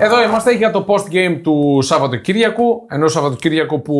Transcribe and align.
Εδώ 0.00 0.22
είμαστε 0.22 0.52
για 0.52 0.70
το 0.70 0.84
post 0.88 1.12
game 1.14 1.40
του 1.42 1.78
Σαββατοκύριακου. 1.82 2.86
Ενός 2.90 3.12
Σαββατοκύριακου 3.12 3.82
που 3.82 3.96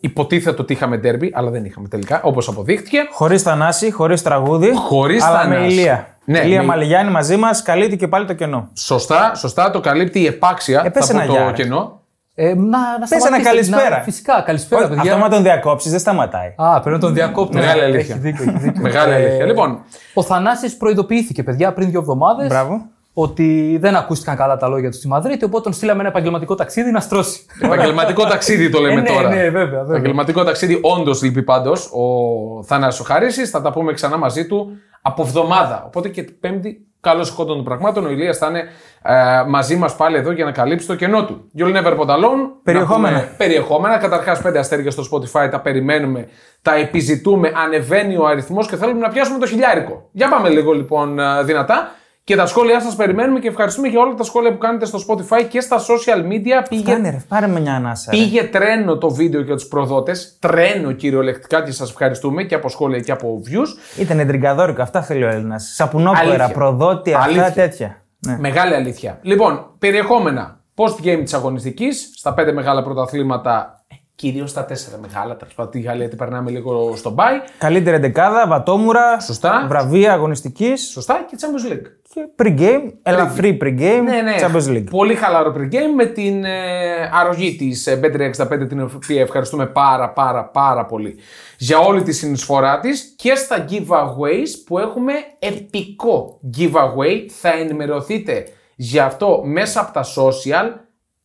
υποτίθεται 0.00 0.62
ότι 0.62 0.72
είχαμε 0.72 0.96
ντέρμπι, 0.96 1.30
αλλά 1.34 1.50
δεν 1.50 1.64
είχαμε 1.64 1.88
τελικά, 1.88 2.20
όπως 2.22 2.48
αποδείχτηκε. 2.48 2.98
Χωρίς 3.12 3.42
Θανάση, 3.42 3.90
χωρίς 3.90 4.22
τραγούδι. 4.22 4.74
Χωρίς 4.74 5.24
αλλά 5.24 5.40
Θανάση. 5.40 5.60
με 5.60 5.66
ηλία. 5.66 6.06
Ναι, 6.24 6.38
ηλία 6.38 6.60
με- 6.60 6.66
Μαλιγιάννη 6.66 7.12
μαζί 7.12 7.36
μας, 7.36 7.62
καλύπτει 7.62 7.96
και 7.96 8.08
πάλι 8.08 8.26
το 8.26 8.32
κενό. 8.32 8.68
Σωστά, 8.74 9.32
σωστά, 9.34 9.70
το 9.70 9.80
καλύπτει 9.80 10.20
η 10.20 10.26
επάξια. 10.26 10.82
Ε, 10.84 10.88
πες 10.88 11.06
θα 11.06 11.12
πω 11.12 11.18
ένα 11.18 11.26
το 11.26 11.32
γεια, 11.32 11.44
ρε. 11.46 11.52
κενό. 11.52 11.98
Ε, 12.34 12.44
να, 12.44 12.52
να 12.54 12.56
ένα 12.94 13.06
σταματήσετε, 13.06 13.42
καλησπέρα. 13.42 13.96
να- 13.96 14.02
φυσικά, 14.02 14.42
καλησπέρα, 14.46 14.80
Όχι, 14.84 14.94
παιδιά. 14.94 15.12
Αυτό 15.12 15.24
με 15.24 15.28
τον 15.30 15.42
διακόψεις 15.42 15.90
δεν 15.90 16.00
σταματάει. 16.00 16.54
Α, 16.56 16.80
πρέπει 16.80 16.94
να 16.94 16.98
τον 17.02 17.14
διακόπτω. 17.14 17.58
Μεγάλη 17.58 17.80
Ε, 17.80 17.84
αλήθεια. 17.84 18.14
Έχει 18.14 18.18
δίκιο, 18.24 18.44
έχει 18.50 18.58
δίκιο. 18.58 18.80
Μεγάλη 18.82 19.12
Ε, 19.12 19.16
αλήθεια. 19.16 19.44
Λοιπόν, 19.46 19.78
Ο 20.14 20.22
Θανάσης 20.22 20.76
προειδοποιήθηκε, 20.76 21.42
παιδιά, 21.42 21.72
πριν 21.72 21.90
δύο 21.90 22.00
εβδομάδες. 22.00 22.46
Μπράβο. 22.48 22.80
Ότι 23.12 23.78
δεν 23.80 23.96
ακούστηκαν 23.96 24.36
καλά 24.36 24.56
τα 24.56 24.68
λόγια 24.68 24.90
του 24.90 24.96
στη 24.96 25.08
Μαδρίτη, 25.08 25.44
οπότε 25.44 25.62
τον 25.62 25.72
στείλαμε 25.72 26.00
ένα 26.00 26.08
επαγγελματικό 26.08 26.54
ταξίδι 26.54 26.90
να 26.90 27.00
στρώσει. 27.00 27.40
επαγγελματικό 27.62 28.24
ταξίδι 28.24 28.70
το 28.70 28.80
λέμε 28.80 29.00
Ε, 29.00 29.02
ναι, 29.02 29.08
τώρα. 29.08 29.28
ναι, 29.28 29.42
βέβαια, 29.42 29.64
βέβαια. 29.64 29.96
Επαγγελματικό 29.96 30.44
ταξίδι, 30.44 30.78
όντως 30.82 31.22
λείπει 31.22 31.42
πάντως 31.42 31.90
ο 31.92 32.62
Θανάσης 32.62 33.00
ο 33.00 33.04
Χαρίση. 33.04 33.46
Θα 33.46 33.62
τα 33.62 33.70
πούμε 33.72 33.92
ξανά 33.92 34.16
μαζί 34.16 34.46
του 34.46 34.70
από 35.02 35.22
εβδομάδα. 35.22 35.82
Οπότε 35.86 36.08
και 36.08 36.22
την 36.22 36.40
Πέμπτη, 36.40 36.86
καλώς 37.00 37.28
ηχόντων 37.28 37.56
των 37.56 37.64
πραγμάτων, 37.64 38.06
ο 38.06 38.10
Ηλίας 38.10 38.38
θα 38.38 38.46
είναι 38.46 38.62
ε, 39.02 39.44
μαζί 39.48 39.76
μας 39.76 39.96
πάλι 39.96 40.16
εδώ 40.16 40.30
για 40.32 40.44
να 40.44 40.52
καλύψει 40.52 40.86
το 40.86 40.94
κενό 40.94 41.24
του. 41.24 41.50
You'll 41.58 41.76
never 41.76 41.98
put 41.98 42.06
alone. 42.06 42.48
Περιεχόμενα. 42.62 43.14
Να 43.16 43.20
πούμε 43.22 43.34
Περιεχόμενα. 43.36 43.96
Καταρχάς, 43.98 44.40
πέντε 44.42 44.58
αστέρια 44.58 44.90
στο 44.90 45.02
Spotify 45.12 45.48
τα 45.50 45.60
περιμένουμε, 45.60 46.28
τα 46.62 46.74
επιζητούμε. 46.74 47.52
Ανεβαίνει 47.64 48.16
ο 48.16 48.26
αριθμός 48.26 48.68
και 48.68 48.76
θέλουμε 48.76 49.00
να 49.00 49.08
πιάσουμε 49.08 49.38
το 49.38 49.46
χιλιάρικο. 49.46 50.08
Για 50.12 50.28
πάμε 50.28 50.48
λίγο 50.48 50.72
λοιπόν 50.72 51.18
ε, 51.18 51.42
δυνατά. 51.42 51.94
Και 52.30 52.36
τα 52.36 52.46
σχόλιά 52.46 52.80
σας 52.80 52.96
περιμένουμε 52.96 53.38
και 53.40 53.48
ευχαριστούμε 53.48 53.88
για 53.88 54.00
όλα 54.00 54.14
τα 54.14 54.22
σχόλια 54.24 54.52
που 54.52 54.58
κάνετε 54.58 54.86
στο 54.86 54.98
Spotify 55.08 55.44
και 55.48 55.60
στα 55.60 55.78
social 55.78 56.32
media. 56.32 56.66
Πήγε 56.68 56.82
Κάνε 56.92 57.10
ρε, 57.10 57.16
πάρε 57.28 57.46
με 57.46 57.60
μια 57.60 57.74
ανάσα. 57.74 58.10
ρε. 58.10 58.16
Πήγε 58.18 58.42
τρένο 58.42 58.98
το 58.98 59.10
βίντεο 59.10 59.40
για 59.40 59.54
τους 59.54 59.66
προδότες. 59.66 60.36
Τρένο 60.38 60.92
κυριολεκτικά 60.92 61.62
και 61.62 61.72
σας 61.72 61.90
ευχαριστούμε 61.90 62.42
και 62.42 62.54
από 62.54 62.68
σχόλια 62.68 63.00
και 63.00 63.12
από 63.12 63.42
views. 63.46 64.00
Ήταν 64.00 64.18
εντριγκαδόρικο, 64.18 64.82
αυτά 64.82 65.02
θέλει 65.02 65.24
ο 65.24 65.28
Έλληνας. 65.28 65.72
Σαπουνόπερα, 65.74 66.20
Αλήθεια. 66.22 66.48
προδότη, 66.48 67.12
αυτά 67.14 67.28
Αλήθεια. 67.28 67.52
τέτοια. 67.52 68.02
Ναι. 68.18 68.36
Μεγάλη 68.40 68.74
αλήθεια. 68.74 69.18
Λοιπόν, 69.22 69.66
περιεχόμενα 69.78 70.60
post 70.74 71.04
game 71.06 71.20
της 71.22 71.34
αγωνιστικής 71.34 72.10
στα 72.16 72.34
πέντε 72.34 72.52
μεγάλα 72.52 72.82
πρωταθλήματα. 72.82 73.74
Κυρίως 74.14 74.50
στα 74.50 74.64
τέσσερα 74.64 74.96
μεγάλα. 75.00 75.36
Τέλος 75.36 75.54
πάντων, 75.54 75.72
τη 75.72 75.80
Γαλλία 75.80 76.08
την 76.08 76.18
περνάμε 76.18 76.50
λίγο 76.50 76.96
στο 76.96 77.10
μπάι. 77.10 77.34
Καλύτερη 77.58 77.96
εντεκάδα, 77.96 78.46
βατόμουρα, 78.46 79.20
Σωστά. 79.20 79.64
βραβεία 79.68 80.12
αγωνιστικής 80.12 80.90
Σωστά 80.92 81.26
και 81.30 81.36
Champions 81.40 81.72
League. 81.72 81.86
Και 82.14 82.28
pre-game, 82.42 82.92
ελαφρύ 83.02 83.58
pre-game, 83.60 84.02
Ναι, 84.04 84.20
ναι. 84.22 84.34
Champions 84.40 84.76
League. 84.76 84.90
Πολύ 84.90 85.14
χαλαρό 85.14 85.54
pre-game 85.56 85.94
με 85.96 86.06
την 86.06 86.44
ε, 86.44 87.10
αρρωγή 87.12 87.56
της 87.56 87.86
ε, 87.86 88.00
Bet365, 88.02 88.68
την 88.68 88.80
οποία 88.80 89.20
ευχαριστούμε 89.20 89.66
πάρα 89.66 90.10
πάρα 90.12 90.44
πάρα 90.44 90.86
πολύ 90.86 91.18
για 91.58 91.78
όλη 91.78 92.02
τη 92.02 92.12
συνεισφορά 92.12 92.80
της 92.80 93.14
και 93.16 93.34
στα 93.34 93.64
giveaways 93.70 94.48
που 94.66 94.78
έχουμε 94.78 95.12
επικό 95.38 96.40
giveaway. 96.58 97.26
Θα 97.28 97.52
ενημερωθείτε 97.52 98.46
γι' 98.76 98.98
αυτό 98.98 99.42
μέσα 99.44 99.80
από 99.80 99.92
τα 99.92 100.04
social 100.16 100.72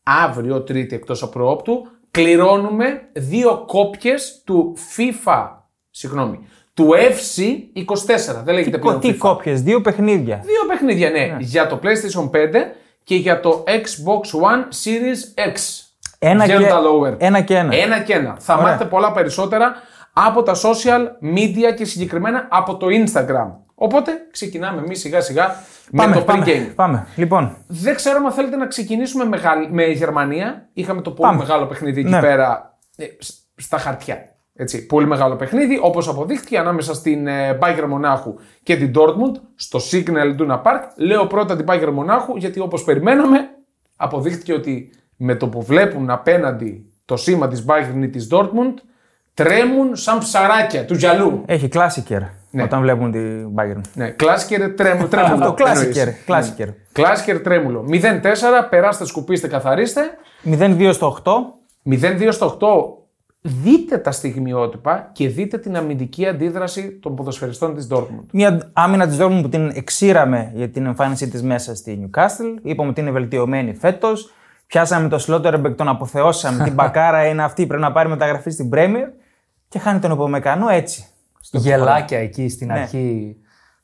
αύριο 0.03 0.63
Τρίτη 0.63 0.95
εκτός 0.95 1.23
από 1.23 1.31
προόπτου. 1.31 1.87
Κληρώνουμε 2.11 3.09
δύο 3.13 3.63
κόπιες 3.67 4.41
του 4.45 4.77
FIFA, 4.95 5.47
συγγνώμη, 5.89 6.39
του 6.75 6.89
FC24. 6.93 8.43
Δεν 8.43 8.53
λέγεται 8.53 8.77
πλέον 8.77 8.99
Τι 8.99 9.09
FIFA. 9.11 9.17
κόπιες, 9.17 9.61
δύο 9.61 9.81
παιχνίδια. 9.81 10.39
Δύο 10.43 10.65
παιχνίδια, 10.67 11.09
ναι. 11.09 11.35
Για 11.39 11.67
το 11.67 11.79
PlayStation 11.83 12.29
5 12.29 12.37
και 13.03 13.15
για 13.15 13.39
το 13.39 13.63
Xbox 13.67 14.39
One 14.49 14.61
Series 14.83 15.49
X. 15.53 15.57
Ένα 16.19 16.43
Βγαίνουν 16.43 16.63
και, 16.63 16.69
τα 16.69 16.79
lower. 16.81 17.15
ένα 17.17 17.41
και 17.41 17.55
ένα. 17.55 17.75
Ένα 17.75 17.99
και 17.99 18.13
ένα. 18.13 18.35
Θα 18.39 18.55
μάθετε 18.61 18.85
πολλά 18.85 19.11
περισσότερα 19.11 19.75
από 20.13 20.43
τα 20.43 20.53
social 20.55 21.01
media 21.35 21.75
και 21.77 21.85
συγκεκριμένα 21.85 22.47
από 22.51 22.77
το 22.77 22.87
Instagram. 22.89 23.51
Οπότε 23.75 24.11
ξεκινάμε 24.31 24.81
εμείς 24.81 24.99
σιγά 24.99 25.21
σιγά 25.21 25.55
με 25.91 26.11
το 26.13 26.21
πάμε, 26.21 26.43
pre-game. 26.47 26.71
πάμε. 26.75 27.07
Λοιπόν, 27.15 27.57
Δεν 27.67 27.95
ξέρω 27.95 28.17
αν 28.25 28.31
θέλετε 28.31 28.55
να 28.55 28.67
ξεκινήσουμε 28.67 29.25
με, 29.25 29.37
Γαλλ- 29.37 29.69
με 29.71 29.83
Γερμανία. 29.85 30.69
Είχαμε 30.73 31.01
το 31.01 31.11
πολύ 31.11 31.29
Πάμε. 31.29 31.41
μεγάλο 31.43 31.65
παιχνίδι 31.65 31.99
εκεί 31.99 32.09
Ναι. 32.09 32.19
πέρα 32.19 32.77
ε, 32.97 33.05
σ- 33.19 33.33
στα 33.55 33.77
χαρτιά. 33.77 34.34
Έτσι, 34.57 34.85
πολύ 34.85 35.07
μεγάλο 35.07 35.35
παιχνίδι, 35.35 35.79
όπως 35.81 36.07
αποδείχθηκε 36.07 36.57
ανάμεσα 36.57 36.93
στην 36.93 37.27
ε, 37.27 37.57
Bayern 37.61 37.85
Μονάχου 37.87 38.35
και 38.63 38.75
την 38.75 38.91
Dortmund 38.95 39.39
στο 39.55 39.79
Signal 39.91 40.37
Iduna 40.37 40.61
Park. 40.61 40.81
Λέω 40.95 41.27
πρώτα 41.27 41.55
την 41.55 41.65
Bayern 41.69 41.91
Μονάχου 41.93 42.37
γιατί 42.37 42.59
όπως 42.59 42.83
περιμέναμε, 42.83 43.37
αποδείχθηκε 43.95 44.53
ότι 44.53 44.89
με 45.15 45.35
το 45.35 45.47
που 45.47 45.61
βλέπουν 45.61 46.09
απέναντι 46.09 46.85
το 47.05 47.17
σήμα 47.17 47.47
της 47.47 47.65
Bayern 47.67 48.03
ή 48.03 48.09
της 48.09 48.27
Dortmund, 48.31 48.73
τρέμουν 49.33 49.95
σαν 49.95 50.17
ψαράκια 50.17 50.85
του 50.85 50.93
γυαλού. 50.93 51.43
έχει 51.45 51.67
κλάσικερ 51.67 52.21
όταν 52.63 52.81
βλέπουν 52.81 53.11
την 53.11 53.49
Bayern. 53.55 53.81
Ναι, 53.93 54.09
κλάσικερ 54.09 54.73
τρέμου, 54.73 55.07
τρέμουλο. 55.07 55.35
Αυτό, 55.43 55.53
κλάσικερ. 55.53 56.07
εννοείς. 56.07 56.23
κλάσικερ. 56.25 56.67
Κλάσικερ 56.91 57.41
τρέμουλο. 57.41 57.85
0-4, 57.89 57.93
περάστε, 58.69 59.05
σκουπίστε, 59.05 59.47
καθαρίστε. 59.47 60.01
0-2 60.45 60.89
στο 60.93 61.17
8. 61.23 61.31
0-2 61.89 62.27
στο 62.31 62.57
8. 62.59 63.04
Δείτε 63.47 63.97
τα 63.97 64.11
στιγμιότυπα 64.11 65.09
και 65.13 65.27
δείτε 65.29 65.57
την 65.57 65.77
αμυντική 65.77 66.27
αντίδραση 66.27 66.91
των 67.01 67.15
ποδοσφαιριστών 67.15 67.75
της 67.75 67.87
Dortmund. 67.91 68.25
Μια 68.31 68.69
άμυνα 68.73 69.07
της 69.07 69.17
Dortmund 69.21 69.39
που 69.41 69.49
την 69.49 69.71
εξήραμε 69.75 70.51
για 70.53 70.69
την 70.69 70.85
εμφάνισή 70.85 71.29
της 71.29 71.43
μέσα 71.43 71.75
στη 71.75 72.09
Newcastle. 72.11 72.59
Είπαμε 72.61 72.89
ότι 72.89 73.01
είναι 73.01 73.11
βελτιωμένη 73.11 73.73
φέτος. 73.75 74.31
Πιάσαμε 74.67 75.07
το 75.07 75.23
Slotterbeck, 75.27 75.75
τον 75.75 75.87
αποθεώσαμε. 75.87 76.63
την 76.63 76.73
μπακάρα 76.75 77.25
είναι 77.27 77.43
αυτή, 77.43 77.65
πρέπει 77.65 77.81
να 77.81 77.91
πάρει 77.91 78.09
μεταγραφή 78.09 78.49
στην 78.49 78.69
Premier. 78.73 79.07
Και 79.67 79.79
χάνει 79.79 79.99
τον 79.99 80.11
Επομεκανό 80.11 80.69
έτσι. 80.69 81.05
Γελάκια 81.51 82.19
εκεί 82.19 82.49
στην 82.49 82.71
αρχή 82.71 83.35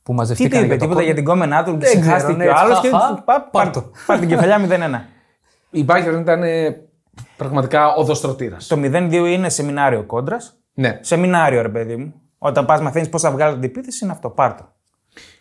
που 0.04 0.12
Τι 0.12 0.18
μαζευτήκαν. 0.18 0.60
του 0.60 0.66
είπε, 0.66 0.76
για 0.76 0.78
το 0.78 0.80
τίποτα 0.80 0.94
κόμμα. 0.94 1.06
για 1.06 1.14
την 1.16 1.24
κόμενά 1.26 1.64
του, 1.64 1.72
Δεν 1.72 1.80
ξέρω, 1.80 2.02
ξεχάστηκε 2.02 2.38
ναι, 2.38 2.48
ο 2.50 2.54
άλλος 2.56 2.80
και 2.80 2.90
χαχα, 2.90 3.08
του 3.16 3.24
πά- 3.24 3.50
πάρ' 3.52 3.64
πάρ' 3.64 3.70
το. 3.74 3.92
πάρ' 4.06 4.20
την 4.20 4.28
κεφαλιά 4.28 4.58
0-1. 4.60 5.08
Η 5.72 5.86
Bayern 5.88 6.20
ήταν 6.22 6.44
ε, 6.44 6.82
πραγματικά 7.38 7.94
οδοστρωτήρας. 7.94 8.68
Το 8.68 8.76
0-2 8.80 9.12
είναι 9.12 9.50
σεμινάριο 9.50 10.04
κόντρας. 10.04 10.54
Ναι. 10.74 11.00
Σεμινάριο, 11.02 11.62
ρε 11.62 11.70
παιδί 11.70 11.96
μου. 11.96 12.14
Όταν 12.38 12.66
πας 12.66 12.82
μαθαίνεις 12.82 13.10
πώς 13.10 13.22
θα 13.22 13.32
βγάλει 13.32 13.54
την 13.54 13.64
επίθεση, 13.64 14.04
είναι 14.04 14.14
αυτό. 14.14 14.30
Πάρτο. 14.30 14.74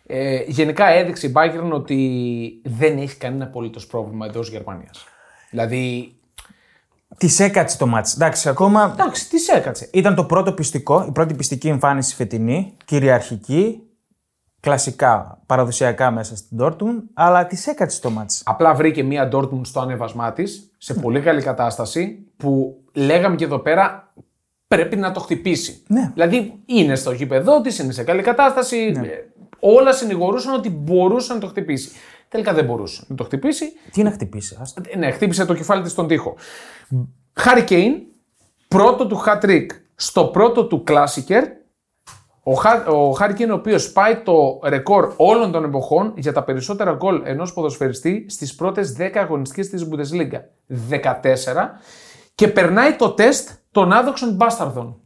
Ε, 0.07 0.43
γενικά 0.47 0.87
έδειξε 0.87 1.27
η 1.27 1.33
Bayern 1.37 1.71
ότι 1.73 2.63
δεν 2.65 2.99
έχει 2.99 3.17
κανένα 3.17 3.45
απολύτως 3.45 3.87
πρόβλημα 3.87 4.27
εντός 4.27 4.51
Γερμανίας. 4.51 5.05
Δηλαδή. 5.51 6.15
Της 7.17 7.41
έκατσε 7.41 7.79
το 7.79 7.87
μάτς. 7.87 8.15
Εντάξει, 8.15 8.49
ακόμα 8.49 8.95
Εντάξει, 8.99 9.29
τι 9.29 9.37
έκατσε. 9.57 9.89
ήταν 9.93 10.15
το 10.15 10.25
πρώτο 10.25 10.53
πιστικό, 10.53 11.05
η 11.09 11.13
πρώτη 11.13 11.35
πιστική 11.35 11.69
εμφάνιση 11.69 12.15
φετινή, 12.15 12.77
κυριαρχική, 12.85 13.83
κλασικά, 14.61 15.43
παραδοσιακά 15.47 16.11
μέσα 16.11 16.37
στην 16.37 16.59
Dortmund, 16.61 17.03
αλλά 17.15 17.47
της 17.47 17.67
έκατσε 17.67 18.01
το 18.01 18.11
μάτς. 18.11 18.43
Απλά 18.45 18.75
βρήκε 18.75 19.03
μία 19.03 19.29
Dortmund 19.33 19.61
στο 19.63 19.81
ανέβασμά 19.81 20.33
της 20.33 20.70
σε 20.83 20.95
πολύ 20.95 21.21
καλή 21.21 21.43
κατάσταση 21.43 22.27
που 22.37 22.81
λέγαμε 22.93 23.37
και 23.37 23.45
εδώ 23.45 23.59
πέρα 23.59 24.13
πρέπει 24.69 24.97
να 24.97 25.13
το 25.13 25.21
χτυπήσει. 25.21 25.83
Ναι. 25.87 26.11
Δηλαδή 26.15 26.61
είναι 26.67 26.95
στο 26.95 27.13
γήπεδό 27.13 27.61
τη, 27.61 27.83
είναι 27.83 27.93
σε 27.93 28.05
καλή 28.05 28.23
κατάσταση. 28.23 28.93
ε, 29.05 29.09
Όλα 29.61 29.93
συνηγορούσαν 29.93 30.55
ότι 30.55 30.71
μπορούσε 30.71 31.33
να 31.33 31.39
το 31.41 31.47
χτυπήσει. 31.47 31.91
Τελικά 32.29 32.53
δεν 32.55 32.65
μπορούσε 32.65 33.05
να 33.09 33.17
το 33.17 33.25
χτυπήσει. 33.25 33.73
Τι 33.93 34.03
να 34.03 34.11
χτυπήσει, 34.11 34.57
άστο. 34.61 34.83
Ε, 34.89 34.97
Ναι, 34.97 35.11
χτύπησε 35.11 35.45
το 35.45 35.55
κεφάλι 35.55 35.83
της 35.83 35.93
στον 35.93 36.07
τοίχο. 36.07 36.35
Χάρι 37.33 37.65
Κέιν, 37.65 37.95
πρώτο 38.69 39.07
του 39.07 39.23
hat 39.27 39.45
trick 39.45 39.67
στο 39.95 40.25
πρώτο 40.25 40.67
του 40.67 40.83
κλάσικερ. 40.83 41.45
Ο, 42.43 42.53
Χα- 42.55 42.87
ο 42.87 43.11
Χάρι 43.13 43.35
Κέιν, 43.35 43.51
ο 43.51 43.55
οποίος 43.55 43.93
πάει 43.93 44.17
το 44.17 44.61
ρεκόρ 44.65 45.13
όλων 45.17 45.53
των 45.53 45.65
εποχών 45.65 46.13
για 46.17 46.33
τα 46.33 46.43
περισσότερα 46.43 46.93
γκολ 46.93 47.23
ενός 47.25 47.53
ποδοσφαιριστή 47.53 48.27
στις 48.29 48.55
πρώτες 48.55 48.97
10 48.99 49.19
αγωνιστικές 49.19 49.69
της 49.69 49.89
Bundesliga. 49.91 50.41
14. 50.69 51.81
Και 52.35 52.49
περνάει 52.49 52.93
το 52.93 53.11
τεστ 53.11 53.51
των 53.71 53.93
άδοξων 53.93 54.35
μπάσταρδων. 54.35 54.97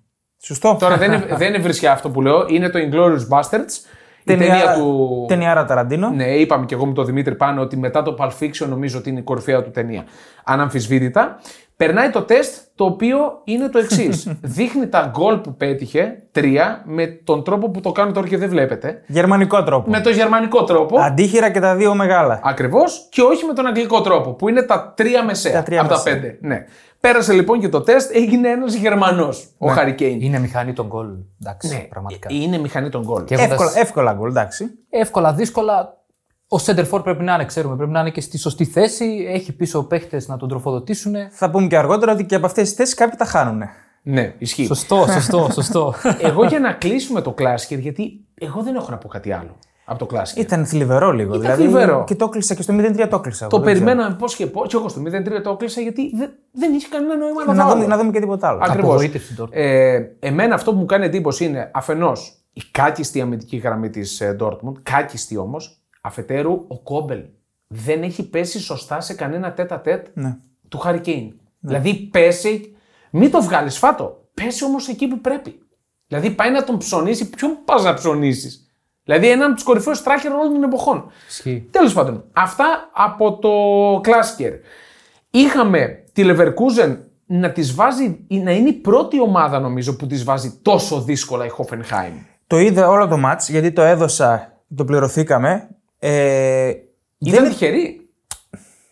Σωστό. 0.43 0.77
Τώρα 0.81 0.97
δεν 0.97 1.13
είναι, 1.13 1.27
δεν 1.37 1.49
είναι 1.49 1.59
βρισιά 1.63 1.93
αυτό 1.93 2.11
που 2.11 2.23
λέω, 2.23 2.45
είναι 2.49 2.69
το 2.69 2.79
Inglourious 2.79 3.39
Basterds. 3.39 3.73
Η 4.27 4.37
ταινία 4.37 4.75
του. 4.75 5.25
Ταινιάρα 5.29 5.65
Ταραντίνο. 5.65 6.11
Ναι, 6.11 6.35
είπαμε 6.37 6.67
και 6.67 6.75
εγώ 6.75 6.87
με 6.87 6.93
τον 6.93 7.05
Δημήτρη 7.07 7.35
πάνω 7.35 7.61
ότι 7.61 7.77
μετά 7.77 8.03
το 8.03 8.17
Pulp 8.19 8.31
Fiction 8.41 8.67
νομίζω 8.69 8.99
ότι 8.99 9.11
είναι 9.11 9.19
η 9.19 9.23
κορυφαία 9.23 9.63
του 9.63 9.71
ταινία. 9.71 10.05
Αναμφισβήτητα. 10.45 11.39
Περνάει 11.77 12.11
το 12.11 12.23
τεστ 12.23 12.57
το 12.75 12.85
οποίο 12.85 13.41
είναι 13.45 13.69
το 13.69 13.79
εξής. 13.79 14.29
Δείχνει 14.57 14.89
τα 14.89 15.11
γκολ 15.17 15.37
που 15.39 15.55
πέτυχε, 15.57 16.23
τρία, 16.33 16.83
με 16.87 17.07
τον 17.07 17.45
τρόπο 17.45 17.71
που 17.71 17.81
το 17.81 17.93
κάνουν 17.93 18.13
τώρα 18.13 18.29
και 18.29 18.37
δεν 18.37 18.49
βλέπετε. 18.49 19.03
Γερμανικό 19.07 19.63
τρόπο. 19.63 19.91
Με 19.91 20.01
το 20.01 20.11
γερμανικό 20.11 20.65
τρόπο. 20.65 21.01
Αντίχειρα 21.01 21.51
και 21.51 21.61
τα 21.61 21.75
δύο 21.75 21.95
μεγάλα. 21.95 22.41
Ακριβώς 22.43 23.07
και 23.11 23.23
όχι 23.23 23.45
με 23.45 23.53
τον 23.53 23.67
αγγλικό 23.67 24.01
τρόπο 24.01 24.33
που 24.33 24.49
είναι 24.49 24.63
τα 24.63 24.93
τρία 24.97 25.25
μεσαία 25.25 25.53
Τα 25.53 25.63
τρία 25.63 25.81
από 25.81 25.89
τα 25.89 25.95
μεσαία. 26.05 26.15
πέντε. 26.21 26.39
Ναι. 26.41 26.65
Πέρασε 27.01 27.33
λοιπόν 27.33 27.61
και 27.61 27.69
το 27.69 27.81
τεστ, 27.81 28.11
έγινε 28.15 28.49
ένας 28.49 28.75
Γερμανός, 28.75 29.49
ο 29.59 29.67
Harry 29.77 30.01
Kane. 30.01 30.17
Είναι 30.21 30.39
μηχανή 30.39 30.73
των 30.73 30.87
γκολ. 30.87 31.07
Εντάξει, 31.43 31.69
Ναι, 31.69 31.79
πραγματικά. 31.89 32.29
Είναι 32.33 32.59
μηχανή 32.59 32.89
των 32.89 33.03
γκολ. 33.03 33.25
Και 33.25 33.35
έχοντας 33.35 33.51
Εύκολα, 33.61 33.81
εύκολα 33.81 34.13
γκολ, 34.13 34.29
εντάξει. 34.31 34.71
εύκολα, 34.91 35.33
δύσκολα. 35.33 36.03
Ο 36.55 36.59
Σέντερφορ 36.59 37.03
πρέπει 37.03 37.23
να 37.23 37.35
είναι, 37.35 37.45
ξέρουμε, 37.45 37.77
πρέπει 37.77 37.91
να 37.91 38.01
είναι 38.01 38.11
και 38.11 38.21
στη 38.21 38.39
σωστή 38.39 38.65
θέση. 38.65 39.27
Έχει 39.29 39.53
πίσω 39.53 39.83
παίχτες 39.83 40.29
να 40.29 40.37
τον 40.37 40.49
τροφοδοτήσουν. 40.49 41.15
Θα 41.31 41.51
πούμε 41.51 41.67
και 41.67 41.77
αργότερα 41.77 42.13
ότι 42.13 42.25
και 42.25 42.35
από 42.35 42.47
αυτές 42.47 42.65
τις 42.65 42.73
θέσεις 42.73 42.95
κάποιοι 42.95 43.17
τα 43.19 43.25
χάνουν. 43.25 43.63
Ναι, 44.03 44.35
ισχύει. 44.39 44.65
Σωστό, 44.65 45.07
σωστό, 45.11 45.49
σωστό. 45.59 45.95
εγώ 46.21 46.45
για 46.45 46.59
να 46.59 46.73
κλείσουμε 46.73 47.21
το 47.21 47.33
Κλάσκερ, 47.33 47.79
γιατί 47.79 48.21
εγώ 48.35 48.63
δεν 48.63 48.75
έχω 48.75 48.91
να 48.91 48.97
πω 48.97 49.09
κάτι 49.09 49.33
άλλο 49.33 49.57
από 49.85 49.99
το 49.99 50.07
Κλάσκερ. 50.07 50.45
Ήταν 50.45 50.67
θλιβερό 50.67 51.13
λίγο. 51.13 51.39
δηλαδή, 51.39 51.63
θλιβερό. 51.63 52.05
Και 52.07 52.15
το 52.15 52.29
κλείσα 52.29 52.55
και 52.55 52.63
στο 52.63 52.75
0-3 52.77 53.07
το 53.11 53.21
κλείσα. 53.21 53.47
Το 53.47 53.57
εγώ, 53.57 53.65
δεν 53.65 53.75
περιμέναμε 53.75 54.15
πώς 54.15 54.37
και 54.37 54.47
πώς. 54.47 54.69
Και 54.69 54.77
εγώ 54.77 54.89
στο 54.89 55.03
0-3 55.07 55.43
το 55.43 55.57
κλείσα 55.57 55.81
γιατί 55.81 56.17
δεν, 56.17 56.31
δεν 56.53 56.75
είχε 56.75 56.89
κανένα 56.91 57.17
νόημα 57.17 57.45
να, 57.45 57.53
ξέρω. 57.53 57.57
να, 57.57 57.65
δω 57.65 57.71
δούμε, 57.71 57.85
άλλο. 57.85 57.89
να 57.89 57.97
δούμε 57.99 58.11
και 58.11 58.21
τίποτα 58.21 58.49
άλλο. 58.49 58.59
Ακριβώς. 58.63 58.91
Απογοήτευση 58.91 59.35
τώρα. 59.35 59.51
Ε, 59.53 60.17
εμένα 60.21 60.55
αυτό 60.55 60.73
που 60.73 60.79
μου 60.79 60.87
κάνει 60.87 61.05
εντύπωση 61.05 61.45
είναι 61.45 61.71
αφενός 61.75 62.39
η 62.53 62.63
κάκιστη 62.71 63.21
αμυντική 63.21 63.57
γραμμή 63.57 63.91
της 63.91 64.23
Dortmund, 64.41 64.75
κάκιστη 64.83 65.37
όμως, 65.37 65.84
αφετέρου 66.07 66.65
ο 66.69 66.79
Κόμπελ 66.79 67.23
δεν 67.67 68.03
έχει 68.03 68.29
πέσει 68.29 68.61
σωστά 68.61 69.01
σε 69.01 69.15
κανένα 69.15 69.53
τέτα 69.53 69.81
τέτ 69.81 70.07
Ναι. 70.15 70.37
του 70.69 70.83
Harry 70.85 71.01
Kane. 71.07 71.29
Δηλαδή 71.61 71.95
πέσει, 71.95 72.77
μην 73.11 73.31
το 73.31 73.43
βγάλεις 73.43 73.79
φάτο. 73.79 74.29
Πέσει 74.35 74.65
όμως 74.65 74.89
εκεί 74.89 75.07
που 75.09 75.21
πρέπει. 75.21 75.59
Δηλαδή 76.07 76.31
πάει 76.31 76.51
να 76.51 76.65
τον 76.65 76.79
ψωνίσει, 76.79 77.31
ποιον 77.31 77.59
πας 77.65 77.83
να 77.85 77.95
ψωνίσεις; 77.95 78.67
Δηλαδή 79.05 79.29
έναν 79.31 79.47
από 79.47 79.55
τους 79.55 79.65
κορυφαίους 79.65 80.03
τράκερ 80.03 80.33
όλων 80.33 80.53
των 80.53 80.63
εποχών. 80.63 81.11
Ισχύει. 81.29 81.69
Τέλος 81.71 81.93
πάντων, 81.93 82.25
αυτά 82.33 82.91
από 82.93 83.39
το 83.39 83.51
Κλάσκερ. 84.03 84.53
Είχαμε 85.31 86.05
τη 86.13 86.23
Leverkusen 86.27 86.97
να 87.27 87.53
τη 87.53 87.63
βάζει, 87.63 88.19
να 88.29 88.51
είναι 88.53 88.69
η 88.69 88.73
πρώτη 88.73 89.21
ομάδα 89.21 89.61
νομίζω 89.61 89.97
που 89.97 90.07
τη 90.07 90.17
βάζει 90.17 90.59
τόσο 90.63 91.01
δύσκολα 91.03 91.45
η 91.47 91.51
Hoffenheim. 91.59 92.13
Το 92.47 92.59
είδα 92.59 92.89
όλο 92.89 93.09
το 93.09 93.17
μάτς 93.17 93.49
γιατί 93.49 93.73
το 93.73 93.83
έδωσα, 93.83 94.63
το 94.77 94.85
πληρωθήκαμε. 94.85 95.69
Ε, 96.07 96.73
Ήταν 97.19 97.43
δεν- 97.43 97.49
τυχερή. 97.53 98.01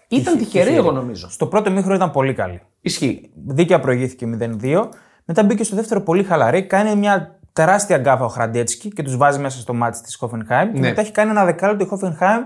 Ήταν 0.08 0.38
τυχερή, 0.38 0.74
εγώ 0.74 0.92
νομίζω. 0.92 1.30
Στο 1.30 1.46
πρώτο 1.46 1.70
μήχρονο 1.70 1.94
ήταν 1.94 2.10
πολύ 2.10 2.34
καλή. 2.34 2.60
Ισχύει. 2.80 3.30
Δίκαια 3.46 3.80
προηγήθηκε 3.80 4.26
0-2. 4.26 4.88
Μετά 5.24 5.42
μπήκε 5.42 5.64
στο 5.64 5.76
δεύτερο 5.76 6.00
πολύ 6.00 6.22
χαλαρή. 6.22 6.66
Κάνει 6.66 6.96
μια 6.96 7.38
τεράστια 7.52 7.96
γκάφα 7.98 8.24
ο 8.24 8.28
Χραντέτσκι 8.28 8.88
και 8.88 9.02
τους 9.02 9.16
βάζει 9.16 9.38
μέσα 9.38 9.58
στο 9.60 9.74
μάτι 9.74 10.00
της 10.00 10.18
Hoffenheim. 10.20 10.68
Και 10.72 10.78
Ναι. 10.78 10.88
μετά 10.88 11.00
έχει 11.00 11.10
κάνει 11.12 11.30
ένα 11.30 11.44
δεκάλεπτο 11.44 11.84
η 11.84 11.88
Hoffenheim 11.92 12.40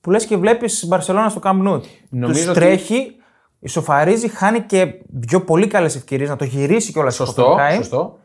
που 0.00 0.10
λες 0.10 0.26
και 0.26 0.36
βλέπεις 0.36 0.86
Μπαρσελόνα 0.86 1.28
στο 1.28 1.40
Camp 1.44 1.50
Nou. 1.68 1.80
Νομίζω 2.08 2.38
Τους 2.40 2.48
ότι- 2.48 2.58
τρέχει, 2.58 3.16
ισοφαρίζει, 3.60 4.28
χάνει 4.28 4.60
και 4.60 4.94
δύο 5.08 5.44
πολύ 5.44 5.66
καλές 5.66 5.96
ευκαιρίες 5.96 6.28
να 6.28 6.36
το 6.36 6.44
γυρίσει 6.44 6.92
κιόλας 6.92 7.14
η 7.14 7.16
Σωστό, 7.16 7.56
Hoffenheim. 7.56 7.74
σωστό. 7.76 8.18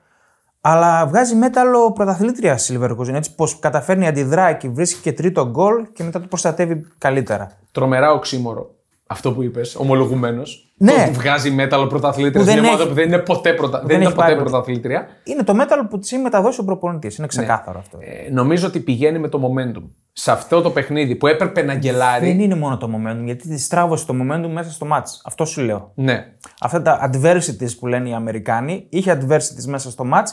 Αλλά 0.66 1.08
βγάζει 1.08 1.36
μέταλλο 1.36 1.92
πρωταθλήτρια 1.92 2.58
στη 2.58 2.80
Leverkusen. 2.82 3.14
Έτσι 3.14 3.36
πως 3.36 3.60
καταφέρνει 3.60 4.08
αντιδρά 4.08 4.54
και 4.54 4.70
βρίσκει 4.70 5.02
και 5.02 5.14
τρίτο 5.14 5.50
γκολ 5.50 5.88
και 5.94 6.04
μετά 6.04 6.20
το 6.22 6.28
προστατεύει 6.28 6.86
καλύτερα. 6.98 7.52
Τρομερά 7.72 8.12
οξύμορο. 8.12 8.70
Αυτό 9.08 9.32
που 9.34 9.44
είπες, 9.44 9.76
ομολογουμένως. 9.76 10.74
Ναι. 10.78 10.92
Το 10.94 11.02
ότι 11.02 11.12
βγάζει 11.12 11.52
μέταλλο 11.52 11.88
πρωταθλήτρια 11.88 12.40
Που 12.44 12.46
σε 12.48 12.54
δεν 12.54 12.60
μια 12.60 12.70
ομάδα 12.70 12.82
έχει- 12.84 12.90
που 12.92 12.96
δεν 13.00 13.08
είναι 13.08 13.18
ποτέ, 13.18 13.54
πρωτα... 13.54 13.78
δεν 13.78 13.88
δεν 13.88 13.96
ήταν 14.02 14.08
έχει 14.08 14.16
πάει 14.16 14.28
ποτέ 14.30 14.40
ποτέ. 14.40 14.50
πρωταθλήτρια. 14.50 15.08
Είναι 15.24 15.44
το 15.44 15.54
μέταλλο 15.54 15.86
που 15.88 16.00
της 16.00 16.12
έχει 16.12 16.22
μεταδώσει 16.22 16.60
ο 16.62 16.64
προπονητής. 16.64 17.18
Είναι 17.18 17.28
ξεκάθαρο 17.28 17.80
αυτό. 17.80 17.98
Ε, 18.02 18.30
νομίζω 18.32 18.68
ότι 18.68 18.80
πηγαίνει 18.80 19.20
με 19.20 19.28
το 19.28 19.40
momentum. 19.44 19.84
Σε 20.14 20.32
αυτό 20.32 20.62
το 20.62 20.70
παιχνίδι 20.70 21.16
που 21.16 21.28
έπρεπε 21.28 21.62
να 21.62 21.74
γκελάρει. 21.76 22.26
Δεν 22.26 22.40
είναι 22.40 22.56
μόνο 22.56 22.78
το 22.78 22.90
momentum, 22.96 23.22
γιατί 23.26 23.48
τη 23.48 23.60
στράβωσε 23.60 24.06
το 24.06 24.14
momentum 24.14 24.50
μέσα 24.54 24.72
στο 24.72 24.88
match. 24.92 25.06
Αυτό 25.26 25.46
σου 25.46 25.62
λέω. 25.62 25.92
Ναι. 25.96 26.26
Αυτά 26.60 26.82
τα 26.82 27.10
adversities 27.12 27.78
που 27.80 27.88
λένε 27.88 28.10
οι 28.10 28.14
Αμερικάνοι, 28.14 28.86
είχε 28.90 29.18
adversities 29.22 29.66
μέσα 29.68 29.92
στο 29.92 30.06
match 30.14 30.28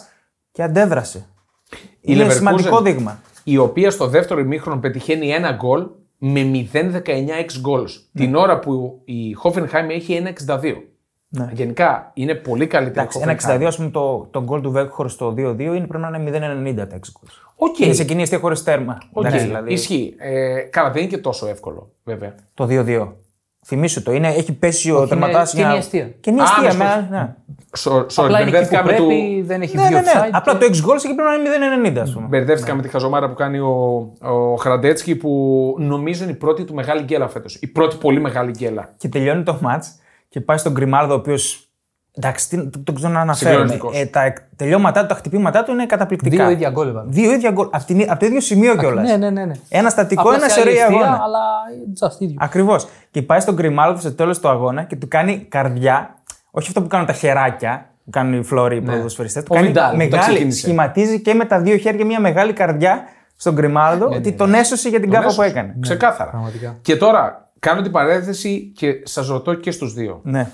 και 0.53 0.63
αντέδρασε. 0.63 1.27
Η 1.69 1.77
είναι 2.01 2.27
Leverkusen, 2.27 2.33
σημαντικό 2.33 2.81
δείγμα. 2.81 3.21
Η 3.45 3.57
οποία 3.57 3.91
στο 3.91 4.07
δεύτερο 4.07 4.41
ημίχρονο 4.41 4.81
πετυχαίνει 4.81 5.31
ένα 5.31 5.53
γκολ 5.53 5.87
με 6.19 6.51
0-19 6.73 7.07
ex 7.07 7.69
goals. 7.69 7.91
Την 8.15 8.35
ώρα 8.35 8.59
που 8.59 9.01
η 9.05 9.37
Hoffenheim 9.43 9.89
έχει 9.89 10.23
1-62. 10.47 10.75
Ναι. 11.33 11.51
Γενικά 11.53 12.11
είναι 12.15 12.35
πολύ 12.35 12.67
καλύτερη 12.67 12.99
η 12.99 13.01
Εντάξει, 13.01 13.19
Hoffenheim. 13.23 13.53
ένα 13.53 13.65
62, 13.65 13.67
ας 13.67 13.77
πούμε, 13.77 13.91
το, 13.91 14.29
το 14.31 14.45
goal 14.49 14.63
του 14.63 14.71
Βέκχορ 14.71 15.09
στο 15.09 15.35
2-2 15.37 15.59
είναι 15.59 15.87
πρέπει 15.87 16.05
να 16.11 16.19
είναι 16.19 16.71
0-90 16.71 16.89
τα 16.89 16.95
έξι 16.95 17.13
Οκ. 17.57 17.79
Είναι 17.79 17.93
σε 17.93 18.05
κοινή 18.05 18.23
αιστεία 18.23 18.39
χωρίς 18.39 18.63
τέρμα. 18.63 18.99
Οκ, 19.13 19.25
Εντάξει, 19.25 19.47
δηλαδή, 19.47 19.73
Ισχύει. 19.73 20.15
Ε, 20.19 20.59
καλά, 20.61 20.91
δεν 20.91 21.03
είναι 21.03 21.11
και 21.11 21.19
τόσο 21.19 21.47
εύκολο, 21.47 21.91
βέβαια. 22.05 22.35
το 22.55 22.67
2-2. 22.71 23.13
Θυμήσου 23.71 24.03
το, 24.03 24.13
είναι, 24.13 24.29
έχει 24.29 24.53
πέσει 24.53 24.91
ο 24.91 24.97
είναι 24.99 25.07
τερματάς 25.07 25.53
κενή 25.55 25.77
αιστεία. 25.77 26.11
Κενή 26.21 26.41
Α, 26.41 26.43
αιστεία, 26.43 26.63
ναι, 26.73 26.75
με- 26.75 26.85
σωστά. 26.85 27.07
ναι. 27.11 27.35
Σο- 27.77 28.07
Sorry, 28.15 28.25
Απλά 28.25 28.41
είναι 28.41 28.41
εκεί 28.41 28.51
μπερδεύτηκα 28.51 28.81
που 28.83 28.87
με, 28.87 28.93
πρέπει, 28.93 29.39
του... 29.41 29.47
δεν 29.47 29.63
έχει 29.63 29.77
Ναι, 29.77 29.83
βγει 29.83 29.95
ναι, 29.95 30.01
ναι. 30.01 30.07
offside. 30.15 30.29
Απλά 30.33 30.53
και- 30.53 30.59
το 30.59 30.65
6 30.67 30.71
goals 30.91 31.05
εκεί 31.05 31.15
πρέπει 31.15 31.29
να 31.83 31.89
είναι 31.89 31.99
0-90, 31.99 32.03
ας 32.03 32.13
πούμε. 32.13 32.27
Μπερδεύτηκα 32.27 32.75
με 32.75 32.83
τη 32.83 32.89
χαζομάρα 32.89 33.29
που 33.29 33.35
κάνει 33.35 33.59
ο, 33.59 33.73
ο 34.21 34.55
Χραντέτσκι 34.57 35.17
που 35.17 35.75
νομίζω 35.79 36.23
είναι 36.23 36.33
η 36.33 36.37
πρώτη 36.37 36.65
του 36.65 36.75
μεγάλη 36.75 37.03
γκέλα 37.03 37.29
φέτος. 37.29 37.55
Η 37.55 37.67
πρώτη 37.67 37.97
πολύ 37.97 38.21
μεγάλη 38.21 38.51
γκέλα. 38.51 38.89
Και 38.97 39.09
τελειώνει 39.09 39.43
το 39.43 39.59
match 39.63 39.83
και 40.29 40.41
πάει 40.41 40.57
στον 40.57 40.73
Γκριμάλδο, 40.73 41.15
ο 41.15 41.17
οποίος. 41.17 41.70
Εντάξει, 42.23 42.49
τι- 42.49 42.69
το, 42.71 42.79
το 42.85 42.93
ξανααναφέρουμε. 42.93 43.57
Συγκλονιστικός. 43.69 43.97
Ε, 44.01 44.07
τα 44.07 44.23
εκ- 44.25 44.39
τελειώματά 44.57 45.01
του, 45.01 45.07
τα 45.07 45.15
χτυπήματά 45.15 45.65
του 45.65 45.73
είναι 45.73 45.87
καταπληκτικά. 45.87 46.37
Δύο 46.45 46.51
ίδια 46.55 46.71
γκολ 46.71 46.89
έβαλε. 46.89 47.11
Δύο 47.11 47.33
ίδια 47.33 47.51
γκολ. 47.51 47.69
Από, 47.71 47.85
την- 47.85 48.11
από 48.11 48.21
το 48.21 48.27
ίδιο 48.27 48.41
σημείο 48.41 48.77
κιόλας. 48.77 49.09
Ναι, 49.09 49.17
ναι, 49.17 49.31
ναι. 49.31 49.45
ναι. 49.45 49.53
Ένα 49.69 49.89
στατικό, 49.91 50.21
Απλά 50.21 50.35
ένα 50.35 50.49
σε 50.49 50.55
σε 50.55 50.61
άλλη 50.61 50.71
ωραία 50.71 50.83
αιστεία, 50.87 50.99
αγώνα. 51.01 51.23
Αλλά 51.23 51.39
just 52.01 52.21
ίδιο. 52.21 52.37
Ακριβώς. 52.41 52.89
Και 53.11 53.23
πάει 53.23 53.41
στον 53.41 53.55
Γκριμάλδο 53.55 54.01
στο 54.01 54.13
τέλος 54.13 54.39
του 54.41 54.49
αγώνα 54.49 54.83
και 54.83 54.97
του 54.97 55.09
κάνει 55.09 55.39
καρδιά. 55.49 56.15
Όχι 56.51 56.69
αυτό 56.69 56.83
που 56.83 56.89
κάνουν 56.89 57.07
τα 57.07 57.13
χεράκια, 57.13 57.87
που 58.05 58.11
κάνουν 58.11 58.41
οι 58.41 58.43
φλόροι 58.45 58.77
οι 58.77 58.81
ποδοσφαιριστές. 58.81 59.43
Του 59.43 59.49
Ο 59.53 59.55
κάνει 59.55 59.67
Βιντάλ 59.67 59.85
που 59.87 59.91
τα 59.99 60.05
μεγάλη. 60.05 60.23
ξεκίνησε. 60.23 60.59
Σχηματίζει 60.61 61.21
και 61.21 61.35
με 61.35 61.45
τα 61.45 61.61
δύο 61.61 61.77
χέρια 61.77 62.05
μια 62.05 62.21
μεγάλη 62.21 62.53
καρδιά 62.53 63.03
στον 63.37 63.55
Γκριμάλδο 63.55 64.07
ότι 64.07 64.33
τον 64.33 64.55
έσωσε 64.55 64.89
για 64.89 65.01
την 65.01 65.11
κάφα 65.11 65.23
που 65.25 65.31
Έσωσε. 65.31 65.49
έκανε. 65.49 65.77
Ξεκάθαρα. 65.81 66.31
πραγματικά. 66.31 66.77
Και 66.83 66.97
τώρα 66.97 67.51
κάνω 67.59 67.83
την 67.83 67.91
παρένθεση 67.93 68.73
και 68.77 68.93
σας 69.05 69.27
ρωτώ 69.29 69.55
και 69.55 69.71
στους 69.71 69.95
δύο. 69.95 70.21
Ναι. 70.25 70.47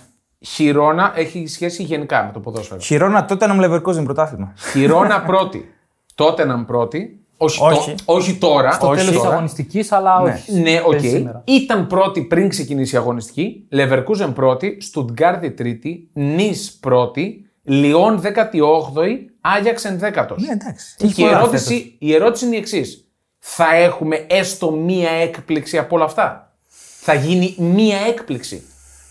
Χιρόνα 0.55 1.13
έχει 1.17 1.47
σχέση 1.47 1.83
γενικά 1.83 2.25
με 2.25 2.33
το 2.33 2.41
ποδόσφαιρο. 2.41 2.81
Χειρόνα 2.81 3.25
τότε 3.25 3.47
να 3.47 3.55
μου 3.55 3.61
Leverkusen 3.65 4.05
πρωτάθλημα. 4.05 4.53
Χιρόνα 4.73 5.23
πρώτη. 5.31 5.75
Τότε 6.15 6.45
να 6.45 6.65
πρώτη. 6.65 7.21
Όχι, 7.37 7.63
Όχι. 7.63 7.95
Το, 7.95 8.13
όχι 8.13 8.35
τώρα. 8.35 8.73
Στο 8.73 8.87
όχι 8.87 8.97
τέλος 8.97 9.11
της 9.13 9.21
τώρα. 9.21 9.33
αγωνιστικής, 9.35 9.93
αλλά 9.93 10.21
όχι. 10.21 10.53
Ναι, 10.53 10.81
οκ. 10.85 10.91
Παίζει 10.91 11.09
σήμερα. 11.09 11.43
Ήταν 11.45 11.87
πρώτη 11.87 12.21
πριν 12.21 12.49
ξεκινήσει 12.49 12.95
η 12.95 12.99
αγωνιστική. 12.99 13.69
Leverkusen 13.73 14.33
πρώτη. 14.35 14.77
Στουτγκάρδη 14.81 15.51
τρίτη. 15.51 16.11
Νη 16.13 16.53
πρώτη. 16.81 17.51
Λιόν 17.63 18.21
18η. 18.23 19.17
Άγιαξ 19.41 19.85
11ο. 19.87 20.37
Ναι, 20.37 20.53
εντάξει. 20.53 20.97
Έχει 20.99 21.13
Και 21.15 21.23
η 21.23 21.25
πολλά 21.25 21.39
ερώτηση, 21.39 21.97
η 21.99 22.15
ερώτηση 22.15 22.47
είναι 22.47 22.55
η 22.55 22.59
εξής. 22.59 23.09
Θα 23.39 23.75
έχουμε 23.77 24.27
έστω 24.29 24.71
μία 24.71 25.11
έκπληξη 25.11 25.79
από 25.79 25.97
όλα 25.97 26.05
αυτά; 26.05 26.57
Θα 27.01 27.15
γίνει 27.15 27.55
μία 27.59 27.99
έκπληξη; 28.09 28.63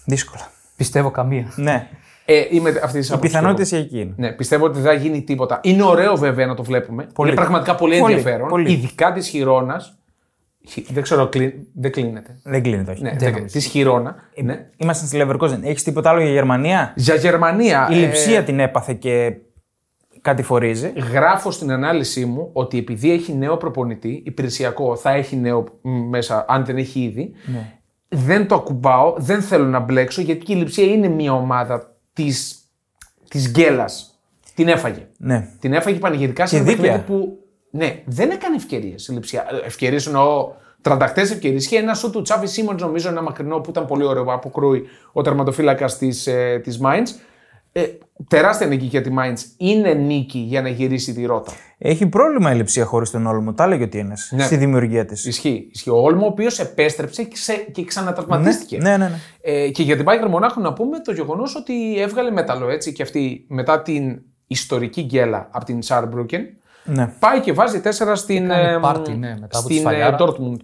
Δύσκολα. 0.06 0.54
Πιστεύω 0.76 1.12
καμία. 1.12 1.52
Ναι. 1.56 1.88
Ε, 2.26 2.44
είμαι 2.52 2.70
αυτής 2.70 3.08
της 3.08 3.16
Οι 3.16 3.20
πιθανότητες 3.20 3.72
εκεί 3.72 4.00
είναι. 4.00 4.14
Ναι, 4.18 4.32
πιστεύω 4.32 4.66
ότι 4.66 4.80
δεν 4.80 4.84
θα 4.84 4.94
γίνει 4.94 5.22
τίποτα. 5.22 5.60
Είναι 5.64 5.84
ωραίο 5.84 6.16
βέβαια 6.16 6.46
να 6.46 6.56
το 6.56 6.64
βλέπουμε. 6.64 7.08
Πολύ. 7.14 7.30
Είναι 7.30 7.40
πραγματικά 7.40 7.76
πολύ, 7.76 8.00
Πολύ, 8.00 8.14
ενδιαφέρον. 8.14 8.48
πολύ. 8.48 8.72
Ειδικά 8.72 9.14
της 9.14 9.28
χειρόνα. 9.28 9.82
Δεν 10.88 11.04
ξέρω, 11.04 11.28
κλει... 11.30 11.68
δεν 11.74 11.92
κλείνεται. 11.92 12.40
Δεν 12.44 12.64
κλείνεται, 12.64 12.92
όχι. 12.92 13.02
Ναι, 13.02 13.16
Δεν 13.18 13.46
της 13.46 13.66
χειρόνα. 13.66 14.16
Ναι. 14.44 14.70
Είμαστε 14.78 15.06
στη 15.06 15.22
Leverkusen. 15.22 15.60
Έχεις 15.62 15.84
τίποτα 15.84 16.10
άλλο 16.10 16.22
για 16.22 16.32
Γερμανία; 16.32 16.94
Για 16.96 17.16
Γερμανία. 17.16 17.88
Η 17.92 17.96
ε, 17.96 17.98
λειψία 18.06 18.44
την 18.44 18.60
έπαθε 18.60 18.94
και 18.94 19.36
κάτι 20.22 20.44
φορίζει. 20.44 20.94
Γράφω 21.12 21.52
στην 21.52 21.72
ανάλυση 21.72 22.26
μου 22.26 22.50
ότι 22.54 22.78
επειδή 22.78 23.12
έχει 23.12 23.34
νέο 23.34 23.58
προπονητή, 23.58 24.22
υπηρεσιακό, 24.26 24.96
θα 24.96 25.12
έχει 25.12 25.36
νέο 25.36 25.64
μ, 25.82 25.90
μέσα, 25.90 26.46
αν 26.48 26.66
δεν 26.66 26.78
έχει 26.78 27.00
ήδη. 27.00 27.32
Ναι. 27.46 27.74
Δεν 28.16 28.48
το 28.48 28.56
ακουμπάω, 28.56 29.14
δεν 29.18 29.42
θέλω 29.42 29.66
να 29.66 29.80
μπλέξω, 29.80 30.22
γιατί 30.22 30.46
και 30.46 30.54
η 30.54 30.56
Λειψία 30.56 30.86
είναι 30.86 31.08
μια 31.08 31.34
ομάδα 31.34 31.96
της, 32.14 32.60
της 33.30 33.50
γκέλας. 33.50 34.20
Την 34.56 34.68
έφαγε. 34.68 35.08
Ναι. 35.18 35.50
Την 35.60 35.74
έφαγε 35.74 36.00
πανηγυρικά 36.00 36.46
σε 36.46 36.56
Και 36.56 36.62
ένα 36.62 36.72
δίκαια. 36.72 36.92
παιχνίδι 36.92 37.22
που. 37.22 37.38
Ναι, 37.72 38.02
δεν 38.06 38.30
έκανε 38.30 38.56
ευκαιρίες 38.56 39.08
η 39.08 39.12
Λειψία. 39.12 39.46
Ευκαιρίες 39.66 40.08
εννοώ 40.08 40.52
τρανταχτέ 40.82 41.22
ευκαιρίες. 41.22 41.68
Και 41.68 41.78
ένα 41.78 41.94
σου 41.94 42.10
του 42.10 42.22
Τσάβι 42.22 42.48
Σίμον, 42.48 42.76
νομίζω, 42.80 43.10
ένα 43.10 43.22
μακρινό 43.22 43.60
που 43.60 43.70
ήταν 43.70 43.86
πολύ 43.86 44.04
ωραίο 44.04 44.24
από 44.28 44.50
κρούει 44.50 44.86
ο 45.12 45.22
τερματοφύλακας 45.22 45.98
της 45.98 46.28
ε, 46.28 46.60
της 46.64 46.80
Mainz. 46.84 47.08
Ε, 47.78 47.84
τεράστια 48.28 48.68
νίκη 48.68 48.86
για 48.86 49.02
τη 49.02 49.10
Mainz. 49.20 49.38
Είναι 49.58 49.94
νίκη 49.94 50.38
για 50.40 50.62
να 50.62 50.70
γυρίσει 50.70 51.14
τη 51.14 51.26
ρότα. 51.26 51.52
Έχει 51.78 52.08
πρόβλημα 52.08 52.52
η 52.52 52.56
λειψία 52.56 52.86
χωρίς 52.86 53.12
τον 53.12 53.26
Όλμο. 53.26 53.54
Τα 53.54 53.64
έλεγε 53.64 53.84
ότι 53.84 53.98
είναι 53.98 54.14
Ναι. 54.30 54.44
στη 54.44 54.58
δημιουργία 54.58 55.06
της. 55.06 55.26
Ισχύει. 55.26 55.70
Ισχύει. 55.74 55.90
Ο 55.90 55.98
Όλμο, 56.02 56.24
ο 56.24 56.28
οποίος 56.28 56.60
επέστρεψε 56.60 57.24
και, 57.24 57.34
ξε... 57.34 57.54
και 57.72 57.84
ξανατραυματίστηκε. 57.86 58.78
Ναι, 58.78 58.98
ναι, 58.98 59.08
ναι. 59.08 59.20
Ε, 59.42 59.70
και 59.70 59.84
για 59.84 59.96
την 59.96 60.06
Bayern 60.08 60.28
Μονάχου 60.30 60.62
να 60.62 60.74
πούμε 60.74 61.00
το 61.00 61.12
γεγονός 61.12 61.56
ότι 61.56 62.00
έβγαλε 62.02 62.32
μέταλλο 62.32 62.70
έτσι 62.70 62.94
και 62.94 63.04
αυτή 63.04 63.46
μετά 63.48 63.82
την 63.82 64.22
ιστορική 64.48 65.02
γκέλα 65.02 65.48
από 65.52 65.66
την 65.66 65.80
Saarbrücken. 65.88 66.42
ναι. 66.84 67.08
Πάει 67.20 67.40
και 67.40 67.54
βάζει 67.54 67.82
τέσσερα 67.82 68.16
στην, 68.16 68.46
Έκανε 68.52 68.72
ε, 68.72 68.78
πάρτι, 68.82 69.12
ναι, 69.12 69.38
μετά 69.40 69.58
από 69.58 69.68
τη 69.68 69.74
στην 69.74 69.76
ε, 69.76 69.80
σφαλιάρα. 69.80 70.18
Dortmund. 70.20 70.58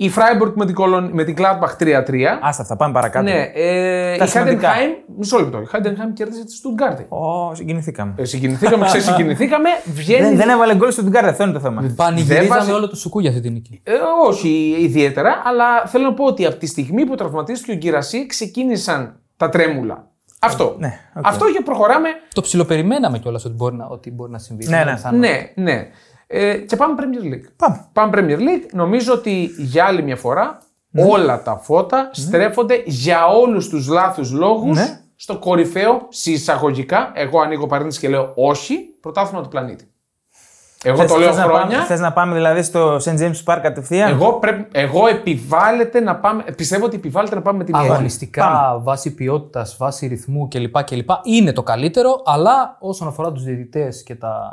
Η 0.00 0.10
Freiburg 0.16 0.52
με 0.54 0.66
την, 0.66 0.74
Cologne- 0.78 1.10
με 1.12 1.24
την 1.24 1.34
Gladbach 1.38 1.82
3-3. 1.82 2.38
Άστα, 2.40 2.64
θα 2.64 2.76
πάμε 2.76 2.92
παρακάτω. 2.92 3.24
Ναι, 3.24 3.50
ε, 3.54 4.14
η 4.14 4.18
Τα 4.18 4.26
σημαντικά. 4.26 4.68
Heidenheim, 4.72 5.12
μισό 5.18 5.38
λεπτό. 5.38 5.58
Η 5.60 5.66
Heidenheim 5.72 6.12
κέρδισε 6.14 6.44
τη 6.44 6.52
Stuttgart. 6.62 7.04
Ω, 7.08 7.54
συγκινηθήκαμε. 7.54 8.14
Ε, 8.16 8.24
συγκινηθήκαμε, 8.24 8.84
ξεσυγκινηθήκαμε. 8.90 9.68
Βγαίνει. 9.84 10.26
δεν, 10.26 10.36
δεν 10.36 10.48
έβαλε 10.48 10.74
γκολ 10.76 10.90
στον 10.90 11.04
Τουγκάρ, 11.04 11.24
αυτό 11.24 11.42
είναι 11.44 11.52
το 11.52 11.60
θέμα. 11.60 11.92
Πανηγυρίζαμε 11.96 12.46
βάζει- 12.48 12.72
όλο 12.72 12.88
το 12.88 12.96
σουκού 12.96 13.20
για 13.20 13.30
αυτή 13.30 13.42
την 13.42 13.52
νίκη. 13.52 13.80
Ε, 13.84 13.92
όχι 14.26 14.76
ιδιαίτερα, 14.80 15.42
αλλά 15.44 15.86
θέλω 15.86 16.04
να 16.04 16.14
πω 16.14 16.24
ότι 16.24 16.46
από 16.46 16.56
τη 16.56 16.66
στιγμή 16.66 17.04
που 17.06 17.14
τραυματίστηκε 17.14 17.72
ο 17.72 17.74
Γκυρασί 17.74 18.26
ξεκίνησαν 18.26 19.20
τα 19.36 19.48
τρέμουλα. 19.48 20.06
Αυτό. 20.40 20.74
Ναι, 20.78 20.92
οκ. 21.14 21.26
Αυτό 21.26 21.44
και 21.52 21.60
προχωράμε. 21.64 22.08
Το 22.32 22.40
ψιλοπεριμέναμε 22.40 23.18
κιόλας 23.18 23.44
ότι, 23.44 23.54
μπορεί 23.54 23.76
να- 23.76 23.86
ότι 23.86 24.10
μπορεί 24.10 24.30
να 24.30 24.38
συμβεί. 24.38 24.66
Ναι, 24.66 24.76
Είναι 24.76 24.84
ναι. 24.84 24.92
πιθανό. 24.94 25.18
Ναι, 25.18 25.50
ναι. 25.54 25.86
Ε, 26.30 26.54
και 26.56 26.76
πάμε 26.76 26.94
Premier 26.98 27.24
League. 27.34 27.50
Πάμε. 27.56 27.86
Πάμε 27.92 28.12
Premier 28.16 28.38
League. 28.38 28.68
Νομίζω 28.72 29.12
ότι 29.12 29.50
για 29.58 29.84
άλλη 29.84 30.02
μια 30.02 30.16
φορά 30.16 30.58
όλα 31.08 31.42
τα 31.42 31.56
φώτα 31.56 32.10
στρέφονται 32.12 32.82
για 32.86 33.26
όλους 33.26 33.68
τους 33.68 33.88
λάθους 33.88 34.30
λόγους 34.32 34.76
Ναι. 34.76 35.00
στο 35.16 35.38
κορυφαίο, 35.38 36.06
σε 36.08 36.24
εισαγωγικά, 36.24 37.12
εγώ 37.14 37.40
ανοίγω 37.40 37.66
παρένθεση 37.66 38.00
και 38.00 38.08
λέω 38.08 38.32
όχι, 38.34 38.78
πρωτάθλημα 39.00 39.42
του 39.42 39.48
πλανήτη. 39.48 39.92
Εγώ 40.82 40.96
Θες- 40.96 41.12
το 41.12 41.18
λέω 41.18 41.28
θες 41.28 41.36
να 41.36 41.42
πάμε- 41.46 41.58
χρόνια. 41.58 41.84
Θες 41.84 42.00
να 42.00 42.12
πάμε 42.12 42.34
δηλαδή 42.34 42.62
στο 42.62 42.96
St. 42.96 43.18
James 43.18 43.42
Park 43.44 43.58
κατευθείαν; 43.62 44.10
Εγώ, 44.10 44.32
πρέπει, 44.32 44.68
εγώ 44.72 45.06
επιβάλλεται 45.06 46.00
να 46.00 46.16
πάμε, 46.16 46.44
πιστεύω 46.56 46.84
ότι 46.84 46.96
επιβάλλεται 46.96 47.34
να 47.34 47.42
πάμε 47.42 47.58
με 47.58 47.64
την 47.64 47.74
Ιερή. 47.74 47.88
Αγωνιστικά, 47.90 48.78
βάση 48.82 49.14
ποιότητας, 49.14 49.76
βάση 49.76 50.06
ρυθμού 50.06 50.48
κλπ. 50.48 50.82
κλπ. 50.84 51.08
Είναι 51.24 51.52
το 51.52 51.62
καλύτερο, 51.62 52.22
αλλά 52.24 52.76
όσον 52.80 53.08
αφορά 53.08 53.32
τους 53.32 53.42
διαιτητές 53.44 54.02
και 54.02 54.14
τα, 54.14 54.52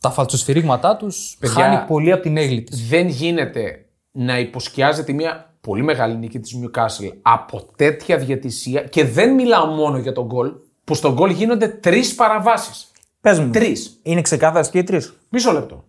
τα 0.00 0.10
φαλτσοσφυρίγματά 0.10 0.96
τους, 0.96 1.36
Παιδιά, 1.38 1.54
χάνει 1.54 1.86
πολύ 1.86 2.12
από 2.12 2.22
την 2.22 2.36
έγκλη 2.36 2.62
της. 2.62 2.88
Δεν 2.88 3.08
γίνεται 3.08 3.84
να 4.12 4.38
υποσκιάζεται 4.38 5.12
μια 5.12 5.54
πολύ 5.60 5.82
μεγάλη 5.82 6.16
νίκη 6.16 6.38
της 6.38 6.56
Newcastle 6.60 7.12
από 7.22 7.68
τέτοια 7.76 8.16
διατησία 8.16 8.82
και 8.82 9.04
δεν 9.04 9.34
μιλάω 9.34 9.66
μόνο 9.66 9.98
για 9.98 10.12
τον 10.12 10.26
γκολ, 10.26 10.52
που 10.84 10.94
στον 10.94 11.12
γκολ 11.14 11.30
γίνονται 11.30 11.68
τρεις 11.68 12.14
παραβάσεις. 12.14 12.90
Πες 13.20 13.38
μου. 13.38 13.50
Τρεις. 13.50 14.00
Είναι 14.02 14.20
ξεκάθαρες 14.20 14.70
και 14.70 14.78
οι 14.78 14.82
τρεις; 14.82 15.14
Μισό 15.28 15.52
λεπτό. 15.52 15.84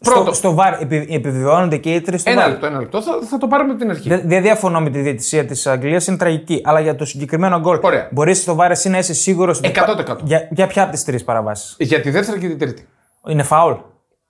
Στο, 0.00 0.14
Πρώτο. 0.14 0.32
στο 0.32 0.56
VAR 0.58 0.80
επι, 0.80 1.06
επιβεβαιώνονται 1.10 1.76
και 1.76 1.94
οι 1.94 2.00
τρεις 2.00 2.20
στο 2.20 2.30
Ένα 2.30 2.46
VAR. 2.46 2.48
λεπτό, 2.48 2.66
ένα 2.66 2.78
λεπτό. 2.78 3.02
Θα, 3.02 3.12
θα 3.30 3.38
το 3.38 3.46
πάρουμε 3.46 3.70
από 3.70 3.80
την 3.80 3.90
αρχή. 3.90 4.08
Δεν 4.08 4.22
δεν 4.24 4.42
διαφωνώ 4.42 4.80
με 4.80 4.90
τη 4.90 4.98
διαιτησία 4.98 5.44
της 5.44 5.66
Αγγλίας, 5.66 6.06
είναι 6.06 6.16
τραγική. 6.16 6.60
Αλλά 6.64 6.80
για 6.80 6.94
το 6.96 7.04
συγκεκριμένο 7.04 7.60
γκολ. 7.60 7.78
Ωραία. 7.82 8.08
Μπορείς 8.12 8.38
στο 8.40 8.56
VAR 8.60 8.70
εσύ 8.70 8.88
να 8.88 8.98
είσαι 8.98 9.14
σίγουρος. 9.14 9.60
100%. 9.62 10.16
Για, 10.22 10.48
για 10.50 10.66
ποια 10.66 10.82
από 10.82 10.92
τις 10.92 11.04
τρεις 11.04 11.24
παραβάσεις; 11.24 11.76
Για 11.78 12.00
τη 12.00 12.10
δεύτερη 12.10 12.40
και 12.40 12.48
τη 12.48 12.56
τρίτη. 12.56 12.86
Είναι 13.28 13.42
φάουλ; 13.42 13.72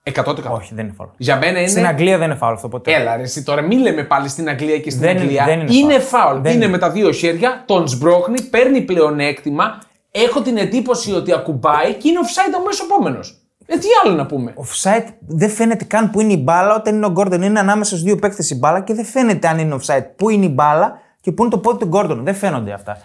100%. 0.02 0.24
Όχι, 0.50 0.74
δεν 0.74 0.84
είναι 0.84 0.94
φάουλ. 0.96 1.10
Για 1.16 1.36
μένα 1.36 1.58
είναι. 1.58 1.68
Στην 1.68 1.86
Αγγλία 1.86 2.18
δεν 2.18 2.26
είναι 2.30 2.38
φάουλ 2.38 2.54
αυτό 2.54 2.68
ποτέ. 2.68 2.92
Έλα 2.92 3.16
ρε, 3.16 3.22
εσύ 3.22 3.42
τώρα 3.42 3.62
μην 3.62 3.78
λέμε 3.80 4.02
πάλι 4.04 4.28
στην 4.28 4.48
Αγγλία 4.48 4.78
και 4.78 4.90
στην 4.90 5.02
Δεν 5.02 5.10
είναι- 5.10 5.20
Αγγλία. 5.20 5.44
δεν 5.44 5.60
είναι 5.60 5.74
είναι 5.74 5.98
φάουλ. 5.98 6.24
φάουλ. 6.26 6.40
Δεν 6.42 6.52
είναι, 6.54 6.64
είναι. 6.64 6.72
με 6.72 6.78
τα 6.78 6.90
δύο 6.90 7.12
χέρια, 7.12 7.62
τον 7.66 7.88
σμπρώχνει, 7.88 8.40
παίρνει 8.42 8.80
πλεονέκτημα. 8.80 9.78
Έχω 10.10 10.40
την 10.40 10.56
εντύπωση 10.56 11.12
ότι 11.12 11.32
ακουμπάει 11.32 11.92
και 11.94 12.08
είναι 12.08 12.18
offside 12.22 12.54
αμέσω 12.60 12.84
επόμενος. 12.84 13.35
Ε, 13.66 13.76
τι 13.76 13.86
άλλο 14.04 14.14
να 14.14 14.26
πούμε; 14.26 14.54
Offside 14.56 15.06
δεν 15.26 15.50
φαίνεται 15.50 15.84
καν 15.84 16.10
που 16.10 16.20
είναι 16.20 16.32
η 16.32 16.40
μπάλα 16.44 16.74
όταν 16.74 16.94
είναι 16.94 17.06
ο 17.06 17.10
Γκόρντον. 17.10 17.42
Είναι 17.42 17.60
ανάμεσα 17.60 17.90
στους 17.90 18.02
δύο 18.02 18.16
παίκτες 18.16 18.50
η 18.50 18.54
μπάλα 18.54 18.80
και 18.80 18.94
δεν 18.94 19.04
φαίνεται 19.04 19.48
αν 19.48 19.58
είναι 19.58 19.76
offside. 19.80 20.04
Πού 20.16 20.30
είναι 20.30 20.44
η 20.44 20.52
μπάλα 20.52 20.98
και 21.20 21.32
πού 21.32 21.42
είναι 21.42 21.50
το 21.50 21.58
πόδι 21.58 21.78
του 21.78 21.86
Γκόρντον. 21.86 22.24
Δεν 22.24 22.34
φαίνονται 22.34 22.72
αυτά. 22.72 22.98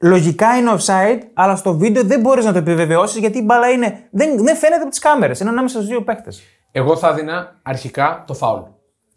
Λογικά 0.00 0.56
είναι 0.56 0.70
offside, 0.78 1.20
αλλά 1.34 1.56
στο 1.56 1.76
βίντεο 1.76 2.04
δεν 2.04 2.20
μπορείς 2.20 2.44
να 2.44 2.52
το 2.52 2.58
επιβεβαιώσεις 2.58 3.18
γιατί 3.18 3.38
η 3.38 3.42
μπάλα 3.44 3.68
είναι. 3.68 4.08
Δεν, 4.10 4.44
δεν 4.44 4.56
φαίνεται 4.56 4.80
από 4.80 4.90
τις 4.90 4.98
κάμερες. 4.98 5.40
Είναι 5.40 5.50
ανάμεσα 5.50 5.76
στους 5.76 5.88
δύο 5.88 6.02
παίκτες. 6.02 6.42
Εγώ 6.72 6.96
θα 6.96 7.08
έδινα 7.08 7.54
αρχικά 7.62 8.24
το 8.26 8.34
φάουλ. 8.34 8.60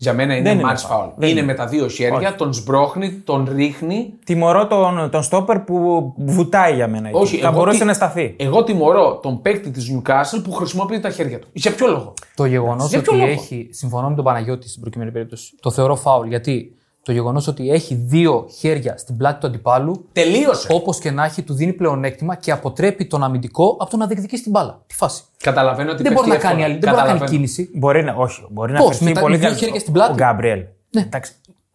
Για 0.01 0.13
μένα 0.13 0.33
είναι 0.35 0.49
Δεν 0.49 0.59
είναι 0.59 0.71
match 0.71 0.77
φάουλ. 0.77 1.07
foul. 1.07 1.13
Δεν 1.15 1.29
Είναι, 1.29 1.39
είναι. 1.39 1.47
με 1.47 1.53
τα 1.57 1.65
δύο 1.67 1.87
χέρια, 1.87 2.35
τον 2.35 2.53
σμπρώχνει, 2.53 3.11
τον 3.11 3.47
ρίχνει. 3.55 4.13
Τιμωρώ 4.25 4.67
τον, 4.67 5.09
τον 5.11 5.23
στόπερ 5.23 5.59
που 5.59 6.13
βουτάει 6.17 6.73
για 6.75 6.87
μένα. 6.87 7.07
εκεί. 7.07 7.17
Όχι, 7.17 7.37
θα 7.37 7.47
εγώ 7.47 7.57
μπορούσε 7.57 7.79
τι- 7.79 7.85
να 7.85 7.93
σταθεί. 7.93 8.35
Εγώ 8.37 8.63
τιμωρώ 8.63 9.19
τον 9.21 9.41
παίκτη 9.41 9.69
της 9.71 9.91
Newcastle 9.95 10.41
που 10.43 10.51
χρησιμοποιεί 10.51 10.99
τα 10.99 11.09
χέρια 11.09 11.39
του. 11.39 11.47
Για 11.53 11.71
ποιο 11.73 11.87
λόγο; 11.87 12.13
Το 12.35 12.45
γεγονός 12.45 12.89
Για 12.89 13.01
ποιο 13.01 13.11
ότι 13.13 13.21
λόγο; 13.21 13.31
έχει. 13.33 13.67
Συμφωνώ 13.71 14.09
με 14.09 14.15
τον 14.15 14.23
Παναγιώτη 14.23 14.69
στην 14.69 14.81
προκειμένη 14.81 15.11
περίπτωση. 15.11 15.55
Το 15.61 15.71
θεωρώ 15.71 15.95
φάουλ. 15.95 16.27
Γιατί 16.27 16.75
το 17.03 17.11
γεγονός 17.11 17.47
ότι 17.47 17.69
έχει 17.71 17.95
δύο 17.95 18.47
χέρια 18.59 18.97
στην 18.97 19.17
πλάτη 19.17 19.39
του 19.39 19.47
αντιπάλου, 19.47 20.09
Τελείωσε. 20.13 20.67
όπως 20.71 20.99
και 20.99 21.11
να 21.11 21.23
έχει, 21.25 21.41
του 21.41 21.53
δίνει 21.53 21.73
πλεονέκτημα 21.73 22.35
και 22.35 22.51
αποτρέπει 22.51 23.05
τον 23.05 23.23
αμυντικό 23.23 23.77
από 23.79 23.89
το 23.91 23.97
να 23.97 24.07
διεκδικήσει 24.07 24.41
την 24.43 24.51
μπάλα. 24.51 24.81
Τι 24.87 24.95
φάση. 24.95 25.21
Καταλαβαίνω 25.37 25.91
ότι 25.91 26.03
Δεν 26.03 26.13
μπορεί 26.13 26.27
να 26.27 26.33
πέφτει 26.33 26.47
κάνει, 26.47 26.61
εύκολα. 26.61 26.73
άλλη, 26.77 26.85
δεν 26.85 26.89
μπορεί 26.93 27.01
να 27.01 27.07
κάνει 27.07 27.19
Καταλαβαίνω. 27.19 27.37
κίνηση. 27.37 27.69
Μπορεί 27.79 28.03
να, 28.03 28.13
όχι, 28.13 28.45
μπορεί 28.49 28.71
να 28.71 28.77
Πώς, 28.79 28.87
φερθεί 28.87 29.03
με 29.03 29.11
τα- 29.11 29.19
πολύ 29.19 29.31
με 29.33 29.37
δύο 29.39 29.47
καλύτερα. 29.47 29.65
χέρια 29.71 29.81
στην 29.81 29.93
πλάτη; 29.93 30.11
Ο 30.11 30.15
Γκάμπριελ. 30.15 30.61
Εντάξει, 30.95 31.31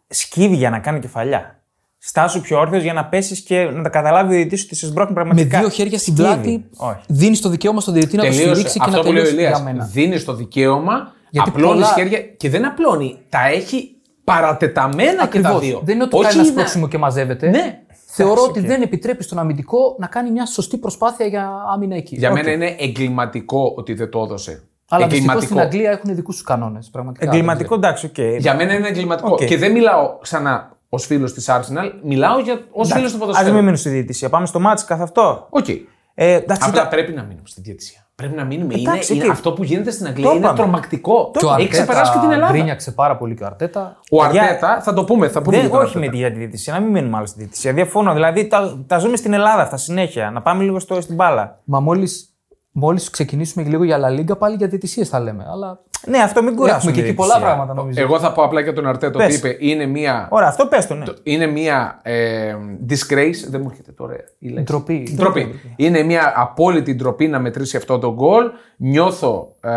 σκύβει 0.09 0.57
για 0.57 0.71
να 0.71 0.79
κάνει 0.79 1.01
κεφαλιά. 1.01 1.61
Στάσου 1.99 2.41
πιο 2.41 2.59
όρθιος 2.59 2.83
για 2.83 2.93
να 2.93 3.05
πέσεις 3.05 3.41
και 3.41 3.63
να 3.63 3.83
τα 3.83 3.89
καταλάβει 3.89 4.29
ο 4.33 4.35
διαιτητής 4.37 4.65
ότι 4.65 4.75
σε 4.75 4.87
σμπρώχνει 4.87 5.15
Με 5.15 5.15
πραγματικά. 5.23 5.59
δύο 5.59 5.69
χέρια 5.69 5.99
στην 5.99 6.15
Σκύβει. 6.17 6.29
πλάτη, 6.33 6.65
Όχι. 6.77 7.01
δίνεις 7.09 7.41
το 7.41 7.49
δικαίωμα 7.49 7.81
στον 7.81 7.95
διαιτητή 7.95 8.17
να 8.17 8.23
το 8.23 8.29
Τελείωσε. 8.29 8.51
στηρίξει 8.51 8.79
και 8.79 8.85
Αυτό 8.85 8.97
να 8.97 9.03
που 9.03 9.13
λέει 9.13 9.23
ο 9.23 9.25
τελειώσει 9.25 9.41
για 9.47 9.49
Ηλίας. 9.59 9.63
μένα. 9.73 9.85
Δίνεις 9.93 10.25
το 10.25 10.35
δικαίωμα, 10.35 11.13
Γιατί 11.31 11.49
απλώνεις 11.51 11.73
πολλά- 11.83 11.95
χέρια 11.95 12.21
και 12.23 12.51
δεν 12.51 12.67
απλώνει. 12.67 13.19
Τα 13.29 13.47
έχει 13.49 13.96
παρατεταμένα 14.27 15.11
και 15.11 15.17
τα 15.17 15.23
Ακριβώς. 15.23 15.61
δύο. 15.61 15.81
Δεν 15.85 15.95
είναι 15.95 16.05
ότι 16.05 16.15
Όχι 16.17 16.25
κάνει 16.25 16.35
ένα 16.39 16.45
να- 16.47 16.51
σπρώξιμο 16.53 16.89
και 16.89 16.99
μαζεύεται. 16.99 17.49
Ναι. 17.49 17.81
Θεωρώ 18.07 18.33
Εντάξει, 18.33 18.51
ότι 18.51 18.61
οκ. 18.61 18.67
δεν 18.67 18.83
επιτρέπει 18.83 19.23
στον 19.23 19.39
αμυντικό 19.39 19.97
να 19.99 20.07
κάνει 20.07 20.31
μια 20.31 20.47
σωστή 20.47 20.77
προσπάθεια 20.77 21.27
για 21.27 21.51
άμυνα 21.75 21.97
εκεί. 21.97 22.17
Για 22.17 22.29
Οκ. 22.31 22.35
μένα 22.35 22.51
είναι 22.51 22.77
εγκληματικό 22.79 23.73
ότι 23.77 23.95
δεν 23.95 24.11
το 24.11 24.23
έδωσε. 24.23 24.63
Αλλά 24.89 25.07
δυστυχώς 25.07 25.43
στην 25.43 25.61
Αγγλία 25.61 25.91
έχουν 25.91 26.15
δικούς 26.15 26.35
τους 26.35 26.45
κανόνες. 26.45 26.91
Εγκληματικό, 27.19 27.75
εντάξει, 27.75 28.07
οκ. 28.07 28.19
Για 28.39 28.55
μένα 28.55 28.75
είναι 28.75 28.89
εγκληματικό. 28.89 29.33
Οκ. 29.33 29.45
Και 29.45 29.57
δεν 29.57 29.73
μιλάω 29.73 30.19
ξανά 30.21 30.77
ως 30.89 31.07
φίλος 31.07 31.33
της 31.33 31.49
Arsenal, 31.51 31.91
μιλάω 32.03 32.39
για 32.39 32.61
ως 32.73 32.93
φίλος 32.93 33.11
του 33.11 33.17
Α 33.17 33.21
ποδοσφαίρου. 33.21 33.49
μην 33.49 33.59
μείνουμε 33.59 33.77
στη 33.77 33.89
διαιτησία. 33.89 34.29
Πάμε 34.29 34.47
στο 34.47 34.61
ματς 34.61 34.85
καθ' 34.85 35.01
αυτό. 35.01 35.47
Οκ. 35.51 35.69
Ε, 35.69 35.85
εντάξει, 36.15 36.69
Απλά 36.69 36.81
ήταν- 36.81 36.89
πρέπει 36.89 37.13
να 37.13 37.23
μείνουμε 37.23 37.47
στη 37.49 37.61
διαιτησία. 37.61 38.06
Πρέπει 38.17 38.35
να 38.35 38.45
μείνουμε. 38.45 38.75
Εντάξει, 38.75 39.13
είναι, 39.13 39.23
είναι 39.23 39.31
οκ. 39.33 39.37
αυτό 39.37 39.53
που 39.53 39.63
γίνεται 39.65 39.91
στην 39.91 40.07
Αγγλία 40.07 40.25
Το 40.25 40.31
είναι 40.31 40.39
είπαμε. 40.41 40.59
τρομακτικό. 40.59 41.31
Και 41.39 41.45
ο 41.47 41.55
Έχει 41.59 41.69
ξεπεράσει 41.69 42.13
και 42.13 42.19
την 42.19 42.31
Ελλάδα. 42.31 42.53
Γκρίνιαξε 42.53 42.93
πάρα 42.93 43.17
πολύ 43.17 43.35
και 43.35 43.43
ο 43.43 43.47
Αρτέτα. 43.47 44.01
Ο 44.11 44.23
Παιδιά, 44.25 44.43
Αρτέτα, 44.43 44.81
θα 44.83 44.93
το 44.93 45.05
πούμε. 45.05 45.29
Θα 45.29 45.43
πούμε 45.43 45.57
Δεν, 45.57 45.67
για 45.67 45.75
τον 45.75 45.87
όχι 45.87 45.99
με 45.99 46.07
Αρτέτα. 46.07 46.29
τη 46.31 46.39
διαιτησία, 46.39 46.73
να 46.73 46.81
μην 46.81 46.91
μείνουμε 46.91 47.17
άλλο 47.17 47.27
στη 47.27 47.39
διαιτησία. 47.39 47.73
Διαφωνώ. 47.73 48.13
Δηλαδή 48.13 48.47
τα, 48.47 48.79
τα 48.87 48.99
ζούμε 48.99 49.17
στην 49.17 49.33
Ελλάδα 49.33 49.63
αυτά 49.63 49.77
συνέχεια. 49.77 50.31
Να 50.31 50.43
πάμε 50.43 50.63
λίγο 50.63 50.79
στο, 50.79 51.01
στην 51.01 51.15
μπάλα. 51.15 51.61
Μα 51.65 51.81
μόλις 51.81 52.36
μόλις 52.79 53.11
ξεκινήσουμε 53.11 53.65
λίγο 53.69 53.85
για 53.85 53.99
La 54.01 54.19
Liga, 54.21 54.39
πάλι 54.39 54.57
για 54.57 54.67
διαιτησίες 54.69 55.09
θα 55.09 55.21
λέμε. 55.21 55.47
Αλλά 55.51 55.81
Ναι, 56.07 56.19
αυτό 56.19 56.43
μην 56.43 56.55
κουράσουμε. 56.57 56.77
έχουμε 56.79 56.93
και 56.93 57.01
εκεί 57.01 57.09
τη 57.11 57.15
πολλά 57.15 57.29
διαιτησία. 57.35 57.55
πράγματα 57.55 57.75
νομίζω. 57.81 58.01
Εγώ 58.01 58.19
θα 58.19 58.33
πω 58.33 58.43
απλά 58.43 58.61
για 58.61 58.73
τον 58.73 58.87
Αρτέτα 58.87 59.19
ότι 59.19 59.27
Πες. 59.27 59.37
είπε 59.37 59.57
είναι 59.59 59.87
μία, 59.87 60.29
Ωραία, 60.31 60.49
αυτό 60.49 60.67
πες 60.67 60.87
το, 60.87 60.95
ναι. 60.95 61.05
είναι 61.23 61.47
μία 61.47 62.01
ε, 62.03 62.55
disgrace. 62.89 63.49
Δεν 63.49 63.61
μου 63.61 63.69
έρχεται 63.71 63.93
τώρα 63.93 64.15
η 64.39 64.49
λέξη. 64.49 64.63
Ντροπή. 64.65 65.13
Ντροπή. 65.17 65.61
Είναι 65.77 66.03
μια 66.03 66.33
απόλυτη 66.37 66.95
ντροπή 66.95 67.29
να 67.29 67.39
μετρήσει 67.39 67.77
αυτό 67.77 67.99
το 67.99 68.13
γκολ. 68.15 68.45
Νιώθω 68.77 69.49
ε, 69.61 69.71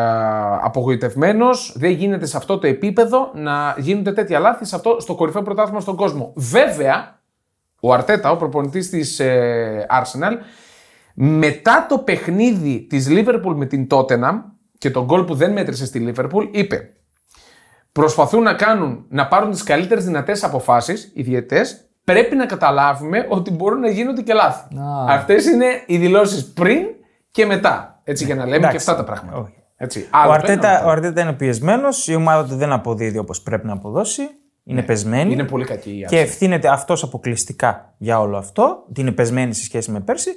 απογοητευμένος. 0.62 1.74
Δεν 1.78 1.92
γίνεται 1.92 2.26
σε 2.26 2.38
αυτό 2.38 2.58
το 2.58 2.68
επίπεδο 2.68 3.32
να 3.34 3.76
γίνονται 3.78 4.12
τέτοια 4.14 4.40
λάθη 4.40 4.66
σε 4.66 4.76
αυτό, 4.76 4.96
στο 5.00 5.16
κορυφαίο 5.16 5.42
πρωτάθλημα 5.42 5.80
στον 5.80 5.96
κόσμο. 5.96 6.32
Βέβαια, 6.36 7.20
ο 7.82 7.94
Αρτέτα, 7.94 8.32
ο 8.32 8.36
προπονητής 8.38 8.90
της 8.90 9.20
ε, 9.20 9.86
Arsenal, 9.90 10.34
μετά 11.22 11.86
το 11.90 11.98
παιχνίδι 11.98 12.86
της 12.90 13.08
Liverpool 13.10 13.54
με 13.56 13.66
την 13.66 13.88
Tottenham 13.92 14.42
και 14.78 14.92
τον 14.92 15.06
γκολ 15.06 15.24
που 15.24 15.36
δεν 15.36 15.52
μέτρησε 15.52 15.86
στη 15.86 16.14
Liverpool, 16.16 16.48
είπε 16.52 16.90
προσπαθούν 17.92 18.44
να 18.44 18.54
κάνουν, 18.54 19.06
να 19.10 19.28
πάρουν 19.28 19.52
τις 19.52 19.64
καλύτερες 19.64 20.06
δυνατές 20.06 20.44
αποφάσεις, 20.44 21.12
οι 21.16 21.22
διαιτές, 21.22 21.90
πρέπει 22.04 22.36
να 22.36 22.46
καταλάβουμε 22.46 23.26
ότι 23.30 23.52
μπορούν 23.52 23.80
να 23.80 23.90
γίνονται 23.90 24.22
και 24.22 24.34
λάθη. 24.34 24.76
Α. 24.76 25.06
Αυτές 25.14 25.46
είναι 25.46 25.66
οι 25.86 25.98
δηλώσεις 25.98 26.46
πριν 26.54 26.82
και 27.32 27.46
μετά. 27.46 28.02
Έτσι, 28.04 28.26
για 28.26 28.36
να 28.36 28.44
λέμε 28.44 28.56
Εντάξει. 28.56 28.72
και 28.86 28.92
αυτά 28.92 28.96
τα 28.96 29.04
πράγματα. 29.12 29.38
Όχι. 29.38 29.54
Έτσι, 29.78 30.00
Ο 30.00 30.08
άλλο 30.12 30.28
το 30.30 30.34
ένα, 30.34 30.44
Αρτέτα, 30.52 30.78
άλλο 30.78 30.88
ο 30.88 30.92
Αρτέτα 30.92 31.22
είναι 31.22 31.34
πιεσμένος, 31.34 32.08
η 32.08 32.16
ομάδα 32.16 32.48
του 32.50 32.56
δεν 32.56 32.72
αποδίδει 32.72 33.18
όπως 33.18 33.42
πρέπει 33.42 33.68
να 33.68 33.74
αποδώσει. 33.74 34.22
Είναι 34.64 34.82
πεσμένη. 34.82 35.24
το- 35.26 35.32
Είναι 35.32 35.44
πολύ 35.44 35.66
κακή 35.66 35.90
η 35.90 36.06
και 36.06 36.18
Arsenal. 36.18 36.24
ευθύνεται 36.24 36.68
αυτός 36.70 37.04
αποκλειστικά 37.04 37.94
για 37.98 38.20
όλο 38.20 38.38
αυτό. 38.38 38.84
Ότι 38.90 39.02
είναι 39.02 39.12
πεσμένη 39.12 39.54
σε 39.54 39.64
σχέση 39.64 39.92
με 39.92 40.00
πέρσι 40.00 40.30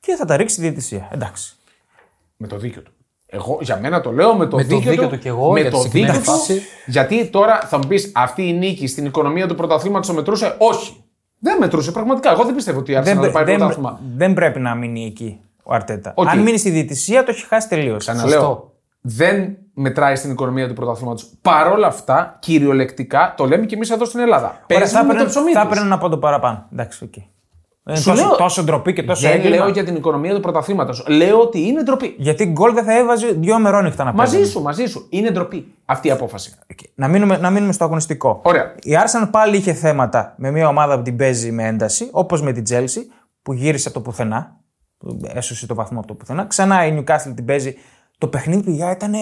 και 0.00 0.14
θα 0.18 0.24
τα 0.24 0.36
ρίξει 0.36 0.54
στη 0.54 0.62
διαιτησία. 0.64 1.08
Εντάξει. 1.12 1.54
Με 2.36 2.46
το 2.46 2.56
δίκιο 2.56 2.82
του. 2.82 2.92
Εγώ 3.26 3.58
για 3.60 3.78
μένα 3.78 4.00
το 4.00 4.12
λέω 4.12 4.34
με 4.34 4.46
το 4.46 4.56
Με 4.56 4.62
το 4.64 4.76
δίκιο, 4.76 4.90
δίκιο 4.90 5.08
του. 5.08 5.14
του 5.14 5.18
κι 5.18 5.28
εγώ, 5.28 5.52
με 5.52 5.60
για 5.60 5.70
το 5.70 5.76
τη 5.76 5.82
συγκεκριμένη 5.82 6.18
δίκιο 6.18 6.32
του. 6.32 6.38
φάση. 6.38 6.60
Γιατί 6.86 7.26
τώρα 7.26 7.60
θα 7.60 7.78
μου 7.78 7.86
πεις 7.86 8.12
αυτή 8.14 8.48
η 8.48 8.52
νίκη 8.52 8.86
στην 8.86 9.04
οικονομία 9.06 9.48
του 9.48 9.54
πρωταθλήματος 9.54 10.06
το 10.06 10.12
μετρούσε; 10.14 10.54
Όχι. 10.58 11.04
Δεν 11.38 11.58
μετρούσε 11.58 11.92
πραγματικά. 11.92 12.30
Εγώ 12.30 12.44
δεν 12.44 12.54
πιστεύω 12.54 12.78
ότι 12.78 12.92
η 12.92 12.96
Arsenal 12.98 13.02
Δεν, 13.04 13.20
θα 13.20 13.30
πάρει 13.30 13.44
δεν, 13.44 13.56
πρωτάθλημα. 13.56 14.00
δεν 14.16 14.34
πρέπει 14.34 14.58
να 14.60 14.74
μείνει 14.74 15.04
εκεί 15.06 15.40
ο 15.62 15.74
Αρτέτα. 15.74 16.12
Οκ. 16.16 16.28
Αν 16.28 16.38
μείνει 16.38 16.58
στη 16.58 16.70
διαιτησία, 16.70 17.24
το 17.24 17.30
έχει 17.30 17.46
χάσει 17.46 17.68
τελείως. 17.68 17.98
Ξαναλέω. 17.98 18.72
Δεν 19.00 19.56
μετράει 19.74 20.16
στην 20.16 20.30
οικονομία 20.30 20.68
του 20.68 20.74
πρωταθλήματος. 20.74 21.30
Παρ' 21.42 21.66
όλα 21.66 21.86
αυτά, 21.86 22.36
κυριολεκτικά, 22.40 23.34
το 23.36 23.46
λέμε 23.46 23.66
και 23.66 23.74
εμείς 23.74 23.90
εδώ 23.90 24.04
στην 24.04 24.20
Ελλάδα. 24.20 24.60
Παίζουν 24.66 25.06
με 25.06 25.14
το 25.14 25.24
ψωμί 25.24 25.52
θα 25.52 25.60
τους. 25.60 25.70
έπαιρνε 25.70 25.88
να 25.88 25.98
πω 25.98 26.08
το 26.08 26.18
παραπάνω. 26.18 26.66
Εντάξει, 26.72 27.04
οκ. 27.04 27.12
Ε, 27.84 27.96
Σου 27.96 28.04
τόσο, 28.10 28.22
λέω- 28.26 28.36
τόσο 28.36 28.62
ντροπή 28.64 28.92
και 28.92 29.02
τόσο 29.02 29.22
Δεν 29.28 29.36
έγκλημα. 29.36 29.56
λέω 29.56 29.68
για 29.68 29.84
την 29.84 29.96
οικονομία 29.96 30.34
του 30.34 30.40
πρωταθλήματος. 30.40 31.04
Λέω 31.08 31.40
ότι 31.40 31.60
είναι 31.66 31.82
ντροπή. 31.82 32.14
Γιατί 32.18 32.44
γκολ 32.44 32.74
δεν 32.74 32.84
θα 32.84 32.98
έβαζε 32.98 33.26
δύο 33.32 33.58
μερόνυχτα 33.58 34.04
να 34.04 34.12
Μαζί 34.12 34.34
παίζει. 34.36 34.50
σου, 34.50 34.62
μαζί 34.62 34.86
σου. 34.86 35.06
Είναι 35.10 35.30
ντροπή 35.30 35.74
αυτή 35.84 36.08
η 36.08 36.10
απόφαση. 36.10 36.54
Να 36.94 37.08
μείνουμε, 37.08 37.36
να 37.36 37.50
μείνουμε 37.50 37.72
στο 37.72 37.84
αγωνιστικό. 37.84 38.40
Ωραία. 38.44 38.74
Η 38.82 38.90
Arsenal 39.04 39.28
πάλι 39.30 39.56
είχε 39.56 39.72
θέματα 39.72 40.34
με 40.36 40.50
μια 40.50 40.68
ομάδα 40.68 40.96
που 40.96 41.02
την 41.02 41.16
παίζει 41.16 41.52
με 41.52 41.66
ένταση, 41.66 42.08
όπως 42.10 42.42
με 42.42 42.52
την 42.52 42.62
Chelsea, 42.70 43.00
που 43.42 43.52
γύρισε 43.52 43.88
από 43.88 43.96
το 43.98 44.02
πουθενά. 44.04 44.56
που 44.98 45.20
Έσωσε 45.34 45.66
το 45.66 45.74
βαθμό 45.74 45.98
από 45.98 46.06
το 46.08 46.14
πουθενά. 46.14 46.46
Ξανά 46.46 46.86
η 46.86 46.98
Newcastle 47.04 47.32
την 47.34 47.44
παίζει. 47.44 47.74
Το 48.18 48.26
παιχνίδι 48.28 48.62
παιδιά 48.62 48.90
ήταν 48.90 49.12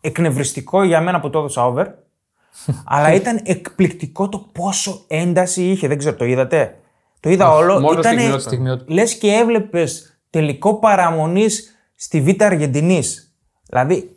εκνευριστικό 0.00 0.82
για 0.84 1.00
μένα 1.00 1.20
που 1.20 1.30
το 1.30 1.38
έδωσα 1.38 1.64
over. 1.66 1.84
αλλά 2.94 3.12
ήταν 3.12 3.40
εκπληκτικό 3.44 4.28
το 4.28 4.38
πόσο 4.52 5.04
ένταση 5.08 5.62
είχε. 5.62 5.88
Δεν 5.88 5.98
ξέρω, 5.98 6.16
το 6.16 6.24
είδατε; 6.24 6.74
Το 7.20 7.30
είδα 7.30 7.54
όλο. 7.54 7.80
μόνο 7.80 7.92
Ήταν 8.00 8.04
στιγμιότυπα. 8.04 8.38
Στιγμιότυπα. 8.38 8.92
λες 8.94 9.14
και 9.18 9.32
έβλεπες 9.32 10.20
τελικό 10.30 10.78
παραμονής 10.78 11.74
στη 11.94 12.20
Β' 12.20 12.42
Αργεντινής. 12.42 13.34
Δηλαδή, 13.68 14.12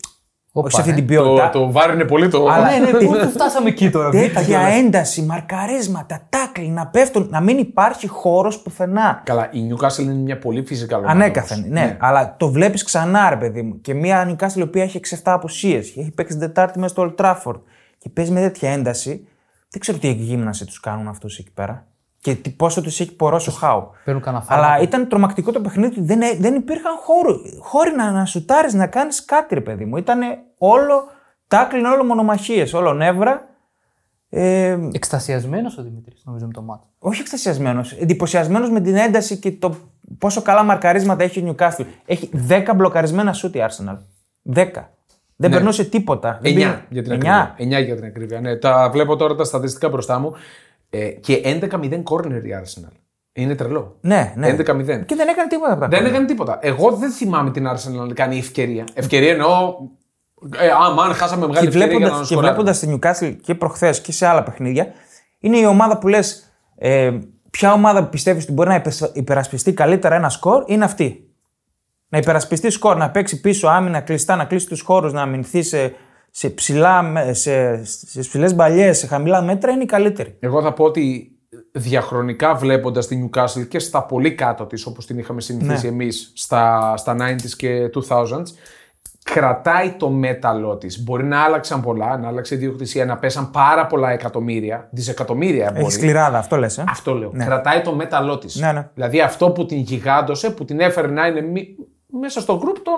Όπα, 0.56 0.66
όχι 0.66 0.76
σε 0.76 0.82
αυτή 0.82 0.92
ε. 0.94 0.96
την 1.04 1.08
Το, 1.18 1.24
ποιότητα. 1.24 1.50
το 1.50 1.72
βάρινε 1.72 2.06
πολύ 2.06 2.28
το. 2.30 2.48
Αλλά 2.48 2.70
Ναι, 2.70 2.92
ναι, 2.92 3.06
πού 3.06 3.14
φτάσαμε 3.30 3.70
εκεί 3.70 3.90
τώρα. 3.90 4.10
Τέτοια 4.10 4.60
ένταση, 4.60 5.22
μαρκαρίσματα, 5.22 6.28
τάκλι 6.30 6.68
να 6.68 6.88
πέφτουν, 6.88 7.28
να 7.30 7.40
μην 7.42 7.58
υπάρχει 7.58 8.08
χώρος 8.08 8.60
πουθενά. 8.62 9.22
Καλά, 9.26 9.50
η 9.52 9.60
Newcastle 9.70 10.00
είναι 10.00 10.14
μια 10.14 10.38
πολύ 10.38 10.64
φυσικά 10.66 10.98
ομάδα. 10.98 11.12
Ανέκαθεν, 11.12 11.58
όμως. 11.58 11.70
ναι, 11.70 11.98
Αλλά 12.00 12.36
το 12.40 12.50
βλέπεις 12.52 12.84
ξανά, 12.84 13.30
ρε 13.30 13.36
παιδί 13.36 13.62
μου. 13.62 13.82
Και 13.82 13.94
μια 13.94 14.24
Νικάστηλ 14.26 14.62
η 14.62 14.64
οποία 14.64 14.84
έχει 14.84 14.98
6-7 14.98 15.16
απουσίες. 15.24 15.88
Έχει 15.98 16.12
παίξει 16.12 16.38
την 16.38 16.48
Τετάρτη 16.48 16.80
μέσα 16.80 16.94
στο 16.94 17.14
Old 17.18 17.22
Trafford. 17.26 17.60
Και 17.98 18.10
παίζει 18.10 18.32
με 18.32 18.40
τέτοια 18.40 18.70
ένταση. 18.70 19.28
Δεν 19.70 19.82
ξέρω 19.82 19.98
τι 19.98 20.12
γύμναση 20.12 20.66
τους 20.66 20.80
κάνουν 20.80 21.08
αυτούς 21.08 21.38
εκεί 21.38 21.52
πέρα. 21.52 21.88
Και 22.24 22.36
τι, 22.36 22.50
πόσο 22.50 22.82
τους 22.82 23.00
έχει 23.00 23.16
πορώσει 23.16 23.50
ο 23.50 23.52
Χάου. 23.52 23.90
Παίρνουν 24.06 24.24
κανένα 24.24 24.44
Αλλά 24.48 24.62
φάρμακο. 24.62 24.84
ήταν 24.84 25.08
τρομακτικό 25.08 25.52
το 25.52 25.62
παιχνίδι. 25.62 26.02
Δεν, 26.02 26.22
ε- 26.22 26.36
δεν 26.40 26.56
υπήρχαν 26.56 26.92
χώροι, 26.98 27.60
χώροι 27.62 27.92
να, 27.96 28.12
να 28.12 28.26
σουτάρεις, 28.26 28.74
να 28.74 28.88
κάνεις 28.88 29.26
κάτι, 29.26 29.54
ρε 29.56 29.62
παιδί 29.62 29.86
μου. 29.86 29.98
Ήταν 29.98 30.20
όλο 30.58 31.04
τάκλιν, 31.48 31.86
όλο 31.86 32.04
μονομαχίες, 32.04 32.74
όλο 32.74 32.94
νεύρα. 32.94 33.48
Ε, 34.30 34.78
Εκστασιασμένος 34.92 35.78
ο 35.78 35.84
Δημήτρης, 35.84 36.22
νομίζω 36.26 36.46
με 36.46 36.54
το 36.54 36.62
μάτι. 36.62 36.88
όχι 37.00 37.22
εκστασιασμένος, 37.22 37.92
εντυπωσιασμένος 37.92 38.70
με 38.70 38.82
την 38.82 38.96
ένταση 38.96 39.38
και 39.38 39.52
το 39.52 39.76
πόσο 40.18 40.42
καλά 40.42 40.64
μαρκαρίσματα 40.64 41.24
έχει 41.24 41.40
ο 41.40 41.56
Newcastle. 41.58 41.86
Έχει 42.06 42.30
10 42.50 42.74
μπλοκαρισμένα 42.76 43.34
σούτ 43.34 43.56
η 43.56 43.60
Arsenal. 43.70 43.98
10. 44.54 44.66
Δεν 45.36 45.52
περνούσε 45.52 45.84
τίποτα. 45.84 46.40
Δεν 46.42 46.52
9 46.52 46.56
πήγε- 46.56 46.80
για 46.90 47.04
την 47.04 47.12
Εννιά. 47.12 47.36
ακρίβεια. 47.42 47.78
9 47.80 47.86
για 47.86 47.96
την 47.96 48.06
ακρίβεια. 48.06 48.40
Ναι, 48.40 48.56
τα 48.56 48.90
βλέπω 48.92 49.16
τώρα 49.16 49.36
τα 49.36 49.44
στατιστικά 49.44 49.90
μπροστά 49.90 50.20
μου. 50.20 50.34
Ε, 50.96 51.08
και 51.08 51.42
11-0 51.44 52.04
corner 52.04 52.44
η 52.44 52.50
Arsenal. 52.64 52.92
Είναι 53.34 53.56
τρελό. 53.56 53.98
Ναι, 54.02 54.34
ναι. 54.36 54.56
11-0. 54.60 54.60
Και 55.06 55.16
δεν 55.16 55.28
έκανε 55.28 55.48
τίποτα 55.50 55.72
από 55.72 55.82
τα 55.82 55.88
Δεν 55.88 55.90
κόρνερ. 55.90 56.06
έκανε 56.06 56.26
τίποτα. 56.26 56.60
Εγώ 56.62 56.92
δεν 56.92 57.12
θυμάμαι 57.12 57.52
την 57.52 57.68
Arsenal 57.68 58.08
να 58.08 58.14
κάνει 58.14 58.38
ευκαιρία. 58.38 58.84
Ευκαιρία 58.94 59.32
εννοώ. 59.32 59.76
Ε, 60.58 60.68
άμα 60.86 61.04
αν 61.04 61.14
χάσαμε 61.14 61.48
μεγάλη 61.48 61.68
Και 61.68 61.78
ευκαιρία 61.78 61.98
για 61.98 62.08
να 62.08 62.14
βλέποντα 62.14 62.18
μας 62.20 62.28
και 62.28 62.34
σκοράρουμε. 62.34 62.64
βλέποντας 62.64 62.80
τη 62.80 63.28
Newcastle 63.32 63.36
και 63.42 63.56
προχθές 63.56 64.02
και 64.02 64.12
σε 64.12 64.26
άλλα 64.28 64.44
παιχνίδια, 64.44 64.88
είναι 65.40 65.58
η 65.58 65.66
ομάδα 65.66 65.98
που 65.98 66.08
λες. 66.08 66.54
Ε, 66.76 67.12
ποια 67.50 67.74
ομάδα 67.74 68.04
πιστεύεις 68.08 68.44
ότι 68.44 68.52
μπορεί 68.54 68.70
να 68.70 68.76
υπεσ- 68.76 69.12
υπερασπιστεί 69.16 69.74
καλύτερα 69.74 70.16
ένα 70.16 70.30
σκορ, 70.30 70.64
είναι 70.68 70.84
αυτή. 70.84 71.28
Να 72.08 72.18
υπερασπιστεί 72.18 72.70
σκορ, 72.70 72.98
να 72.98 73.10
παίξει 73.12 73.42
πίσω 73.42 73.68
άμυνα 73.68 74.00
κλειστά, 74.02 74.36
να 74.36 74.46
κλείσει 74.46 74.68
τους 74.68 74.82
χώρους, 74.82 75.14
να 75.14 75.22
αμυνθεί 75.22 75.64
σε, 75.64 75.94
σε, 76.36 76.50
ψηλά, 76.50 77.02
με- 77.02 77.34
σε, 77.34 77.84
σε 77.86 78.20
ψηλές 78.20 78.56
μπαλιές, 78.56 78.98
σε 78.98 79.08
χαμηλά 79.08 79.42
μέτρα, 79.42 79.72
είναι 79.72 79.84
η 79.84 79.86
καλύτερη. 79.86 80.36
Εγώ 80.40 80.62
θα 80.62 80.74
πω 80.74 80.84
ότι 80.84 81.32
διαχρονικά 81.72 82.56
βλέποντας 82.56 83.08
την 83.08 83.30
Newcastle 83.30 83.68
και 83.68 83.80
στα 83.80 84.04
πολύ 84.04 84.36
κάτω 84.36 84.66
της, 84.66 84.86
όπως 84.86 85.06
την 85.06 85.18
είχαμε 85.18 85.42
συνηθίσει 85.42 85.86
Ναι. 85.86 85.92
εμείς 85.92 86.32
στα, 86.36 86.94
στα 86.98 87.16
90s 87.20 87.50
και 87.58 87.90
2000s, 88.10 88.44
κρατάει 89.24 89.92
το 89.92 90.10
μέταλλό 90.10 90.78
της. 90.78 91.04
Μπορεί 91.04 91.24
να 91.24 91.44
άλλαξαν 91.44 91.82
πολλά, 91.82 92.18
να 92.18 92.28
άλλαξε 92.28 92.54
η 92.54 92.58
ιδιοκτησία, 92.58 93.06
να 93.06 93.18
πέσαν 93.18 93.52
πάρα 93.52 93.88
πολλά 93.88 94.10
εκατομμύρια, 94.12 94.88
δισεκατομμύρια 94.92 95.70
μπορεί. 95.72 95.84
Έχει 95.84 95.92
σκληράδα, 95.92 96.38
αυτό 96.38 96.58
λες. 96.58 96.78
Ε; 96.78 96.84
Αυτό 96.88 97.14
λέω. 97.14 97.32
Κρατάει 97.38 97.82
το 97.82 97.96
μέταλλό 97.96 98.38
της. 98.38 98.56
Ναι, 98.56 98.72
ναι. 98.72 98.90
Δηλαδή 98.94 99.22
αυτό 99.22 99.52
που 99.52 99.66
την 99.66 99.78
γιγάντωσε, 99.78 100.50
που 100.50 100.66
την 100.66 100.80
έφερε 100.80 101.08
να 101.08 101.28
είναι 101.28 101.42
μη- 101.42 101.68
μέσα 102.22 102.42
στο 102.42 102.58
γκρουπ 102.58 102.76
των 102.80 102.94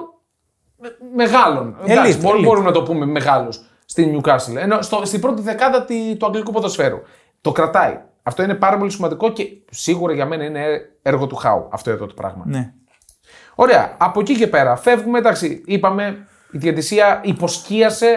με- 0.85 1.23
μεγάλων. 1.25 1.75
Εντάξει, 1.85 2.17
μπορούμε, 2.17 2.39
elite. 2.41 2.45
μπορούμε 2.45 2.65
να 2.65 2.71
το 2.71 2.83
πούμε 2.83 3.05
μεγάλους 3.05 3.59
στην 3.85 4.21
Newcastle. 4.21 4.55
Ενώ 4.57 4.81
στο, 4.81 5.01
στην 5.05 5.21
πρώτη 5.21 5.41
δεκάδα 5.41 5.85
τη- 5.85 6.15
του 6.15 6.25
αγγλικού 6.25 6.51
ποδοσφαίρου. 6.51 6.97
Το 7.41 7.51
κρατάει. 7.51 7.99
Αυτό 8.23 8.43
είναι 8.43 8.53
πάρα 8.53 8.77
πολύ 8.77 8.91
σημαντικό 8.91 9.31
και 9.31 9.47
σίγουρα 9.71 10.13
για 10.13 10.25
μένα 10.25 10.43
είναι 10.43 10.65
έργο 11.01 11.27
του 11.27 11.35
Χάου 11.35 11.67
αυτό 11.71 11.89
εδώ 11.91 12.05
το 12.05 12.13
πράγμα. 12.13 12.43
Ναι. 12.47 12.73
Ωραία. 13.55 13.95
Από 13.97 14.19
εκεί 14.19 14.35
και 14.35 14.47
πέρα 14.47 14.75
φεύγουμε. 14.75 15.17
Εντάξει, 15.17 15.63
είπαμε 15.65 16.27
η 16.51 16.57
διαιτησία 16.57 17.21
υποσκίασε, 17.23 18.07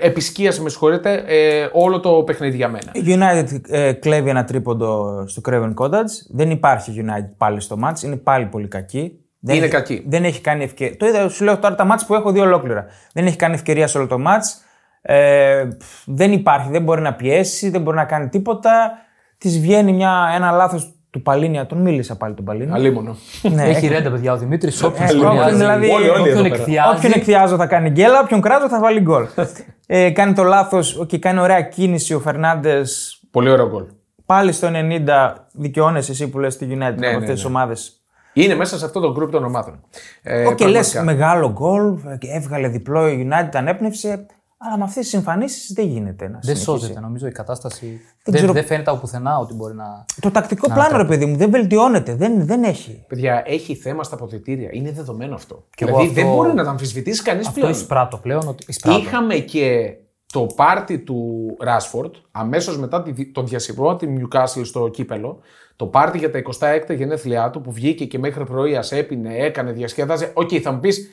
ε, 0.00 0.06
επισκίασε, 0.06 0.62
με 0.62 0.68
συγχωρείτε, 0.68 1.24
ε, 1.26 1.68
όλο 1.72 2.00
το 2.00 2.10
παιχνίδι 2.22 2.56
για 2.56 2.68
μένα. 2.68 2.90
Η 2.92 3.02
United 3.06 3.60
ε, 3.68 3.92
κλέβει 3.92 4.28
ένα 4.28 4.44
τρίποντο 4.44 5.24
στο 5.26 5.42
Craven 5.48 5.74
Cottage. 5.74 6.10
Δεν 6.28 6.50
υπάρχει 6.50 7.04
United 7.06 7.30
πάλι 7.36 7.60
στο 7.60 7.76
match. 7.84 8.02
Είναι 8.02 8.16
πάλι 8.16 8.46
πολύ 8.46 8.68
κακή. 8.68 9.20
Δεν 9.46 9.56
Είναι 9.56 9.64
έχει, 9.64 9.74
κακή. 9.74 10.04
Δεν 10.08 10.24
έχει 10.24 10.40
κάνει 10.40 10.64
ευκαιρία. 10.64 10.96
Το 10.96 11.06
είδα, 11.06 11.28
σου 11.28 11.44
λέω 11.44 11.58
τώρα 11.58 11.74
τα 11.74 11.86
match 11.90 12.00
που 12.06 12.14
έχω 12.14 12.32
δει 12.32 12.40
ολόκληρα. 12.40 12.86
Δεν 13.12 13.26
έχει 13.26 13.36
κάνει 13.36 13.54
ευκαιρία 13.54 13.86
σε 13.86 13.98
όλο 13.98 14.06
το 14.06 14.16
match. 14.26 14.62
Ε, 15.02 15.64
πφ, 15.78 15.86
δεν 16.06 16.32
υπάρχει, 16.32 16.70
δεν 16.70 16.82
μπορεί 16.82 17.00
να 17.00 17.14
πιέσει, 17.14 17.70
δεν 17.70 17.80
μπορεί 17.80 17.96
να 17.96 18.04
κάνει 18.04 18.28
τίποτα. 18.28 18.92
Της 19.38 19.60
βγαίνει 19.60 19.92
μια, 19.92 20.32
ένα 20.34 20.50
λάθος 20.50 20.92
του 21.10 21.22
Παλίνια. 21.22 21.66
Τον 21.66 21.78
μίλησα 21.78 22.16
πάλι 22.16 22.34
τον 22.34 22.44
Παλίνια. 22.44 22.74
Αλίμονο. 22.74 23.16
ναι, 23.42 23.62
Έχει 23.62 23.86
ρέντα, 23.88 24.10
παιδιά, 24.10 24.32
ο 24.32 24.36
Δημήτρης. 24.36 24.82
Όποιον 24.82 25.04
Ε, 25.04 25.08
σχολιάζει, 25.08 25.38
όποιον 25.38 25.58
δηλαδή- 25.58 25.90
όλοι, 25.90 26.08
όλοι 26.08 26.28
εδώ 26.28 26.38
όποιον 26.38 26.42
πέρα. 26.42 26.54
εκθιάζει. 26.54 26.96
Όποιον 26.96 27.12
εκθιάζω 27.14 27.56
θα 27.56 27.66
κάνει 27.66 27.90
γκέλα, 27.90 28.20
όποιον 28.20 28.40
κράζω 28.40 28.68
θα 28.68 28.80
βάλει 28.80 29.00
γκολ. 29.00 29.26
ε, 29.86 30.10
κάνει 30.10 30.32
το 30.32 30.42
λάθος 30.42 31.04
και 31.08 31.18
κάνει 31.18 31.40
ωραία 31.40 31.60
κίνηση 31.62 32.14
ο 32.14 32.20
Φερνάντες 32.20 33.20
Πολύ 33.30 33.50
ωραίο 33.50 33.68
γκολ. 33.68 33.84
Πάλι 34.26 34.52
στο 34.52 34.68
90 34.72 35.32
δικαιώνεσαι 35.52 36.12
εσύ 36.12 36.28
που 36.30 36.38
λες 36.38 36.56
τη 36.56 36.66
United 36.70 36.78
από 36.82 37.00
ναι, 37.00 37.06
αυτές 37.08 37.30
τις 37.30 37.42
ναι. 37.42 37.48
ομάδες. 37.48 38.00
Είναι 38.42 38.54
μέσα 38.54 38.78
σε 38.78 38.84
αυτό 38.84 39.00
το 39.00 39.14
group 39.20 39.30
των 39.30 39.44
ομάδων. 39.44 39.80
Ε, 40.22 40.46
Οκ, 40.46 40.60
λες 40.60 40.90
πραγματικά. 40.90 41.02
μεγάλο 41.02 41.50
γκολ, 41.52 41.94
και 42.18 42.28
έβγαλε 42.30 42.68
διπλό 42.68 43.08
η 43.08 43.28
United, 43.30 43.50
ανέπνευσε, 43.52 44.26
αλλά 44.58 44.78
με 44.78 44.84
αυτές 44.84 45.04
τις 45.04 45.14
εμφανίσεις 45.14 45.72
δεν 45.72 45.86
γίνεται 45.86 46.24
να 46.24 46.30
Δεν 46.30 46.40
συνεχίσει. 46.42 46.64
σώζεται, 46.64 47.00
νομίζω 47.00 47.26
η 47.26 47.32
κατάσταση. 47.32 47.86
Δεν 47.86 48.00
Δεν, 48.24 48.34
ξέρω- 48.34 48.52
δεν 48.52 48.64
φαίνεται 48.64 48.90
από 48.90 49.00
πουθενά 49.00 49.38
ότι 49.38 49.54
μπορεί 49.54 49.74
να. 49.74 50.04
Το 50.20 50.30
τακτικό 50.30 50.72
πλάνο, 50.72 50.96
ρε 50.96 51.04
παιδί 51.04 51.26
μου, 51.26 51.36
δεν 51.36 51.50
βελτιώνεται, 51.50 52.14
δεν, 52.14 52.46
δεν 52.46 52.62
έχει. 52.64 53.04
Παιδιά, 53.08 53.42
έχει 53.46 53.74
θέμα 53.74 54.02
στα 54.04 54.14
αποδυτήρια. 54.14 54.68
Είναι 54.72 54.92
δεδομένο 54.92 55.34
αυτό. 55.34 55.64
Και 55.74 55.84
δηλαδή 55.84 56.02
εγώ 56.04 56.10
αυτό- 56.12 56.22
δεν 56.24 56.34
μπορεί 56.34 56.54
να 56.54 56.64
τα 56.64 56.70
αμφισβητήσει 56.70 57.22
κανείς 57.22 57.46
Αυτό 57.46 57.60
πλέον. 57.60 57.72
εισπράττω 57.74 58.16
πλέον. 58.16 58.48
Ότι 58.48 58.64
εισπράττω. 58.68 59.00
Είχαμε 59.00 59.34
και 59.34 59.94
το 60.32 60.46
πάρτι 60.56 60.98
του 60.98 61.46
Ράσφορντ 61.60 62.14
αμέσως 62.30 62.78
μετά 62.78 63.02
τη- 63.02 63.32
τον 63.32 63.46
διασυρμό 63.46 63.82
από 63.82 63.96
τη 63.96 64.06
Newcastle 64.18 64.64
στο 64.64 64.88
κύπελλο. 64.88 65.38
Το 65.76 65.86
πάρτι 65.86 66.18
για 66.18 66.30
τα 66.30 66.42
26 66.88 66.96
γενέθλιά 66.96 67.50
του 67.50 67.60
που 67.60 67.72
βγήκε 67.72 68.04
και 68.04 68.18
μέχρι 68.18 68.44
πρωί 68.44 68.78
έπινε, 68.90 69.36
έκανε, 69.36 69.72
διασκέδαζε. 69.72 70.30
Οκ, 70.34 70.50
θα 70.62 70.72
μου 70.72 70.80
πεις. 70.80 71.10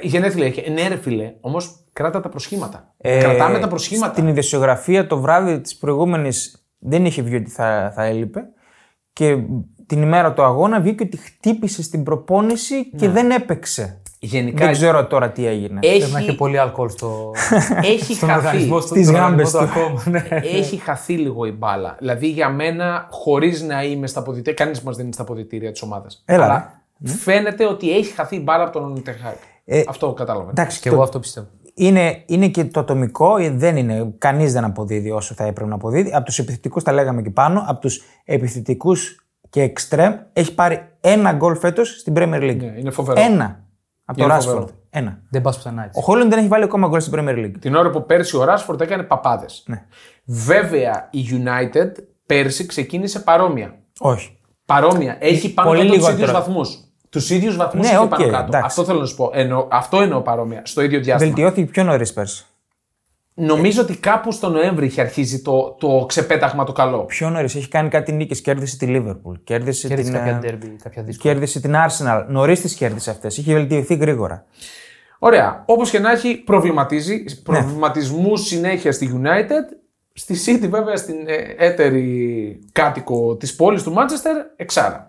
Η 0.00 0.06
γενέθλια 0.06 0.46
έχει. 0.46 0.70
Ναι, 0.70 0.88
ρε 0.88 0.96
φίλε, 0.96 1.34
όμως 1.40 1.84
κράτα 1.92 2.20
τα 2.20 2.28
προσχήματα. 2.28 2.94
Ε, 2.96 3.18
Κρατάμε 3.18 3.58
τα 3.58 3.68
προσχήματα. 3.68 4.12
Στην 4.12 4.28
ειδησιογραφία 4.28 5.06
το 5.06 5.20
βράδυ 5.20 5.60
της 5.60 5.76
προηγούμενης 5.76 6.66
δεν 6.78 7.04
είχε 7.04 7.22
βγει 7.22 7.36
ότι 7.36 7.50
θα, 7.50 7.92
θα 7.94 8.04
έλειπε 8.04 8.40
και 9.12 9.38
την 9.86 10.02
ημέρα 10.02 10.32
του 10.32 10.42
αγώνα 10.42 10.80
βγήκε 10.80 11.02
ότι 11.02 11.16
χτύπησε 11.16 11.82
στην 11.82 12.02
προπόνηση 12.02 12.90
και 12.90 13.08
δεν 13.08 13.30
έπαιξε. 13.30 13.99
Γενικά 14.22 14.64
Δεν 14.64 14.72
ξέρω 14.74 15.06
τώρα 15.06 15.30
τι 15.30 15.46
έγινε. 15.46 15.78
Πρέπει 15.80 15.98
να 16.12 16.18
έχει 16.18 16.28
έχει, 16.28 16.36
πολύ 16.36 16.58
αλκοόλ 16.58 16.88
στο. 16.88 17.30
έχει 17.94 18.14
στον 18.14 18.28
χαθεί. 18.28 18.46
οργανισμό 18.46 18.78
του. 18.80 18.86
Στις 18.86 19.06
στον 19.06 19.18
γάμπες 19.20 19.54
οργανισμό 19.54 19.80
του. 19.82 19.86
ακόμα, 19.90 20.02
ναι. 20.30 20.38
Έχει 20.42 20.76
χαθεί 20.76 21.12
λίγο 21.16 21.44
η 21.44 21.52
μπάλα. 21.52 21.96
Δηλαδή 21.98 22.26
για 22.28 22.48
μένα, 22.48 23.08
χωρίς 23.10 23.62
να 23.62 23.84
είμαι 23.84 24.06
στα 24.06 24.20
αποδητήρια, 24.20 24.52
κανείς 24.64 24.80
μας 24.82 24.94
δεν 24.96 25.04
είναι 25.04 25.14
στα 25.14 25.22
αποδητήρια 25.22 25.72
της 25.72 25.82
ομάδας. 25.82 26.22
Έλα, 26.24 26.44
Αλλά 26.44 26.82
φαίνεται 27.04 27.66
ότι 27.66 27.96
έχει 27.96 28.12
χαθεί 28.12 28.36
η 28.36 28.40
μπάλα 28.44 28.64
από 28.64 28.78
τον 28.78 29.02
Τεχάκ. 29.02 29.36
Ε, 29.64 29.82
Αυτό 29.88 30.12
κατάλαβα. 30.12 30.50
Εντάξει, 30.50 30.80
Και 30.80 30.88
το- 30.88 30.94
εγώ 30.94 31.04
αυτό 31.04 31.18
πιστεύω. 31.18 31.46
είναι, 31.74 32.22
είναι 32.26 32.48
και 32.48 32.64
το 32.64 32.80
ατομικό, 32.80 33.36
ε, 33.36 33.50
δεν 33.50 33.76
είναι. 33.76 34.14
Κανείς 34.18 34.52
δεν 34.52 34.64
αποδίδει 34.64 35.10
όσο 35.10 35.34
θα 35.34 35.44
έπρεπε 35.44 35.68
να 35.68 35.74
αποδίδει. 35.74 36.14
Από 36.14 36.24
τους 36.24 36.38
επιθετικούς 36.38 36.82
τα 36.82 36.92
λέγαμε 36.92 37.22
και 37.22 37.30
πάνω. 37.30 37.64
Από 37.66 37.80
τους 37.80 38.02
επιθετικούς 38.24 39.26
και 39.50 39.62
εξτρέμ 39.62 40.14
έχει 40.32 40.54
πάρει 40.54 40.88
ένα 41.00 41.32
γκολ 41.32 41.56
φέτος 41.56 41.88
στην 41.98 42.12
Premier 42.16 42.40
League. 42.42 42.56
Ναι, 42.56 42.74
είναι 42.78 42.90
φοβερό. 42.90 43.20
Ένα. 43.20 43.64
Από 44.10 44.18
το 44.18 44.24
Είναι 44.24 44.34
Rashford. 44.34 44.40
φοβερό. 44.40 44.68
Ένα. 44.90 45.18
Δεν 45.30 45.42
πας 45.42 45.56
πουθενά 45.56 45.84
έτσι. 45.84 45.98
Ο 45.98 46.02
Χόιλουντ 46.02 46.28
δεν 46.28 46.38
έχει 46.38 46.48
βάλει 46.48 46.64
ακόμα 46.64 46.88
γκολ 46.88 47.00
στην 47.00 47.12
Premier 47.16 47.36
League. 47.36 47.54
Την 47.60 47.74
ώρα 47.74 47.90
που 47.90 48.06
πέρσι 48.06 48.36
ο 48.36 48.44
Ράσφορντ 48.44 48.80
έκανε 48.80 49.02
παπάδες. 49.02 49.62
Ναι. 49.66 49.82
Βέβαια 50.24 51.08
η 51.10 51.20
United 51.30 51.90
πέρσι 52.26 52.66
ξεκίνησε 52.66 53.20
παρόμοια. 53.20 53.74
Όχι. 53.98 54.38
Παρόμοια. 54.64 55.16
Έχει 55.20 55.54
πάνω 55.54 55.68
πολύ 55.68 55.80
κάτω 55.80 55.92
τους 55.98 56.06
λιγότερο. 56.08 56.30
ίδιους 56.30 56.46
βαθμούς. 56.46 56.78
Τους 57.08 57.30
ίδιους 57.30 57.56
βαθμούς 57.56 57.84
Ναι, 57.86 57.92
έχει 57.92 58.02
οκ, 58.02 58.08
πάνω 58.08 58.24
κάτω. 58.24 58.44
εντάξει. 58.46 58.66
Αυτό 58.66 58.84
θέλω 58.84 58.98
να 59.00 59.06
σου 59.06 59.16
πω. 59.16 59.30
Εννοώ, 59.32 59.66
αυτό 59.70 60.00
εννοώ 60.00 60.20
παρόμοια. 60.20 60.62
Στο 60.64 60.82
ίδιο 60.82 61.00
διάστημα. 61.00 61.30
Βελτιώθηκε 61.32 61.70
πιο 61.70 61.84
νωρίς 61.84 62.12
πέρσι. 62.12 62.44
Νομίζω 63.34 63.82
ότι 63.82 63.96
κάπου 63.96 64.32
στο 64.32 64.48
Νοέμβρη 64.48 64.86
είχε 64.86 65.00
αρχίσει 65.00 65.42
το, 65.42 65.76
το 65.80 66.04
ξεπέταγμα 66.08 66.64
το 66.64 66.72
καλό. 66.72 67.04
Πιο 67.04 67.30
νωρίς 67.30 67.54
έχει 67.54 67.68
κάνει 67.68 67.88
κάτι 67.88 68.12
νίκες. 68.12 68.40
Κέρδισε 68.40 68.76
τη 68.76 68.86
Liverpool. 68.88 69.34
Κέρδισε, 69.44 69.88
Κέρδισε 69.88 70.10
την, 70.10 70.18
κάποια 70.18 70.36
ε, 70.36 70.38
ντέρμπι, 70.38 70.76
κάποια 70.82 71.02
δύσκολα. 71.02 71.32
κέρδισε 71.32 71.60
την 71.60 71.74
Arsenal. 71.74 72.24
Νωρίς 72.28 72.60
τις 72.60 72.74
κέρδισε 72.74 73.10
αυτές. 73.10 73.36
Είχε 73.36 73.52
βελτιωθεί 73.54 73.94
γρήγορα. 73.94 74.44
Ωραία. 75.18 75.62
Όπως 75.66 75.90
και 75.90 75.98
να 75.98 76.10
έχει, 76.10 76.36
προβληματίζει. 76.36 77.24
Προβληματισμού 77.42 78.36
συνέχεια 78.36 78.92
στη 78.92 79.20
United. 79.22 79.76
Στη 80.12 80.34
City, 80.46 80.68
βέβαια, 80.68 80.96
στην 80.96 81.16
ε, 81.26 81.54
έτερη 81.56 82.58
κάτοικο 82.72 83.36
της 83.36 83.56
πόλης 83.56 83.82
του 83.82 83.92
Μάντσεστερ, 83.92 84.36
εξάρα. 84.56 85.08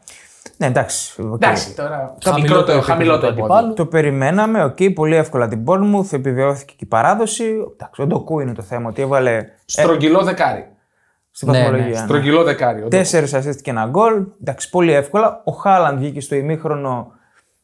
Ναι, 0.62 0.68
εντάξει. 0.68 1.22
οκ. 1.22 1.42
Εντάξει, 1.42 1.76
τώρα. 1.76 2.16
Το 2.20 2.30
Χαμηλό 2.32 2.56
μικρό, 2.56 2.64
το 2.64 2.74
το 2.78 2.82
χαμηλό 2.82 3.18
το 3.20 3.26
επίπεδο 3.26 3.28
του 3.28 3.28
επίπεδο. 3.28 3.54
αντιπάλου. 3.54 3.74
Το 3.74 3.86
περιμέναμε, 3.86 4.64
οκ, 4.64 4.78
πολύ 4.96 5.16
εύκολα 5.16 5.48
την 5.48 5.64
Bournemouth, 5.68 6.14
επιβεβαιώθηκε 6.14 6.74
και 6.78 6.84
η 6.84 6.88
παράδοση. 6.88 7.44
Εντάξει, 7.74 8.02
ο 8.02 8.06
Ντοκού 8.08 8.40
είναι 8.40 8.54
το 8.54 8.62
θέμα, 8.62 8.90
ότι 8.90 9.02
έβαλε 9.02 9.46
Στρογγυλό 9.66 10.24
δεκάρι. 10.24 10.66
στην 11.32 11.50
Ναι, 11.52 11.58
ναι, 11.58 11.64
βαθμολογία. 11.64 12.00
ναι. 12.00 12.06
Στρογγυλό 12.06 12.44
δεκάρι. 12.44 12.78
όντως. 12.78 12.90
Τέσσερις 12.90 13.36
assist 13.36 13.62
και 13.62 13.70
ένα 13.70 13.86
γκολ. 13.86 14.26
Εντάξει, 14.42 14.70
πολύ 14.70 14.94
εύκολα. 14.94 15.42
Ο 15.46 15.52
Χάλαντ 15.52 15.98
βγήκε 15.98 16.22
στο 16.22 16.36
ημίχρονο, 16.36 17.12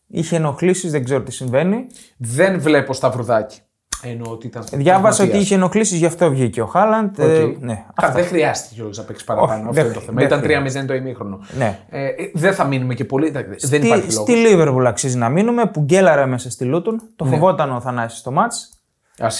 είχε 0.08 0.36
ενοχλήσεις, 0.36 0.92
δεν 0.92 1.04
ξέρω 1.04 1.22
τι 1.22 1.32
συμβαίνει. 1.32 1.88
Δεν 2.18 2.60
βλέπω 2.60 2.94
σταυρουδάκι. 2.94 3.60
Εννοώ 4.02 4.32
ότι 4.32 4.48
ήταν. 4.48 4.64
Διάβασα 4.72 4.92
τραυματίας. 5.00 5.20
ότι 5.30 5.38
είχε 5.38 5.56
ενοχλήσεις, 5.56 5.98
γι' 5.98 6.06
αυτό 6.06 6.30
βγήκε 6.30 6.62
ο 6.62 6.66
Χάλαντ. 6.66 7.20
Ε, 7.20 7.42
Οκ. 7.44 7.58
ναι, 7.62 7.86
Καλά, 7.94 8.14
δεν 8.14 8.26
χρειάστηκε 8.26 8.76
κιόλας 8.76 8.98
να 8.98 9.04
παίξει 9.04 9.26
παραπάνω. 9.26 9.54
Όχι, 9.54 9.62
αυτό 9.62 9.74
δεν 9.74 9.84
είναι 9.84 9.94
το 9.94 10.00
χρει- 10.00 10.06
θέμα. 10.10 10.18
δεν 10.20 10.28
Ήταν 10.28 10.42
χρειάζεται. 10.42 10.80
3-0 10.84 10.88
το 10.88 10.94
ημίχρονο. 10.94 11.40
ναι. 11.58 11.80
Ε, 11.90 12.06
ε, 12.06 12.14
δεν 12.34 12.54
θα 12.54 12.64
μείνουμε 12.66 12.94
και 12.94 13.06
πολύ. 13.06 13.28
εντάξει, 13.28 13.68
δεν 13.68 13.80
Στη, 13.80 13.88
υπάρχει 13.88 14.12
λόγος. 14.14 14.30
στη 14.30 14.34
Liverpool 14.48 14.86
αξίζει 14.88 15.18
να 15.18 15.30
μείνουμε, 15.30 15.66
που 15.66 15.80
γκέλαρε 15.82 16.26
μέσα 16.26 16.52
στη 16.52 16.66
Λούτον. 16.66 17.02
Το 17.16 17.26
Ναι. 17.26 17.30
φοβόταν 17.32 17.72
ο 17.76 17.82
Θανάσης 17.82 18.20
στο 18.20 18.32
ματς. 18.32 18.70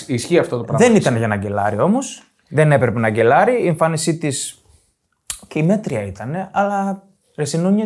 Ισχύει 0.08 0.38
αυτό 0.38 0.58
το 0.58 0.64
πράγμα. 0.64 0.86
Δεν 0.88 0.96
ήταν 0.96 1.18
για 1.18 1.28
να 1.28 1.36
γκελάρει 1.36 1.80
όμως. 1.80 2.24
Δεν 2.50 2.72
έπρεπε 2.72 3.00
να 3.00 3.10
γκελάρει. 3.10 3.64
Η 3.64 3.68
εμφάνισή 3.68 4.18
της. 4.18 4.62
και 5.48 5.60
η 5.60 5.64
μέτρια 5.64 6.06
ήταν, 6.06 6.50
αλλά 6.52 7.04
ρε 7.36 7.58
Νούνιε. 7.58 7.84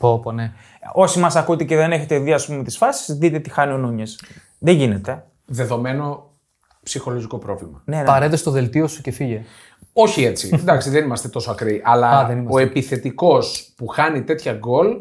Πω, 0.00 0.18
πω, 0.18 0.32
ναι. 0.32 0.52
Όσοι 0.92 1.18
μας 1.18 1.36
ακούτε 1.36 1.64
και 1.64 1.76
δεν 1.76 1.92
έχετε 1.92 2.18
δει, 2.18 2.32
ας 2.32 2.46
πούμε, 2.46 2.62
τις 2.64 2.76
φάσεις, 2.76 3.14
δείτε 3.16 3.38
τι 3.38 3.50
χάνει 3.50 3.72
ο 3.72 3.76
Νούνιες. 3.76 4.20
Δεν 4.58 4.74
γίνεται. 4.74 5.24
Δεδομένο 5.52 6.30
ψυχολογικό 6.82 7.38
πρόβλημα. 7.38 7.82
Ναι, 7.84 7.96
ναι. 7.96 8.04
Παρέδε 8.04 8.36
το 8.36 8.50
δελτίο 8.50 8.86
σου 8.88 9.02
και 9.02 9.10
φύγε. 9.10 9.42
Όχι 9.92 10.24
έτσι. 10.24 10.50
Εντάξει, 10.60 10.90
δεν 10.90 11.04
είμαστε 11.04 11.28
τόσο 11.28 11.50
ακραίοι. 11.50 11.80
Αλλά 11.84 12.08
Α, 12.18 12.26
δεν 12.26 12.36
ο 12.36 12.40
είμαστε. 12.40 12.62
επιθετικός 12.62 13.72
που 13.76 13.86
χάνει 13.86 14.22
τέτοια 14.22 14.52
γκολ 14.52 14.96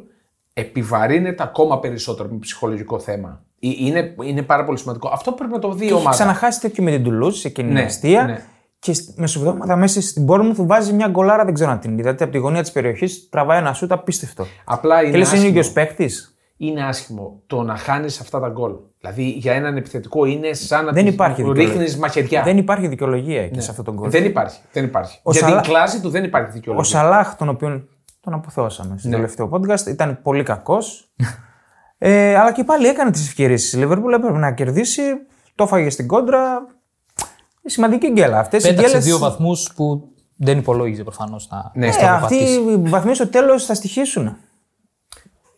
επιβαρύνεται 0.53 1.43
ακόμα 1.43 1.79
περισσότερο 1.79 2.29
με 2.31 2.37
ψυχολογικό 2.37 2.99
θέμα. 2.99 3.43
Ε, 3.59 3.67
Είναι, 3.77 4.15
είναι 4.23 4.41
πάρα 4.41 4.63
πολύ 4.63 4.77
σημαντικό. 4.77 5.09
Αυτό 5.13 5.31
πρέπει 5.31 5.51
να 5.51 5.59
το 5.59 5.71
δει 5.71 5.83
η 5.83 5.85
Έχει 5.87 5.93
ομάδα. 5.95 6.09
ξαναχάσει 6.09 6.59
τέτοιο 6.59 6.83
με 6.83 6.91
την 6.91 7.03
Τουλούζ 7.03 7.37
σε 7.39 7.47
εκείνη 7.47 7.67
την 7.67 7.77
Ναι, 7.77 7.83
αιστεία. 7.83 8.23
ναι. 8.23 8.43
Και 8.79 8.93
στη- 8.93 9.13
μεσοβδόματα 9.17 9.75
μέσα 9.75 10.01
στην 10.01 10.25
πόρνη 10.25 10.47
μου 10.47 10.53
του 10.53 10.65
βάζει 10.65 10.93
μια 10.93 11.07
γκολάρα, 11.07 11.45
δεν 11.45 11.53
ξέρω 11.53 11.71
αν 11.71 11.79
την 11.79 11.97
είδατε. 11.97 12.23
Από 12.23 12.33
τη 12.33 12.37
γωνία 12.39 12.61
της 12.61 12.71
περιοχής 12.71 13.29
τραβάει 13.29 13.57
ένα 13.57 13.73
σούτ 13.73 13.91
απίστευτο. 13.91 14.45
Απλά 14.65 15.01
Και 15.01 15.07
είναι 15.07 15.17
λες 15.17 15.27
είναι 15.27 15.37
ο 15.37 15.41
άσχημο. 15.43 15.59
ίδιο 15.59 15.71
παίκτης. 15.73 16.35
είναι 16.57 16.83
άσχημο 16.85 17.41
το 17.47 17.61
να 17.63 17.75
χάνεις 17.75 18.19
αυτά 18.19 18.39
τα 18.39 18.47
γκολ. 18.49 18.73
Δηλαδή 18.99 19.23
για 19.23 19.53
έναν 19.53 19.77
επιθετικό 19.77 20.25
είναι 20.25 20.53
σαν 20.53 20.85
να 20.85 20.91
Δεν 20.91 21.05
τους 21.05 21.13
υπάρχει 21.13 21.35
δικαιολογία. 21.35 21.69
ρίχνεις 21.71 21.97
μαχαιριά. 21.97 22.43
Δεν 22.43 22.57
υπάρχει 22.57 22.87
δικαιολογία 22.87 23.41
εκεί 23.41 23.61
σε 23.61 23.71
αυτό 23.71 23.83
τον 23.83 23.93
γκολ. 23.93 24.09
Δεν 24.09 24.25
υπάρχει. 24.25 24.59
Δεν 24.71 24.83
υπάρχει. 24.83 25.19
Ο 25.23 25.31
για 25.31 25.41
Σαλά- 25.41 25.61
την 25.63 25.71
κλάση 25.71 26.01
του 26.01 26.09
δεν 26.09 26.23
υπάρχει 26.23 26.49
Ο 26.49 26.53
δικαιολογία. 26.53 26.89
Σαλάχ, 26.89 27.35
τον 27.35 27.49
οποίο 27.49 27.87
τον 28.21 28.33
αποθεώσαμε 28.33 28.95
στο 28.97 29.07
Ναι. 29.07 29.15
τελευταίο 29.15 29.49
podcast, 29.53 29.85
ήταν 29.87 30.19
πολύ 30.23 30.43
κακός. 30.43 31.09
ε, 31.97 32.35
αλλά 32.35 32.51
και 32.51 32.63
πάλι 32.63 32.87
έκανε 32.87 33.11
τις 33.11 33.27
ευκαιρίες 33.27 33.69
τη 33.69 33.79
Liverpool. 33.81 34.11
Έπρεπε 34.13 34.37
να 34.37 34.51
κερδίσει. 34.51 35.01
Το 35.55 35.63
έφαγε 35.63 35.89
στην 35.89 36.07
κόντρα. 36.07 36.67
Σημαντική 37.65 38.11
γκέλα. 38.11 38.39
Αυτές 38.39 38.63
οι 38.63 38.67
Πέταξε 38.67 38.89
γκέλε. 38.89 39.03
δύο 39.03 39.17
βαθμούς 39.17 39.71
που 39.75 40.07
δεν 40.35 40.57
υπολόγιζε 40.57 41.03
προφανώς 41.03 41.47
να 41.51 41.71
Ναι, 41.75 41.87
Ε, 41.87 41.91
στο 41.91 42.05
αυτοί 42.05 42.35
πατήσει. 42.37 42.59
οι 42.59 42.77
βαθμοί 42.89 43.15
στο 43.15 43.27
τέλος 43.27 43.65
θα 43.65 43.73
στοιχήσουν. 43.73 44.37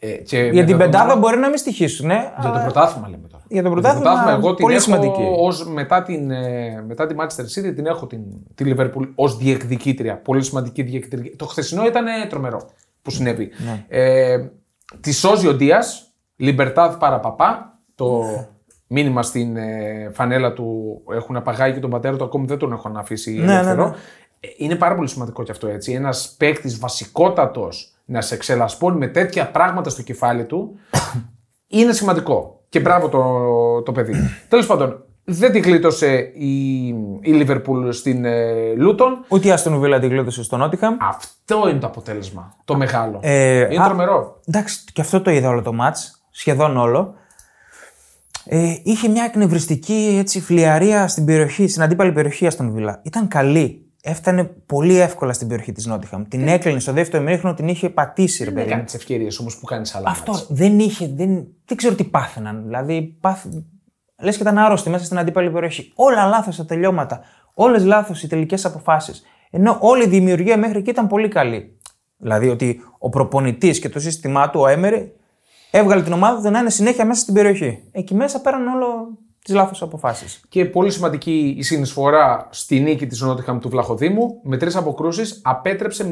Ε, 0.04 0.12
και 0.12 0.38
Για 0.38 0.46
με 0.46 0.52
την 0.52 0.66
δεδομένο- 0.66 0.92
πεντάδα 0.92 1.16
μπορεί 1.20 1.38
να 1.38 1.48
μην 1.50 1.58
στοιχήσουν. 1.58 2.10
Ε, 2.10 2.14
Για 2.14 2.34
το 2.42 2.48
αλλά 2.50 2.62
πρωτάθλημα 2.64 3.08
λέμε 3.10 3.28
τώρα. 3.28 3.44
για 3.48 3.64
το 3.64 3.70
Για 3.70 3.82
το 3.82 4.00
πρωτάθλημα, 4.00 4.32
εγώ 4.32 4.54
την 4.54 4.62
πολύ 4.64 4.76
έχω 4.76 4.84
σημαντική. 4.84 5.22
Ως, 5.38 5.66
μετά, 5.68 6.04
την, 6.04 6.32
ε, 6.32 6.84
μετά 6.88 7.08
τη 7.08 7.16
Manchester 7.20 7.42
City 7.70 7.74
την 7.76 7.86
έχω 7.86 8.08
την, 8.08 8.22
τη 8.56 8.64
Liverpool 8.78 9.10
ως 9.16 9.38
διεκδικήτρια. 9.38 10.18
Πολύ 10.18 10.44
σημαντική 10.44 10.82
διεκδικήτρια. 10.84 11.32
Το 11.36 11.46
χθεσινό 11.46 11.86
ήταν 11.86 12.08
ε, 12.08 12.12
τρομερό 12.30 12.70
που 13.02 13.12
συνέβη. 13.12 13.50
Ναι. 13.66 13.86
Ε, 13.88 14.50
τη 15.02 15.14
σώζει 15.14 15.48
ο 15.48 15.54
Δίας, 15.54 16.12
Λιμπερτάδ 16.36 16.96
παραπαπά. 16.96 17.80
Το 17.96 18.24
μήνυμα 18.88 19.24
στην 19.24 19.58
ε, 19.58 20.10
φανέλα 20.14 20.54
του 20.54 21.02
έχουν 21.14 21.36
απαγάγει 21.36 21.74
και 21.74 21.80
τον 21.80 21.90
πατέρα 21.90 22.18
του, 22.18 22.24
ακόμη 22.24 22.46
δεν 22.46 22.58
τον 22.58 22.72
έχουν 22.72 22.98
αφήσει 22.98 23.32
Ναι, 23.32 23.54
ελεύθερο. 23.54 23.84
ναι, 23.84 23.90
ναι. 23.90 23.96
Ε, 24.40 24.48
Είναι 24.58 24.76
πάρα 24.76 24.96
πολύ 24.96 25.08
σημαντικό 25.08 25.44
και 25.44 25.52
αυτό 25.52 25.68
έτσι. 25.68 25.92
Ένας 25.94 26.36
παίκτης 26.38 26.80
βασικότατος 26.80 27.94
να 28.12 28.22
σε 28.22 28.38
ξελασπώνει 28.38 28.98
με 28.98 29.08
τέτοια 29.08 29.52
πράγματα 29.52 29.90
στο 29.90 30.02
κεφάλι 30.02 30.46
του 30.46 30.80
είναι 31.68 31.94
σημαντικό. 31.94 32.64
Και 32.70 32.80
μπράβο 32.80 33.10
το, 33.10 33.82
το 33.82 33.92
παιδί. 33.92 34.14
Τέλος 34.50 34.66
πάντων, 34.66 35.04
δεν 35.24 35.52
τη 35.52 35.60
γλίτωσε 35.60 36.32
η, 36.34 36.88
η 37.22 37.46
Liverpool 37.46 37.88
στην 37.90 38.26
ε, 38.26 38.74
Λούτον. 38.74 39.26
Ούτε 39.28 39.48
η 39.48 39.52
Αστον 39.52 39.80
Βίλα 39.80 40.00
την 40.00 40.10
γλίτωσε 40.10 40.44
στο 40.44 40.58
Νότιχαμ. 40.58 40.98
Αυτό 41.00 41.70
είναι 41.70 41.80
το 41.80 41.88
αποτέλεσμα. 41.88 42.56
Το 42.66 42.76
μεγάλο. 42.76 43.20
Ε, 43.22 43.74
είναι 43.74 43.84
α, 43.84 43.86
τρομερό. 43.86 44.40
Εντάξει, 44.46 44.84
και 44.94 45.02
αυτό 45.02 45.22
το 45.22 45.32
είδα 45.32 45.50
όλο 45.50 45.62
το 45.62 45.74
μάτς, 45.74 46.26
σχεδόν 46.32 46.78
όλο. 46.78 47.14
Ε, 48.46 48.76
είχε 48.84 49.08
μια 49.08 49.24
εκνευριστική 49.24 50.18
έτσι, 50.20 50.42
φλιαρία 50.42 51.08
στην 51.08 51.26
περιοχή, 51.26 51.68
στην 51.68 51.82
αντίπαλη 51.82 52.12
περιοχή 52.12 52.48
Αστον 52.48 52.72
Βίλα. 52.72 53.02
Ήταν 53.04 53.28
καλή. 53.28 53.91
Έφτανε 54.04 54.44
πολύ 54.44 55.00
εύκολα 55.00 55.34
στην 55.34 55.48
περιοχή 55.48 55.72
της 55.72 55.86
Νότιχαμ. 55.86 56.24
Την 56.28 56.48
έκλεινε 56.48 56.80
στο 56.80 56.92
δεύτερο 56.92 57.24
ημίχρονο, 57.24 57.56
την 57.56 57.68
είχε 57.68 57.90
πατήσει, 57.90 58.38
ρε 58.38 58.46
Δεν 58.46 58.54
παιδί. 58.54 58.66
έκανε 58.66 58.80
μου. 58.80 58.86
τις 58.86 58.96
ευκαιρίες 58.96 59.40
όμως 59.40 59.58
που 59.60 59.66
κάνεις 59.66 59.96
άλλα. 59.96 60.10
Αυτό 60.10 60.32
μάτς. 60.32 60.48
δεν 60.50 60.80
είχε, 60.80 61.08
δεν, 61.16 61.48
δεν 61.66 61.78
ξέρω 61.78 61.96
τι 61.96 62.04
πάθαιναν. 62.04 62.64
Δηλαδή, 62.64 63.18
πάθ... 63.22 63.46
λες 64.22 64.36
και 64.36 64.42
ήταν 64.42 64.58
άρρωστοι 64.58 64.90
μέσα 64.90 65.06
στην 65.06 65.18
αντίπαλη 65.18 65.52
περιοχή. 65.52 65.92
Όλα 65.96 66.26
λάθος 66.26 66.56
τα 66.56 66.66
τελειώματα. 66.66 67.22
Όλες 67.54 67.86
λάθος 67.86 68.24
οι 68.24 68.28
τελικές 68.28 68.66
αποφάσεις. 68.66 69.24
Ενώ 69.52 69.78
όλη 69.80 70.04
η 70.04 70.08
δημιουργία 70.08 70.58
μέχρι 70.58 70.78
εκεί 70.78 70.90
ήταν 70.90 71.08
πολύ 71.08 71.28
καλή. 71.28 71.78
Δηλαδή 72.18 72.50
ότι 72.50 72.82
ο 72.98 73.10
προπονητής 73.10 73.80
και 73.80 73.90
το 73.90 74.00
σύστημά 74.00 74.50
του, 74.50 74.60
ο 74.60 74.68
Έμερι, 74.68 75.16
έβγαλε 75.72 76.04
την 76.04 76.14
ομάδα 76.14 76.42
του 76.42 76.50
να 76.52 76.60
είναι 76.60 76.70
συνέχεια 76.70 77.06
μέσα 77.06 77.22
στην 77.22 77.34
περιοχή. 77.34 77.84
Εκεί 77.92 78.16
μέσα 78.16 78.42
πέραν 78.42 78.68
όλο 78.68 78.86
τις 79.44 79.56
λάθος 79.56 79.82
αποφάσεις. 79.82 80.42
Και 80.50 80.66
πολύ 80.66 80.92
σημαντική 80.92 81.56
η 81.58 81.64
συνεισφορά 81.64 82.48
στη 82.52 82.80
νίκη 82.80 83.08
της 83.08 83.22
Νότιχαμ 83.22 83.60
του 83.60 83.70
Βλαχοδήμου. 83.70 84.40
Με 84.44 84.58
τρεις 84.58 84.76
αποκρούσεις 84.76 85.42
απέτρεψε 85.44 86.10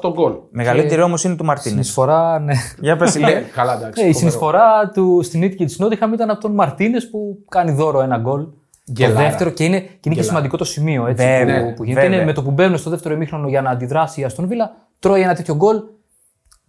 0,68 0.00 0.10
γκολ. 0.12 0.32
Μεγαλύτερη 0.50 1.02
όμως 1.02 1.24
είναι 1.24 1.36
του 1.36 1.44
Μαρτίνες. 1.44 1.70
Συνεισφορά, 1.72 2.38
ναι. 2.38 2.54
Για 2.78 2.96
πες, 2.96 3.14
Ναι, 3.16 3.32
καλά, 3.32 3.76
εντάξει. 3.76 4.02
Ε, 4.02 4.08
η 4.08 4.12
φοβερό. 4.12 4.18
συνεισφορά 4.18 4.90
του 4.94 5.20
στην 5.22 5.40
νίκη 5.40 5.64
της 5.64 5.78
Νότιχαμ 5.78 6.12
ήταν 6.12 6.30
από 6.30 6.40
τον 6.40 6.54
Μαρτίνες 6.54 7.10
που 7.10 7.38
κάνει 7.48 7.72
δώρο 7.72 8.00
ένα 8.00 8.16
γκολ. 8.18 8.40
Το 8.84 8.92
Γελάρα. 8.92 9.20
δεύτερο 9.28 9.50
και 9.50 9.64
είναι, 9.64 9.80
και 9.80 9.86
είναι 10.02 10.14
και 10.14 10.22
σημαντικό 10.22 10.56
το 10.56 10.64
σημείο 10.64 11.06
έτσι, 11.06 11.24
Βέβαια, 11.24 11.64
που, 11.64 11.74
που 11.74 11.84
γίνεται. 11.84 12.00
βέβαια. 12.00 12.16
Είναι 12.16 12.26
με 12.26 12.32
το 12.32 12.42
που 12.42 12.50
μπαίνουν 12.50 12.78
στο 12.78 12.90
δεύτερο 12.90 13.14
ημίχρονο 13.14 13.48
για 13.48 13.62
να 13.62 13.70
αντιδράσει 13.70 14.20
η 14.20 14.24
Αστον 14.24 14.46
Βίλα, 14.46 14.74
τρώει 14.98 15.20
ένα 15.20 15.34
τέτοιο 15.34 15.54
γκολ 15.54 15.76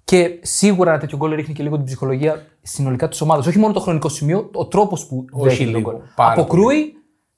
και 0.03 0.39
σίγουρα 0.41 0.89
ένα 0.91 0.99
τέτοιο 0.99 1.17
γκολ 1.17 1.33
ρίχνει 1.35 1.53
και 1.53 1.63
λίγο 1.63 1.75
την 1.75 1.85
ψυχολογία 1.85 2.45
συνολικά 2.61 3.07
της 3.07 3.21
ομάδας. 3.21 3.47
Όχι 3.47 3.59
μόνο 3.59 3.73
το 3.73 3.79
χρονικό 3.79 4.09
σημείο, 4.09 4.49
ο 4.53 4.67
τρόπος 4.67 5.05
που 5.05 5.25
Όχι 5.31 5.43
δέχεται 5.47 5.63
τον 5.71 5.75
λίγο, 5.75 5.91
γκολ. 5.91 6.01
πάρα 6.15 6.31
Αποκρούει, 6.31 6.93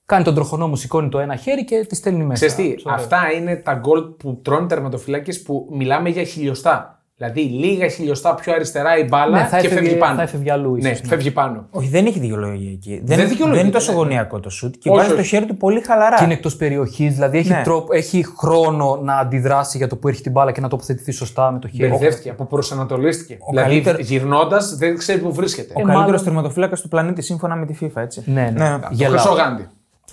κάνει 0.05 0.23
τον 0.23 0.33
τροχονό 0.33 0.67
μου, 0.67 0.75
σηκώνει 0.75 1.09
το 1.09 1.19
ένα 1.19 1.35
χέρι 1.35 1.63
και 1.65 1.85
τη 1.85 1.95
στέλνει 1.95 2.23
μέσα. 2.23 2.45
Ξέρεις 2.45 2.75
τι, 2.75 2.83
Ωραία. 2.85 2.97
αυτά 2.99 3.31
είναι 3.31 3.55
τα 3.55 3.73
γκολ 3.73 4.01
που 4.03 4.39
τρώνε 4.43 4.67
τερματοφυλάκες 4.67 5.41
που 5.41 5.67
μιλάμε 5.71 6.09
για 6.09 6.23
χιλιοστά. 6.23 6.94
Δηλαδή 7.17 7.41
λίγα 7.41 7.87
χιλιοστά 7.87 8.35
πιο 8.35 8.53
αριστερά 8.53 8.97
η 8.97 9.03
μπάλα 9.07 9.37
Ναι, 9.37 9.43
θα 9.45 9.49
και 9.59 9.65
έφευγε- 9.65 9.79
φεύγει 9.83 9.95
πάνω. 9.99 10.15
θα 10.15 10.21
έφευγε 10.21 10.51
αλλού 10.51 10.75
ίσως, 10.75 10.91
Ναι, 10.91 10.97
ναι. 11.01 11.07
φεύγει 11.07 11.31
πάνω. 11.31 11.67
Όχι, 11.71 11.87
δεν 11.87 12.05
έχει 12.05 12.19
δικαιολογία 12.19 12.71
εκεί. 12.71 13.01
Δεν, 13.03 13.17
δικαιολογείται, 13.17 13.49
δεν 13.51 13.59
είναι 13.59 13.71
τόσο 13.71 13.91
ναι, 13.91 13.97
ναι. 13.97 14.03
γωνιακό 14.03 14.39
το 14.39 14.49
σουτ 14.49 14.75
και 14.79 14.89
Όχι, 14.89 14.97
βάζει 14.99 15.13
το 15.13 15.19
όχι. 15.19 15.27
χέρι 15.29 15.45
του 15.45 15.57
πολύ 15.57 15.81
χαλαρά. 15.81 16.17
Και 16.17 16.23
είναι 16.23 16.33
εκτός 16.33 16.55
περιοχής, 16.55 17.13
δηλαδή 17.13 17.37
έχει, 17.37 17.49
Ναι. 17.49 17.61
τρόπο, 17.63 17.93
έχει 17.93 18.25
χρόνο 18.37 18.99
να 19.03 19.17
αντιδράσει 19.17 19.77
για 19.77 19.87
το 19.87 19.95
που 19.95 20.07
έρχεται 20.07 20.23
την 20.23 20.31
μπάλα 20.31 20.51
και 20.51 20.61
να 20.61 20.67
τοποθετηθεί 20.67 21.11
σωστά 21.11 21.51
με 21.51 21.59
το 21.59 21.67
χέρι. 21.67 21.89
Μπερδεύτηκε, 21.89 22.29
αποπροσανατολίστηκε. 22.29 23.37
Δηλαδή 23.49 23.69
καλύτερο- 23.69 23.97
γυρνώντας 23.99 24.75
δεν 24.75 24.97
ξέρει 24.97 25.19
που 25.19 25.33
βρίσκεται. 25.33 25.73
Ο 25.75 25.79
Ε, 25.79 25.83
καλύτερος 25.83 26.05
μάλλον- 26.09 26.23
τερματοφύλακας 26.23 26.81
του 26.81 26.87
πλανήτη 26.87 27.21
σύμφωνα 27.21 27.55
με 27.55 27.65
τη 27.65 27.75
FIFA, 27.81 28.01
έτσι. 28.01 28.23
Ναι, 28.25 28.41
ναι. 28.55 28.79
Το 28.79 28.87
Γελάω. 28.91 29.25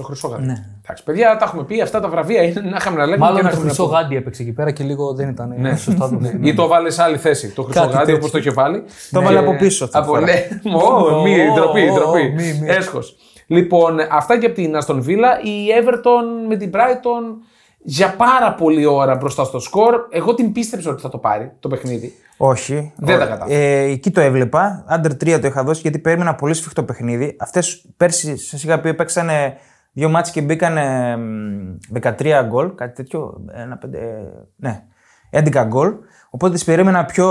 Χρυσό 0.05 0.29
γάντι. 0.29 0.47
Το 0.47 0.49
χρυσό 0.49 0.57
γάντι. 0.57 0.61
Εντάξει, 0.85 1.05
παιδιά, 1.05 1.37
τα 1.37 1.45
έχουμε 1.45 1.65
πει. 1.65 1.81
Αυτά 1.81 2.01
τα 2.01 2.09
βραβεία 2.09 2.43
είναι 2.43 2.61
να 2.61 2.77
είχαμε 2.77 2.97
να 2.97 3.05
λέμε 3.05 3.17
και 3.17 3.23
Μάλλον 3.23 3.37
να 3.37 3.43
το 3.43 3.47
έχουμε 3.49 3.63
να 3.65 3.69
χρυσό 3.69 3.87
πούμε. 3.87 3.99
γάντι 3.99 4.17
έπαιξε 4.17 4.43
εκεί 4.43 4.53
πέρα 4.53 4.71
και 4.71 4.85
λίγο 4.85 5.13
δεν 5.15 5.29
ήταν 5.29 5.55
Ναι. 5.59 5.77
σωστά 5.77 6.09
το 6.09 6.19
Ή 6.41 6.55
το 6.55 6.67
βάλες 6.67 6.95
σε 6.95 7.03
άλλη 7.03 7.17
θέση. 7.19 7.49
Το 7.53 7.63
χρυσό 7.63 7.81
Κάτι 7.81 7.93
γάντι 7.93 8.05
τέτοιο. 8.07 8.23
όπω 8.23 8.33
το 8.33 8.39
είχε 8.39 8.51
βάλει. 8.51 8.83
Το 9.11 9.19
Ναι. 9.21 9.25
βάλε 9.27 9.39
από 9.39 9.57
πίσω 9.57 9.85
αυτή 9.85 9.97
τη 9.97 10.03
Από 10.03 10.13
φορά. 10.13 10.25
ναι. 10.25 10.49
Ω, 10.75 11.23
Μη, 11.23 11.49
Ω, 11.49 11.55
ντροπή, 11.55 11.89
ω, 11.89 11.95
ντροπή. 11.95 12.23
μη, 12.37 12.59
μη. 12.61 12.69
Έσχος. 12.69 13.17
Λοιπόν, 13.47 13.97
αυτά 14.11 14.39
και 14.39 14.47
από 14.47 14.55
την 14.55 14.73
Aston 14.77 14.97
Villa. 14.97 15.45
Η 15.47 15.67
Everton 15.83 16.47
με 16.49 16.57
την 16.57 16.71
Brighton 16.75 17.43
για 17.85 18.15
πάρα 18.17 18.55
πολλή 18.55 18.87
ώρα 18.87 19.15
μπροστά 19.17 19.45
στο 19.45 19.59
σκορ. 19.59 19.95
Εγώ 20.11 20.35
την 20.35 20.53
πίστεψα 20.53 20.91
ότι 20.91 21.03
θα 21.03 21.09
το 21.09 21.19
πάρει 21.19 21.53
το 21.61 21.69
παιχνίδι. 21.69 22.13
Όχι. 22.37 22.93
Δεν 22.97 23.19
τα 23.19 23.25
Ο- 23.25 23.29
κατάφερα. 23.29 23.59
Ε, 23.61 23.81
εκεί 23.83 24.11
το 24.11 24.21
έβλεπα. 24.21 24.85
Under 24.91 25.11
3 25.25 25.39
το 25.41 25.47
είχα 25.47 25.63
δώσει 25.65 25.81
γιατί 25.81 25.99
περίμενα 25.99 26.35
πολύ 26.35 26.55
σφιχτό 26.55 26.83
παιχνίδι. 26.83 27.37
Αυτές 27.41 27.85
πέρσι, 27.97 28.37
σα 28.37 28.57
είχα 28.57 28.81
πει, 28.81 28.95
παίξανε 28.95 29.57
Δύο 29.93 30.09
μάτς 30.09 30.31
και 30.31 30.43
μπήκαν 30.43 30.77
ε, 30.77 31.17
μ, 31.17 31.77
13 32.03 32.45
γκολ, 32.47 32.75
κάτι 32.75 32.95
τέτοιο. 32.95 33.45
Ένα, 33.53 33.77
πέντε, 33.77 33.99
ε, 33.99 34.47
ναι, 34.57 34.85
11 35.31 35.65
γκολ. 35.67 35.95
Οπότε 36.31 36.55
τις 36.55 36.65
περίμενα 36.65 37.05
πιο 37.05 37.27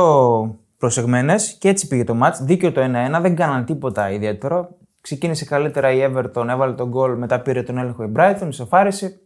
προσεγμένες 0.77 1.57
και 1.59 1.69
έτσι 1.69 1.87
πήγε 1.87 2.03
το 2.03 2.13
μάτς. 2.15 2.41
Δίκαιο 2.43 2.71
το 2.71 2.81
1-1, 3.17 3.21
δεν 3.21 3.35
κάναν 3.35 3.65
τίποτα 3.65 4.11
ιδιαίτερο. 4.11 4.69
Ξεκίνησε 5.01 5.45
καλύτερα 5.45 5.91
η 5.91 6.11
Everton, 6.13 6.45
έβαλε 6.49 6.73
τον 6.73 6.87
γκολ, 6.89 7.17
μετά 7.17 7.39
πήρε 7.39 7.63
τον 7.63 7.77
έλεγχο 7.77 8.03
η 8.03 8.11
Brighton, 8.15 8.47
ισοφάρισε. 8.47 9.19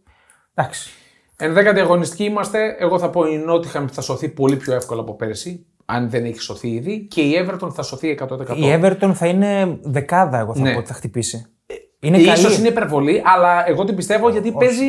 Εντάξει. 0.54 0.90
Ενδέκατη 1.36 1.80
αγωνιστική 1.80 2.24
είμαστε. 2.24 2.76
Εγώ 2.78 2.98
θα 2.98 3.10
πω 3.10 3.26
η 3.26 3.44
Nottingham 3.48 3.84
θα 3.90 4.00
σωθεί 4.00 4.28
πολύ 4.28 4.56
πιο 4.56 4.74
εύκολα 4.74 5.00
από 5.00 5.14
πέρσι. 5.14 5.66
Αν 5.84 6.10
δεν 6.10 6.24
έχει 6.24 6.40
σωθεί 6.40 6.68
ήδη. 6.68 7.06
Και 7.06 7.20
η 7.20 7.32
Everton 7.46 7.68
θα 7.74 7.82
σωθεί 7.82 8.18
100%. 8.20 8.56
Η 8.56 8.80
Everton 8.80 9.10
θα 9.14 9.26
είναι 9.26 9.78
δεκάδα, 9.82 10.38
εγώ 10.38 10.54
θα 10.54 10.60
Ναι. 10.60 10.72
πω 10.72 10.78
ότι 10.78 10.86
θα 10.86 10.94
χτυπήσει. 10.94 11.46
Είναι 12.00 12.16
Ίσως 12.18 12.42
καλή. 12.42 12.56
είναι 12.56 12.68
υπερβολή, 12.68 13.22
αλλά 13.24 13.68
εγώ 13.68 13.84
την 13.84 13.96
πιστεύω 13.96 14.28
γιατί 14.28 14.52
παίζει. 14.52 14.84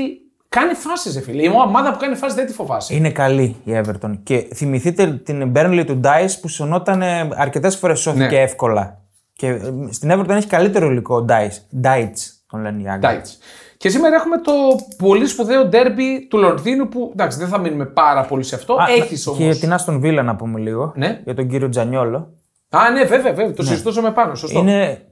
Κάνει 0.49 0.73
φάσεις, 0.73 1.15
ρε 1.15 1.21
φίλε. 1.21 1.41
Η 1.43 1.47
ομάδα 1.65 1.91
που 1.91 1.97
κάνει 1.99 2.15
φάσεις 2.15 2.35
δεν 2.35 2.45
τη 2.45 2.53
φοβάσαι. 2.53 2.95
Είναι 2.95 3.09
καλή 3.09 3.55
η 3.63 3.71
Everton. 3.75 4.11
Και 4.23 4.47
θυμηθείτε 4.55 5.07
την 5.23 5.51
Burnley 5.55 5.83
του 5.85 5.99
Dice 6.03 6.31
που 6.41 6.47
σωνόταν 6.47 7.01
αρκετές 7.35 7.75
φορές 7.75 7.99
σώθηκε 7.99 8.23
Ναι. 8.35 8.41
εύκολα. 8.41 9.01
Και 9.33 9.47
ε, 9.47 9.59
στην 9.89 10.11
Everton 10.13 10.29
έχει 10.29 10.47
καλύτερο 10.47 10.89
υλικό 10.89 11.25
Dice. 11.29 11.83
Dice 11.85 12.13
τον 12.49 12.61
λένε 12.61 12.81
οι 12.81 12.87
Άγγλοι. 12.89 13.07
Tights. 13.21 13.29
Και 13.77 13.89
σήμερα 13.89 14.15
έχουμε 14.15 14.37
το 14.41 14.51
πολύ 14.97 15.25
σπουδαίο 15.27 15.65
ντέρμπι 15.65 16.27
του 16.29 16.37
Λονδίνου 16.37 16.87
που 16.87 17.09
εντάξει 17.13 17.37
δεν 17.37 17.47
θα 17.47 17.57
μείνουμε 17.59 17.85
πάρα 17.85 18.21
πολύ 18.25 18.43
σε 18.43 18.55
αυτό. 18.55 18.73
Α, 18.73 18.85
Έχεις 18.97 19.27
όμως. 19.27 19.39
Και 19.39 19.59
την 19.59 19.73
Άστον 19.73 20.01
Villa 20.03 20.21
να 20.23 20.35
πούμε 20.35 20.59
λίγο. 20.59 20.93
Ναι. 20.95 21.21
Για 21.23 21.33
τον 21.35 21.47
κύριο 21.47 21.69
Τζανιόλο. 21.69 22.33
Α, 22.69 22.91
ναι, 22.91 23.03
βέβαια, 23.03 23.33
βέβαια. 23.33 23.53
Το 23.53 23.63
συζητούσαμε 23.63 24.11
πάνω. 24.11 24.35
Σωστό. 24.35 24.59
Είναι 24.59 25.06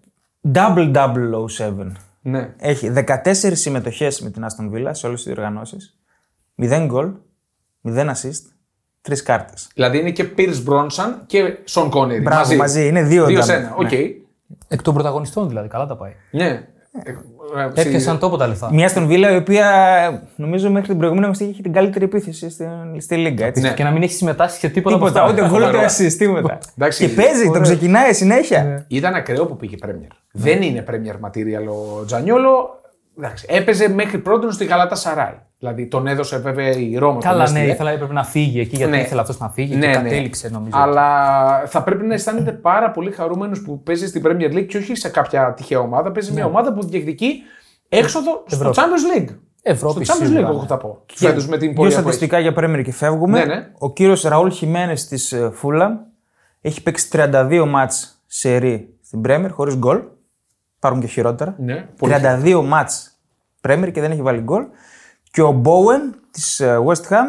double 0.53 0.93
double 0.95 1.45
07. 1.57 1.91
Ναι. 2.21 2.53
Έχει 2.57 2.93
14 3.07 3.51
συμμετοχές 3.51 4.21
με 4.21 4.29
την 4.29 4.43
Άστον 4.43 4.71
Villa 4.73 4.89
σε 4.91 5.07
όλες 5.07 5.23
τις 5.23 5.33
διοργανώσεις. 5.33 5.99
0 6.61 6.85
γκολ, 6.85 7.11
0 7.81 8.09
assist, 8.09 8.41
3 9.01 9.23
κάρτες. 9.23 9.67
Δηλαδή 9.73 9.99
είναι 9.99 10.11
και 10.11 10.29
Pierce 10.37 10.63
Brosnan 10.67 11.13
και 11.25 11.57
Σον 11.63 11.91
Connery. 11.93 12.21
Μπράβο, 12.21 12.37
μαζί. 12.39 12.55
μαζί. 12.55 12.87
Είναι 12.87 13.03
δύο 13.03 13.25
Δύο 13.25 13.39
double. 13.39 13.43
σε 13.43 13.53
ένα. 13.53 13.73
Οκ. 13.75 13.91
Ναι. 13.91 13.99
Εκ 14.67 14.81
των 14.81 14.93
πρωταγωνιστών 14.93 15.47
δηλαδή, 15.47 15.67
καλά 15.67 15.85
τα 15.85 15.95
πάει. 15.97 16.11
Ναι. 16.31 16.67
Ε, 17.03 17.81
Έπιασαν 17.81 18.19
τόπο 18.19 18.37
τα 18.37 18.47
λεφτά. 18.47 18.69
Μια 18.73 18.85
Άστον 18.85 19.07
Villa 19.09 19.29
η 19.33 19.35
οποία 19.35 19.67
νομίζω 20.35 20.69
μέχρι 20.69 20.87
την 20.87 20.97
προηγούμενη 20.97 21.25
αγωνιστική 21.25 21.51
είχε 21.51 21.61
την 21.61 21.73
καλύτερη 21.73 22.05
επίθεση 22.05 22.49
στην, 22.49 22.67
στη 23.01 23.15
Λίγκα. 23.15 23.45
Έτσι. 23.45 23.61
Ναι. 23.61 23.73
Και 23.73 23.83
να 23.83 23.91
μην 23.91 24.01
έχεις 24.03 24.17
συμμετάσχει 24.17 24.59
σε 24.59 24.69
τίποτα, 24.69 24.95
Τίποτα, 24.95 25.19
από 25.21 25.29
αυτά. 25.29 25.41
ούτε 25.43 25.49
γκολ 25.55 25.61
ούτε 25.61 25.71
Φοβερό. 25.71 25.93
assist, 25.93 26.13
τίποτα. 26.17 26.57
Εντάξει, 26.77 27.07
και 27.07 27.13
παίζει, 27.13 27.51
τον 27.51 27.61
ξεκινάει 27.61 28.13
συνέχεια. 28.13 28.85
Ήταν 28.87 29.13
ακραίο 29.13 29.45
που 29.45 29.55
πήγε 29.55 29.75
Premier. 29.85 30.11
Δεν 30.31 30.61
είναι 30.61 30.83
Premier 30.89 31.27
material 31.29 31.67
ο 31.99 32.05
Τζανιόλο. 32.05 32.79
Εντάξει, 33.17 33.45
έπαιζε 33.49 33.89
μέχρι 33.89 34.17
πρώτον 34.17 34.51
στη 34.51 34.65
Γαλάτα 34.65 34.95
Σαράι. 34.95 35.33
Δηλαδή 35.59 35.85
τον 35.87 36.07
έδωσε 36.07 36.37
βέβαια 36.37 36.69
η 36.69 36.97
Ρώμα. 36.97 37.13
τον 37.19 37.29
Καλά, 37.29 37.43
έστειλε. 37.43 37.63
ναι, 37.65 37.71
ήθελα, 37.71 37.91
έπρεπε 37.91 38.13
να 38.13 38.23
φύγει 38.23 38.59
εκεί 38.59 38.75
γιατί 38.75 38.91
Ναι. 38.91 39.01
ήθελε 39.01 39.21
αυτός 39.21 39.39
να 39.39 39.49
φύγει 39.49 39.75
Ναι, 39.75 39.79
και 39.79 39.87
ναι. 39.87 39.93
κατέληξε 40.03 40.49
νομίζω. 40.49 40.77
Αλλά 40.77 41.07
θα 41.67 41.83
πρέπει 41.83 42.05
να 42.05 42.13
αισθάνεται 42.13 42.51
πάρα 42.51 42.91
πολύ 42.91 43.11
χαρούμενος 43.11 43.61
που 43.61 43.83
παίζει 43.83 44.07
στην 44.07 44.21
Premier 44.25 44.53
League 44.53 44.65
και 44.67 44.77
όχι 44.77 44.95
σε 44.95 45.09
κάποια 45.09 45.53
τυχαία 45.53 45.79
ομάδα. 45.79 46.11
Παίζει 46.11 46.31
μια 46.31 46.45
ομάδα 46.45 46.73
που 46.73 46.83
διεκδικεί 46.85 47.41
έξοδο 47.89 48.43
στο 48.47 48.55
Ευρώπη. 48.55 48.77
Champions 48.79 49.17
League. 49.19 49.35
Ευρώπη 49.61 50.05
στο 50.05 50.13
Champions 50.13 50.25
σίγουρα, 50.25 50.39
League, 50.41 50.43
ναι. 50.51 50.55
εγώ 50.57 50.65
θα 50.67 50.77
πω. 50.77 51.03
Φέτο 51.13 51.43
με 51.49 51.57
την 51.57 51.67
Δύο 51.67 51.73
πορεία 51.73 51.75
που 51.75 51.83
έχει. 51.85 51.93
στατιστικά 52.17 52.39
για 52.39 52.53
Premier 52.57 52.81
και 52.83 52.91
φεύγουμε. 52.91 53.39
Ναι, 53.45 53.45
ναι. 53.55 53.67
Ο 53.77 53.93
κύριος 53.93 54.21
Ραούλ 54.23 54.49
Χιμένες 54.49 55.07
της 55.07 55.35
Φούλαμ 55.53 55.93
έχει 56.61 56.83
παίξει 56.83 57.09
32 57.13 57.63
μάτς 57.67 58.23
σε 58.25 58.57
ρί 58.57 58.93
στην 59.03 59.21
Premier 59.27 59.49
χωρίς 59.51 59.75
γκολ. 59.75 60.01
Υπάρχουν 60.77 61.01
και 61.01 61.07
χειρότερα. 61.07 61.55
Ναι, 61.57 61.87
πολύ 61.97 62.13
32 62.43 62.61
μάτς 62.65 63.19
Premier 63.67 63.89
και 63.93 64.01
δεν 64.01 64.11
έχει 64.11 64.21
βάλει 64.21 64.41
γκολ. 64.41 64.65
Και 65.31 65.41
ο 65.41 65.61
Bowen 65.65 66.17
της 66.31 66.61
West 66.61 67.09
Ham 67.09 67.25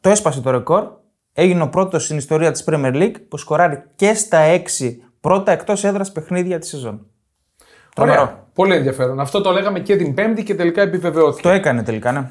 το 0.00 0.08
έσπασε 0.08 0.40
το 0.40 0.50
ρεκόρ. 0.50 0.88
Έγινε 1.32 1.62
ο 1.62 1.68
πρώτος 1.68 2.04
στην 2.04 2.16
ιστορία 2.16 2.50
της 2.50 2.64
Premier 2.66 2.94
League 2.94 3.14
που 3.28 3.36
σκοράρει 3.36 3.82
και 3.94 4.14
στα 4.14 4.38
6 4.78 4.96
πρώτα 5.20 5.52
εκτός 5.52 5.84
έδρας 5.84 6.12
παιχνίδια 6.12 6.58
της 6.58 6.68
σεζόν. 6.68 7.06
Τρομερό. 7.94 8.20
Ωραία. 8.20 8.42
Πολύ 8.52 8.74
ενδιαφέρον. 8.74 9.20
Αυτό 9.20 9.40
το 9.40 9.50
λέγαμε 9.50 9.80
και 9.80 9.96
την 9.96 10.14
Πέμπτη 10.14 10.42
και 10.42 10.54
τελικά 10.54 10.82
επιβεβαιώθηκε. 10.82 11.48
Το 11.48 11.54
έκανε 11.54 11.82
τελικά, 11.82 12.12
ναι. 12.12 12.30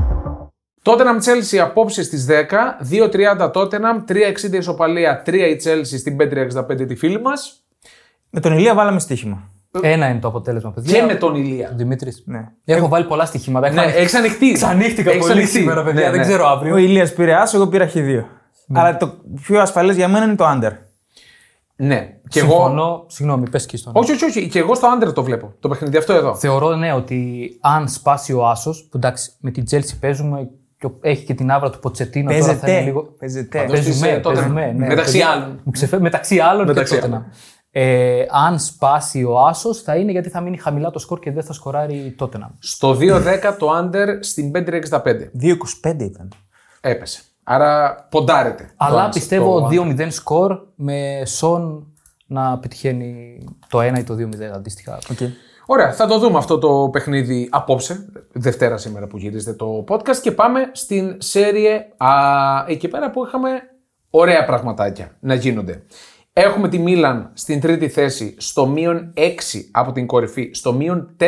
Τότε 0.81 1.03
να 1.03 1.11
Chelsea 1.17 1.57
απόψε 1.57 2.03
στις 2.03 2.25
10, 2.29 2.31
2-30 3.37 3.51
Tottenham, 3.53 4.03
3-60 4.07 4.53
ισοπαλία, 4.53 5.21
3 5.25 5.33
η 5.33 5.61
Chelsea 5.63 5.97
στην 5.99 6.17
5-65 6.19 6.87
τη 6.87 6.95
φίλη 6.95 7.21
μας. 7.21 7.63
Με 8.29 8.39
τον 8.39 8.53
Ηλία 8.53 8.73
βάλαμε 8.75 8.99
στοίχημα. 8.99 9.49
Ένα 9.81 10.07
είναι 10.09 10.19
το 10.19 10.27
αποτέλεσμα, 10.27 10.71
παιδιά. 10.71 10.99
Και 10.99 11.05
με 11.05 11.15
τον 11.15 11.35
Ηλία. 11.35 11.73
Δημήτρης. 11.75 12.23
Ναι. 12.25 12.47
Έχω 12.65 12.87
βάλει 12.87 13.05
πολλά 13.05 13.25
στοιχήματα. 13.25 13.65
Έχω 13.65 13.75
Ναι, 13.75 13.81
ανοιχτεί- 13.81 13.99
έχεις 14.01 14.13
ανοιχτεί. 14.13 14.51
Ξανύχτηκα 14.51 15.09
Έχεις 15.09 15.21
πολύ 15.21 15.31
ανοιχτεί. 15.31 15.57
σήμερα, 15.57 15.83
παιδιά. 15.83 16.01
Ναι, 16.05 16.09
Δεν 16.09 16.19
ναι. 16.19 16.25
ξέρω 16.25 16.47
αύριο. 16.47 16.73
Ο 16.73 16.77
Ηλίας 16.77 17.13
πήρε 17.13 17.33
άσο, 17.33 17.57
εγώ 17.57 17.67
πήρα 17.67 17.89
χ2. 17.93 18.23
Αλλά 18.73 18.97
το 18.97 19.13
πιο 19.45 19.59
ασφαλές 19.59 19.95
για 19.95 20.07
μένα 20.07 20.25
είναι 20.25 20.35
το 20.35 20.45
under. 20.47 20.71
Ναι. 21.75 22.17
Και 22.27 22.39
εγώ. 22.39 22.49
Συμφωνώ. 22.49 23.05
Συγγνώμη, 23.07 23.49
πες 23.49 23.65
και 23.65 23.77
στον. 23.77 23.93
Όχι, 23.95 24.11
όχι, 24.11 24.25
όχι. 24.25 24.47
Και 24.47 24.59
εγώ 24.59 24.75
στο 24.75 24.87
under 24.99 25.13
το 25.13 25.23
βλέπω. 25.23 25.53
Το 25.59 25.67
παιχνίδι 25.69 25.97
αυτό 25.97 26.13
εδώ. 26.13 26.35
Θεωρώ 26.35 26.75
ναι 26.75 26.93
ότι 26.93 27.49
αν 27.61 27.87
σπάσει 27.89 28.33
ο 28.33 28.47
Άσος, 28.47 28.87
που 28.91 28.97
εντάξει 28.97 29.31
με 29.39 29.51
την 29.51 29.63
Chelsea 29.71 29.93
παίζουμε 29.99 30.49
και 30.81 30.89
έχει 31.01 31.23
και 31.25 31.33
την 31.33 31.51
άβρα 31.51 31.69
του 31.69 31.79
Ποτσετίνο 31.79 32.31
τώρα 32.31 32.43
θα 32.43 32.49
είναι 32.51 32.59
Παίζεται. 32.61 32.81
λίγο. 32.85 33.01
Παίζεται. 33.19 33.57
Παντός 33.59 33.79
της, 33.79 33.85
Παίζουμε, 33.87 34.09
ε, 34.09 34.19
τότε, 34.19 34.35
παίζουμε, 34.35 34.65
ναι. 34.71 34.87
μεταξύ 34.87 35.11
Παιδιά, 35.11 35.29
άλλων. 35.29 35.59
μου 35.63 35.71
ξεφε- 35.71 36.01
Μεταξύ 36.01 36.39
άλλων 36.39 36.65
Μεταξύ 36.67 36.93
και 36.95 36.99
τότε 37.01 37.13
άλλων. 37.13 37.25
να. 37.27 37.79
Ε, 37.81 38.25
αν 38.45 38.59
σπάσει 38.59 39.23
ο 39.23 39.39
Άσος, 39.47 39.81
θα 39.81 39.95
είναι 39.95 40.11
γιατί 40.11 40.29
θα 40.29 40.41
μείνει 40.41 40.57
χαμηλά 40.57 40.89
το 40.91 40.99
σκορ 40.99 41.19
και 41.19 41.31
δεν 41.31 41.43
θα 41.43 41.53
σκοράρει 41.53 42.13
τότε 42.17 42.37
να. 42.37 42.51
Στο 42.59 42.93
2-10 42.95 43.55
το 43.59 43.67
under 43.79 44.07
στην 44.19 44.51
5-65. 44.51 45.31
2-25 45.41 46.03
ήταν. 46.03 46.31
Έπεσε. 46.81 47.21
Άρα 47.43 47.95
ποντάρεται. 48.11 48.71
Αλλά 48.77 49.03
Το- 49.03 49.09
πιστεύω 49.13 49.59
το- 49.59 49.67
2-0 49.67 50.09
σκορ 50.11 50.59
με 50.75 51.21
Σον 51.25 51.87
να 52.25 52.59
πετυχαίνει 52.59 53.37
το 53.69 53.79
1 53.81 53.99
ή 53.99 54.03
το 54.03 54.15
2-0 54.15 54.51
αντίστοιχα. 54.55 54.97
Ωραία, 55.73 55.93
θα 55.93 56.07
το 56.07 56.19
δούμε 56.19 56.37
αυτό 56.37 56.57
το 56.57 56.89
παιχνίδι 56.91 57.47
απόψε, 57.51 58.05
Δευτέρα 58.31 58.77
σήμερα 58.77 59.07
που 59.07 59.17
γυρίζεται 59.17 59.53
το 59.53 59.83
podcast 59.87 60.17
και 60.21 60.31
πάμε 60.31 60.69
στην 60.71 61.15
σέρια 61.17 61.87
εκεί 62.67 62.87
πέρα 62.87 63.11
που 63.11 63.25
είχαμε 63.25 63.49
ωραία 64.09 64.45
πραγματάκια 64.45 65.17
να 65.19 65.33
γίνονται. 65.33 65.83
Έχουμε 66.33 66.69
τη 66.69 66.79
Μίλαν 66.79 67.31
στην 67.33 67.59
τρίτη 67.59 67.89
θέση 67.89 68.35
στο 68.37 68.67
μείον 68.67 69.13
6 69.17 69.21
από 69.71 69.91
την 69.91 70.07
κορυφή, 70.07 70.49
στο 70.53 70.73
μείον 70.73 71.15
4 71.19 71.25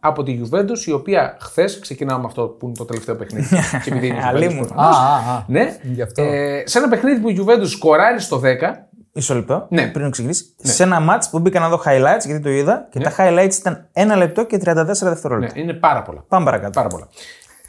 από 0.00 0.22
τη 0.22 0.40
Juventus, 0.42 0.86
η 0.86 0.92
οποία 0.92 1.36
χθες 1.40 1.78
ξεκινάμε 1.78 2.20
με 2.20 2.26
αυτό 2.26 2.42
που 2.42 2.66
είναι 2.66 2.74
το 2.76 2.84
τελευταίο 2.84 3.16
παιχνίδι. 3.16 3.48
και 3.84 3.90
επειδή 3.90 4.06
είναι 4.06 4.16
η 4.16 4.20
Juventus, 4.20 4.28
Αλίμονο. 4.28 4.66
προφανώς. 4.66 4.96
Α, 4.96 5.00
α, 5.00 5.36
α. 5.36 5.44
Ναι, 5.46 5.76
Γι' 5.82 6.02
αυτό. 6.02 6.22
Ε, 6.22 6.62
σε 6.66 6.78
ένα 6.78 6.88
παιχνίδι 6.88 7.20
που 7.20 7.28
η 7.28 7.40
Juventus 7.40 7.68
σκοράρει 7.68 8.20
στο 8.20 8.40
10, 8.44 8.85
Μισό 9.16 9.34
λεπτό. 9.34 9.66
Ναι. 9.68 9.86
Πριν 9.86 10.10
ξεκινήσει. 10.10 10.44
Σε 10.56 10.82
ένα 10.82 10.98
match 11.10 11.22
που 11.30 11.38
μπήκα 11.38 11.60
να 11.60 11.68
δω 11.68 11.82
highlights, 11.84 12.24
γιατί 12.24 12.40
το 12.40 12.48
είδα, 12.50 12.86
και 12.90 12.98
τα 13.00 13.12
highlights 13.18 13.54
ήταν 13.58 13.88
1 13.92 14.16
λεπτό 14.16 14.44
και 14.44 14.56
34 14.64 14.84
δευτερόλεπτα. 15.02 15.54
ναι, 15.54 15.60
είναι 15.62 15.72
πάρα 15.72 16.02
πολλά. 16.02 16.24
Πάμε 16.28 16.44
παρακάτω. 16.44 16.70
Πάρα 16.70 16.88
πολλά. 16.88 17.08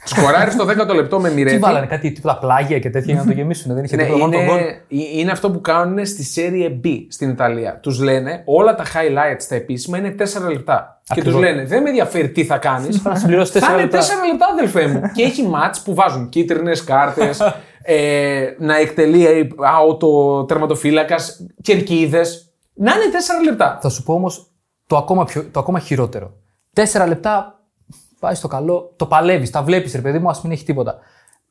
Σκοράρει 0.04 0.50
στο 0.50 0.64
10ο 0.68 0.94
λεπτό 0.94 1.20
με 1.20 1.28
Τι 1.28 1.34
Μιρέτη. 1.34 1.58
βάλανε, 1.58 1.86
κάτι 1.86 2.12
τίποτα 2.12 2.38
πλάγια 2.38 2.78
και 2.78 2.90
τέτοια 2.90 3.12
για 3.14 3.22
να 3.22 3.28
το 3.28 3.36
γεμίσουν. 3.36 3.74
Δεν 3.74 3.84
είχε 3.84 3.96
Ναι, 3.96 4.02
τίποτα 4.02 4.18
μόνο 4.20 4.32
τον 4.32 4.42
είναι, 4.42 4.50
γκολ. 4.88 4.98
είναι 5.18 5.30
αυτό 5.30 5.50
που 5.50 5.60
κάνουν 5.60 6.06
στη 6.06 6.24
Serie 6.34 6.86
B 6.86 7.06
στην 7.08 7.30
Ιταλία. 7.30 7.78
Τους 7.82 8.00
λένε 8.00 8.42
όλα 8.44 8.74
τα 8.74 8.84
highlights 8.84 9.42
τα 9.48 9.54
επίσημα 9.54 9.98
είναι 9.98 10.14
4 10.18 10.48
λεπτά. 10.50 11.00
Και 11.02 11.12
Ακριβώς. 11.12 11.32
του 11.32 11.38
λένε 11.40 11.64
δεν 11.64 11.82
με 11.82 11.88
ενδιαφέρει 11.88 12.30
τι 12.30 12.44
θα 12.44 12.58
κάνεις. 12.58 13.00
Θα 13.00 13.14
συμπληρώσει 13.14 13.58
θα 13.58 13.66
4 13.66 13.78
είναι 13.78 13.82
4 13.82 13.90
λεπτά. 13.92 13.98
λεπτά, 14.30 14.46
αδελφέ 14.52 14.86
μου. 14.86 15.00
και 15.14 15.22
έχει 15.22 15.42
μάτς 15.46 15.80
που 15.82 15.94
βάζουν 15.94 16.28
κίτρινες 16.28 16.84
κάρτες, 16.84 17.40
ε, 17.82 18.44
να 18.58 18.76
εκτελεί 18.76 19.48
άοτο 19.58 20.44
τερματοφύλακας, 20.48 21.46
κερκίδες. 21.62 22.52
Να 22.74 22.92
είναι 22.92 23.02
4 23.42 23.44
λεπτά. 23.44 23.78
Θα 23.82 23.88
σου 23.88 24.02
πω 24.02 24.14
όμως 24.14 24.50
το, 24.86 24.96
ακόμα 24.96 25.24
πιο- 25.24 25.44
το 25.52 25.60
ακόμα 25.60 25.78
χειρότερο. 25.78 26.32
Τέσσερα 26.72 27.06
λεπτά 27.06 27.57
πάει 28.18 28.34
στο 28.34 28.48
καλό, 28.48 28.92
το 28.96 29.06
παλεύεις, 29.06 29.50
τα 29.50 29.62
βλέπεις, 29.62 29.92
ρε 29.94 30.00
παιδί 30.00 30.18
μου, 30.18 30.28
ας 30.28 30.42
μην 30.42 30.52
έχει 30.52 30.64
τίποτα. 30.64 30.98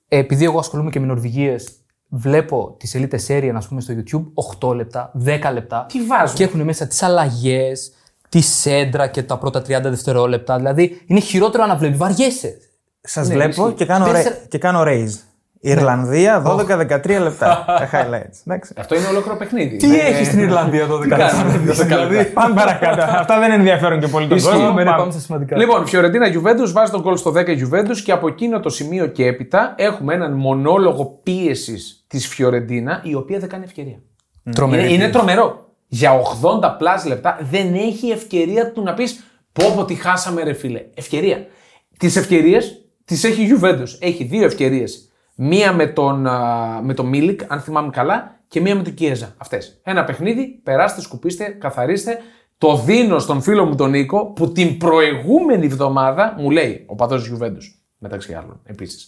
Ε, 0.07 0.17
επειδή 0.17 0.43
εγώ 0.45 0.59
ασχολούμαι 0.59 0.89
και 0.89 0.99
με 0.99 1.05
Νορβηγίες, 1.05 1.69
βλέπω 2.09 2.75
τις 2.79 2.89
σελίδε 2.89 3.19
serie, 3.27 3.51
ας 3.55 3.67
πούμε, 3.67 3.81
στο 3.81 3.93
YouTube, 3.97 4.23
8 4.69 4.73
λεπτά, 4.75 5.11
10 5.25 5.51
λεπτά. 5.53 5.85
Τι 5.89 6.03
βάζουν; 6.05 6.35
Και 6.35 6.43
έχουν 6.43 6.61
μέσα 6.61 6.87
τις 6.87 7.03
αλλαγές, 7.03 7.91
τη 8.29 8.41
σέντρα 8.41 9.07
και 9.07 9.23
τα 9.23 9.37
πρώτα 9.37 9.61
30 9.61 9.89
δευτερόλεπτα. 9.89 10.57
Δηλαδή 10.57 11.01
είναι 11.05 11.19
χειρότερο 11.19 11.65
να 11.65 11.75
βλέπεις. 11.75 11.97
Βαριέσαι. 11.97 12.57
Σας 13.01 13.27
Ναι, 13.27 13.33
βλέπω 13.33 13.61
ισχύει. 13.67 13.73
και 13.77 13.85
κάνω, 13.85 14.05
Τέσσερα- 14.05 14.35
ρε- 14.35 14.45
και 14.47 14.57
κάνω 14.57 14.83
raise. 14.85 15.13
Ιρλανδία 15.59 16.43
12-13 16.45 17.07
λεπτά. 17.21 17.63
Τα 17.79 17.89
highlights. 17.91 18.41
Εντάξει. 18.47 18.73
Αυτό 18.77 18.95
είναι 18.95 19.07
ολόκληρο 19.07 19.37
παιχνίδι. 19.37 19.77
Τι 19.77 19.87
Ναι. 19.87 19.95
έχεις 19.97 20.27
στην 20.27 20.39
Ιρλανδία 20.39 20.81
εδώ 20.81 20.99
Τι 20.99 21.07
κάνουμε, 21.07 21.57
δηλαδή. 21.57 22.25
Πάμε 22.25 22.55
παρακάτω. 22.55 23.01
Αυτά 23.01 23.39
δεν 23.39 23.51
ενδιαφέρουν 23.51 23.99
και 23.99 24.07
πολύ 24.07 24.27
τον 24.27 24.37
Ισχύει. 24.37 24.49
κόσμο. 24.51 24.65
Πάμε, 24.67 24.83
Πάμε. 24.83 24.97
πάμε 24.97 25.11
στα 25.11 25.19
σημαντικά. 25.21 25.57
Λοιπόν, 25.57 25.87
Φιωρεντίνα 25.87 26.27
Γιουβέντους 26.27 26.71
βάζει 26.71 26.91
τον 26.91 27.01
κόλ 27.01 27.15
στο 27.17 27.31
10 27.31 27.53
Γιουβέντους 27.55 28.01
και 28.01 28.11
από 28.11 28.27
εκείνο 28.27 28.59
το 28.59 28.69
σημείο 28.69 29.05
και 29.07 29.25
έπειτα 29.25 29.73
έχουμε 29.77 30.13
έναν 30.13 30.33
μονόλογο 30.33 31.19
πίεσης 31.23 32.03
της 32.07 32.27
Φιωρεντίνα 32.27 33.01
η 33.03 33.15
οποία 33.15 33.39
δεν 33.39 33.49
κάνει 33.49 33.63
ευκαιρία. 33.63 33.97
Τρομερή 34.55 34.81
Είναι, 34.81 34.89
είναι 34.91 34.97
πίεση. 34.99 35.11
τρομερό. 35.13 35.65
Για 35.87 36.11
80 36.61 36.75
plus 36.77 37.05
λεπτά 37.05 37.37
δεν 37.51 37.73
έχει 37.73 38.09
ευκαιρία 38.09 38.71
του 38.71 38.83
να 38.83 38.93
πεις 38.93 39.23
πω 39.53 39.73
πω 39.75 39.85
τι 39.85 39.93
χάσαμε 39.95 40.43
ρε 40.43 40.53
φίλε. 40.53 40.81
Ευκαιρία. 40.93 41.45
Τις 41.97 42.15
ευκαιρίες 42.15 42.81
τις 43.05 43.23
έχει 43.23 43.41
η 43.41 43.47
Juventus. 43.61 43.87
Έχει 43.99 44.23
δύο 44.23 44.45
ευκαιρίες. 44.45 45.09
Μία 45.39 45.73
με 45.73 45.87
τον, 45.87 46.27
α, 46.27 46.81
με 46.83 46.93
τον 46.93 47.05
Μίλικ, 47.05 47.41
αν 47.47 47.59
θυμάμαι 47.59 47.89
καλά, 47.89 48.39
και 48.47 48.61
μία 48.61 48.75
με 48.75 48.83
τον 48.83 48.93
Κιέζα. 48.93 49.33
Αυτές. 49.37 49.79
Ένα 49.83 50.03
παιχνίδι, 50.03 50.61
περάστε, 50.63 51.01
σκουπίστε, 51.01 51.45
καθαρίστε. 51.45 52.17
Το 52.57 52.77
δίνω 52.77 53.19
στον 53.19 53.41
φίλο 53.41 53.65
μου 53.65 53.75
τον 53.75 53.89
Νίκο 53.89 54.25
που 54.25 54.51
την 54.51 54.77
προηγούμενη 54.77 55.65
εβδομάδα 55.65 56.35
μου 56.37 56.49
λέει 56.51 56.85
οπαδός 56.87 57.31
Juventus. 57.31 57.63
Μεταξύ 57.97 58.33
άλλων 58.33 58.61
επίσης. 58.63 59.07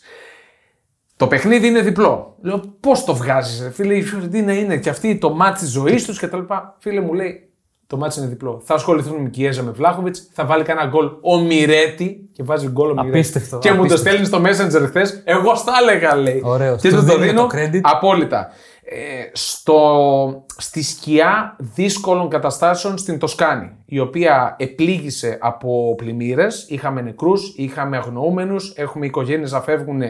Το 1.15 1.27
παιχνίδι 1.27 1.67
είναι 1.67 1.81
διπλό. 1.81 2.37
Λέω 2.41 2.59
πώς 2.79 3.03
το 3.03 3.15
βγάζεις, 3.15 3.69
φίλε. 3.73 3.95
Η 3.95 4.01
Φιωρεντίνα 4.03 4.53
είναι 4.53 4.77
και 4.77 4.89
αυτή 4.89 5.17
το 5.17 5.29
μάτι 5.33 5.59
της 5.59 5.69
ζωής 5.69 6.05
τους 6.05 6.19
κτλ. 6.19 6.41
Φίλε 6.79 7.01
μου 7.01 7.13
λέει 7.13 7.48
το 7.89 7.97
μάτι 7.97 8.19
είναι 8.19 8.27
διπλό. 8.29 8.61
Θα 8.65 8.73
ασχοληθούν 8.73 9.21
με 9.21 9.29
Κιέζα 9.29 9.63
με 9.63 9.71
Βλάχοβιτς, 9.71 10.29
θα 10.33 10.45
βάλει 10.45 10.63
κανένα 10.63 10.87
γκολ 10.87 11.09
ο 11.21 11.39
Μιρέτη 11.39 12.29
και 12.33 12.43
βάζει 12.43 12.67
γκολ 12.67 12.89
ο 12.89 12.93
Μιρέτη. 12.93 13.09
Απίστευτο, 13.09 13.57
Και 13.57 13.69
μου 13.71 13.75
το 13.75 13.81
απίστευτο. 13.81 14.09
στέλνει 14.09 14.25
στο 14.25 14.65
Messenger 14.81 14.87
χθες. 14.87 15.21
Εγώ 15.25 15.55
στα 15.55 15.71
έλεγα, 15.81 16.15
λέει. 16.15 16.41
Ωραίος. 16.45 16.81
Και 16.81 16.89
Του 16.89 16.95
του 16.95 17.05
το 17.05 17.07
δίνουμε 17.17 17.25
δίνω; 17.25 17.47
το 17.47 17.57
credit. 17.57 17.79
απόλυτα. 17.81 18.47
Ε, 18.83 18.95
στο, 19.33 20.45
στη 20.57 20.83
σκιά 20.83 21.55
δύσκολων 21.59 22.29
καταστάσεων 22.29 22.97
στην 22.97 23.19
Τοσκάνη, 23.19 23.71
η 23.85 23.99
οποία 23.99 24.55
επλήγησε 24.59 25.37
από 25.41 25.93
πλημμύρες. 25.97 26.65
Είχαμε 26.69 27.01
νεκρούς, 27.01 27.53
είχαμε 27.55 27.97
αγνοούμενους, 27.97 28.73
έχουμε 28.75 29.05
οικογένειες 29.05 29.51
να 29.51 29.61
φεύγουν 29.61 30.01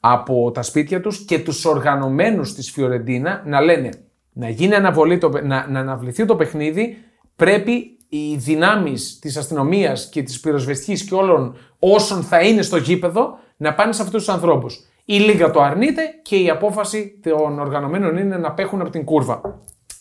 από 0.00 0.50
τα 0.54 0.62
σπίτια 0.62 1.00
τους 1.00 1.18
και 1.24 1.38
τους 1.38 1.64
οργανωμένους 1.64 2.54
της 2.54 2.70
Φιωρεντίνα 2.70 3.42
να 3.46 3.60
λένε 3.60 3.88
να 4.32 4.48
γίνει 4.48 4.74
αναβολή, 4.74 5.18
το, 5.18 5.28
να, 5.42 5.66
να 5.70 5.80
αναβληθεί 5.80 6.24
το 6.24 6.36
παιχνίδι, 6.36 6.96
πρέπει 7.42 7.96
οι 8.08 8.36
δυνάμεις 8.36 9.18
της 9.18 9.36
αστυνομίας 9.36 10.08
και 10.08 10.22
της 10.22 10.40
πυροσβεστικής 10.40 11.04
και 11.04 11.14
όλων 11.14 11.56
όσων 11.78 12.22
θα 12.22 12.40
είναι 12.40 12.62
στο 12.62 12.76
γήπεδο 12.76 13.38
να 13.56 13.74
πάνε 13.74 13.92
σε 13.92 14.02
αυτούς 14.02 14.24
τους 14.24 14.34
ανθρώπους. 14.34 14.86
Η 15.04 15.18
Λίγα 15.18 15.50
το 15.50 15.60
αρνείται 15.60 16.02
και 16.22 16.36
η 16.36 16.50
απόφαση 16.50 17.20
των 17.22 17.58
οργανωμένων 17.58 18.16
είναι 18.16 18.36
να 18.36 18.52
πέχουν 18.52 18.80
από 18.80 18.90
την 18.90 19.04
κούρβα. 19.04 19.40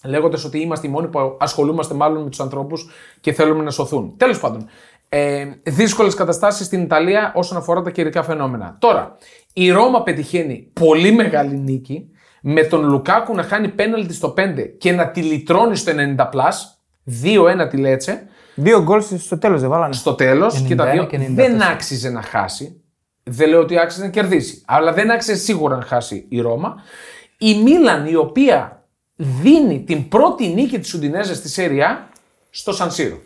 Λέγοντας 0.06 0.44
ότι 0.44 0.60
είμαστε 0.60 0.88
οι 0.88 0.90
μόνοι 0.90 1.08
που 1.08 1.38
ασχολούμαστε 1.40 1.94
μάλλον 1.94 2.24
με 2.24 2.30
τους 2.30 2.40
ανθρώπους 2.40 2.90
και 3.20 3.34
θέλουμε 3.34 3.64
να 3.64 3.72
σωθούν. 3.72 4.14
Τέλος 4.18 4.40
πάντων, 4.40 4.66
ε, 5.10 5.46
δύσκολες 5.64 6.14
καταστάσεις 6.14 6.66
στην 6.66 6.82
Ιταλία 6.82 7.32
όσον 7.36 7.58
αφορά 7.58 7.82
τα 7.82 7.90
καιρικά 7.90 8.24
φαινόμενα. 8.24 8.78
Τώρα, 8.80 9.18
η 9.54 9.72
Ρώμα 9.72 10.04
πετυχαίνει 10.04 10.72
πολύ 10.74 11.12
μεγάλη 11.12 11.58
νίκη 11.58 12.10
με 12.42 12.64
τον 12.64 12.90
Λουκάκου 12.90 13.36
να 13.36 13.44
χάνει 13.44 13.68
πέναλτι 13.68 14.14
στο 14.14 14.30
5 14.30 14.76
και 14.78 14.92
να 14.92 15.12
τη 15.12 15.22
λυτρώνει 15.22 15.76
στο 15.76 15.92
90 15.92 16.30
plus, 16.32 16.81
2-1 17.24 17.70
τη 17.70 17.78
Λέτσε 17.78 18.24
Δύο 18.56 18.84
γκολ 18.84 19.02
στο 19.18 19.38
τέλος 19.38 19.62
δεν 19.62 19.70
βάλανε. 19.70 19.94
στο 19.94 20.14
τέλος 20.14 20.62
και 20.62 20.76
τα 20.76 20.90
91 20.90 20.92
δύο 20.92 21.06
και 21.06 21.18
94. 21.18 21.34
δεν 21.34 21.62
άξιζε 21.62 22.10
να 22.10 22.22
χάσει. 22.22 22.82
Δεν 23.24 23.50
λέω 23.50 23.60
ότι 23.60 23.80
άξιζε 23.80 24.04
να 24.04 24.10
κερδίσει. 24.10 24.62
Αλλά 24.66 24.94
δεν 24.94 25.12
άξιζε 25.12 25.38
σίγουρα 25.40 25.76
να 25.76 25.82
χάσει 25.86 26.26
η 26.30 26.40
Ρώμα. 26.42 26.76
Η 27.38 27.56
Μίλαν 27.62 28.06
η 28.06 28.16
οποία 28.16 28.86
δίνει 29.16 29.84
την 29.84 30.08
πρώτη 30.08 30.48
νίκη 30.48 30.80
της 30.80 30.94
Ουντινέζε 30.94 31.36
στη 31.36 31.50
Serie 31.50 32.00
A 32.00 32.10
στο 32.50 32.72
Σανσίρο. 32.74 33.18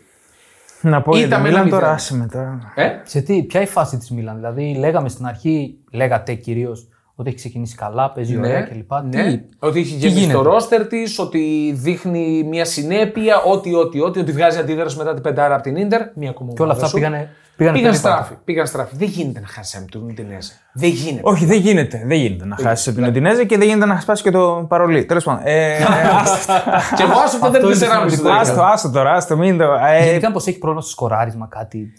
Να 0.80 1.02
πω 1.02 1.16
για 1.16 1.26
Ήταν 1.26 1.38
τη 1.38 1.42
με 1.42 1.48
Μίλαν 1.48 1.66
ένα 1.66 1.70
τώρα, 1.70 1.82
μηδέν. 1.86 1.96
άσε 1.96 2.14
με 2.16 2.26
τώρα. 2.32 2.72
Ε; 2.74 3.00
Σε 3.04 3.20
τι, 3.20 3.42
ποια 3.42 3.60
η 3.60 3.66
φάση 3.66 3.96
της 3.98 4.10
Μίλαν. 4.10 4.36
Δηλαδή, 4.36 4.74
λέγαμε 4.78 5.08
στην 5.08 5.26
αρχή, 5.26 5.78
λέγατε 5.92 6.34
κυρίως 6.34 6.88
ότι 7.18 7.28
έχει 7.28 7.36
ξεκινήσει 7.38 7.74
καλά, 7.76 8.10
παίζει 8.10 8.36
ωραία 8.38 8.62
κλπ. 8.62 8.92
ναι. 9.14 9.24
Τι, 9.32 9.40
Ότι 9.58 9.78
έχει 9.80 9.88
τι 9.92 9.96
γεμίσει 9.98 10.18
γίνεται; 10.18 10.32
το 10.38 10.42
ρόστερ 10.42 10.86
της, 10.86 11.18
ότι 11.18 11.72
δείχνει 11.76 12.42
μια 12.48 12.64
συνέπεια, 12.64 13.42
ότι, 13.42 13.74
ότι, 13.74 14.00
ότι, 14.00 14.18
ότι 14.20 14.32
βγάζει 14.32 14.58
αντίδραση 14.58 14.96
μετά 14.96 15.14
την 15.14 15.22
πεντάρα 15.22 15.54
από 15.54 15.62
την 15.62 15.88
ντερ. 15.88 16.00
Μία 16.14 16.30
ακόμα 16.30 16.52
Και 16.54 16.62
όλα 16.62 16.72
ομάδα 16.72 16.72
αυτά 16.72 16.86
σου. 16.86 16.94
πήγανε, 16.94 17.28
πήγανε 17.56 17.76
Πήγαν 17.78 17.92
πολύ 17.92 18.02
πάνω. 18.02 18.14
στράφη. 18.16 18.34
Πήγαν 18.44 18.66
στράφη. 18.66 18.96
Δεν 18.96 19.08
γίνεται 19.08 19.40
να 19.40 19.46
χάσει 19.46 19.76
από 19.76 19.90
την 19.90 20.00
Ουντινέζα. 20.02 20.52
Δεν 20.72 20.88
γίνεται. 20.90 21.20
Όχι, 21.28 21.44
δεν 21.44 21.58
γίνεται. 21.60 22.02
Δεν 22.06 22.18
γίνεται 22.18 22.44
να 22.46 22.56
χάσει 22.56 22.92
την 22.94 23.04
Οντινέζα 23.04 23.44
και 23.44 23.58
δεν 23.58 23.66
γίνεται 23.68 23.86
να 23.86 24.00
σπάσει 24.00 24.22
και 24.22 24.30
το 24.30 24.66
παρολί. 24.68 25.04
Τέλος 25.04 25.24
πάντων. 25.24 25.40
Ε, 25.44 25.76
άστο, 26.20 26.52
Και 26.96 27.02
εγώ 27.02 27.12
άσο 27.12 27.36
αυτό 27.36 27.50
δεν 27.50 27.64
Αυτό 27.64 27.66
είναι 27.66 27.76
είναι 27.76 27.86
4,5 27.86 27.88
σημαντικό. 27.88 28.22
δεκαετία. 28.22 28.40
άστο, 28.50 28.62
άστο 28.62 28.90
τώρα, 28.90 29.12
άστο, 29.12 29.36
μην 29.36 29.58
το. 29.58 29.64
Ε, 29.64 30.04
Γενικά, 30.04 30.32
πω 30.32 30.38
έχει 30.38 30.58
πρόβλημα 30.58 30.80
στο 30.80 30.90
σκοράρισμα, 30.90 31.46
κάτι. 31.50 31.92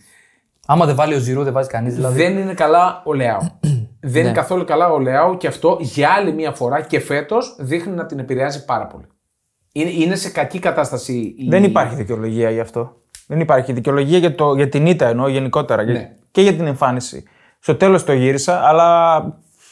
Άμα 0.67 0.85
δεν 0.85 0.95
βάλει 0.95 1.13
ο 1.15 1.19
Ζηρού, 1.19 1.43
δεν 1.43 1.53
βάζει 1.53 1.69
κανείς. 1.69 1.95
Δηλαδή. 1.95 2.21
Δεν 2.23 2.37
είναι 2.37 2.53
καλά 2.53 3.01
ο 3.05 3.13
Λεάο. 3.13 3.39
Δεν 4.01 4.23
είναι 4.23 4.31
καθόλου 4.31 4.63
καλά 4.65 4.89
ο 4.91 4.99
Λεάο 4.99 5.37
και 5.37 5.47
αυτό 5.47 5.77
για 5.81 6.09
άλλη 6.09 6.33
μια 6.33 6.51
φορά 6.51 6.81
και 6.81 6.99
φέτος 6.99 7.55
δείχνει 7.59 7.93
να 7.93 8.05
την 8.05 8.19
επηρεάζει 8.19 8.65
πάρα 8.65 8.87
πολύ. 8.87 9.05
Είναι, 9.71 9.89
είναι 9.89 10.15
σε 10.15 10.29
κακή 10.29 10.59
κατάσταση. 10.59 11.13
η- 11.37 11.47
Δεν 11.49 11.63
υπάρχει 11.63 11.95
δικαιολογία 11.95 12.49
γι' 12.49 12.59
αυτό. 12.59 12.95
Δεν 13.27 13.39
υπάρχει 13.39 13.73
δικαιολογία 13.73 14.17
για, 14.17 14.35
το, 14.35 14.55
για 14.55 14.69
την 14.69 14.85
ήττα 14.85 15.07
εννοώ 15.07 15.27
γενικότερα 15.27 15.81
για- 15.81 15.93
Ναι. 15.93 16.11
και 16.31 16.41
για 16.41 16.53
την 16.53 16.67
εμφάνιση. 16.67 17.23
Στο 17.59 17.75
τέλος 17.75 18.03
το 18.03 18.13
γύρισα, 18.13 18.59
αλλά 18.61 19.21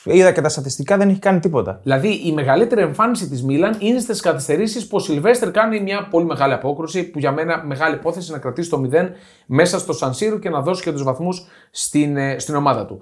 είδα 0.03 0.31
και 0.31 0.41
τα 0.41 0.49
στατιστικά 0.49 0.97
δεν 0.97 1.09
έχει 1.09 1.19
κάνει 1.19 1.39
τίποτα. 1.39 1.79
Δηλαδή 1.83 2.07
η 2.25 2.31
μεγαλύτερη 2.31 2.81
εμφάνιση 2.81 3.29
της 3.29 3.43
Μίλαν 3.43 3.75
είναι 3.79 3.99
στις 3.99 4.19
καθυστερήσεις 4.21 4.87
που 4.87 4.95
ο 4.97 4.99
Σιλβέστερ 4.99 5.51
κάνει 5.51 5.79
μια 5.79 6.07
πολύ 6.11 6.25
μεγάλη 6.25 6.53
απόκρουση 6.53 7.03
που 7.03 7.19
για 7.19 7.31
μένα 7.31 7.63
μεγάλη 7.65 7.95
υπόθεση 7.95 8.31
να 8.31 8.37
κρατήσει 8.37 8.69
το 8.69 8.77
0 8.77 9.09
μέσα 9.45 9.79
στο 9.79 9.93
Σανσίρο 9.93 10.37
και 10.39 10.49
να 10.49 10.61
δώσει 10.61 10.83
και 10.83 10.91
τους 10.91 11.03
βαθμούς 11.03 11.45
στην, 11.71 12.17
ε, 12.17 12.39
στην 12.39 12.55
ομάδα 12.55 12.85
του. 12.85 13.01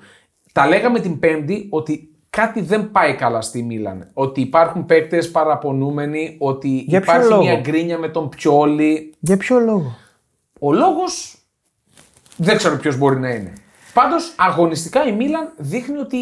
Τα 0.53 0.67
λέγαμε 0.67 0.99
την 0.99 1.19
Πέμπτη 1.19 1.67
ότι 1.69 2.11
κάτι 2.29 2.61
δεν 2.61 2.91
πάει 2.91 3.15
καλά 3.15 3.41
στη 3.41 3.63
Μίλαν. 3.63 4.09
Ότι 4.13 4.41
υπάρχουν 4.41 4.85
παίκτες 4.85 5.31
παραπονούμενοι, 5.31 6.35
ότι 6.39 6.67
Για 6.87 7.01
ποιο 7.01 7.11
υπάρχει 7.13 7.29
λόγο; 7.29 7.41
μια 7.43 7.55
γκρίνια 7.59 7.97
με 7.97 8.09
τον 8.09 8.29
Πιόλι. 8.29 9.13
Για 9.19 9.37
ποιο 9.37 9.59
λόγο; 9.59 9.95
Ο 10.59 10.73
λόγος 10.73 11.37
δεν 12.37 12.57
ξέρω 12.57 12.77
ποιος 12.77 12.97
μπορεί 12.97 13.19
να 13.19 13.29
είναι. 13.29 13.53
Πάντως 13.93 14.33
αγωνιστικά 14.37 15.07
η 15.07 15.11
Μίλαν 15.11 15.53
δείχνει 15.57 15.97
ότι 15.97 16.17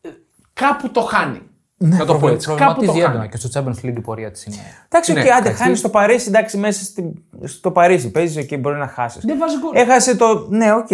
ε, 0.00 0.08
κάπου 0.52 0.90
το 0.90 1.00
χάνει. 1.00 1.40
να 1.76 2.04
το 2.04 2.14
πω 2.14 2.28
έτσι. 2.28 2.46
Κάπου 2.48 2.58
το 2.58 2.64
Προβληματίζει 2.64 2.98
έντονα 3.04 3.18
χάνει. 3.18 3.28
και 3.28 3.36
στο 3.36 3.48
Champions 3.54 3.86
League 3.86 3.96
η 3.96 4.00
πορεία 4.00 4.30
της 4.30 4.44
είναι. 4.44 4.56
Εντάξει, 4.88 5.12
Ναι, 5.12 5.22
και 5.22 5.30
άντε, 5.32 5.48
κακή. 5.48 5.62
χάνεις 5.62 5.78
στο 5.78 5.88
Παρίσι, 5.88 6.28
εντάξει, 6.28 6.56
μέσα 6.56 6.84
στη, 6.84 7.12
στο 7.44 7.70
Παρίσι 7.70 8.10
παίζεις 8.10 8.46
και 8.46 8.56
μπορεί 8.56 8.76
να 8.76 8.86
χάσεις. 8.86 9.24
Δεν 9.24 9.38
βάζει 9.38 9.56
γκολ. 9.58 9.70
Έχασε 9.74 10.16
το. 10.16 10.46
Ναι, 10.50 10.72
οκ, 10.72 10.88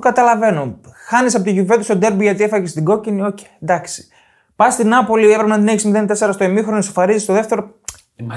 το 0.00 0.08
καταλαβαίνω. 0.08 0.78
Χάνεις 1.08 1.34
από 1.34 1.44
τη 1.44 1.64
Juventus 1.68 1.80
στο 1.82 1.96
ντέρμπι 1.96 2.24
γιατί 2.24 2.42
έφαγες 2.42 2.72
την 2.72 2.84
κόκκινη, 2.84 3.22
οκ, 3.22 3.38
εντάξει. 3.60 4.08
Πας 4.56 4.72
στην 4.74 4.88
Νάπολη, 4.88 5.32
έπρεπε 5.32 5.48
να 5.48 5.56
την 5.58 5.68
έχεις 5.68 5.84
0-4 5.86 6.32
στο 6.32 6.44
ημίχρονο, 6.44 6.78
ισοφαρίζει 6.78 7.18
στο 7.18 7.32
δεύτερο. 7.32 7.62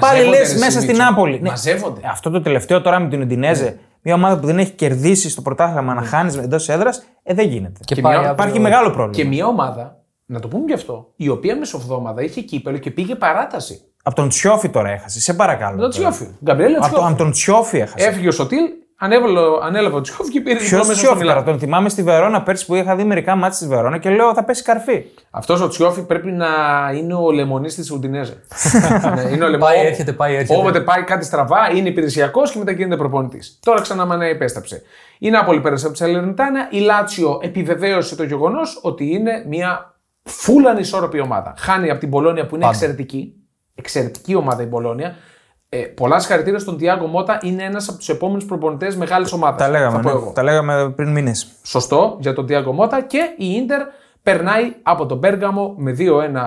μαζεύονται, 0.00 0.30
λε 0.30 0.36
ρε, 0.36 0.42
μέσα 0.42 0.54
Σιμίτσο. 0.56 0.80
στην 0.80 0.96
Νάπολη. 0.96 1.40
Ναι. 1.40 1.48
Μαζεύονται. 1.48 2.00
Ε, 2.04 2.08
Αυτό 2.10 2.30
το 2.30 2.40
τελευταίο 2.40 2.80
τώρα 2.80 3.00
με 3.00 3.08
την 3.08 3.20
Ουντινέζε, 3.20 3.78
μια 4.02 4.14
ομάδα 4.14 4.38
που 4.40 4.46
δεν 4.46 4.58
έχει 4.58 4.70
κερδίσει 4.70 5.30
στο 5.30 5.42
πρωτάθλημα 5.42 5.94
να 5.94 6.02
χάνεις 6.02 6.36
εντός 6.36 6.68
έδρας, 6.68 7.04
ε, 7.22 7.34
δεν 7.34 7.48
γίνεται. 7.48 7.80
Και, 7.84 7.94
Και 7.94 8.00
πάει 8.00 8.12
μια- 8.18 8.20
αύριο- 8.28 8.44
Υπάρχει 8.44 8.60
μεγάλο 8.62 8.90
πρόβλημα. 8.90 9.12
Και 9.12 9.24
μια 9.24 9.46
ομάδα, 9.46 9.96
να 10.26 10.40
το 10.40 10.48
πούμε 10.48 10.64
γι' 10.66 10.72
αυτό, 10.72 11.12
η 11.16 11.28
οποία 11.28 11.56
μεσοβδόμαδα 11.56 12.22
είχε 12.22 12.40
κύπελο 12.40 12.78
και 12.78 12.90
πήγε 12.90 13.14
παράταση. 13.14 13.80
Από 14.02 14.14
τον 14.16 14.28
Τσιόφι 14.28 14.68
τώρα 14.68 14.88
έχασες, 14.90 15.22
σε 15.22 15.34
παρακαλώ. 15.34 15.80
Το 15.80 15.88
Τσιόφι. 15.88 16.26
Γκαμπριέλε 16.44 16.76
Από, 16.76 16.86
Τσιόφι. 16.86 17.06
από 17.08 17.16
τον 17.16 17.30
Τσιόφι 17.30 17.78
έχασες. 17.78 18.06
Έφυγε 18.06 18.28
ο 18.28 18.32
Σωτήλ, 18.32 18.62
ανέβαλε, 18.96 19.40
ανέλαβε 19.62 19.96
ο 19.96 20.00
Τσιόφι 20.00 20.30
και 20.30 20.40
πήρε 20.40 20.56
Ποιος 20.56 20.68
διπλό 20.68 20.78
μέσα 20.86 20.92
στο 20.94 21.02
Τσιόφι 21.02 21.24
τώρα, 21.24 21.34
Μιλάνο. 21.34 21.50
τον 21.50 21.58
θυμάμαι 21.58 21.88
στη 21.88 22.02
Βερόνα 22.02 22.42
πέρσι 22.42 22.66
που 22.66 22.74
είχα 22.74 22.96
δει 22.96 23.04
μερικά 23.04 23.34
μάτια 23.36 23.56
στη 23.56 23.66
Βερόνα 23.66 23.98
και 23.98 24.10
λέω 24.10 24.34
θα 24.34 24.44
πέσει 24.44 24.62
καρφί. 24.62 25.04
Αυτός 25.30 25.60
ο 25.60 25.68
Τσιόφι 25.68 26.02
πρέπει 26.02 26.30
να 26.30 26.46
είναι 26.96 27.14
ο 27.14 27.30
λεμονής 27.30 27.74
της 27.74 27.90
Ουντινέζε. 27.90 28.42
ναι, 29.14 29.22
είναι 29.22 29.44
ο 29.44 29.48
λεμονής. 29.48 29.76
Πάει, 29.76 29.86
έρχεται, 29.86 30.12
πάει, 30.12 30.34
έρχεται. 30.34 30.58
Όποτε 30.58 30.80
πάει 30.80 31.02
κάτι 31.02 31.24
στραβά, 31.24 31.70
είναι 31.74 31.88
υπηρεσιακός 31.88 32.52
και 32.52 32.58
μετά 32.58 32.72
γίνεται 32.72 32.96
προπονητής. 32.96 33.58
Τώρα 33.62 33.80
ξανά 33.80 34.04
μάνα 34.06 34.24
επέστρεψε. 34.24 34.82
Η 35.18 35.30
Νάπολη 35.30 35.60
πέρασε 35.60 35.84
από 35.86 35.94
τη 35.94 36.00
Σαλερνιτάνα. 36.00 36.68
Η 36.70 36.78
Λάτσιο 36.78 37.38
επιβεβαίωσε 37.42 38.16
το 38.16 38.24
γεγονός 38.24 38.80
ότι 38.82 39.10
είναι 39.10 39.44
μια 39.48 39.94
φούλα 40.22 40.70
ανισόρροπη 40.70 41.20
ομάδα. 41.20 41.54
Χάνει 41.58 41.90
από 41.90 42.00
την 42.00 42.10
Πολώνια 42.10 42.46
που 42.46 42.54
είναι 42.54 42.64
Πάντα. 42.64 42.76
εξαιρετική. 42.76 43.34
Εξαιρετική 43.74 44.34
ομάδα 44.34 44.62
η 44.62 44.66
Πολώνια. 44.66 45.14
Ε, 45.76 45.82
πολλά 45.86 46.18
συγχαρητήρια 46.18 46.58
στον 46.58 46.76
Τιάγκο 46.76 47.06
Μότα. 47.06 47.38
Είναι 47.42 47.62
ένας 47.62 47.88
από 47.88 47.98
τους 47.98 48.08
επόμενους 48.08 48.44
προπονητές 48.44 48.96
μεγάλης 48.96 49.32
ομάδας. 49.32 49.58
Τα 49.60 49.68
λέγαμε, 49.68 49.96
θα 49.96 50.00
πω 50.02 50.08
ναι. 50.08 50.14
εγώ. 50.14 50.32
τα 50.34 50.42
λέγαμε 50.42 50.90
πριν 50.96 51.08
μήνες. 51.12 51.46
Σωστό 51.62 52.16
για 52.20 52.32
τον 52.32 52.46
Τιάγκο 52.46 52.72
Μότα 52.72 53.02
και 53.02 53.18
η 53.36 53.46
Ίντερ 53.54 53.80
περνάει 54.22 54.74
από 54.82 55.06
τον 55.06 55.20
Πέργαμο 55.20 55.74
με 55.78 55.96
2-1 55.98 56.02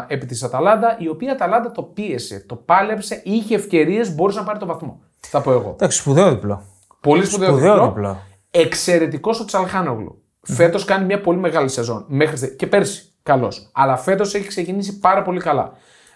επί 0.07 0.25
της 0.25 0.43
Αταλάντα, 0.43 0.95
η 0.99 1.07
οποία 1.09 1.31
Αταλάντα 1.31 1.71
το 1.71 1.81
πίεσε, 1.83 2.43
το 2.47 2.55
πάλεψε, 2.55 3.21
είχε 3.23 3.55
ευκαιρίες, 3.55 4.15
μπορούσε 4.15 4.39
να 4.39 4.45
πάρει 4.45 4.59
το 4.59 4.65
βαθμό. 4.65 4.99
Θα 5.19 5.41
πω 5.41 5.51
εγώ. 5.51 5.71
Εντάξει, 5.75 5.97
σπουδαίο 5.97 6.29
διπλό. 6.29 6.61
Πολύ 7.01 7.25
σπουδαίο, 7.25 7.47
Σπουδαίο 7.49 7.73
διπλό. 7.73 7.87
διπλό. 7.87 8.17
Εξαιρετικός 8.51 9.39
ο 9.39 9.45
Τσαλχάνογλου. 9.45 10.21
Φέτος 10.41 10.85
κάνει 10.85 11.05
μια 11.05 11.21
πολύ 11.21 11.37
μεγάλη 11.39 11.69
σεζόν. 11.69 12.05
Μέχρι 12.07 12.37
στε- 12.37 12.55
και 12.55 12.67
πέρσι. 12.67 13.11
Καλό. 13.23 13.51
Αλλά 13.73 13.97
φέτος 13.97 14.33
έχει 14.33 14.47
ξεκινήσει 14.47 14.99
πάρα 14.99 15.21
πολύ 15.21 15.39
καλά. 15.39 15.71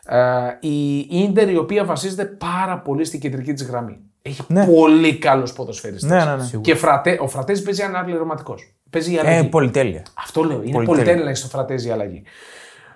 Ε, 0.05 0.67
η 0.67 0.97
Ιντερ 1.09 1.49
η 1.49 1.57
οποία 1.57 1.85
βασίζεται 1.85 2.25
πάρα 2.25 2.79
πολύ 2.79 3.05
στην 3.05 3.19
κεντρική 3.19 3.53
της 3.53 3.63
γραμμή. 3.63 3.97
Έχει 4.21 4.41
Ναι. 4.47 4.65
πολύ 4.65 5.17
καλούς 5.17 5.53
ποδοσφαιριστές. 5.53 6.09
Ναι, 6.09 6.25
ναι, 6.25 6.35
ναι. 6.35 6.59
Και 6.61 6.75
φρατε, 6.75 7.17
ο 7.21 7.27
Φρατέζη 7.27 7.63
παίζει 7.63 7.81
αναπληρωματικό. 7.83 8.55
Παίζει 8.89 9.11
η 9.11 9.15
Ε, 9.15 9.19
αλλαγή. 9.19 9.47
πολυτέλεια. 9.49 10.05
Αυτό 10.17 10.41
λέω. 10.43 10.51
Είναι 10.51 10.61
Πολυτέλεια. 10.71 10.87
πολυτέλεια 10.93 11.23
να 11.23 11.29
έχεις 11.29 11.39
στο 11.41 11.49
Φρατέζη 11.49 11.87
η 11.87 11.91
αλλαγή. 11.91 12.23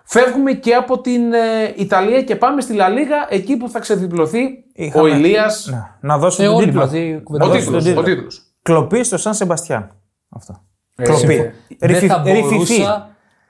Φεύγουμε 0.04 0.54
και 0.54 0.74
από 0.74 1.02
την 1.02 1.34
ε, 1.34 1.74
Ιταλία 1.76 2.22
και 2.24 2.36
πάμε 2.36 2.62
στη 2.62 2.74
Λα 2.74 2.90
Λίγα, 2.90 3.16
εκεί 3.30 3.58
που 3.58 3.70
θα 3.70 3.80
ξεδιπλωθεί 3.80 4.44
ο 4.46 4.50
Είχαμε- 4.74 5.14
Ηλίας. 5.14 5.68
Ναι. 5.72 5.84
Να 6.00 6.18
δώσω 6.18 6.44
Ε, 6.44 6.46
τον 6.46 6.56
όλοι 6.56 6.66
τίτλο. 6.66 6.80
μαζί 6.80 7.16
Ο 7.20 7.22
κουβεντιάζουμε. 7.24 7.60
τίτλος, 7.62 7.84
τίτλο. 7.84 8.00
ο 8.00 8.04
τίτλος. 8.04 8.42
Κλοπή 8.62 9.04
στο 9.04 9.18
Σαν 9.18 9.34
Σεμπαστιάν. 9.34 9.96
Αυτό. 10.30 10.64
Ε, 10.96 11.04
Κλοπή. 11.04 11.52
Δεν 11.80 12.10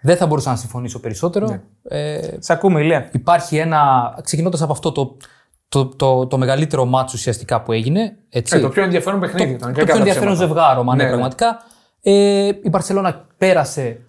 Ρηφι- 0.06 0.18
θα, 0.18 0.18
ρηφιφή. 0.18 0.18
μπορούσα, 0.18 0.18
δεν 0.18 0.18
θα 0.18 0.26
μπορούσα 0.28 0.50
να 0.50 0.56
συμφωνήσω 0.56 1.00
περισσότερο. 1.00 1.48
Ναι. 1.48 1.62
Ε, 1.84 2.38
Σ' 2.40 2.50
ακούμε, 2.50 2.82
Ηλία. 2.82 3.10
υπάρχει 3.12 3.58
ένα. 3.58 4.14
Ξεκινώντας 4.24 4.62
από 4.62 4.72
αυτό 4.72 4.92
το, 4.92 5.18
το, 5.70 5.86
το, 5.86 6.28
το, 6.28 6.38
μεγαλύτερο 6.38 6.86
μάτσο 6.86 7.14
ουσιαστικά 7.18 7.62
που 7.62 7.72
έγινε. 7.72 8.18
Έτσι, 8.30 8.58
Ε, 8.58 8.60
το 8.60 8.70
πιο 8.70 8.84
ενδιαφέρον 8.84 9.20
παιχνίδι 9.20 9.52
ήταν. 9.52 9.60
το 9.74 9.80
κακά 9.80 9.84
πιο 9.86 9.94
τα 9.94 9.98
ενδιαφέρον 10.00 10.34
ψέματα. 10.34 10.54
ζευγάρωμα, 10.54 10.96
ναι, 10.96 11.04
Ναι, 11.04 11.10
ναι. 11.10 11.16
πραγματικά. 11.16 11.58
Ε, 12.02 12.48
η 12.64 12.70
Μπαρσελόνα 12.70 13.26
πέρασε 13.38 14.00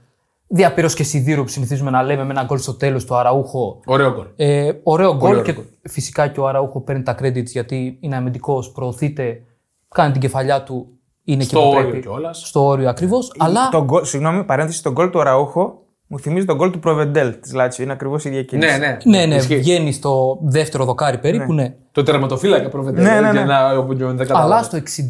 διαπήρω 0.48 0.88
και 0.88 1.02
σιδήρου 1.02 1.42
που 1.42 1.48
συνηθίζουμε 1.48 1.90
να 1.90 2.02
λέμε 2.02 2.24
με 2.24 2.30
ένα 2.30 2.42
γκολ 2.44 2.58
στο 2.58 2.74
τέλος 2.74 3.04
του 3.04 3.14
Αραούχο. 3.16 3.80
Ωραίο 3.86 4.12
γκολ. 4.12 4.26
Ε, 4.36 4.72
ωραίο 4.82 5.16
γκολ 5.16 5.30
ωραίο 5.30 5.42
και 5.42 5.52
γκολ. 5.52 5.64
φυσικά 5.82 6.28
και 6.28 6.40
ο 6.40 6.48
Αραούχο 6.48 6.80
παίρνει 6.80 7.02
τα 7.02 7.16
credits 7.22 7.44
γιατί 7.46 7.96
είναι 8.00 8.16
αμυντικός, 8.16 8.70
προωθείται, 8.72 9.42
κάνει 9.94 10.12
την 10.12 10.20
κεφαλιά 10.20 10.62
του. 10.62 10.86
Είναι 11.24 11.42
Στο 11.42 11.58
εκεί 11.58 11.68
που 11.68 11.74
όριο 11.76 11.88
πρέπει. 11.88 12.02
κιόλας. 12.06 12.42
Στο 12.46 12.64
όριο 12.66 12.88
ακριβώς. 12.88 13.32
Αλλά 13.38 13.68
Το 13.68 13.84
γκολ- 13.84 14.04
συγγνώμη, 14.04 14.44
παρένθεση, 14.44 14.82
τον 14.82 14.92
γκολ 14.92 15.10
του 15.10 15.22
Ραούχο 15.22 15.82
μου 16.06 16.18
θυμίζει 16.18 16.46
τον 16.46 16.56
γκολ 16.56 16.70
του 16.70 16.78
Προβεντέλ 16.78 17.40
της 17.40 17.52
Λάτσιο. 17.52 17.84
Είναι 17.84 17.92
ακριβώς 17.92 18.24
η 18.24 18.28
ίδια 18.28 18.42
κίνηση. 18.42 18.78
Ναι, 18.78 18.86
ναι. 18.86 19.18
ναι, 19.18 19.26
ναι, 19.26 19.34
Ισχύει. 19.34 19.56
βγαίνει 19.56 19.92
στο 19.92 20.38
δεύτερο 20.42 20.84
δοκάρι 20.84 21.18
περίπου, 21.18 21.52
ναι. 21.52 21.74
Το 21.92 22.02
τερματοφύλακα 22.02 22.68
προβεντέλ. 22.68 23.04
Ναι, 23.04 23.10
ναι, 23.10 23.20
ναι. 23.20 23.30
Για 23.30 23.44
να, 23.44 23.78
όπου 23.78 23.94
δεν 23.94 24.08
Αλλά 24.08 24.24
καταλάβει. 24.24 24.64
στο 24.64 25.04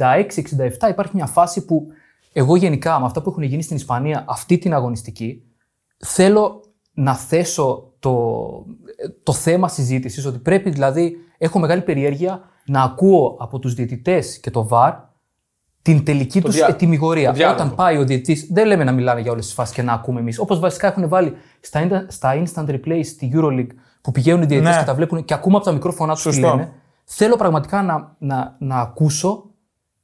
66-67 0.87 0.91
υπάρχει 0.91 1.13
μια 1.15 1.27
φάση 1.27 1.65
που 1.65 1.87
εγώ 2.33 2.57
γενικά 2.57 3.01
με 3.01 3.07
αυτά 3.07 3.23
που 3.23 3.31
έχουν 3.31 3.43
γίνει 3.43 3.63
στην 3.63 3.77
Ισπανία 3.77 4.25
αυτή 4.29 4.59
την 4.59 4.75
αγωνιστική 4.75 5.43
θέλω 6.05 6.61
να 6.93 7.15
θέσω 7.15 7.93
το, 7.99 8.49
το 9.23 9.33
θέμα 9.33 9.69
συζήτησης 9.69 10.27
ότι 10.27 10.39
πρέπει 10.39 10.71
δηλαδή, 10.71 11.17
έχω 11.39 11.59
μεγάλη 11.59 11.83
περιέργεια 11.83 12.41
να 12.67 12.83
ακούω 12.83 13.37
από 13.41 13.59
τους 13.59 13.75
διαιτητές 13.75 14.39
και 14.41 14.51
το 14.51 14.69
VAR 14.71 14.93
την 15.87 16.05
τελική 16.05 16.41
τους 16.41 16.55
διά- 16.55 16.69
ετοιμιγορία. 16.69 17.29
το 17.31 17.37
διάλογο. 17.37 17.59
Όταν 17.63 17.75
πάει 17.75 17.97
ο 17.97 18.05
διαιτητής, 18.05 18.49
δεν 18.53 18.67
λέμε 18.67 18.85
να 18.85 18.93
μιλάνε 18.93 19.21
για 19.21 19.33
όλες 19.33 19.45
τις 19.45 19.55
φάσεις 19.55 19.75
και 19.75 19.83
να 19.83 19.93
ακούμε 19.93 20.21
εμείς. 20.21 20.39
Όπως 20.39 20.59
βασικά 20.59 20.87
έχουν 20.87 21.09
βάλει 21.09 21.33
στα, 21.61 21.89
insta- 21.89 22.05
στα 22.09 22.43
instant 22.43 22.69
replay 22.69 23.01
στη 23.05 23.33
Euroleague 23.35 23.67
που 24.01 24.11
πηγαίνουν 24.13 24.43
οι 24.43 24.47
διαιτητές 24.47 24.75
Ναι. 24.75 24.81
και 24.81 24.87
τα 24.87 24.95
βλέπουν 24.95 25.25
και 25.25 25.35
ακούμε 25.35 25.57
από 25.57 25.65
τα 25.65 25.73
μικρόφωνά 25.73 26.13
τους 26.15 26.23
τι 26.23 26.33
Σωστό. 26.33 26.49
λένε. 26.49 26.73
Θέλω 27.05 27.37
πραγματικά 27.37 27.83
να, 27.83 28.15
να, 28.19 28.57
να 28.59 28.77
ακούσω 28.77 29.45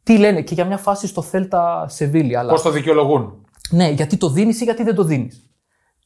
τι 0.03 0.19
λένε 0.19 0.41
και 0.43 0.55
για 0.55 0.65
μια 0.65 0.77
φάση 0.77 1.07
στο 1.07 1.23
Θέλτα 1.23 1.85
Σεβίλη. 1.89 2.37
Αλλά... 2.37 2.51
Πώς 2.53 2.63
το 2.63 2.71
δικαιολογούν. 2.71 3.33
Ναι, 3.71 3.89
γιατί 3.89 4.17
το 4.17 4.29
δίνεις 4.31 4.61
ή 4.61 4.65
γιατί 4.65 4.83
δεν 4.83 4.95
το 4.95 5.05
δίνεις. 5.05 5.47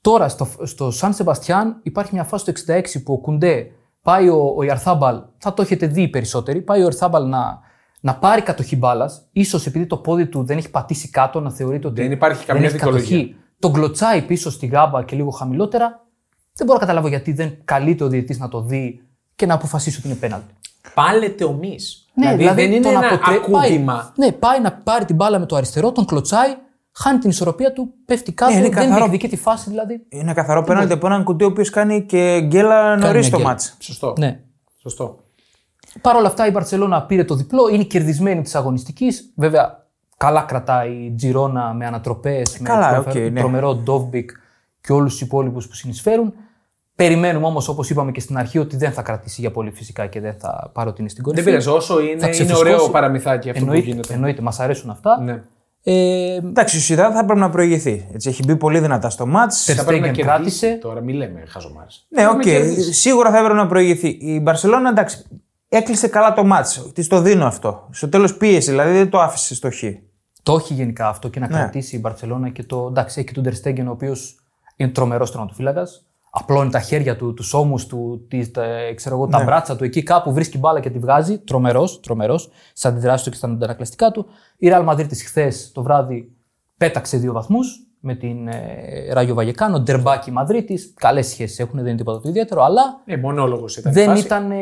Τώρα 0.01 0.29
στο, 0.29 0.49
στο 0.63 0.91
Σαν 0.91 1.15
Σεμπαστιάν 1.15 1.81
υπάρχει 1.83 2.11
μια 2.15 2.25
φάση 2.25 2.53
στο 2.57 2.73
66 2.75 2.81
που 3.05 3.13
ο 3.13 3.19
Κουντέ 3.19 3.67
πάει 4.03 4.29
ο, 4.29 4.55
ο 4.57 4.63
Ιαρθάμπαλ, 4.63 5.21
θα 5.39 5.55
το 5.55 5.63
έχετε 5.63 5.87
δει 5.87 6.03
οι 6.03 6.09
περισσότεροι, 6.09 6.63
πάει 6.63 6.79
ο 6.81 6.83
Ιαρθάμπαλ 6.83 7.29
να, 7.29 7.59
να 8.01 8.15
πάρει 8.17 8.43
κατοχή 8.43 8.77
μπάλας, 8.77 9.23
ίσως 9.33 9.67
επειδή 9.67 9.87
το 9.87 9.97
πόδι 9.97 10.27
του 10.27 10.45
δεν 10.45 10.59
έχει 10.59 10.71
πατήσει 10.71 11.11
κάτω, 11.11 11.41
να 11.41 11.51
θεωρείται 11.51 11.87
ότι 11.87 12.03
Δεν 12.03 12.13
υπάρχει 12.13 12.45
καμία 12.45 12.63
έχει 12.65 12.73
δικαιολογία. 12.73 13.17
κατοχή. 13.17 13.37
Τον 13.59 13.73
κλωτσάει 13.73 14.23
πίσω 14.23 14.51
στη 14.51 14.67
γάμπα 14.67 15.05
και 15.05 15.17
λίγο 15.17 15.31
χαμηλότερα. 15.31 16.05
Δεν 16.53 16.67
μπορώ 16.67 16.79
να 16.79 16.85
καταλάβω 16.85 17.09
γιατί 17.09 17.33
δεν 17.33 17.57
καλείται 17.65 18.05
ο 18.05 18.09
διαιτητής 18.09 18.39
να 18.39 18.49
το 18.49 18.61
δει 18.61 19.03
και 19.37 19.47
να 19.47 19.55
αποφασίσει 19.55 19.99
ότι 19.99 20.09
είναι 20.09 20.17
πέναλτι. 20.17 20.55
Πάλετε 20.95 21.45
ομεί. 21.45 21.77
Ναι, 22.15 22.37
δηλαδή, 22.37 22.63
δεν 22.63 22.73
είναι 22.73 22.81
τον 22.83 22.97
ένα 22.97 23.07
αποτρέ- 23.07 23.37
ακούγημα. 23.39 24.13
Πάει, 24.17 24.27
ναι, 24.29 24.33
πάει 24.37 24.61
να 24.61 24.73
πάρει 24.73 25.05
την 25.05 25.17
μπάλα 25.17 25.39
με 25.39 25.47
το 25.47 25.57
αριστερό, 25.57 25.93
τον 25.93 26.05
κλωτσάει, 26.05 26.55
χάνει 26.93 27.19
την 27.19 27.31
ισορροπία 27.31 27.73
του, 27.73 27.93
πέφτει 28.05 28.33
κάτω, 28.33 28.53
Ναι, 28.53 28.59
είναι 28.59 28.69
δεν 28.69 28.77
καθαρό. 28.77 28.97
διεκδικεί 29.09 29.29
τη 29.29 29.37
φάση 29.37 29.71
δηλαδή. 29.71 30.07
Είναι 30.09 30.33
καθαρό 30.35 30.63
πέναλτι 30.63 30.93
από 30.93 31.07
έναν 31.07 31.25
Κουντέ 31.25 31.45
ο 31.45 31.47
οποίος 31.47 31.71
κάνει 31.71 32.03
και 32.03 32.41
γκέλα 32.47 32.97
νωρίς 32.97 33.19
μια 33.19 33.31
το 33.31 33.37
γκέλα. 33.37 33.49
ματς. 33.49 33.77
Σωστό. 33.79 34.15
Ναι. 34.19 34.41
Σωστό. 34.81 35.19
Παρ' 36.01 36.17
όλα 36.17 36.27
αυτά 36.27 36.47
η 36.47 36.51
Μπαρσελόνα 36.51 37.03
πήρε 37.03 37.25
το 37.25 37.35
διπλό, 37.35 37.69
είναι 37.73 37.83
κερδισμένη 37.85 38.43
της 38.43 38.55
αγωνιστικής. 38.55 39.33
Βέβαια, 39.37 39.87
καλά 40.17 40.43
κρατάει 40.43 40.93
η 40.93 41.15
Τζιρόνα 41.17 41.73
με 41.75 41.87
ανατροπές, 41.87 42.59
με 42.59 42.69
καλά, 42.69 42.93
τροφε- 42.93 43.25
οκ, 43.27 43.33
ναι. 43.33 43.41
τρομερό 43.41 43.75
Ντόβμπικ 43.75 44.31
και 44.81 44.93
όλους 44.93 45.13
τους 45.13 45.21
υπόλοιπους 45.21 45.69
που 45.69 45.75
συνεισφέρουν. 45.75 46.35
Περιμένουμε 46.95 47.47
όμως, 47.47 47.69
όπως 47.69 47.91
είπαμε 47.91 48.11
και 48.13 48.21
στην 48.21 48.39
αρχή, 48.39 48.59
ότι 48.59 48.77
δεν 48.77 48.93
θα 48.93 49.03
κρατήσει 49.03 49.41
για 49.41 49.51
πολύ 49.51 49.71
φυσικά 49.71 50.07
και 50.07 50.21
δεν 50.21 50.35
θα 50.39 50.71
παρότι 50.75 51.01
είναι 51.01 51.11
στην 51.11 51.23
κορυφή. 51.23 51.43
Δεν 51.43 51.53
πειράζει. 51.53 51.77
Όσο 51.77 51.95
Θα 51.95 52.01
είναι, 52.01 52.11
είναι 52.11 52.29
ξεφουσκώσει. 52.29 52.61
ωραίο 52.73 52.89
παραμυθάκι 52.91 53.51
αυτό 53.51 53.61
εννοείται, 53.63 53.85
που 53.85 53.91
γίνεται. 53.91 54.15
Εννοείται, 54.15 54.43
μας 54.43 54.61
αρέσουν 54.61 54.91
αυτά. 54.91 55.21
Ναι. 55.21 55.43
Ε, 55.83 56.35
Εντάξει, 56.35 56.77
η 56.77 56.81
Σοσιεδάδ 56.81 57.13
θα 57.13 57.25
πρέπει 57.25 57.41
να 57.41 57.51
προηγηθεί. 57.51 58.09
Έτσι, 58.13 58.29
έχει 58.29 58.43
μπει 58.47 58.57
πολύ 58.57 58.79
δυνατά 58.81 59.11
στο 59.11 59.27
ματς. 59.27 59.65
Ter 59.65 59.77
Θα 59.77 59.85
πρέπει 59.85 60.01
να 60.01 60.09
Stegen 60.09 60.13
κερδίσει 60.13 60.37
κράτησε. 60.37 60.79
Τώρα 60.83 61.01
μην 61.01 61.15
λέμε 61.17 61.43
χαζομάρες. 61.49 62.07
Ναι, 62.09 62.27
οκ. 62.29 62.43
Σίγουρα 62.91 63.31
θα 63.31 63.39
έπρεπε 63.39 63.55
να 63.55 63.67
προηγηθεί. 63.67 64.09
Η 64.09 64.41
Μπαρσελόνα, 64.43 64.89
εντάξει, 64.89 65.25
έκλεισε 65.69 66.09
καλά 66.09 66.33
το 66.33 66.45
ματς. 66.45 66.91
Τη 66.95 67.07
το 67.07 67.21
δίνω 67.21 67.47
αυτό. 67.47 67.89
Στο 67.91 68.09
τέλος 68.09 68.37
πίεση, 68.37 68.71
δηλαδή 68.71 68.93
δεν 68.93 69.11
το 69.11 69.21
άφησε 69.21 69.55
στο 69.55 69.71
χ. 69.71 69.83
Το 70.43 70.55
έχει 70.55 70.75
γενικά 70.75 71.09
αυτό 71.09 71.27
Ναι. 71.27 71.33
και 71.33 71.41
να 71.41 71.47
κρατήσει 71.47 71.97
η 71.97 71.99
Μπαρσελόνα 72.03 72.49
και 72.49 72.63
το. 72.63 72.87
Εντάξει, 72.89 73.19
έχει 73.19 73.29
και 73.29 73.35
τον 73.35 73.43
Ter 73.43 73.58
Stegen 73.58 73.89
ο 73.89 73.91
οποίος 73.91 74.37
είναι 74.77 74.91
τρομερός 74.91 75.31
τερματοφύλακας. 75.31 76.01
Απλώνει 76.31 76.71
τα 76.71 76.81
χέρια 76.81 77.17
του, 77.17 77.35
τους 77.35 77.55
ώμους 77.55 77.87
του, 77.87 78.27
τις, 78.29 78.51
τα, 78.51 78.65
ξέρω 78.95 79.15
εγώ, 79.17 79.27
τα 79.27 79.39
Ναι. 79.39 79.45
μπράτσα 79.45 79.77
του 79.77 79.85
εκεί 79.85 80.03
κάπου 80.03 80.33
βρίσκει 80.33 80.59
μπάλα 80.59 80.81
και 80.81 80.91
τη 80.91 80.99
βγάζει. 80.99 81.39
Τρομερός, 81.39 82.01
τρομερός, 82.01 82.51
στις 82.75 82.89
αντιδράσει 82.89 83.25
του 83.25 83.31
και 83.31 83.37
στα 83.37 83.47
αντανακλαστικά 83.47 84.11
του. 84.11 84.27
Η 84.59 84.69
Real 84.73 84.89
Madrid 84.89 85.07
χθες 85.25 85.71
το 85.75 85.83
βράδυ 85.83 86.33
πέταξε 86.77 87.17
δύο 87.17 87.33
βαθμούς 87.33 87.67
με 88.01 88.15
την 88.15 88.49
ε, 88.49 89.13
Ράγιο 89.13 89.35
Βαγεκάνο. 89.35 89.79
Ντερμπάκι 89.81 90.31
Μαδρίτης. 90.31 90.93
Καλές 90.97 91.27
σχέσεις 91.27 91.59
έχουν, 91.59 91.77
δεν 91.79 91.87
είναι 91.87 91.97
τίποτα 91.97 92.21
το 92.21 92.29
ιδιαίτερο, 92.29 92.63
αλλά 92.65 92.83
Ε, 93.05 93.17
μονόλογος 93.17 93.77
ήταν. 93.77 93.93
η 93.93 93.95
δεν 93.95 94.07
φάση. 94.09 94.25
ήταν, 94.25 94.51
ε, 94.51 94.57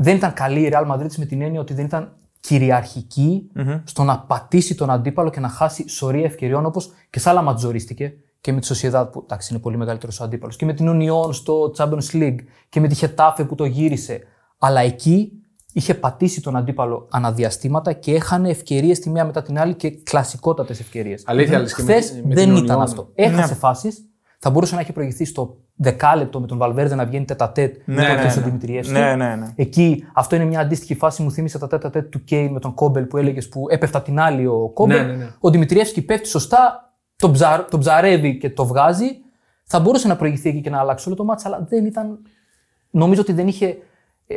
δεν 0.00 0.16
ήταν 0.16 0.32
καλή 0.32 0.60
η 0.60 0.70
Real 0.72 0.92
Madrid 0.92 1.12
με 1.16 1.24
την 1.24 1.42
έννοια 1.42 1.60
ότι 1.60 1.74
δεν 1.74 1.84
ήταν 1.84 2.12
κυριαρχική 2.40 3.50
στο 3.84 4.02
να 4.04 4.18
πατήσει 4.18 4.74
τον 4.74 4.90
αντίπαλο 4.90 5.30
και 5.30 5.40
να 5.40 5.48
χάσει 5.48 5.88
σωρία 5.88 6.24
ευκαιριών 6.24 6.66
όπως 6.66 6.90
και 7.10 7.18
σε 7.18 7.28
άλλα 7.30 7.42
ματζορίστηκε 7.42 8.12
και 8.40 8.52
με 8.52 8.60
τη 8.60 8.68
Sociedad 8.70 9.08
που 9.12 9.20
εντάξει, 9.24 9.48
είναι 9.52 9.62
πολύ 9.62 9.76
μεγαλύτερος 9.76 10.20
ο 10.20 10.24
αντίπαλος 10.24 10.56
και 10.56 10.64
με 10.64 10.72
την 10.72 10.86
Union 10.90 11.32
στο 11.34 11.72
Champions 11.76 12.12
League 12.12 12.36
και 12.68 12.80
με 12.80 12.88
τη 12.88 12.94
Χετάφε 12.94 13.44
που 13.44 13.54
το 13.54 13.64
γύρισε. 13.64 14.20
Αλλά 14.58 14.80
εκεί 14.80 15.32
είχε 15.72 15.94
πατήσει 15.94 16.40
τον 16.42 16.56
αντίπαλο 16.56 17.08
αναδιαστήματα 17.10 17.92
και 17.92 18.14
έχανε 18.14 18.48
ευκαιρίες 18.50 18.98
τη 18.98 19.10
μία 19.10 19.24
μετά 19.24 19.42
την 19.42 19.58
άλλη 19.58 19.74
και 19.74 19.90
κλασικότατες 19.90 20.80
ευκαιρίες. 20.80 21.22
Αλήθεια, 21.26 21.58
λες, 21.58 21.74
και 21.74 21.82
με- 21.82 21.92
Χθες 21.92 22.12
με 22.24 22.34
δεν 22.34 22.54
την 22.54 22.64
ήταν 22.64 22.78
Union. 22.78 22.82
αυτό. 22.82 23.10
Έχασε 23.14 23.54
φάσεις. 23.54 24.07
Θα 24.38 24.50
μπορούσε 24.50 24.74
να 24.74 24.80
έχει 24.80 24.92
προηγηθεί 24.92 25.24
στο 25.24 25.56
δεκάλεπτο 25.74 26.40
με 26.40 26.46
τον 26.46 26.58
Βαλβέρδε 26.58 26.94
να 26.94 27.06
βγαίνει 27.06 27.24
τετατέτ 27.24 27.76
Ναι, 27.84 27.94
με 27.94 28.02
ναι, 28.02 28.14
τον 28.14 28.24
ναι. 28.24 28.42
Δημητριεύσκη. 28.42 28.92
Ναι, 28.92 29.14
ναι, 29.14 29.36
ναι. 29.36 29.52
Εκεί 29.54 30.04
αυτό 30.14 30.36
είναι 30.36 30.44
μια 30.44 30.60
αντίστοιχη 30.60 30.94
φάση 30.94 31.22
μου 31.22 31.30
θύμισε 31.30 31.58
τα 31.58 31.66
τέτα 31.66 31.90
τέτ 31.90 32.10
του 32.10 32.24
Κέιν 32.24 32.52
με 32.52 32.60
τον 32.60 32.74
Κόμπελ 32.74 33.04
που 33.04 33.16
έλεγες 33.16 33.48
που 33.48 33.66
έπεφτα 33.70 34.02
την 34.02 34.18
άλλη 34.20 34.46
ο 34.46 34.70
Κόμπελ. 34.74 35.06
Ναι, 35.06 35.12
ναι, 35.12 35.16
ναι. 35.16 35.30
Ο 35.40 35.50
Δημητριεύσκη 35.50 36.02
πέφτει 36.02 36.28
σωστά, 36.28 36.92
τον, 37.16 37.32
ψαρ, 37.32 37.64
τον 37.64 37.80
ψαρεύει 37.80 38.38
και 38.38 38.50
το 38.50 38.66
βγάζει. 38.66 39.06
Θα 39.64 39.80
μπορούσε 39.80 40.08
να 40.08 40.16
προηγηθεί 40.16 40.48
εκεί 40.48 40.60
και 40.60 40.70
να 40.70 40.78
αλλάξει 40.78 41.08
όλο 41.08 41.16
το 41.16 41.24
μάτσα, 41.24 41.48
αλλά 41.48 41.66
δεν 41.68 41.86
ήταν. 41.86 42.18
Νομίζω 42.90 43.20
ότι 43.20 43.32
δεν 43.32 43.48
είχε 43.48 43.76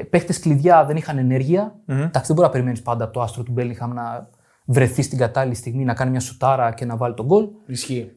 παίχτες 0.09 0.39
κλειδιά, 0.39 0.85
δεν 0.85 0.95
είχαν 0.95 1.17
ενέργεια. 1.17 1.75
Εντάξει, 1.85 2.25
δεν 2.25 2.35
μπορεί 2.35 2.47
να 2.47 2.49
περιμένεις 2.49 2.81
πάντα 2.81 3.03
από 3.03 3.13
το 3.13 3.21
άστρο 3.21 3.43
του 3.43 3.51
Μπέλιγχαμ 3.51 3.93
να 3.93 4.29
βρεθεί 4.65 5.01
στην 5.01 5.17
κατάλληλη 5.17 5.55
στιγμή, 5.55 5.83
να 5.83 5.93
κάνει 5.93 6.11
μια 6.11 6.19
σουτάρα 6.19 6.71
και 6.71 6.85
να 6.85 6.95
βάλει 6.95 7.13
τον 7.13 7.25
γκολ. 7.25 7.47
Ισχύει. 7.65 8.11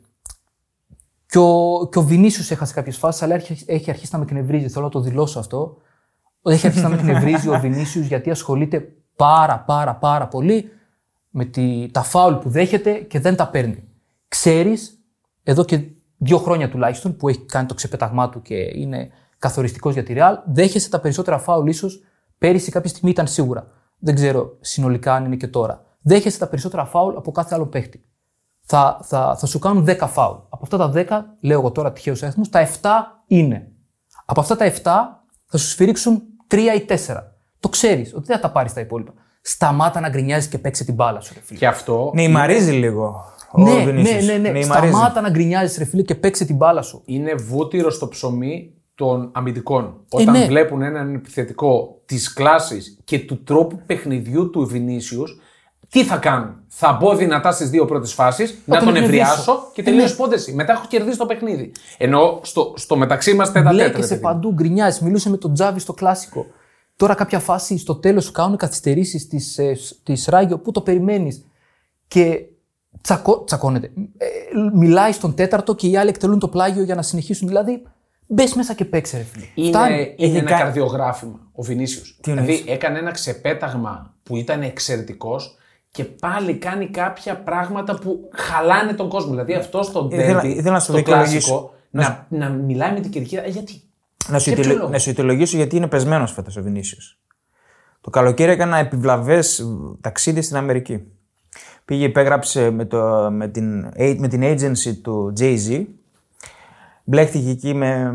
Και 1.35 1.41
ο, 1.41 1.89
και 1.93 1.99
ο 1.99 2.03
Βινίσιος 2.03 2.51
έχασε 2.51 2.75
κάποιες 2.75 2.97
φάσεις, 2.97 3.23
αλλά 3.23 3.35
έχει, 3.35 3.65
έχει 3.67 3.91
αρχίσει 3.91 4.13
να 4.13 4.19
με 4.19 4.25
εκνευρίζει. 4.25 4.69
Θέλω 4.69 4.85
να 4.85 4.91
το 4.91 5.01
δηλώσω 5.01 5.39
αυτό. 5.39 5.77
Έχει 6.43 6.67
αρχίσει 6.67 6.85
να 6.85 6.91
με 6.91 6.95
εκνευρίζει 6.95 7.49
ο 7.49 7.59
Βινίσιος 7.61 8.07
γιατί 8.07 8.31
ασχολείται 8.31 8.89
πάρα 9.17 9.59
πάρα 9.61 9.95
πάρα 9.95 10.29
πολύ 10.29 10.71
με 11.31 11.45
τη, 11.45 11.91
τα 11.93 12.03
φάουλ 12.03 12.35
που 12.35 12.49
δέχεται 12.49 12.93
και 12.93 13.21
δεν 13.21 13.37
τα 13.37 13.49
παίρνει. 13.49 13.85
Ξέρεις, 14.29 14.99
εδώ 15.43 15.65
και 15.65 15.81
δύο 16.17 16.39
χρόνια 16.39 16.69
τουλάχιστον 16.69 17.17
που 17.17 17.29
έχει 17.29 17.41
κάνει 17.41 17.67
το 17.67 17.75
ξεπέταγμά 17.75 18.29
του 18.29 18.43
και 18.43 18.55
είναι 18.55 19.11
καθοριστικός 19.39 19.93
για 19.93 20.03
τη 20.03 20.15
Real, 20.17 20.35
δέχεσαι 20.47 20.91
τα 20.91 21.01
περισσότερα 21.01 21.39
φάουλ 21.39 21.69
ίσως 21.69 22.03
πέρυσι 22.39 22.71
κάποια 22.71 22.91
στιγμή 22.91 23.11
ήταν 23.11 23.27
σίγουρα. 23.27 23.67
Δεν 23.99 24.15
ξέρω 24.15 24.57
συνολικά 24.61 25.15
αν 25.15 25.25
είναι 25.25 25.37
και 25.37 25.49
τώρα. 25.49 25.85
Δέχεσαι 26.03 26.39
τα 26.39 26.47
περισσότερα 26.47 26.85
φάουλ 26.85 27.17
από 27.17 27.31
κάθε 27.31 27.55
άλλο 27.55 27.67
παίχτη 27.67 28.05
θα, 28.67 29.01
θα, 29.03 29.37
θα 29.39 29.47
σου 29.47 29.59
κάνουν 29.59 29.85
10 29.89 29.97
φάουλ. 30.07 30.37
Από 30.49 30.61
αυτά 30.63 30.77
τα 30.77 30.93
10, 30.95 31.25
λέω 31.41 31.59
εγώ 31.59 31.71
τώρα 31.71 31.93
τυχαίου 31.93 32.15
αριθμού, 32.23 32.45
τα 32.51 32.69
7 32.83 32.89
είναι. 33.27 33.69
Από 34.25 34.41
αυτά 34.41 34.57
τα 34.57 34.73
7 34.73 34.81
θα 35.47 35.59
σου 35.59 35.69
σφυρίξουν 35.69 36.23
3 36.51 36.57
ή 36.57 36.87
4. 36.89 36.97
Το 37.61 37.69
ξέρεις 37.69 38.15
ότι 38.15 38.27
δεν 38.27 38.37
θα 38.37 38.43
τα 38.43 38.51
πάρεις 38.51 38.73
τα 38.73 38.81
υπόλοιπα. 38.81 39.13
Σταμάτα 39.41 40.01
να 40.01 40.09
γκρινιάζεις 40.09 40.49
και 40.49 40.59
παίξε 40.59 40.85
την 40.85 40.95
μπάλα 40.95 41.21
σου, 41.21 41.33
ρε 41.35 41.41
φίλε. 41.43 41.59
Και 41.59 41.67
αυτό 41.67 42.11
Νεϊμαρίζει 42.15 42.73
λίγο. 42.73 43.25
ο 43.53 43.63
Ναι, 43.63 43.73
ναι, 43.75 43.85
Βινίσιους. 43.85 44.27
ναι, 44.27 44.33
ναι. 44.37 44.51
Νεϊμαρίζει. 44.51 44.93
Σταμάτα 44.93 45.21
να 45.21 45.31
γκρινιάζεις, 45.31 45.79
ρε 45.79 45.85
φίλε, 45.85 46.03
και 46.03 46.15
παίξε 46.15 46.45
την 46.45 46.57
μπάλα 46.57 46.83
σου. 46.83 47.03
είναι 47.05 47.35
βούτυρο 47.35 47.91
στο 47.91 48.09
ψωμί 48.09 48.75
των 48.95 49.31
αμυντικών. 49.33 50.01
Όταν 50.11 50.39
ναι. 50.39 50.47
βλέπουν 50.47 50.83
έναν 50.83 51.15
επιθετικό 51.15 52.03
της 52.07 52.33
κλάσης 52.33 52.99
και 53.05 53.19
του 53.19 53.43
τρόπου 53.43 53.81
παιχνιδιού 53.87 54.51
του 54.51 54.67
Βινίσιους, 54.67 55.39
τι 55.95 56.05
θα 56.05 56.17
κάνουν. 56.17 56.55
Θα 56.69 56.93
μπω 57.01 57.17
δυνατά 57.17 57.53
στις 57.53 57.71
δύο 57.71 57.85
πρώτες 57.85 58.13
φάσεις, 58.13 58.59
να 58.65 58.77
τον 58.77 58.85
τον 58.87 58.95
εκνευρίσω. 58.97 59.23
ευριάσω 59.23 59.71
και 59.73 59.81
Ε, 59.81 59.85
τελείως 59.85 60.11
ναι. 60.11 60.17
πόντεση. 60.17 60.53
Μετά 60.53 60.73
έχω 60.73 60.85
κερδίσει 60.89 61.19
το 61.19 61.27
παιχνίδι. 61.27 61.73
Ενώ 61.99 62.41
στο, 62.43 62.73
στο 62.77 62.97
μεταξύ 62.97 63.35
μας 63.35 63.53
τέτα 63.53 63.71
τέτα. 63.71 63.75
Μπλέκεσαι 63.75 64.17
παντού, 64.17 64.53
γκρινιάζεις. 64.53 65.01
Μιλούσε 65.01 65.31
με 65.31 65.37
τον 65.37 65.55
Τζάβι 65.55 65.81
στο 65.81 65.93
κλασικό. 65.93 66.47
Τώρα 66.97 67.15
κάποια 67.15 67.39
φάση 67.39 67.79
στο 67.79 67.95
τέλος 67.95 68.25
σου 68.25 68.33
κάνουν 68.33 68.57
καθυστερήσεις 68.57 69.27
της 70.03 70.27
Ράγιο 70.29 70.59
που 70.59 70.71
το 70.73 70.81
περιμένεις 70.81 71.45
και 72.09 72.41
τσακώ, 73.01 73.45
τσακώνεται. 73.45 73.91
Ε, 74.19 74.27
μιλάει 74.75 75.13
στον 75.13 75.35
τέταρτο 75.35 75.75
και 75.75 75.87
οι 75.89 75.97
άλλοι 75.97 76.09
εκτελούν 76.09 76.39
το 76.39 76.49
πλάγιο 76.49 76.83
για 76.83 76.95
να 76.95 77.03
συνεχίσουν. 77.03 77.49
Δηλαδή, 77.49 77.83
μπες 78.27 78.55
μέσα 78.55 78.75
και 78.75 78.85
παίξε, 78.85 79.17
ρε 79.17 79.23
φίλε. 79.23 79.45
Είναι, 79.55 79.69
Φτάνει. 79.69 79.95
είναι 79.95 80.15
Έχει 80.19 80.37
ένα 80.37 80.51
κα- 80.51 80.59
καρδιογράφημα 80.59 81.41
ο 81.53 81.63
Βινίσιος. 81.63 82.19
εννοείς; 82.27 82.47
Δηλαδή 82.47 82.73
έκανε 82.73 82.99
ένα 82.99 83.11
ξεπέταγμα 83.11 84.15
που 84.23 84.37
ήταν 84.37 84.63
εξαιρετικός 84.63 85.57
και 85.95 86.05
πάλι 86.05 86.55
κάνει 86.55 86.87
κάποια 86.89 87.37
πράγματα 87.37 87.99
που 87.99 88.29
χαλάνε 88.33 88.93
τον 88.93 89.09
κόσμο. 89.09 89.31
Δηλαδή 89.31 89.55
αυτό 89.55 89.83
στον 89.83 90.11
Ήθελα- 90.11 90.41
τέρμπι, 90.41 90.57
ήθελα 90.59 90.73
να 90.73 90.79
σου 90.79 90.85
στο 90.85 90.95
δικαιολογήσω. 90.95 91.49
κλασικό, 91.49 91.75
να, 91.91 92.27
να 92.29 92.49
μιλάει 92.49 92.93
με 92.93 93.01
την 93.01 93.11
κερκίδα. 93.11 93.45
Ε, 93.45 93.49
Γιατί; 93.49 93.83
Να 94.29 94.39
σου, 94.39 94.45
Για 94.51 94.53
ποιο 94.55 94.63
ιτηλε- 94.63 94.79
λόγο; 94.81 94.91
να 94.93 94.99
σου 94.99 95.11
ιτολογήσω 95.11 95.57
γιατί 95.57 95.77
είναι 95.77 95.87
πεσμένος 95.87 96.33
φέτος 96.33 96.57
ο 96.57 96.63
Βινίσιος. 96.63 97.19
Το 98.01 98.11
καλοκαίρι 98.11 98.51
έκανα 98.53 98.77
επιβλαβές 98.77 99.65
ταξίδι 100.01 100.43
στην 100.43 100.57
Αμερική. 100.57 101.03
Πήγε, 101.85 102.05
υπέγραψε 102.05 102.71
με, 102.71 102.85
το, 102.85 103.29
με, 103.31 103.49
την, 103.49 103.81
με 104.19 104.29
την 104.29 104.43
agency 104.43 104.95
του 105.03 105.33
Jay-Z. 105.41 105.85
Μπλέχτηκε 107.05 107.51
εκεί 107.51 107.75
με 107.75 108.15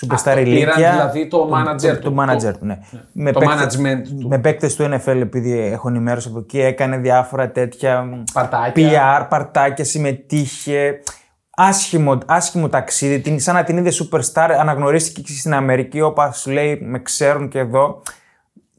superstar 0.00 0.22
το 0.24 0.30
πήραν 0.30 0.44
ηλικία. 0.46 0.90
δηλαδή 0.90 1.26
το 1.28 1.50
manager 1.54 1.80
το, 1.92 1.98
του. 1.98 2.14
το 2.14 2.22
manager 2.22 2.42
Το- 2.52 2.58
του, 2.58 2.64
ναι. 2.66 2.78
Με 3.12 3.32
το 3.32 3.38
παίκτες- 3.38 3.76
management 3.78 4.02
του. 4.20 4.28
Με 4.28 4.38
παίκτες 4.38 4.74
του 4.76 4.84
NFL, 4.84 5.16
επειδή 5.20 5.58
έχω 5.58 5.88
ενημέρωση 5.88 6.28
από 6.28 6.38
εκεί, 6.38 6.60
έκανε 6.60 6.96
διάφορα 6.96 7.50
τέτοια 7.50 8.04
Παρτάκια. 8.32 9.22
PR, 9.22 9.26
παρτάκια, 9.28 9.84
συμμετείχε. 9.84 11.00
Άσχημο, 11.58 12.18
άσχημο 12.26 12.68
ταξίδι, 12.68 13.20
την, 13.20 13.40
σαν 13.40 13.54
να 13.54 13.64
την 13.64 13.76
είδε 13.76 13.90
superstar, 14.04 14.48
αναγνωρίστηκε 14.60 15.20
και 15.20 15.32
στην 15.32 15.54
Αμερική, 15.54 16.00
όπω 16.00 16.30
σου 16.32 16.50
λέει, 16.50 16.78
με 16.82 16.98
ξέρουν 16.98 17.48
και 17.48 17.58
εδώ. 17.58 18.02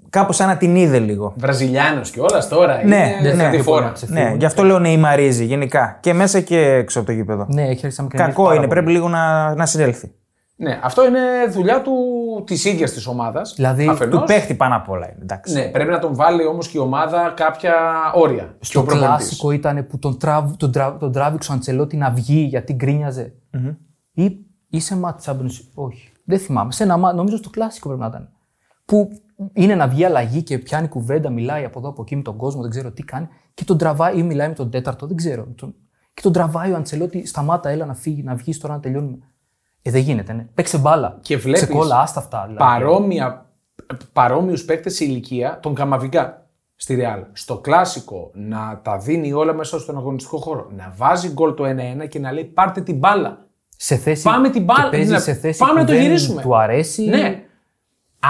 Κάπως 0.10 0.36
σαν 0.36 0.48
να 0.48 0.58
την 0.58 0.76
είδε 0.76 1.00
λίγο. 1.00 1.34
Βραζιλιάνος 1.38 2.10
κιόλα 2.10 2.48
τώρα. 2.48 2.84
Ναι, 2.86 3.16
είναι 3.20 3.34
ναι, 3.34 3.50
τη 3.50 3.58
ναι. 3.58 3.64
φόρα. 3.64 3.92
Σε 3.96 4.06
Ναι, 4.10 4.22
φύγουν. 4.22 4.38
γι' 4.38 4.46
αυτό 4.46 4.64
λέω 4.64 4.80
νεϊμαρίζει 4.80 5.46
γενικά. 5.46 5.98
Και 6.02 6.14
μέσα 6.14 6.40
και 6.40 6.60
έξω 6.60 6.98
από 7.00 7.08
το 7.08 7.14
γήπεδο. 7.14 7.46
Ναι, 7.50 7.62
έχει 7.62 7.70
αρχίσει 7.72 7.96
να 7.98 8.04
με 8.04 8.10
κρεμίζει 8.10 8.30
Κακό 8.32 8.44
πάρα 8.44 8.56
είναι, 8.56 8.68
πολύ. 8.68 8.80
πρέπει 8.80 8.92
λίγο 8.96 9.10
να, 9.10 9.56
να 9.56 9.66
συνέλθει. 9.66 10.12
Ναι, 10.60 10.80
αυτό 10.84 11.06
είναι 11.06 11.20
δουλειά 11.50 11.82
του 11.82 11.94
της 12.46 12.66
ίδιας 12.66 12.92
της 12.92 13.08
ομάδας. 13.08 13.54
Δηλαδή, 13.56 13.86
Του 14.10 14.24
παίχτη 14.26 14.56
πάνω 14.56 14.76
απ' 14.76 14.90
όλα 14.90 15.06
είναι. 15.12 15.18
Εντάξει. 15.22 15.54
Ναι, 15.54 15.68
πρέπει 15.68 15.90
να 15.92 16.00
τον 16.00 16.16
βάλει 16.16 16.46
όμως 16.46 16.68
και 16.68 16.78
η 16.78 16.82
ομάδα 16.82 17.34
κάποια 17.36 17.74
όρια. 18.16 18.56
Και 18.60 18.78
ο 18.78 18.82
Το 18.82 18.86
προπονητής. 18.88 19.08
κλασικό 19.08 19.52
ήταν 19.52 19.88
που 19.88 20.00
τον, 20.00 20.18
τραβ, 20.20 20.52
τον, 20.56 20.72
τραβ, 20.72 20.98
τον 20.98 21.12
τράβηξε 21.12 21.52
ο 21.52 21.54
Αντσελότη 21.54 21.98
να 21.98 22.12
βγει 22.12 22.40
γιατί 22.40 22.74
γκρίνιαζε. 22.74 23.34
Ή, 24.12 24.38
ή 24.70 24.80
σε 24.80 24.98
μάτι 24.98 25.24
Champions 25.26 25.62
Όχι. 25.74 26.12
Δεν 26.26 26.40
θυμάμαι. 26.40 26.72
Σε 26.72 26.84
ένα 26.84 26.98
μάτι, 26.98 27.16
νομίζω 27.16 27.38
στο 27.38 27.50
κλασικό 27.50 27.88
πρέπει 27.88 28.02
να 28.04 28.08
ήταν. 28.08 28.30
Που 28.86 29.10
είναι 29.54 29.76
να 29.76 29.88
βγει 29.88 30.06
αλλαγή 30.06 30.44
και 30.44 30.58
πιάνει 30.58 30.88
κουβέντα, 30.88 31.30
μιλάει 31.30 31.64
από 31.64 31.80
εδώ 31.80 31.90
από 31.90 32.02
εκεί 32.02 32.16
με 32.16 32.22
τον 32.22 32.36
κόσμο, 32.38 32.62
δεν 32.62 32.70
ξέρω 32.70 32.92
τι 32.92 33.04
κάνει. 33.04 33.28
Και 33.54 33.64
τον 33.64 33.78
τραβάει 33.78 34.18
ή 34.20 34.24
μιλάει 34.24 34.48
με 34.48 34.54
τον 34.54 34.70
τέταρτο, 34.70 35.08
δεν 35.08 35.16
ξέρω. 35.16 35.48
Τον- 35.56 35.76
Και 36.14 36.22
τον 36.22 36.32
τραβάει 36.32 36.72
ο 36.72 36.76
Αντσελότη, 36.76 37.26
σταμάτα, 37.28 37.70
έλα 37.70 37.86
να 37.86 37.94
φύγει, 37.94 38.24
να 38.24 38.36
βγεις 38.36 38.58
τώρα 38.60 38.74
να 38.74 38.80
τελειώνουμε. 38.80 39.18
Ε, 39.88 39.92
δεν 39.92 40.02
γίνεται, 40.02 40.34
ναι. 40.34 40.46
Παίξε 40.54 40.78
μπάλα. 40.78 41.18
Και 41.22 41.38
βλέπεις 41.38 41.62
Ξεκόλα, 41.64 42.00
άστα 42.00 42.20
αυτά. 42.20 42.44
Δηλαδή. 42.48 42.64
παρόμοια, 42.66 43.46
παρόμοιους 44.14 44.66
παίκτες 44.66 44.96
σε 44.96 45.04
ηλικία 45.06 45.60
τον 45.62 45.74
Καμαβικά 45.76 46.48
στη 46.76 46.96
Ρεάλ. 46.96 47.24
Στο 47.34 47.58
κλασικό 47.58 48.32
να 48.34 48.80
τα 48.84 48.98
δίνει 48.98 49.34
όλα 49.34 49.54
μέσα 49.54 49.80
στον 49.80 49.98
αγωνιστικό 49.98 50.38
χώρο. 50.38 50.68
Να 50.76 50.94
βάζει 50.96 51.30
γκολ 51.30 51.54
το 51.54 51.64
1-1 52.04 52.08
και 52.08 52.20
να 52.20 52.32
λέει 52.32 52.44
πάρτε 52.44 52.82
την 52.82 52.98
μπάλα. 52.98 53.46
σε 53.78 53.96
θέση, 53.96 54.24
Πάμε 54.24 54.50
την 54.50 54.64
μπάλα, 54.64 54.84
και 54.84 54.90
παίζει 54.90 55.12
ναι, 55.12 55.20
σε 55.20 55.34
θέση 55.34 55.60
πάμε 55.60 55.72
που 55.74 55.80
να 55.80 55.86
το 55.86 55.92
δεν 55.92 56.02
γυρίσουμε. 56.02 56.42
Του 56.42 56.56
αρέσει. 56.58 57.06
Ναι. 57.06 57.42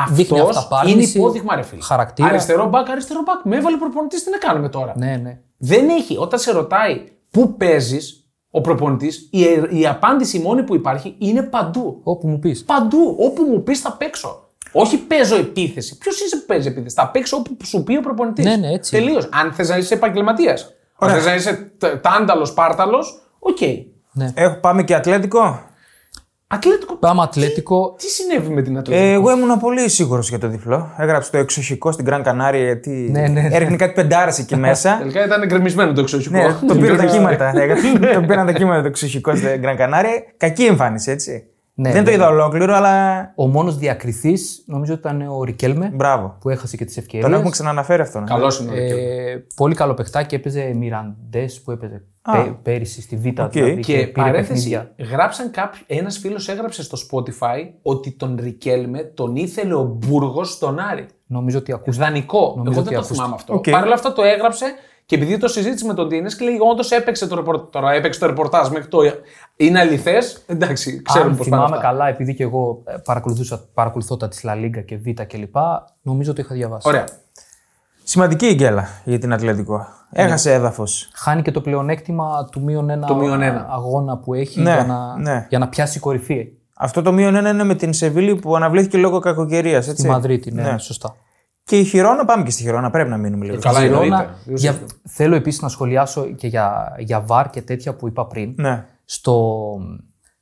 Δείχνει 0.10 0.39
Αυτός 0.39 0.58
αυταπάρνηση, 0.58 0.97
είναι 0.97 1.03
υπόδειγμα, 1.03 1.55
ρε 1.55 1.62
φίλε. 1.62 1.82
χαρακτήρα. 1.82 2.28
Αριστερό 2.28 2.68
μπακ, 2.70 2.89
αριστερό 2.89 3.22
μπακ. 3.26 3.43
Με 3.43 3.55
έβαλε 3.55 3.78
προπονητής, 3.78 4.24
τι 4.24 4.30
να 4.30 4.38
κάνουμε 4.38 4.70
τώρα; 4.70 4.93
Ναι, 4.97 5.16
ναι. 5.16 5.39
Δεν 5.58 5.89
έχει. 5.89 6.18
Όταν 6.18 6.39
σε 6.39 6.51
ρωτάει 6.51 7.03
πού 7.30 7.55
παίζεις 7.58 8.26
ο 8.58 8.62
προπονητής, 8.62 9.30
η, 9.32 9.39
η 9.70 9.88
απάντηση 9.88 10.39
μόνη 10.39 10.64
που 10.64 10.76
υπάρχει 10.76 11.16
είναι 11.18 11.41
παντού. 11.41 11.99
Όπου 12.03 12.28
μου 12.28 12.39
πεις. 12.39 12.64
Παντού. 12.64 13.16
Όπου 13.20 13.43
μου 13.43 13.64
πεις 13.64 13.80
θα 13.80 13.91
παίξω. 13.91 14.49
Όχι 14.72 14.97
παίζω 14.97 15.36
επίθεση. 15.36 15.97
Ποιος 15.97 16.22
είσαι 16.22 16.38
που 16.38 16.45
παίζεις 16.45 16.72
επίθεση; 16.72 16.95
Θα 16.95 17.10
παίξω 17.10 17.38
όπου 17.38 17.58
σου 17.66 17.84
πει 17.84 17.97
ο 17.97 18.01
προπονητής. 18.01 18.45
Ναι, 18.45 18.55
ναι, 18.55 18.72
έτσι. 18.72 18.91
Τελείως. 18.91 19.30
Αν 19.32 19.53
θες 19.53 19.70
να 19.70 19.78
είσαι 19.78 19.93
επαγγελματίας. 19.93 20.74
Αν 20.99 21.10
θες 21.10 21.26
να 21.26 21.36
είσαι 21.36 21.72
τάνταλος, 22.01 22.53
πάρταλος, 22.53 23.22
οκ. 23.39 23.62
Έχω, 24.34 24.55
πάμε 24.62 24.84
και 24.84 24.95
Ατλέτικο. 24.95 25.60
Ατλέτικο. 26.50 26.95
Πάμε 26.95 27.22
Ατλέτικο. 27.22 27.95
Τι 27.98 28.06
συνέβη 28.08 28.54
με 28.54 28.62
την 28.62 28.78
Ατλέτικο; 28.78 29.08
Ε, 29.08 29.12
εγώ 29.12 29.32
ήμουν 29.32 29.60
πολύ 29.60 29.89
σίγουρος 29.89 30.30
για 30.30 30.39
το 30.39 30.48
διπλό. 30.48 30.89
Έγραψε 30.98 31.32
το 31.32 31.38
εξοχικό 31.38 31.91
στην 31.91 32.06
Γκραν 32.06 32.24
Κανάρια 32.24 32.64
γιατί 32.64 32.89
Ναι, 33.12 33.22
ναι, 33.22 33.28
ναι. 33.41 33.50
έριχνε 33.52 33.76
κάτι 33.76 33.93
πεντάρες 33.93 34.39
εκεί 34.39 34.56
μέσα. 34.56 34.95
Τελικά 35.00 35.26
ήταν 35.26 35.41
γκρεμισμένο 35.41 35.93
το 35.93 36.02
εξοχικό. 36.02 36.38
ναι, 36.38 36.48
το 36.68 36.76
πήραν 36.76 36.98
τα 36.98 37.06
κύματα. 37.06 37.52
το 38.14 38.22
πήραν 38.28 38.45
τα 38.45 38.52
κύματα 38.52 38.82
το 38.82 38.88
εξοχικό 38.88 39.36
στην 39.36 39.50
Γκραν 39.60 39.76
Κανάρια. 39.76 40.12
Κακή 40.38 40.64
εμφάνιση, 40.64 41.12
έτσι. 41.12 41.43
Ναι, 41.80 41.91
Δεν 41.91 42.04
το 42.04 42.10
ναι. 42.10 42.16
είδα 42.16 42.28
ολόκληρο, 42.28 42.76
αλλά 42.76 43.32
Ο 43.36 43.48
μόνος 43.48 43.78
διακριθείς 43.78 44.63
νομίζω 44.66 44.93
ήταν 44.93 45.22
ο 45.22 45.43
Ρικέλμε 45.43 45.91
μπράβο. 45.93 46.38
που 46.41 46.50
έχασε 46.50 46.78
και 46.78 46.86
τις 46.86 46.98
ευκαιρίες. 46.98 47.24
Τον 47.26 47.34
έχουμε 47.34 47.50
ξαναναφέρει 47.50 48.02
αυτόν. 48.02 48.24
ε. 48.24 48.26
Καλός 48.28 48.60
είναι 48.60 48.72
ο 48.72 48.74
Ρικέλμε. 48.74 49.02
Ε, 49.02 49.43
πολύ 49.56 49.76
καλό 49.76 49.93
παιχτάκι. 49.93 50.36
Έπαιζε 50.36 50.72
Μιραντές 50.76 51.62
που 51.62 51.72
έπαιζε 51.72 52.04
πέ- 52.32 52.51
πέρυσι 52.63 53.01
στη 53.01 53.15
Β' 53.15 53.39
Οκ. 53.41 53.51
δηλαδή, 53.51 53.80
Και 53.82 53.93
πήρε 53.93 54.07
παρένθεση, 54.07 54.69
παιχνίδια. 54.69 54.91
γράψαν 55.11 55.51
κάποιο, 55.51 55.82
ένας 55.88 56.17
φίλος 56.17 56.49
έγραψε 56.49 56.84
στο 56.84 56.97
Spotify 57.11 57.69
ότι 57.82 58.11
τον 58.11 58.38
Ρικέλμε 58.41 58.99
τον 59.03 59.36
ήθελε 59.36 59.73
ο 59.73 59.84
Μπούργος 59.84 60.51
στον 60.51 60.80
Άρη. 60.80 61.05
Νομίζω 61.28 61.57
ότι 61.57 61.71
ακούστηκε. 61.73 62.05
Δανεικό. 62.05 62.53
Νομίζω 62.57 62.63
Εγώ 62.63 62.71
δεν 62.71 62.80
ότι 62.82 62.89
το 62.89 62.95
ακούστηκε. 62.95 63.15
θυμάμαι 63.19 63.36
αυτό. 63.36 63.53
Οκ. 63.53 63.69
Παρ' 63.69 63.84
όλα 63.84 63.93
αυτά 63.93 64.13
το 64.13 64.21
έγραψε 64.23 64.65
και 65.05 65.15
επειδή 65.15 65.38
το 65.38 65.47
συζήτησε 65.47 65.86
με 65.86 65.93
τον 65.93 66.09
Τίνες 66.09 66.36
και 66.36 66.45
λέει 66.45 66.57
όντως 66.71 66.91
έπαιξε 66.91 67.28
το 67.28 67.36
ρεπορτάζ. 67.36 67.67
Τώρα 67.69 67.91
έπαιξε 67.91 68.19
το 68.19 68.25
ρεπορτάζ 68.25 68.67
μέχρι 68.69 68.88
το. 68.88 68.99
Είναι 69.55 69.80
αληθές. 69.80 70.43
Εντάξει, 70.45 71.01
ξέρουμε 71.01 71.32
Αν 71.32 71.38
πώς 71.38 71.47
πάνε 71.49 71.61
θυμάμαι 71.63 71.75
αυτά. 71.78 71.88
καλά, 71.89 72.07
επειδή 72.07 72.34
και 72.34 72.43
εγώ 72.43 72.82
ε, 72.86 72.95
παρακολουθούσα, 73.03 73.65
παρακολουθώ 73.73 74.17
τα 74.17 74.28
της 74.28 74.43
La 74.47 74.51
Liga 74.55 74.86
και 74.86 74.97
Β' 74.97 75.21
κλπ. 75.28 75.55
Νομίζω 76.01 76.32
ότι 76.32 76.41
είχα 76.41 76.55
διαβάσει. 76.55 76.88
Ωραία. 76.88 77.05
Σημαντική 78.10 78.45
η 78.45 78.53
γκέλα 78.53 78.88
για 79.03 79.20
την 79.20 79.34
Ατλέτικο. 79.34 79.88
Έχασε 80.12 80.53
έδαφος. 80.53 81.10
Χάνει 81.14 81.41
και 81.41 81.51
το 81.51 81.62
πλεονέκτημα 81.62 82.45
του 82.51 82.62
μείον 82.62 82.89
ένα, 82.89 83.08
Το 83.08 83.16
μείον 83.16 83.41
ένα. 83.41 83.68
αγώνα 83.70 84.18
που 84.18 84.34
έχει 84.34 84.62
Ναι, 84.62 84.74
για, 84.74 84.84
να, 84.84 85.18
ναι. 85.18 85.45
για 85.49 85.60
να 85.60 85.68
πιάσει 85.68 85.99
κορυφή. 85.99 86.47
Αυτό 86.78 87.01
το 87.01 87.12
μείον 87.12 87.36
ένα 87.36 87.49
είναι 87.49 87.64
με 87.64 87.76
την 87.76 87.93
Σεβίλη 87.93 88.36
που 88.36 88.55
αναβλήθηκε 88.55 88.97
λόγω 88.97 89.20
κακοκαιρίας. 89.20 89.86
Στη 89.86 90.08
Μαδρίτη, 90.08 90.51
ναι, 90.51 90.78
σωστά. 90.78 91.16
Και 91.64 91.80
η 91.80 91.84
Χιρόνα, 91.84 92.26
πάμε 92.26 92.43
και 92.43 92.51
στη 92.51 92.62
Χιρόνα, 92.62 92.89
πρέπει 92.89 93.10
να 93.10 93.18
μείνουμε 93.18 93.45
λίγο. 93.45 93.60
Καλά, 93.60 93.80
Ζηρώνα, 93.80 94.03
εννοείται. 94.03 94.34
για, 94.45 94.78
θέλω 95.08 95.36
επίσης 95.36 95.62
να 95.62 95.68
σχολιάσω 95.70 96.26
και 96.26 96.47
για, 96.47 96.95
για 96.99 97.22
βαρ 97.22 97.49
και 97.49 97.62
τέτοια 97.62 97.95
που 97.95 98.08
είπα 98.08 98.28
πριν. 98.28 98.53
Ναι. 98.58 98.86
Στο, 99.05 99.53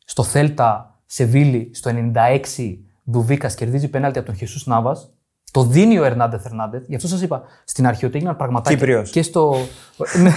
στο 0.05 0.23
Θέλτα 0.23 0.99
Σεβίλη 1.05 1.71
στο 1.73 1.91
96 2.13 2.77
Ντουβίκας 3.11 3.55
κερδίζει 3.55 3.87
πέναλτι 3.87 4.17
από 4.17 4.27
τον 4.27 4.35
Χεσούς 4.35 4.65
Νάβα. 4.65 4.97
Το 5.55 5.63
δίνει 5.63 5.99
ο 5.99 6.03
Ερνάντε 6.03 6.39
Φερνάντε. 6.39 6.83
Γι' 6.87 6.95
αυτό 6.95 7.07
σας 7.07 7.21
είπα 7.21 7.43
στην 7.63 7.87
αρχή 7.87 8.05
ότι 8.05 8.15
έγιναν 8.15 8.35
πραγματάκια. 8.35 8.77
Κύπριος. 8.77 9.09
Και 9.09 9.21
στο. 9.21 9.55
Ναι. 10.21 10.31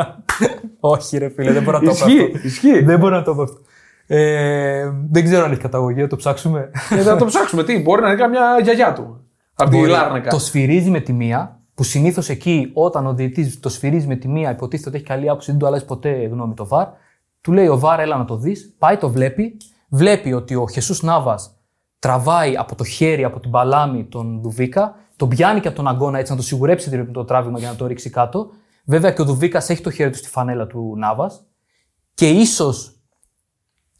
Όχι, 0.80 1.18
ρε 1.18 1.28
φίλε, 1.28 1.52
δεν 1.52 1.62
μπορώ 1.62 1.78
να 1.78 1.84
το 1.84 1.90
πω 1.98 2.06
Ισχύει, 2.06 2.22
αυτό. 2.24 2.46
ισχύει. 2.46 2.82
Δεν 2.82 2.98
μπορώ 2.98 3.16
να 3.16 3.22
το 3.22 3.34
πω 3.34 3.42
αυτό. 3.42 3.60
Ε, 4.06 4.90
δεν 5.10 5.24
ξέρω 5.24 5.44
αν 5.44 5.50
έχει 5.52 5.60
καταγωγή, 5.60 6.00
να 6.00 6.06
το 6.06 6.16
ψάξουμε. 6.16 6.70
Ε, 6.90 7.02
θα 7.02 7.16
το 7.16 7.24
ψάξουμε. 7.24 7.64
Τι, 7.64 7.78
μπορεί 7.78 8.00
να 8.00 8.08
είναι 8.08 8.16
καμιά 8.16 8.58
γιαγιά 8.62 8.92
του. 8.92 9.24
Από 9.54 9.70
τη 9.70 9.76
Μπορεί. 9.76 9.90
Λάρνακα. 9.90 10.30
Το 10.30 10.38
σφυρίζει 10.38 10.90
με 10.90 11.00
τη 11.00 11.12
μία, 11.12 11.60
που 11.74 11.82
συνήθως 11.82 12.28
εκεί 12.28 12.70
όταν 12.74 13.06
ο 13.06 13.14
διαιτητής 13.14 13.60
το 13.60 13.68
σφυρίζει 13.68 14.06
με 14.06 14.16
τη 14.16 14.28
μία, 14.28 14.50
υποτίθεται 14.50 14.88
ότι 14.88 14.98
έχει 14.98 15.06
καλή 15.06 15.28
άποψη, 15.28 15.50
δεν 15.50 15.60
του 15.60 15.66
αλλάζει 15.66 15.84
ποτέ 15.84 16.10
γνώμη 16.10 16.54
το 16.54 16.66
βαρ. 16.66 16.86
Του 17.40 17.52
λέει 17.52 17.66
ο 17.66 17.78
βαρ, 17.78 18.00
έλα 18.00 18.16
να 18.16 18.24
το 18.24 18.36
δεις. 18.36 18.74
Πάει, 18.78 18.96
το 18.96 19.10
βλέπει. 19.10 19.56
Βλέπει 19.88 20.32
ότι 20.32 20.54
ο 20.54 20.68
Χεσούς 20.68 21.02
Νάβα 21.02 21.38
τραβάει 22.02 22.56
από 22.56 22.74
το 22.74 22.84
χέρι, 22.84 23.24
από 23.24 23.40
την 23.40 23.50
παλάμη 23.50 24.04
τον 24.04 24.40
Δουβίκα, 24.40 24.94
τον 25.16 25.28
πιάνει 25.28 25.60
και 25.60 25.68
από 25.68 25.76
τον 25.76 25.88
αγκώνα 25.88 26.18
έτσι 26.18 26.32
να 26.32 26.38
το 26.38 26.44
σιγουρέψει 26.44 26.90
δηλαδή 26.90 27.12
το 27.12 27.24
τράβημα 27.24 27.58
για 27.58 27.68
να 27.68 27.76
το 27.76 27.86
ρίξει 27.86 28.10
κάτω. 28.10 28.50
Βέβαια 28.84 29.12
και 29.12 29.22
ο 29.22 29.24
Δουβίκας 29.24 29.70
έχει 29.70 29.82
το 29.82 29.90
χέρι 29.90 30.10
του 30.10 30.16
στη 30.16 30.28
φανέλα 30.28 30.66
του 30.66 30.94
Νάβα 30.96 31.30
και 32.14 32.28
ίσως. 32.28 32.96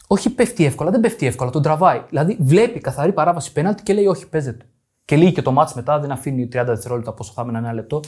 Όχι 0.07 0.31
πέφτει 0.31 0.65
εύκολα, 0.65 0.91
δεν 0.91 1.01
πέφτει 1.01 1.27
εύκολα, 1.27 1.51
τον 1.51 1.63
τραβάει. 1.63 2.03
Δηλαδή 2.09 2.37
βλέπει 2.41 2.81
καθαρή 2.81 3.13
παράβαση 3.13 3.53
πέναλτη 3.53 3.83
και 3.83 3.93
λέει: 3.93 4.07
Όχι, 4.07 4.29
παίζεται. 4.29 4.67
Και 5.05 5.17
λύγει 5.17 5.33
και 5.33 5.43
το 5.43 5.53
μάτς 5.53 5.75
μετά, 5.75 6.01
δεν 6.01 6.11
αφήνει 6.11 6.49
30 6.53 6.63
δευτερόλεπτα 6.67 7.13
πόσο 7.13 7.33
θα 7.33 7.43
έμενα 7.43 7.59
ένα 7.59 7.73
λεπτό. 7.73 8.01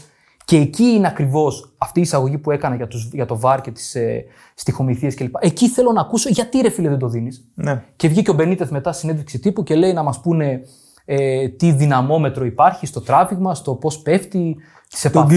Και 0.44 0.56
εκεί 0.56 0.84
είναι 0.84 1.06
ακριβώς 1.06 1.74
αυτή 1.78 1.98
η 1.98 2.02
εισαγωγή 2.02 2.38
που 2.38 2.50
έκανα 2.50 2.74
για, 2.74 2.86
τους, 2.86 3.08
για 3.12 3.26
το 3.26 3.38
βάρ 3.38 3.60
και 3.60 3.70
τις 3.70 3.94
ε, 3.94 4.24
στοιχομηθίες 4.54 5.14
κλπ. 5.14 5.34
Εκεί 5.38 5.68
θέλω 5.68 5.92
να 5.92 6.00
ακούσω 6.00 6.28
γιατί 6.28 6.60
ρε 6.60 6.70
φίλε 6.70 6.88
δεν 6.88 6.98
το 6.98 7.08
δίνεις. 7.08 7.48
Ναι. 7.54 7.82
Και 7.96 8.08
βγήκε 8.08 8.30
ο 8.30 8.34
Μπενίτεθ 8.34 8.70
μετά 8.70 8.92
συνέντευξη 8.92 9.38
τύπου 9.38 9.62
και 9.62 9.74
λέει 9.74 9.92
να 9.92 10.02
μας 10.02 10.20
πούνε 10.20 10.60
ε, 11.04 11.48
τι 11.48 11.72
δυναμόμετρο 11.72 12.44
υπάρχει 12.44 12.86
στο 12.86 13.00
τράβηγμα, 13.00 13.54
στο 13.54 13.74
πώς 13.74 13.98
πέφτει, 13.98 14.56
τις 14.88 15.04
επαφές. 15.04 15.36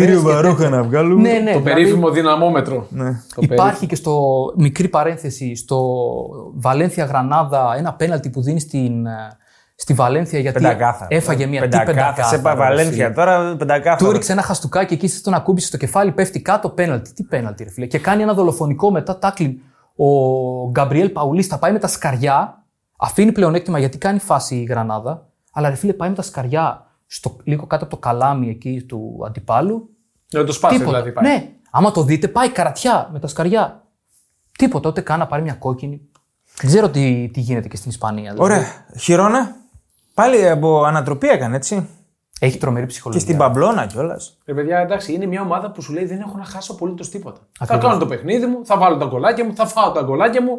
να 0.69 0.83
βγάλουμε. 0.83 1.21
Ναι, 1.21 1.29
ναι, 1.29 1.51
Το 1.51 1.59
δηλαδή, 1.59 1.63
περίφημο 1.63 2.09
δυναμόμετρο. 2.09 2.87
Ναι. 2.89 3.09
Το 3.35 3.39
Υπάρχει 3.39 3.85
και 3.85 3.95
στο 3.95 4.45
μικρή 4.55 4.87
παρένθεση 4.87 5.55
στο 5.55 5.99
Βαλένθια 6.53 7.05
Γρανάδα 7.05 7.75
ένα 7.77 7.93
πέναλτι 7.93 8.29
που 8.29 8.41
δίνει 8.41 8.59
στην, 8.59 9.05
ε, 9.05 9.37
στη 9.79 9.93
Βαλένθια 9.93 10.39
γιατί 10.39 10.61
Πεντακάθαρα. 10.61 11.07
έφαγε 11.09 11.45
μια 11.45 11.61
τι 11.61 11.67
Πεντακάθαρα. 11.67 11.95
πεντακάθαρα. 11.97 12.27
Σε 12.27 12.35
είπα 12.35 12.51
ρε, 12.53 12.57
Βαλένθια 12.59 13.05
εσύ. 13.05 13.13
τώρα, 13.15 13.55
πεντακάθαρα. 13.55 13.97
Του 13.97 14.09
έριξε 14.09 14.31
ένα 14.31 14.41
χαστούκάκι 14.41 14.93
εκεί, 14.93 15.07
στον 15.07 15.33
ακούμπησε 15.33 15.67
στο 15.67 15.77
κεφάλι, 15.77 16.11
πέφτει 16.11 16.41
κάτω, 16.41 16.69
πέναλτι. 16.69 17.13
Τι 17.13 17.23
πέναλτι, 17.23 17.63
ρε 17.63 17.69
φίλε. 17.69 17.85
Και 17.85 17.99
κάνει 17.99 18.21
ένα 18.21 18.33
δολοφονικό 18.33 18.91
μετά 18.91 19.19
τάκλιν. 19.19 19.57
Ο 19.95 20.07
Γκαμπριέλ 20.69 21.09
Παουλίστα 21.09 21.57
πάει 21.59 21.71
με 21.71 21.79
τα 21.79 21.87
σκαριά, 21.87 22.65
αφήνει 22.97 23.31
πλεονέκτημα 23.31 23.79
γιατί 23.79 23.97
κάνει 23.97 24.19
φάση 24.19 24.55
η 24.55 24.63
Γρανάδα, 24.63 25.27
αλλά 25.53 25.69
ρε 25.69 25.75
φίλε 25.75 25.93
πάει 25.93 26.09
με 26.09 26.15
τα 26.15 26.21
σκαριά 26.21 26.85
στο, 27.07 27.35
λίγο 27.43 27.65
κάτω 27.67 27.83
από 27.83 27.93
το 27.93 27.99
καλάμι 27.99 28.49
εκεί 28.49 28.83
του 28.87 29.23
αντιπάλου. 29.25 29.89
Να 30.33 30.43
το 30.43 30.51
σπάσει 30.51 30.77
Τίποτα. 30.77 30.97
δηλαδή. 31.01 31.11
Πάει. 31.13 31.33
Ναι, 31.33 31.49
άμα 31.71 31.91
το 31.91 32.03
δείτε, 32.03 32.27
πάει 32.27 32.49
καρατιά 32.49 33.09
με 33.13 33.19
τα 33.19 33.27
σκαριά. 33.27 33.83
Τίποτα, 34.57 34.89
ούτε 34.89 35.01
καν 35.01 35.19
να 35.19 35.27
πάρει 35.27 35.41
μια 35.41 35.53
κόκκινη. 35.53 36.01
Δεν 36.59 36.69
ξέρω 36.69 36.89
τι, 36.89 37.29
τι 37.33 37.39
γίνεται 37.39 37.67
και 37.67 37.75
στην 37.75 37.89
Ισπανία. 37.89 38.31
δηλαδή. 38.31 38.41
Ωραία. 38.53 38.65
Χιρόνα. 38.99 39.55
Πάλι 40.17 40.49
από 40.49 40.83
ανατροπή 40.83 41.27
έκανε, 41.27 41.55
έτσι. 41.55 41.89
Έχει 42.39 42.57
τρομερή 42.57 42.85
Και 42.85 42.91
ψυχολογία. 42.91 43.23
στην 43.23 43.37
Παμπλώνα 43.37 43.85
κιόλας. 43.85 44.37
Ρε 44.45 44.53
παιδιά, 44.53 44.77
εντάξει, 44.79 45.13
είναι 45.13 45.25
μια 45.25 45.41
ομάδα 45.41 45.71
που 45.71 45.81
σου 45.81 45.93
λέει 45.93 46.05
δεν 46.05 46.19
έχω 46.19 46.37
να 46.37 46.43
χάσω 46.43 46.71
απολύτως 46.71 47.09
τίποτα. 47.09 47.39
Θα 47.57 47.63
Ακριβώς. 47.63 47.85
κάνω 47.85 47.99
το 47.99 48.05
παιχνίδι 48.05 48.45
μου, 48.45 48.65
θα 48.65 48.77
βάλω 48.77 48.97
τα 48.97 49.05
γκολάκια 49.05 49.45
μου, 49.45 49.55
θα 49.55 49.65
φάω 49.65 49.91
τα 49.91 50.01
γκολάκια 50.01 50.41
μου. 50.43 50.51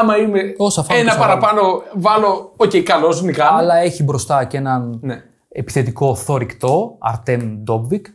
Άμα 0.00 0.16
είμαι 0.18 0.40
Όσα 0.56 0.82
φάω, 0.82 0.98
ένα 0.98 1.08
τόσα 1.08 1.20
παραπάνω, 1.20 1.82
βάλω. 1.94 2.52
OK, 2.56 2.70
okay, 2.70 2.80
καλώ, 2.82 3.20
νικάμε. 3.22 3.58
Αλλά 3.58 3.76
έχει 3.76 4.02
μπροστά 4.02 4.44
και 4.44 4.56
έναν 4.56 4.98
Ναι. 5.02 5.22
επιθετικό 5.48 6.14
θωρηκτό, 6.14 6.96
Αρτέμ 6.98 7.62
Ντόβμπικ, 7.62 8.06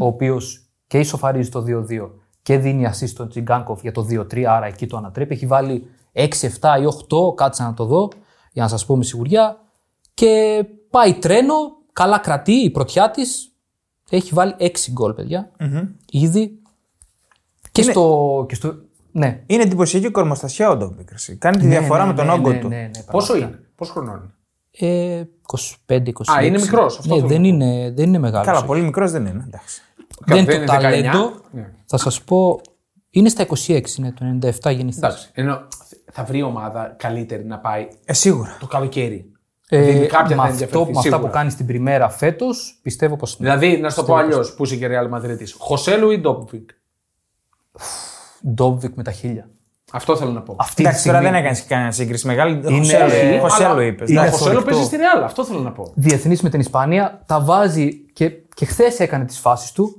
ο 0.00 0.06
οποίος 0.06 0.66
και 0.86 0.98
ισοφαρίζει 0.98 1.48
το 1.50 1.60
2-2 1.62 2.10
και 2.42 2.58
δίνει 2.58 2.88
assist 2.90 3.08
στον 3.08 3.28
Τσιγκανκόφ 3.28 3.80
για 3.80 3.92
το 3.92 4.06
2-3, 4.10 4.44
άρα 4.44 4.66
εκεί 4.66 4.86
το 4.86 4.96
ανατρέπει. 4.96 5.34
Έχει 5.34 5.46
βάλει 5.46 5.86
6, 6.12 6.26
7 6.42 6.78
ή 6.80 6.84
8, 6.86 7.34
κάτσε 7.34 7.64
να 7.64 7.74
το 7.74 7.84
δω 7.84 8.08
για 8.52 8.62
να 8.62 8.68
σας 8.68 8.86
πω 8.86 8.96
με 8.96 9.04
σιγουριά. 9.04 9.58
Και 10.14 10.64
πάει 10.90 11.14
τρένο, 11.14 11.54
καλά 11.92 12.18
κρατεί 12.18 12.52
η 12.52 12.70
πρωτιά 12.70 13.10
της. 13.10 13.48
Έχει 14.10 14.34
βάλει 14.34 14.54
6 14.58 14.70
γκολ, 14.90 15.12
παιδιά. 15.12 15.50
Ήδη. 16.10 16.58
Και, 17.72 17.82
στο, 17.82 18.44
και 18.48 18.54
στο. 18.54 18.74
Ναι. 19.12 19.42
Είναι 19.46 19.62
εντυπωσιακή 19.62 20.10
κορμοστασιά 20.10 20.70
ο 20.70 20.76
Ντόβμπικ. 20.76 21.08
Κάνει 21.38 21.56
τη 21.56 21.64
Ναι, 21.64 21.78
διαφορά 21.78 22.02
ναι, 22.02 22.10
με 22.10 22.14
τον 22.16 22.26
ναι, 22.26 22.32
όγκο 22.32 22.50
ναι, 22.52 22.58
του. 22.58 22.68
ναι, 22.68 22.76
ναι, 22.76 22.90
Πόσο 23.10 23.26
πραγματικά. 23.32 23.56
είναι, 23.58 23.68
πόσο 23.76 23.92
χρονών 23.92 24.34
είναι; 24.80 25.18
Ε, 25.18 25.24
25-26. 25.86 26.12
Α, 26.36 26.44
είναι 26.44 26.58
μικρός, 26.60 26.98
αυτό 26.98 27.14
Ναι, 27.14 27.20
θέλω 27.20 27.28
δεν 27.32 27.40
να 27.40 27.46
είναι, 27.46 27.90
δεν 27.96 28.08
είναι 28.08 28.18
μεγάλος. 28.18 28.46
Καλά, 28.46 28.64
πολύ 28.64 28.82
μικρός 28.82 29.10
δεν 29.10 29.26
είναι. 29.26 29.44
Εντάξει. 29.46 29.80
Δεν 30.26 30.36
είναι 30.36 30.46
δεν 30.46 30.66
το 30.66 30.72
είναι 30.72 30.80
19. 30.80 30.82
ταλέντο. 30.82 31.32
Ναι. 31.50 31.72
Θα 31.86 31.96
σας 31.96 32.22
πω. 32.22 32.60
Είναι 33.10 33.28
στα 33.28 33.46
26, 33.66 33.98
είναι 33.98 34.12
το 34.12 34.24
97 34.42 34.74
γεννηθείς. 34.74 34.96
Εντάξει, 34.96 35.30
ενώ 35.32 35.68
θα 36.12 36.24
βρει 36.24 36.42
ομάδα 36.42 36.94
καλύτερη 36.98 37.44
να 37.44 37.58
πάει 37.58 37.88
Ε, 38.04 38.12
σίγουρα. 38.12 38.56
το 38.60 38.66
καλοκαίρι. 38.66 39.32
Ε, 39.68 39.80
Δηλαδή, 39.82 40.06
κάποια 40.06 40.36
με, 40.36 40.42
θα 40.42 40.48
αυτό, 40.48 40.52
ενδιαφερθεί, 40.52 40.84
με 40.84 40.90
αυτά 40.90 41.00
σίγουρα. 41.00 41.20
που 41.20 41.30
κάνει 41.30 41.50
στην 41.50 41.66
πριμέρα 41.66 42.08
φέτος, 42.08 42.78
πιστεύω 42.82 43.16
πως. 43.16 43.36
Δηλαδή, 43.40 43.76
να 43.80 43.90
σου 43.90 43.96
το 43.96 44.04
πω 44.04 44.14
αλλιώς 44.14 44.54
που 44.54 44.64
είσαι 44.64 44.76
και 44.76 44.88
Real 44.90 45.14
Madrid. 45.14 45.36
Χωσέλου 45.58 46.10
ή 46.10 46.18
Ντόπβικ. 46.18 46.70
Ντόβικ 48.54 48.94
με 48.96 49.02
τα 49.02 49.12
χίλια. 49.12 49.48
Αυτό 49.92 50.16
θέλω 50.16 50.30
να 50.30 50.42
πω. 50.42 50.56
Αυτή 50.58 50.74
τη 50.74 50.82
Εντάξει, 50.82 51.04
τώρα 51.06 51.16
στιγμή 51.18 51.32
δεν 51.34 51.42
έκανες 51.44 51.64
κανένα 51.66 51.90
σύγκριση 51.90 52.26
μεγάλη. 52.26 52.52
Είναι- 52.52 52.76
Χωσέλο, 52.78 53.04
ε, 53.12 53.38
Χωσέλο 53.38 53.68
Αλλά- 53.70 53.82
είπες. 53.84 54.08
είναι 54.10 54.20
Ο 54.20 54.22
Χωσέλου 54.22 54.38
θορυκτό. 54.50 54.64
παίζεις 54.70 54.86
στη 54.86 54.96
Real, 54.96 55.22
αυτό 55.24 55.44
θέλω 55.44 55.58
να 55.60 55.72
πω. 55.72 55.92
διεθνής 55.94 56.42
με 56.42 56.48
την 56.50 56.60
Ισπανία, 56.60 57.22
τα 57.26 57.40
βάζει 57.40 57.92
και, 58.12 58.28
και 58.54 58.64
χθες 58.64 59.00
έκανε 59.00 59.24
τις 59.24 59.38
φάσεις 59.38 59.72
του. 59.72 59.96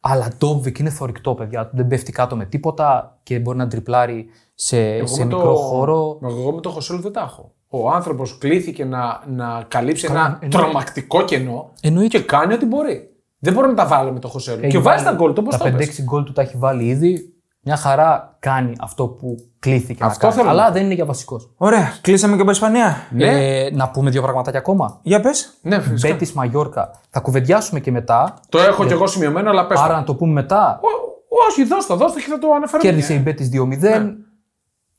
Αλλά 0.00 0.28
Ντόβικ 0.38 0.78
είναι 0.78 0.90
θορυκτό, 0.90 1.34
παιδιά. 1.34 1.70
Δεν 1.72 1.86
πέφτει 1.86 2.12
κάτω 2.12 2.36
με 2.36 2.44
τίποτα 2.44 3.18
και 3.22 3.38
μπορεί 3.38 3.58
να 3.58 3.68
τριπλάρει 3.68 4.26
σε, 4.54 4.78
Εγώ 4.94 5.06
σε 5.06 5.18
με 5.18 5.24
μικρό 5.24 5.42
το- 5.52 5.54
χώρο. 5.56 6.18
Εγώ 6.22 6.52
με 6.52 6.60
το 6.60 6.70
Χωσέλου 6.70 7.00
δεν 7.00 7.12
τα 7.12 7.20
έχω. 7.20 7.52
Ο 7.74 7.90
άνθρωπος 7.90 8.38
κλήθηκε 8.38 8.84
να, 8.84 9.20
να 9.26 9.64
καλύψει 9.68 10.06
Καλά, 10.06 10.18
ένα 10.20 10.38
εννοείται. 10.42 10.58
τρομακτικό 10.58 11.24
κενό 11.24 11.70
Εννοείται. 11.80 12.18
και 12.18 12.24
κάνει 12.24 12.54
ό,τι 12.54 12.66
μπορεί. 12.66 13.06
Δεν 13.38 13.52
μπορεί 13.52 13.68
να 13.68 13.74
τα 13.74 13.86
βάλει 13.86 14.12
με 14.12 14.18
το 14.18 14.28
Χωσέλου. 14.28 14.58
Έχει 14.62 14.70
Και 14.70 14.78
βάζει 14.78 15.04
τα 15.04 15.10
βάλει 15.10 15.22
γκολ 15.22 15.32
του, 15.32 15.42
πώς 15.42 15.56
Τα 15.56 15.64
το 15.70 15.70
5-6 15.70 15.76
πες. 15.76 16.02
γκολ 16.04 16.24
του 16.24 16.32
τα 16.32 16.42
έχει 16.42 16.56
βάλει 16.56 16.84
ήδη. 16.84 17.26
Μια 17.64 17.76
χαρά 17.76 18.36
κάνει 18.40 18.72
αυτό 18.80 19.06
που 19.08 19.36
κλήθηκε 19.58 20.04
Αυτό 20.04 20.26
να 20.26 20.32
κάνει. 20.32 20.34
θέλω 20.34 20.44
να 20.56 20.62
Αλλά 20.62 20.66
πω. 20.66 20.72
δεν 20.74 20.84
είναι 20.84 20.94
για 20.94 21.04
βασικός. 21.04 21.50
Ωραία, 21.56 21.92
κλείσαμε 22.00 22.36
και 22.36 22.42
από 22.42 22.50
Ισπανία. 22.50 22.96
Ε, 23.18 23.68
να 23.72 23.88
πούμε 23.90 24.10
δύο 24.10 24.22
πραγματάκια 24.22 24.58
ακόμα. 24.58 24.98
Για 25.02 25.20
πες. 25.20 25.58
Ναι, 25.62 25.80
φυσικά. 25.80 26.14
Μπέτη 26.14 26.32
Μαγιόρκα. 26.36 26.90
Θα 27.10 27.20
κουβεντιάσουμε 27.20 27.80
και 27.80 27.90
μετά. 27.90 28.34
Το 28.48 28.58
έχω 28.58 28.86
κι 28.86 28.92
εγώ 28.92 29.06
σημειωμένο, 29.06 29.50
αλλά 29.50 29.66
πες 29.66 29.78
το. 29.78 29.84
Άρα 29.84 29.96
να 29.96 30.04
το 30.04 30.14
πούμε 30.14 30.32
μετά. 30.32 30.80
Ω- 30.82 31.10
Όχι, 31.48 31.64
δώσ' 31.64 31.86
το, 31.86 31.96
δώσ' 31.96 32.12
το 32.12 32.18
και 32.18 32.26
θα 32.28 32.38
το 32.38 32.48
αναφέρω. 32.56 32.82
Κέρδισε 32.82 33.14
η 33.14 33.20
Μπέτη 33.24 33.44
2-0. 33.52 34.14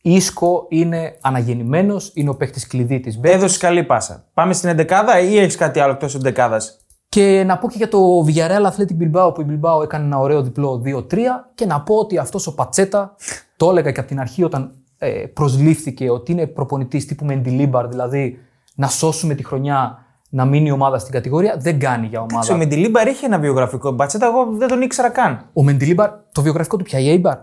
Ίσκο 0.06 0.66
είναι 0.70 1.18
αναγεννημένος, 1.22 2.12
είναι 2.14 2.30
ο 2.30 2.36
παίχτη 2.36 2.68
κλειδί 2.68 3.00
της 3.00 3.20
Μπέτη. 3.20 3.36
Έδωσε 3.36 3.58
καλή 3.58 3.84
πάσα. 3.84 4.26
Πάμε 4.34 4.54
στην 4.54 4.70
11 4.70 5.24
ή 5.30 5.38
έχεις 5.38 5.56
κάτι 5.56 5.80
άλλο 5.80 5.92
εκτός 5.92 6.16
εντεκάδας; 6.16 6.78
Και 7.10 7.44
να 7.46 7.58
πω 7.58 7.70
και 7.70 7.78
για 7.78 7.88
το 7.88 8.26
Villarreal 8.28 8.72
Athletic 8.72 9.04
Bilbao 9.04 9.34
που 9.34 9.42
η 9.42 9.46
Bilbao 9.50 9.84
έκανε 9.84 10.06
ένα 10.06 10.20
ωραίο 10.20 10.42
διπλό 10.42 10.82
2-3 10.86 11.18
και 11.56 11.66
να 11.66 11.82
πω 11.82 11.96
ότι 11.96 12.18
αυτός 12.18 12.48
ο 12.48 12.56
Πατσέτα, 12.56 13.16
το 13.58 13.70
έλεγα 13.70 13.92
και 13.92 14.00
από 14.00 14.10
την 14.10 14.20
αρχή 14.20 14.44
όταν 14.44 14.72
ε, 14.98 15.08
προσλήφθηκε 15.34 16.10
ότι 16.10 16.32
είναι 16.32 16.48
προπονητής 16.48 17.06
τύπου 17.06 17.26
Μεντιλίμπαρ, 17.26 17.88
δηλαδή 17.88 18.38
να 18.76 18.88
σώσουμε 18.88 19.34
τη 19.34 19.46
χρονιά 19.46 19.98
να 20.30 20.46
μείνει 20.46 20.68
η 20.68 20.72
ομάδα 20.72 21.00
στην 21.00 21.14
κατηγορία, 21.14 21.58
δεν 21.60 21.80
κάνει 21.80 22.08
για 22.08 22.22
ομάδα. 22.22 22.54
Ο 22.54 22.58
Μεντιλίμπαρ 22.58 23.08
είχε 23.08 23.26
ένα 23.26 23.40
βιογραφικό 23.40 23.92
μπατσέτα, 23.92 24.26
εγώ 24.26 24.48
δεν 24.52 24.68
τον 24.68 24.82
ήξερα 24.82 25.10
καν. 25.10 25.50
Ο 25.54 25.64
Μεντιλίμπαρ, 25.64 26.10
το 26.32 26.42
βιογραφικό 26.42 26.78
του 26.78 26.84
πια 26.84 27.00
η 27.00 27.22
Eibar. 27.24 27.36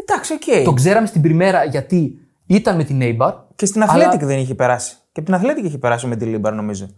Εντάξει, 0.00 0.32
οκ. 0.32 0.64
Το 0.64 0.72
ξέραμε 0.72 1.06
στην 1.06 1.20
πριμέρα 1.22 1.64
γιατί 1.64 2.18
ήταν 2.46 2.76
με 2.76 2.84
την 2.84 2.98
Eibar. 3.02 3.34
Και 3.54 3.66
στην 3.66 3.82
Αθλέτικ 3.82 4.24
δεν 4.24 4.38
είχε 4.38 4.54
περάσει. 4.54 4.94
Και 4.94 5.20
από 5.20 5.24
την 5.24 5.34
Αθλέτικ 5.34 5.64
είχε 5.64 5.78
περάσει 5.78 6.06
ο 6.06 6.08
Μεντιλίμπαρ, 6.08 6.52
νομίζω. 6.54 6.88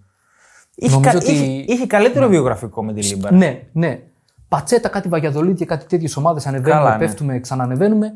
Είχε, 0.75 0.95
Νομίζω 0.95 1.11
κα- 1.11 1.19
ότι- 1.19 1.33
είχε, 1.33 1.45
είχε 1.73 1.87
καλύτερο 1.87 2.29
βιογραφικό 2.29 2.85
με 2.85 2.93
την 2.93 3.03
Eibar. 3.03 3.33
Ναι, 3.33 3.63
ναι. 3.73 4.01
Πατσέτα, 4.49 4.89
κάτι 4.89 5.09
Βαγιαδολίδ 5.09 5.55
και 5.55 5.65
κάτι 5.65 5.87
τέτοιες 5.87 6.17
ομάδες. 6.17 6.47
Ανεβαίνουμε, 6.47 6.83
Καλά, 6.83 6.97
ναι. 6.97 6.99
πέφτουμε, 7.05 7.41
ξανανεβαίνουμε. 7.41 8.15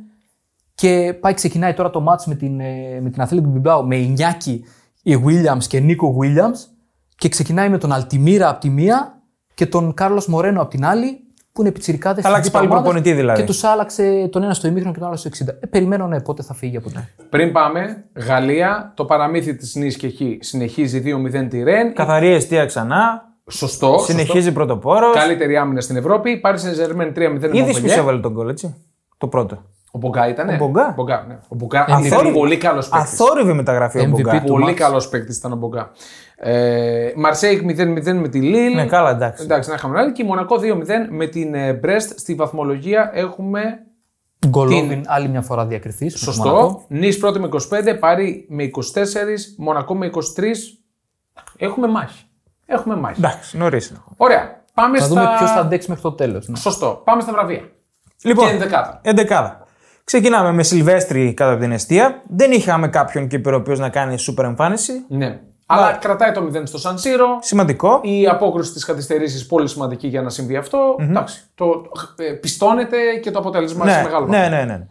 Και 0.74 1.16
πάει, 1.20 1.34
ξεκινάει 1.34 1.74
τώρα 1.74 1.90
το 1.90 2.00
ματς 2.00 2.26
με 2.26 2.34
την, 2.34 2.60
ε, 2.60 3.00
με 3.02 3.10
την 3.10 3.20
Αθλέτικ 3.22 3.50
Μπιλμπάο 3.50 3.86
με 3.86 3.96
Ινιάκη 3.96 4.64
Williams 5.04 5.64
και 5.68 5.80
Νίκο 5.80 6.16
Williams. 6.20 6.58
Και 7.16 7.28
ξεκινάει 7.28 7.68
με 7.68 7.78
τον 7.78 7.92
Αλτιμίρα 7.92 8.48
από 8.48 8.60
τη 8.60 8.68
μία 8.70 9.22
και 9.54 9.66
τον 9.66 9.94
Κάρλος 9.94 10.26
Μορένο 10.26 10.60
από 10.60 10.70
την 10.70 10.84
άλλη, 10.84 11.20
που 11.52 11.60
είναι 11.62 11.70
πιτσιρικάδες. 11.70 12.22
Θα 12.22 12.28
αλλάξει 12.28 12.50
πάλι 12.50 12.68
προπονητή, 12.68 13.12
δηλαδή. 13.12 13.40
Και 13.40 13.46
τους 13.46 13.64
άλλαξε 13.64 14.28
τον 14.32 14.42
ένα 14.42 14.54
στο 14.54 14.66
ημίχρονο 14.68 14.92
και 14.94 14.98
τον 14.98 15.08
άλλο 15.08 15.16
στο 15.16 15.28
60. 15.28 15.48
Ε, 15.60 15.66
περιμένω 15.66 16.06
ναι, 16.06 16.20
πότε 16.20 16.42
θα 16.42 16.54
φύγει 16.54 16.76
από 16.76 16.88
εκεί. 16.94 17.08
Πριν 17.30 17.52
πάμε, 17.52 18.04
Γαλλία, 18.14 18.92
το 18.96 19.04
παραμύθι 19.04 19.56
της 19.56 19.74
Νης 19.74 19.96
και 19.96 20.06
εκεί 20.06 20.38
συνεχίζει 20.40 21.02
2-0 21.06 21.46
τη 21.48 21.62
Ρεν. 21.62 21.94
Καθαρή 21.94 22.28
αιστεία 22.34 22.66
ξανά. 22.66 23.30
Σωστό. 23.50 23.98
Συνεχίζει 23.98 24.52
πρωτοπόρος. 24.52 25.04
σωστό. 25.06 25.20
Καλύτερη 25.20 25.56
άμυνα 25.56 25.80
στην 25.80 25.96
Ευρώπη. 25.96 26.36
Πάρει 26.36 26.58
σε 26.58 26.74
Ζερμέν 26.74 27.12
3-0 27.16 27.18
Είδε 27.52 27.72
με 27.72 27.80
ποιο 27.80 27.92
έβαλε 27.92 28.20
τον 28.20 28.34
κόλλ, 28.34 28.48
έτσι. 28.48 28.74
Το 29.18 29.28
πρώτο. 29.28 29.62
Ο 29.94 29.98
Μπογκά 29.98 30.28
ήταν. 30.28 30.48
Ο 30.48 30.56
Μπογκά. 30.56 31.24
ναι. 31.28 31.38
Ο 31.48 31.54
Μπογκά 31.54 31.84
είναι 31.88 32.08
Αθόρυβη- 32.08 32.38
πολύ 32.38 32.56
καλός 32.56 32.88
παίκτης. 32.88 33.20
Αθόρυβη 33.20 33.52
μεταγραφή 33.52 33.98
ο 33.98 34.02
MVP 34.02 34.08
Μπογκά. 34.10 34.40
του. 34.40 34.46
Πολύ 34.52 34.64
μάτς. 34.64 34.78
καλός 34.78 35.08
παίκτης 35.08 35.36
ήταν 35.36 35.52
ο 35.52 35.56
Μπογκά. 35.56 35.90
Ε, 36.44 37.12
Μαρσέικ 37.16 37.60
0-0 37.62 38.12
με 38.14 38.28
τη 38.28 38.40
Λίλ. 38.40 38.74
Ναι, 38.74 38.86
καλά, 38.86 39.10
εντάξει. 39.10 39.42
Εντάξει, 39.42 39.68
να 39.68 39.74
είχαμε 39.74 39.98
άλλη. 39.98 40.12
Και 40.12 40.22
η 40.22 40.26
Μονακό 40.26 40.56
2-0 40.56 40.60
με 41.10 41.26
την 41.26 41.54
ε, 41.54 41.72
Μπρέστ. 41.72 42.18
Στη 42.18 42.34
βαθμολογία 42.34 43.10
έχουμε. 43.14 43.62
Γκολόβιν 44.48 45.02
άλλη 45.06 45.28
μια 45.28 45.42
φορά 45.42 45.66
διακριθή. 45.66 46.08
Σωστό. 46.08 46.84
Νη 46.88 47.14
πρώτη 47.14 47.38
με 47.38 47.48
25, 47.52 47.58
Πάρη 48.00 48.46
με 48.48 48.70
24, 48.74 48.78
Μονακό 49.58 49.94
με 49.94 50.10
23. 50.14 50.20
Έχουμε 51.56 51.86
μάχη. 51.88 52.24
Έχουμε 52.66 52.96
μάχη. 52.96 53.20
Εντάξει, 53.20 53.56
νωρίς. 53.56 53.92
Ωραία. 54.16 54.64
Πάμε 54.74 54.98
Θα 54.98 55.04
στα. 55.04 55.14
δούμε 55.14 55.28
ποιος 55.38 55.50
θα 55.50 55.60
αντέξει 55.60 55.88
μέχρι 55.88 56.02
το 56.02 56.12
τέλος. 56.12 56.50
Σωστό. 56.56 57.02
Πάμε 57.04 57.22
στα 57.22 57.32
βραβεία. 57.32 57.62
Λοιπόν, 58.22 58.46
Και 58.46 58.52
ενδεκάδα. 58.52 59.00
εντεκάδα. 59.02 59.66
Ξεκινάμε 60.04 60.52
με 60.52 60.62
Σιλβέστρη 60.62 61.34
κατά 61.34 61.56
την 61.58 61.72
αιστεία. 61.72 62.22
Δεν 62.28 62.52
είχαμε 62.52 62.88
κάποιον 62.88 63.26
Κύπρο 63.28 63.56
ο 63.56 63.58
οποίος 63.60 63.78
να 63.78 63.88
κάνει 63.88 64.18
σούπερ 64.18 64.44
εμφάνιση. 64.44 64.92
Ναι. 65.08 65.40
Αλλά 65.74 65.92
κρατάει 65.92 66.32
το 66.32 66.50
0 66.54 66.62
στο 66.64 66.78
Σαν 66.78 66.98
Σύρο. 66.98 67.26
Σημαντικό. 67.40 68.00
Η 68.02 68.26
απόκρουση 68.26 68.72
της 68.72 68.84
καθυστερήσης 68.84 69.46
πολύ 69.46 69.68
σημαντική 69.68 70.06
για 70.08 70.22
να 70.22 70.28
συμβεί 70.30 70.56
αυτό. 70.56 70.78
Εντάξει. 70.98 71.42
Το 71.54 71.82
ε, 72.16 72.32
πιστώνεται 72.32 72.96
και 73.22 73.30
το 73.30 73.38
αποτέλεσμα 73.38 73.84
είναι 73.84 73.92
σε 73.92 73.98
Ναι, 73.98 74.04
μεγάλο 74.04 74.26
ναι, 74.26 74.38
βαθμό. 74.40 74.56
ναι, 74.56 74.64
ναι. 74.64 74.86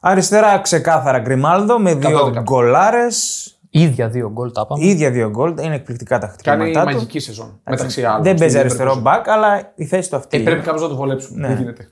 Αριστερά 0.00 0.58
ξεκάθαρα 0.58 1.18
Γκριμάλδο 1.18 1.78
με 1.78 1.94
δύο 1.94 2.32
100%. 2.36 2.42
γκολάρες. 2.42 3.48
ίδια 3.70 4.08
δύο 4.08 4.30
γκολ 4.30 4.52
τα 4.52 4.60
είπαμε. 4.64 4.84
ίδια 4.86 5.10
δύο 5.10 5.28
γκολ, 5.30 5.54
είναι 5.60 5.74
εκπληκτικά 5.74 6.18
τα 6.18 6.26
Κάνει 6.42 6.60
χτυπήματά 6.62 6.90
του. 6.90 6.94
μαγική 6.96 7.18
σεζόν. 7.18 7.60
Μεταξύ 7.64 8.04
άλλων. 8.04 8.22
Δεν 8.22 8.34
παίζει 8.34 8.48
Στην 8.56 8.60
αριστερό 8.60 8.92
Leverkusen. 8.94 9.00
μπακ, 9.02 9.28
αλλά 9.28 9.72
η 9.74 9.84
θέση 9.86 10.10
του 10.10 10.16
αυτή. 10.16 10.36
Ε, 10.36 10.40
είναι. 10.40 10.50
πρέπει 10.50 10.66
κάπως 10.66 10.82
να 10.82 10.88
το 10.88 10.96
βολέψουμε. 10.96 11.46
Δεν 11.48 11.56
γίνεται. 11.56 11.88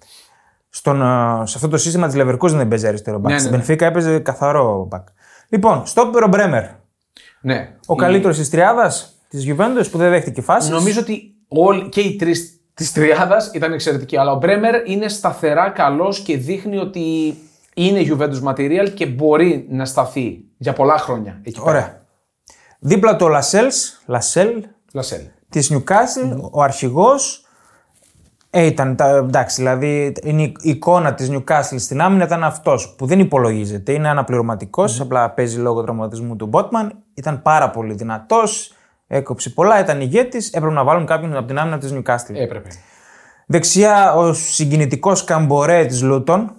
Στον, 0.70 1.03
ε, 1.03 1.07
σε 1.47 1.53
αυτό 1.57 1.68
το 1.68 1.76
σύστημα 1.76 2.07
της 2.07 2.16
Leverkusen 2.22 2.51
δεν 2.57 2.68
παίζει 2.68 2.87
αριστερό 2.87 3.18
μπακ. 3.18 3.33
Ναι, 3.33 3.39
Στην 3.39 3.51
ναι, 3.51 3.57
ναι. 3.57 3.64
Benfica 3.64 3.80
έπαιζε 3.80 4.18
καθαρό 4.18 4.87
μπακ. 4.91 5.07
Λοιπόν, 5.49 5.87
στόπερ 5.87 6.22
ο 6.22 6.26
Μπρέμερ. 6.28 6.64
Ναι. 7.43 7.74
Ο 7.86 7.95
Η- 7.95 7.97
καλύτερος 7.97 8.36
της 8.36 8.51
τριάδας 8.51 9.12
της 9.28 9.45
Juventus 9.49 9.84
που 9.90 9.99
δεν 9.99 10.11
δέχτηκε 10.11 10.40
φάση. 10.43 10.70
Νομίζω 10.70 11.01
ότι 11.01 11.34
όλοι, 11.49 11.88
και 11.88 12.01
οι 12.01 12.16
τρεις 12.16 12.61
της 12.74 12.93
τριάδας 12.93 13.51
ήταν 13.55 13.72
εξαιρετικοί. 13.72 14.16
Αλλά 14.16 14.32
ο 14.32 14.36
Μπρέμερ 14.36 14.88
είναι 14.90 15.09
σταθερά 15.09 15.70
καλός 15.70 16.20
και 16.20 16.36
δείχνει 16.36 16.76
ότι 16.76 17.34
είναι 17.74 18.01
Juventus 18.11 18.43
material 18.45 18.90
και 18.95 19.07
μπορεί 19.07 19.66
να 19.70 19.84
σταθεί 19.84 20.45
για 20.57 20.72
πολλά 20.72 20.99
χρόνια 20.99 21.40
εκεί 21.43 21.59
πέρα. 21.59 21.70
Ωραία. 21.70 22.01
Δίπλα 22.78 23.16
το 23.16 23.28
Λασέλ, 23.28 23.70
Λασέλ 24.07 24.64
Λασέλ. 24.93 25.20
της 25.49 25.72
Newcastle, 25.72 26.38
ο 26.51 26.62
αρχηγός. 26.62 27.45
Ε, 28.55 28.66
ήταν, 28.66 28.96
τα, 28.96 29.09
εντάξει, 29.09 29.57
δηλαδή 29.57 30.12
είναι 30.22 30.42
η 30.42 30.55
εικόνα 30.62 31.14
της 31.14 31.30
Newcastle 31.32 31.78
στην 31.78 32.00
άμυνα 32.00 32.24
ήταν 32.24 32.44
αυτός 32.44 32.94
που 32.98 33.07
δεν 33.07 33.20
υπολογίζεται. 33.20 33.92
Είναι 33.92 34.09
αναπληρωματικός, 34.09 35.00
απλά 35.00 35.30
παίζει 35.30 35.59
λόγω 35.59 35.82
τραυματισμού 35.82 36.36
του 36.36 36.46
Μπότμαν. 36.46 36.92
Ήταν 37.14 37.42
πάρα 37.42 37.70
πολύ 37.70 37.94
δυνατός, 37.94 38.72
έκοψε 39.07 39.50
πολλά, 39.50 39.80
ήταν 39.80 40.00
ηγέτης. 40.00 40.50
Έπρεπε 40.50 40.74
να 40.74 40.84
βάλουν 40.84 41.07
κάποιον 41.07 41.36
από 41.36 41.46
την 41.46 41.59
άμυνα 41.59 41.78
της 41.78 41.94
Newcastle. 41.94 42.34
Έπρεπε. 42.34 42.68
Δεξιά 43.46 44.14
ο 44.14 44.32
συγκινητικός 44.32 45.24
Καμπορέ 45.24 45.86
της 45.86 46.03
Λούτον, 46.03 46.53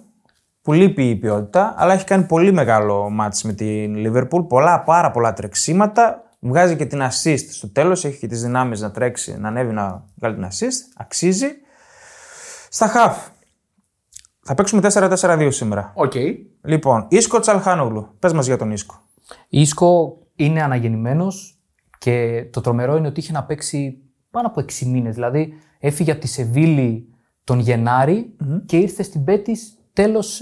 που 0.62 0.72
λείπει 0.72 1.08
η 1.08 1.16
ποιότητα, 1.16 1.74
αλλά 1.76 1.92
έχει 1.92 2.04
κάνει 2.04 2.24
πολύ 2.24 2.52
μεγάλο 2.52 3.10
ματς 3.10 3.42
με 3.42 3.52
την 3.52 3.94
Λίβερπουλ. 3.96 4.42
Πολλά, 4.42 4.80
πάρα 4.80 5.10
πολλά 5.10 5.32
τρεξίματα. 5.32 6.22
Βγάζει 6.38 6.76
και 6.76 6.86
την 6.86 7.02
assist 7.02 7.44
στο 7.50 7.72
τέλος, 7.72 8.04
έχει 8.04 8.18
και 8.18 8.26
τις 8.26 8.42
δυνάμεις 8.42 8.80
να 8.80 8.90
τρέξει, 8.90 9.36
να 9.38 9.48
ανέβει 9.48 9.72
να 9.72 10.04
βγάλει 10.14 10.34
την 10.34 10.44
assist. 10.44 10.92
Αξίζει. 10.96 11.46
Στα 12.74 12.86
χαφ. 12.86 13.28
Θα 14.42 14.54
παίξουμε 14.54 14.82
4-4-2 15.20 15.48
σήμερα. 15.50 15.92
Οκ. 15.94 16.12
Λοιπόν, 16.62 17.06
Ίσκο 17.08 17.40
Τσαλχάνογλου. 17.40 18.08
Πες 18.18 18.32
μας 18.32 18.46
για 18.46 18.56
τον 18.56 18.70
Ίσκο. 18.70 18.94
Ίσκο 19.48 20.18
είναι 20.36 20.62
αναγεννημένος 20.62 21.58
και 21.98 22.46
το 22.52 22.60
τρομερό 22.60 22.96
είναι 22.96 23.06
ότι 23.06 23.20
είχε 23.20 23.32
να 23.32 23.44
παίξει 23.44 24.02
πάνω 24.30 24.46
από 24.46 24.60
6 24.60 24.86
μήνες. 24.86 25.14
Δηλαδή 25.14 25.52
έφυγε 25.78 26.10
από 26.10 26.20
τη 26.20 26.26
Σεβίλη 26.26 27.08
τον 27.44 27.58
γεναρη 27.58 28.36
και 28.66 28.76
ήρθε 28.76 29.02
στην 29.02 29.24
Πέτη 29.24 29.56
τέλος 29.92 30.40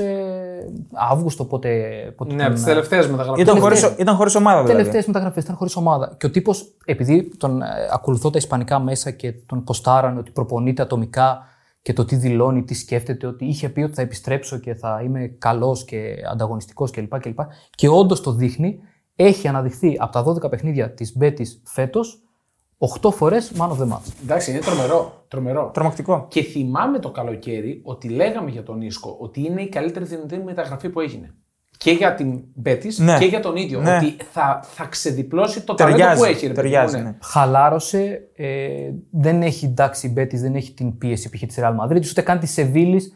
Αύγουστο. 0.93 1.45
Πότε, 1.45 1.69
πότε 2.17 2.35
Ναι, 2.35 2.45
από 2.45 2.53
τις 2.53 2.63
τον, 2.63 2.73
τελευταίες 2.73 3.09
μεταγραφές. 3.09 3.43
Ήταν 3.43 3.61
χωρίς, 3.61 3.95
ήταν 3.99 4.17
χωρίς 4.17 4.35
ομάδα 4.35 4.63
δηλαδή. 4.63 4.79
Τελευταίες 4.79 5.07
μεταγραφές 5.07 5.45
ήταν 5.45 5.57
χωρίς 5.57 5.77
ομάδα. 5.77 6.17
Και 6.19 6.27
ο 6.27 6.31
τύπος, 6.31 6.77
επειδή 6.85 7.37
τον 7.37 7.63
ε, 7.63 7.67
ακολουθώ 7.93 8.31
τα 8.31 8.39
ισπανικά 8.39 8.79
μέσα 8.79 9.11
και 9.11 9.33
τον 9.33 9.65
ποστάρανε 9.65 10.19
ότι 10.19 10.31
προπονείται 10.31 10.83
ατομικά 10.83 11.47
και 11.83 11.93
το 11.93 12.05
τι 12.05 12.17
δηλώνει, 12.17 12.65
τι 12.65 12.75
σκέφτεται, 12.75 13.27
ότι 13.27 13.45
είχε 13.45 13.69
πει 13.69 13.83
ότι 13.83 13.95
θα 13.95 14.03
επιστρέψω 14.03 14.59
και 14.59 14.75
θα 14.75 15.01
είμαι 15.05 15.27
καλός 15.27 15.85
και 15.85 16.15
ανταγωνιστικός 16.31 16.91
κλπ. 16.91 17.21
κλπ. 17.21 17.39
Και 17.71 17.89
όντως 17.89 18.21
το 18.21 18.33
δείχνει. 18.33 18.79
Έχει 19.17 19.49
αναδειχθεί 19.49 19.97
από 19.99 20.13
τα 20.13 20.25
12 20.25 20.51
παιχνίδια 20.51 20.93
της 20.93 21.17
Μπέτης 21.17 21.63
φέτος 21.65 22.23
8 23.01 23.13
φορές 23.13 23.53
man 23.59 23.69
of 23.69 23.79
the 23.79 23.93
match. 23.93 24.13
Εντάξει, 24.23 24.51
είναι 24.51 24.61
τρομερό. 24.61 25.25
τρομερό. 25.29 25.71
Τρομακτικό. 25.75 26.27
Και 26.29 26.43
θυμάμαι 26.43 26.99
το 26.99 27.11
καλοκαίρι 27.11 27.81
ότι 27.85 28.09
λέγαμε 28.09 28.51
για 28.51 28.63
τον 28.63 28.81
Ίσκο 28.81 29.17
ότι 29.21 29.41
είναι 29.41 29.63
η 29.63 29.69
καλύτερη 29.69 30.05
δυνατή 30.05 30.39
μεταγραφή 30.39 30.91
που 30.91 31.01
έγινε. 31.01 31.35
Και 31.83 31.91
για 31.91 32.15
την 32.15 32.41
Μπέτη 32.55 33.03
Ναι. 33.03 33.19
και 33.19 33.25
για 33.25 33.41
τον 33.41 33.57
ίδιο. 33.57 33.81
Ναι. 33.81 33.97
Ότι 33.97 34.17
θα, 34.33 34.61
θα 34.63 34.85
ξεδιπλώσει 34.85 35.63
το 35.63 35.75
ταλέντο 35.75 35.97
Ταιριάζει. 35.99 36.21
που 36.21 36.25
έχει. 36.25 36.47
ρε 36.47 36.53
παιδί 36.53 36.69
μου, 36.69 36.75
ταιριάζει 36.75 36.97
ναι. 36.97 37.03
ναι. 37.03 37.17
Χαλάρωσε, 37.23 38.21
ε, 38.37 38.91
δεν 39.11 39.43
έχει 39.43 39.65
εντάξει 39.65 40.07
η 40.07 40.11
Μπέτη, 40.13 40.37
δεν 40.37 40.55
έχει 40.55 40.73
την 40.73 40.99
πίεση 40.99 41.31
π.χ. 41.31 41.41
τη 41.41 41.55
Real 41.57 41.77
Madrid, 41.85 42.03
ούτε 42.11 42.21
καν 42.23 42.39
τη 42.39 42.47
Σεβίλης 42.47 43.13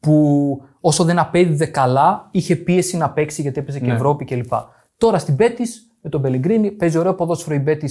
που 0.00 0.62
όσο 0.80 1.04
δεν 1.04 1.18
απέδιδε 1.18 1.66
καλά, 1.66 2.28
είχε 2.30 2.56
πίεση 2.56 2.96
να 2.96 3.10
παίξει 3.10 3.42
γιατί 3.42 3.60
έπαιζε 3.60 3.80
και 3.80 3.90
Ευρώπη 3.90 4.24
κλπ. 4.24 4.52
Τώρα 4.96 5.18
στην 5.18 5.34
Μπέτη 5.34 5.62
με 6.02 6.10
τον 6.10 6.20
Πελεγκρίνι 6.20 6.70
παίζει 6.70 6.98
ωραίο 6.98 7.14
ποδόσφαιρο 7.14 7.54
η 7.54 7.58
Μπέτη. 7.58 7.90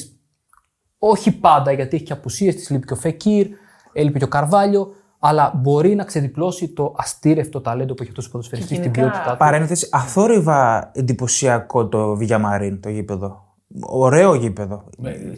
Όχι 0.97 1.31
πάντα 1.31 1.71
γιατί 1.71 1.95
έχει 1.95 2.05
και 2.05 2.13
απουσίες, 2.13 2.55
της 2.55 2.69
λείπει 2.69 2.85
και 2.85 2.93
ο 2.93 2.95
Φεκίρ, 2.95 3.47
έλειπε 3.93 4.17
και 4.17 4.23
ο 4.23 4.27
Καρβάλιο, 4.27 4.93
αλλά 5.27 5.51
μπορεί 5.55 5.95
να 5.95 6.03
ξεδιπλώσει 6.03 6.67
το 6.67 6.93
αστήρευτο 6.97 7.61
ταλέντο 7.61 7.93
που 7.93 8.01
έχει 8.01 8.09
αυτός 8.11 8.27
ο 8.27 8.31
ποδοσφαιριστής 8.31 8.77
στην 8.77 8.91
γενικά, 8.91 9.09
ποιότητά 9.09 9.31
του. 9.31 9.37
Παρένθεση, 9.37 9.87
αθόρυβα 9.91 10.91
εντυπωσιακό 10.93 11.87
το 11.87 12.15
Βιγιαμαρίν 12.15 12.81
το 12.81 12.89
γήπεδο. 12.89 13.43
Ωραίο 13.81 14.33
γήπεδο. 14.33 14.83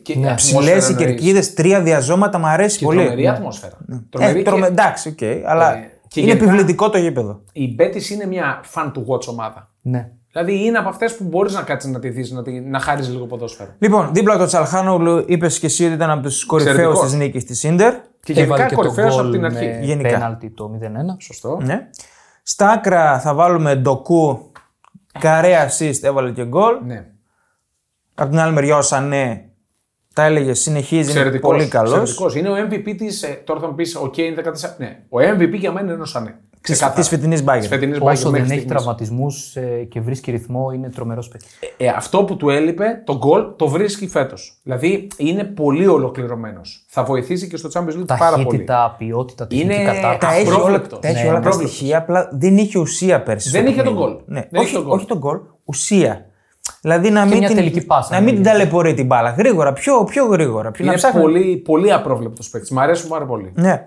Και 0.02 0.16
Ναι. 0.18 0.34
Ψηλές 0.36 0.90
οι 0.90 0.96
κερκίδες, 0.96 1.54
τρία 1.54 1.82
διαζώματα, 1.82 2.38
μου 2.40 2.48
αρέσει 2.48 2.78
Και 2.78 2.86
πολύ. 2.86 2.98
τρομερή 3.00 3.28
ατμόσφαιρα. 3.28 3.78
Ε, 3.92 3.96
Τρομερή 4.10 4.42
τρομε- 4.42 4.64
και- 4.66 4.72
Εντάξει, 4.72 5.10
οκ, 5.10 5.48
αλλά 5.50 5.74
Ε, 5.76 5.92
και 6.08 6.20
είναι 6.22 6.30
γενικά- 6.30 6.46
επιβλητικό 6.50 6.90
το 6.90 6.98
γήπεδο. 6.98 7.42
Η 7.52 7.74
Μπέτη 7.74 8.14
είναι 8.14 8.26
μια 8.26 8.62
fan 8.74 8.86
to 8.86 9.00
watch 9.14 9.28
ομάδα. 9.28 9.68
Ναι. 9.82 10.12
Δηλαδή 10.44 10.66
είναι 10.66 10.78
από 10.78 10.90
αυτές 10.90 11.16
που 11.18 11.24
μπορείς 11.24 11.54
να 11.54 11.62
κάτσεις 11.62 11.92
να 11.92 12.00
τη 12.00 12.10
δεις, 12.10 12.32
να, 12.32 12.44
τη- 12.44 12.60
να 12.60 12.80
χάρει 12.80 13.04
λίγο 13.04 13.26
ποδόσφαιρο. 13.26 13.70
Λοιπόν, 13.80 14.10
δίπλα 14.14 14.38
το 14.38 14.46
Τσαλχάνογλου 14.46 15.24
είπες 15.28 15.60
και 15.60 15.66
εσύ 15.66 15.86
ότι 15.86 15.94
ήταν 15.94 16.10
από 16.10 16.28
του 16.30 16.34
κορυφαίου 16.48 16.72
Εξαιρετικός. 16.74 17.06
της 17.10 17.18
νίκης 17.18 17.46
της 17.46 17.64
Ιντερ. 17.64 17.94
Και 18.24 18.34
Έβαλε 18.34 18.46
γενικά 18.46 18.66
και 18.66 18.76
το 18.76 18.82
κορυφαίος 18.82 19.14
από 19.14 19.22
γκολ 19.22 19.32
την 19.32 19.40
με 19.42 19.46
αρχή. 19.48 19.86
Γενικά. 19.86 20.10
πέναλτι 20.10 20.50
το 20.50 20.72
0-1. 20.82 21.16
Σωστό. 21.20 21.60
Ναι. 21.64 21.88
Στα 22.44 22.70
άκρα 22.70 23.20
θα 23.20 23.34
βάλουμε 23.34 23.76
ντοκού. 23.76 24.52
Καρέ 25.20 25.68
assist, 25.68 26.00
έβαλε 26.02 26.32
και 26.32 26.46
γκολ. 26.46 26.76
Ναι. 26.86 27.06
Από 28.16 28.30
την 28.30 28.40
άλλη 28.40 28.54
μεριά 28.54 28.78
ο 28.78 28.82
Σανέ 28.82 29.50
τα 30.14 30.24
έλεγε, 30.24 30.54
συνεχίζει, 30.54 31.02
είναι 31.02 31.10
Εξαιρετικός, 31.20 31.52
πολύ 31.56 31.68
καλός. 31.68 31.92
εξαιρετικός. 31.92 32.36
Είναι 32.36 32.50
ο 32.50 32.54
MVP 32.70 32.96
της. 32.98 33.26
Τώρα 33.44 33.60
θα 33.60 33.68
μου 33.68 33.76
πεις: 33.76 33.98
OK, 34.04 34.18
είναι 34.18 34.36
14. 34.36 34.76
Ναι. 34.78 35.00
Ο 35.10 35.18
MVP 35.20 35.54
για 35.54 35.72
μένα 35.72 35.94
είναι 35.94 36.02
ο 36.02 36.06
Σανέ. 36.06 36.40
Ξεκάθαρα. 36.74 37.02
Τη 37.02 37.08
φετινής 37.08 37.44
μπάγκερ. 37.44 37.62
Της 37.62 37.70
φετινής 37.70 37.98
Όσο 38.02 38.10
Bayern 38.10 38.16
δεν 38.22 38.32
μέχρι 38.32 38.40
έχει 38.42 38.60
στιγμής. 38.60 38.66
τραυματισμούς 38.66 39.56
και 39.90 40.02
βρίσκει 40.02 40.32
ρυθμό, 40.32 40.72
είναι 40.72 40.90
τρομερός 40.90 41.28
παίκτης. 41.28 41.60
Ε, 41.78 41.88
αυτό 41.88 42.24
που 42.24 42.38
του 42.38 42.50
έλειπε, 42.50 43.02
το 43.06 43.18
γκολ, 43.18 43.44
το 43.56 43.68
βρίσκει 43.68 44.08
φέτος. 44.08 44.60
Δηλαδή 44.64 45.08
είναι 45.18 45.44
πολύ 45.44 45.88
ολοκληρωμένος. 45.88 46.86
Θα 46.90 47.04
βοηθήσει 47.04 47.48
και 47.48 47.58
στο 47.58 47.70
Champions 47.74 48.00
League 48.02 48.18
πάρα 48.20 48.36
πολύ. 48.36 48.46
Ταχύτητα, 48.46 48.96
ποιότητα, 48.98 49.48
τεχνική 49.48 49.74
Είναι 49.74 49.84
κατάρτιση. 49.84 50.18
Τα 50.20 50.34
έχει 50.36 50.48
όλα, 50.48 50.56
Απρόβλεπτος. 50.58 51.00
τα 51.00 51.08
έχει 51.08 51.18
Ναι, 51.22 51.24
όλα 51.24 51.32
τα 51.32 51.38
απρόβλεπτος. 51.38 51.76
στοιχεία, 51.76 51.98
απλά 51.98 52.30
δεν 52.32 52.58
είχε 52.58 52.80
ουσία 52.80 53.22
πέρσι. 53.24 53.50
Δεν 53.50 53.62
στο 53.62 53.72
είχε 53.72 53.82
τον 53.84 53.94
παιχνίδι. 53.96 54.14
γκολ. 54.16 54.24
Ναι. 54.26 54.48
Δεν 54.52 54.60
όχι, 54.62 54.70
είχε 54.70 54.76
τον 54.78 54.86
γκολ. 54.86 54.98
όχι 54.98 55.06
τον 55.08 55.18
γκολ, 55.18 55.38
ουσία. 55.64 56.26
Δηλαδή 56.82 57.10
να 57.10 57.26
μην, 57.26 57.38
μια 57.38 57.48
την, 57.48 57.56
τελική 57.58 57.86
πάσα, 57.86 58.14
να 58.14 58.20
ναι, 58.20 58.26
μην 58.26 58.34
την 58.34 58.44
ναι. 58.44 58.50
ταλαιπωρεί 58.50 58.94
την 58.94 59.06
μπάλα. 59.06 59.30
Γρήγορα, 59.30 59.74
πιο, 59.74 60.04
πιο 60.04 60.26
γρήγορα. 60.26 60.72
Πιο 60.72 60.86
να 60.86 60.92
Είναι 60.92 61.00
ψάχνει- 61.00 61.22
πολύ, 61.24 61.56
πολύ 61.58 61.94
απρόβλεπτος 61.94 62.50
παίκτης. 62.50 62.72
Μ' 62.72 62.80
αρέσουν 62.80 63.10
πάρα 63.10 63.26
πολύ. 63.26 63.52
Ναι. 63.56 63.86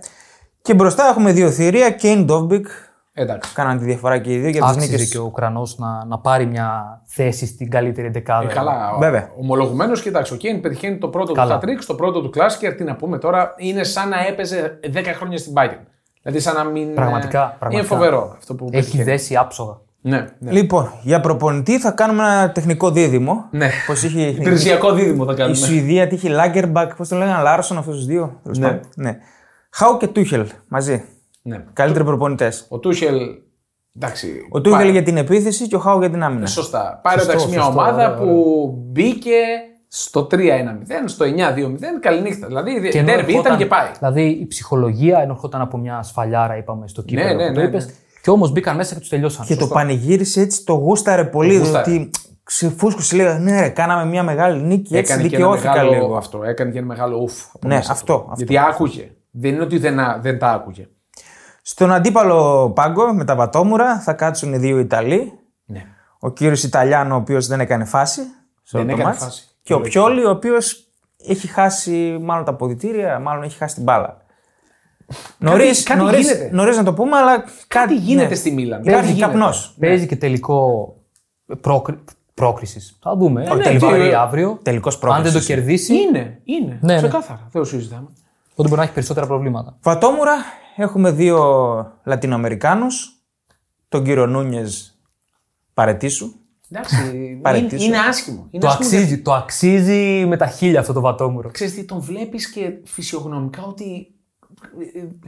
Και 0.62 0.74
μπροστά 0.74 1.04
έχουμε 1.08 1.32
δύο 1.32 1.50
θηρία. 1.50 1.90
Κέιν 1.90 2.24
Ντόβμπικ. 2.24 2.66
Εντάξει. 3.12 3.54
Κάναν 3.54 3.78
τη 3.78 3.84
διαφορά 3.84 4.18
και 4.18 4.32
οι 4.32 4.38
δύο 4.38 4.48
για 4.48 4.60
τις 4.60 4.66
Άξιζε 4.70 4.86
νίκες. 4.92 5.10
και 5.10 5.18
ο 5.18 5.22
Ουκρανός 5.24 5.78
να, 5.78 6.04
να 6.04 6.18
πάρει 6.18 6.46
μια 6.46 7.00
θέση 7.06 7.46
στην 7.46 7.70
καλύτερη 7.70 8.08
δεκάδα. 8.08 8.50
Ε, 8.50 8.54
καλά. 8.54 8.96
Βέβαια. 8.98 9.30
Ομολογουμένως, 9.40 10.02
κοιτάξτε, 10.02 10.34
ο 10.34 10.38
Κέιν 10.38 10.60
πετυχαίνει 10.60 10.96
το 10.98 11.08
πρώτο 11.08 11.32
Καλά. 11.32 11.58
του 11.58 11.66
hat-trick, 11.68 11.84
το 11.86 11.94
πρώτο 11.94 12.20
του 12.20 12.30
Klassiker. 12.30 12.74
Τι 12.74 12.84
να 12.84 12.94
πούμε 12.96 13.18
τώρα, 13.18 13.54
είναι 13.56 13.84
σαν 13.84 14.08
να 14.08 14.16
έπαιζε 14.28 14.78
10 14.94 15.02
χρόνια 15.16 15.38
στην 15.38 15.52
Bayern. 15.56 15.78
Δηλαδή, 16.22 16.40
σαν 16.40 16.54
να 16.54 16.64
μην. 16.64 16.94
Πραγματικά, 16.94 17.42
ε, 17.42 17.56
πραγματικά. 17.58 17.70
Είναι 17.70 17.82
φοβερό 17.82 18.34
αυτό 18.38 18.54
που 18.54 18.64
Έχει 18.64 18.72
πετυχαίνει. 18.76 19.02
δέσει 19.04 19.36
άψογα. 19.36 19.78
Ναι, 20.02 20.26
ναι. 20.38 20.50
Λοιπόν, 20.52 20.92
για 21.02 21.20
προπονητή 21.20 21.78
θα 21.78 21.90
κάνουμε 21.90 22.22
ένα 22.22 22.50
τεχνικό 22.52 22.90
δίδυμο. 22.90 23.44
ναι. 23.50 23.70
Πώς 23.86 24.02
είχε. 24.02 24.32
Τρισιακό 24.42 24.92
δίδυμο 24.92 25.24
θα 25.24 25.32
Η 25.32 25.36
κάνουμε. 25.36 25.56
Σουηδία 25.56 26.06
τι 26.06 26.14
είχε 26.14 26.28
Λάγκερμπακ, 26.28 26.94
πώς 26.96 27.08
το 27.08 27.16
λέγανε, 27.16 27.42
Λάρσον 27.42 27.78
αυτού 27.78 27.90
τους 27.90 28.06
δύο. 28.06 28.38
τέλος 28.42 28.58
Ναι. 28.58 28.66
πάντων. 28.66 28.80
ναι. 28.94 29.16
Χάου 29.70 29.96
και 29.96 30.06
Τούχελ 30.06 30.46
μαζί. 30.68 31.04
Ναι. 31.42 31.64
Καλύτεροι 31.72 32.04
προπονητές. 32.04 32.66
Ο 32.68 32.78
Τούχελ. 32.78 33.18
Εντάξει. 33.96 34.28
Ο 34.50 34.60
Τούχελ 34.60 34.78
πάει- 34.80 34.90
για 34.90 35.02
την 35.02 35.16
επίθεση 35.16 35.68
και 35.68 35.76
ο 35.76 35.78
Χάου 35.78 35.98
για 36.00 36.10
την 36.10 36.22
άμυνα. 36.22 36.46
Σωστά. 36.46 37.00
Πάρε 37.02 37.16
Σωστό, 37.18 37.32
εντάξει 37.32 37.50
μια 37.50 37.62
σωστό, 37.62 37.78
ομάδα 37.80 37.94
ωραία, 37.94 38.14
που 38.14 38.74
μπήκε 38.90 39.32
στο 39.88 40.24
3-1-0, 40.30 41.08
στο 41.08 41.24
9-2-0. 41.24 41.98
Καληνύχτα. 42.00 42.46
Δηλαδή, 42.46 42.88
Και 42.88 42.98
ενώ 42.98 43.06
ντέρμπι 43.06 43.20
ήταν 43.22 43.28
ερχόταν- 43.36 43.58
και 43.58 43.66
πάει. 43.66 43.86
Δηλαδή 43.98 44.22
η 44.28 44.46
ψυχολογία 44.46 45.18
ενώ 45.20 45.32
ερχόταν 45.32 45.60
από 45.60 45.76
μια 45.78 46.02
σφαλιάρα, 46.02 46.56
είπαμε 46.56 46.88
στο 46.88 47.02
κύπελο 47.02 47.34
ναι, 47.34 47.46
που 47.48 47.54
το 47.54 47.60
ναι, 47.60 47.66
είπες, 47.66 47.86
ναι. 47.86 47.92
Και 48.22 48.30
όμως 48.30 48.52
μπήκαν 48.52 48.76
μέσα 48.76 48.94
και 48.94 49.00
τους 49.00 49.08
τελειώσαν. 49.08 49.46
Και 49.46 49.56
το 49.56 49.66
πανηγύρισε 49.66 50.40
έτσι, 50.40 50.64
το 50.64 50.72
γούσταρε 50.72 51.24
πολύ. 51.24 51.52
Το 51.52 51.58
γούσταρε. 51.58 51.90
Ότι 51.92 52.10
ξεφούσκωσε, 52.42 53.16
λέει, 53.16 53.38
ναι, 53.38 53.60
ρε, 53.60 53.68
κάναμε 53.68 54.04
μια 54.10 54.22
μεγάλη 54.22 54.62
νίκη. 54.62 54.96
Έτσι 54.96 55.12
Έκανε 55.12 55.28
και 55.28 55.36
ένα 55.36 55.44
δικαιώθηκα 55.46 55.70
μεγάλο 55.72 55.90
λίγο. 55.92 56.16
αυτό. 56.16 56.42
Έκανε 56.44 56.70
και 56.70 56.78
ένα 56.78 56.86
μεγάλο 56.86 57.16
ουφ. 57.16 57.32
από 57.54 57.68
Ναι, 57.68 57.74
μέσα 57.74 57.92
αυτό, 57.92 58.14
του. 58.14 58.20
αυτό. 58.30 58.34
Γιατί 58.36 58.58
άκουγε. 58.58 59.10
Δεν 59.30 59.54
είναι 59.54 59.62
ότι 59.62 59.78
δεν, 59.78 59.98
α- 60.00 60.18
δεν 60.22 60.38
τα 60.38 60.50
άκουγε. 60.50 60.88
Στον 61.62 61.92
αντίπαλο 61.92 62.70
πάγκο 62.70 63.14
με 63.14 63.24
τα 63.24 63.34
βατόμουρα 63.34 64.00
θα 64.00 64.12
κάτσουν 64.12 64.52
οι 64.52 64.58
δύο 64.58 64.78
Ιταλοί. 64.78 65.32
Ναι. 65.64 65.82
Ο 66.18 66.30
κύριος 66.30 66.62
Ιταλιάνο, 66.62 67.14
ο 67.14 67.18
οποίος 67.18 67.46
δεν 67.46 67.60
έκανε 67.60 67.84
φάση. 67.84 68.20
σε 68.62 68.78
Δεν 68.78 68.80
όλο 68.80 68.88
το 68.90 68.92
έκανε 69.00 69.08
μάτς. 69.08 69.24
φάση. 69.24 69.48
Και 69.62 69.72
ο 69.74 69.76
Πολύ 69.78 69.90
Πιόλη, 69.90 70.24
ο 70.24 70.30
οποίος 70.30 70.86
έχει 71.26 71.46
χάσει 71.46 72.18
μάλλον 72.22 72.44
τα 72.44 72.50
αποδητήρια, 72.50 73.18
μάλλον 73.18 73.42
έχει 73.42 73.56
χάσει 73.56 73.74
την 73.74 73.84
μπάλα. 73.84 74.16
Νωρίς 75.38 75.82
κάτι 75.82 76.04
γίνεται. 76.04 76.48
νωρίς 76.52 76.76
να 76.76 76.82
το 76.84 76.92
πούμε, 76.94 77.16
αλλά 77.16 77.44
Κάτι 77.66 77.94
γίνεται 77.94 78.28
ναι. 78.28 78.34
στη 78.34 78.50
Μίλαν. 78.52 78.80
Υπάρχει 78.80 79.00
Κάτι 79.00 79.12
γίνεται. 79.12 79.30
καπνός. 79.32 79.76
Παίζει 79.80 80.06
και 80.06 80.16
τελικό 80.16 80.94
πρόκρι... 81.60 81.98
πρόκρισης. 82.34 82.98
Θα 83.02 83.16
δούμε. 83.16 83.42
ναι, 83.54 83.62
τελικό 83.62 83.92
τι- 83.92 84.14
αύριο. 84.14 84.58
τελικός 84.62 84.94
Αν 84.94 85.00
δεν 85.00 85.10
το 85.10 85.20
πρόκρισης. 85.22 85.46
κερδίσει, 85.46 85.94
Είναι, 85.94 86.40
είναι. 86.44 86.78
Ναι, 86.80 86.92
ναι. 86.94 86.98
Ξεκάθαρα. 87.00 87.48
Δεν 87.50 87.62
το 87.62 87.68
συζητάμε. 87.68 88.08
Ότι 88.60 88.68
μπορεί 88.68 88.80
να 88.80 88.82
έχει 88.82 88.92
περισσότερα 88.94 89.26
προβλήματα. 89.26 89.78
Βατόμουρα, 89.82 90.34
έχουμε 90.76 91.10
δύο 91.10 91.40
Λατινοαμερικάνους. 92.04 93.14
Τον 93.88 94.04
κύριο 94.04 94.26
Νούνιες 94.26 94.98
παρετήσου. 95.74 96.32
Εντάξει, 96.70 96.96
είναι, 97.16 97.40
Παρετήσω. 97.40 97.84
είναι 97.84 97.98
άσχημο. 97.98 98.46
Είναι 98.50 98.62
Το 98.62 98.68
άσχημο 98.68 98.88
αξίζει, 98.88 99.22
το 99.22 99.32
αξίζει 99.32 100.24
με 100.26 100.36
τα 100.36 100.46
χίλια 100.46 100.80
αυτό 100.80 100.92
το 100.92 101.00
βατόμουρο. 101.00 101.50
Ξέρεις 101.50 101.74
τι, 101.74 101.84
τον 101.84 102.00
βλέπεις 102.00 102.50
και 102.50 102.72
φυσιογνωμικά 102.84 103.62
ότι 103.62 103.84
ε, 103.84 104.19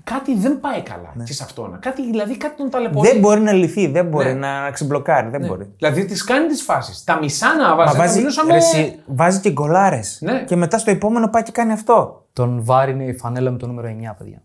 κάτι 0.05 0.35
δεν 0.37 0.61
πάει 0.61 0.83
καλά 0.83 1.13
και 1.25 1.33
σε 1.33 1.43
αυτόν. 1.43 1.79
Κάτι, 1.81 2.03
δηλαδή 2.03 2.37
κάτι 2.37 2.57
τον 2.57 2.71
ταλαιπωρεί. 2.71 3.09
Δεν 3.09 3.19
μπορεί 3.21 3.41
να 3.41 3.53
λυθεί, 3.53 3.87
δεν 3.87 4.07
μπορεί 4.07 4.33
Ναι. 4.33 4.39
να 4.39 4.71
ξεμπλοκάρει. 4.71 5.29
Δεν 5.29 5.47
μπορεί. 5.47 5.73
Δηλαδή 5.77 6.05
τις 6.05 6.25
κάνει 6.25 6.47
τις 6.47 6.63
φάσεις. 6.63 7.05
Τα 7.05 7.19
μισά 7.19 7.55
να 7.57 7.69
Μα 7.69 7.75
βάζει. 7.77 7.93
θα 7.93 7.99
βάζει, 7.99 8.19
μιλούσαμε... 8.19 8.51
ρε, 8.53 8.57
εσύ, 8.59 9.03
βάζει 9.07 9.41
και 9.41 9.51
γκολάρες. 9.51 10.19
Ναι. 10.21 10.45
Και 10.45 10.57
μετά 10.57 10.79
στο 10.79 10.91
επόμενο 10.91 11.29
πάει 11.29 11.43
και 11.43 11.53
κάνει 11.53 11.73
αυτό. 11.73 12.27
Τον 12.33 12.65
βαραίνει 12.65 13.05
η 13.05 13.15
φανέλα 13.15 13.51
με 13.51 13.59
το 13.59 13.67
νούμερο 13.67 13.89
9, 13.89 14.15
παιδιά. 14.19 14.43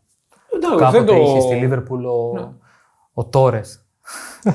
Εντάξει, 0.56 0.78
Κάποτε 0.78 0.98
δεν 0.98 1.06
το... 1.06 1.16
είχε 1.16 1.40
στη 1.42 1.56
Λίβερπουλ 1.56 2.06
ο, 2.06 2.52
ο 3.14 3.26
Τόρες. 3.26 3.87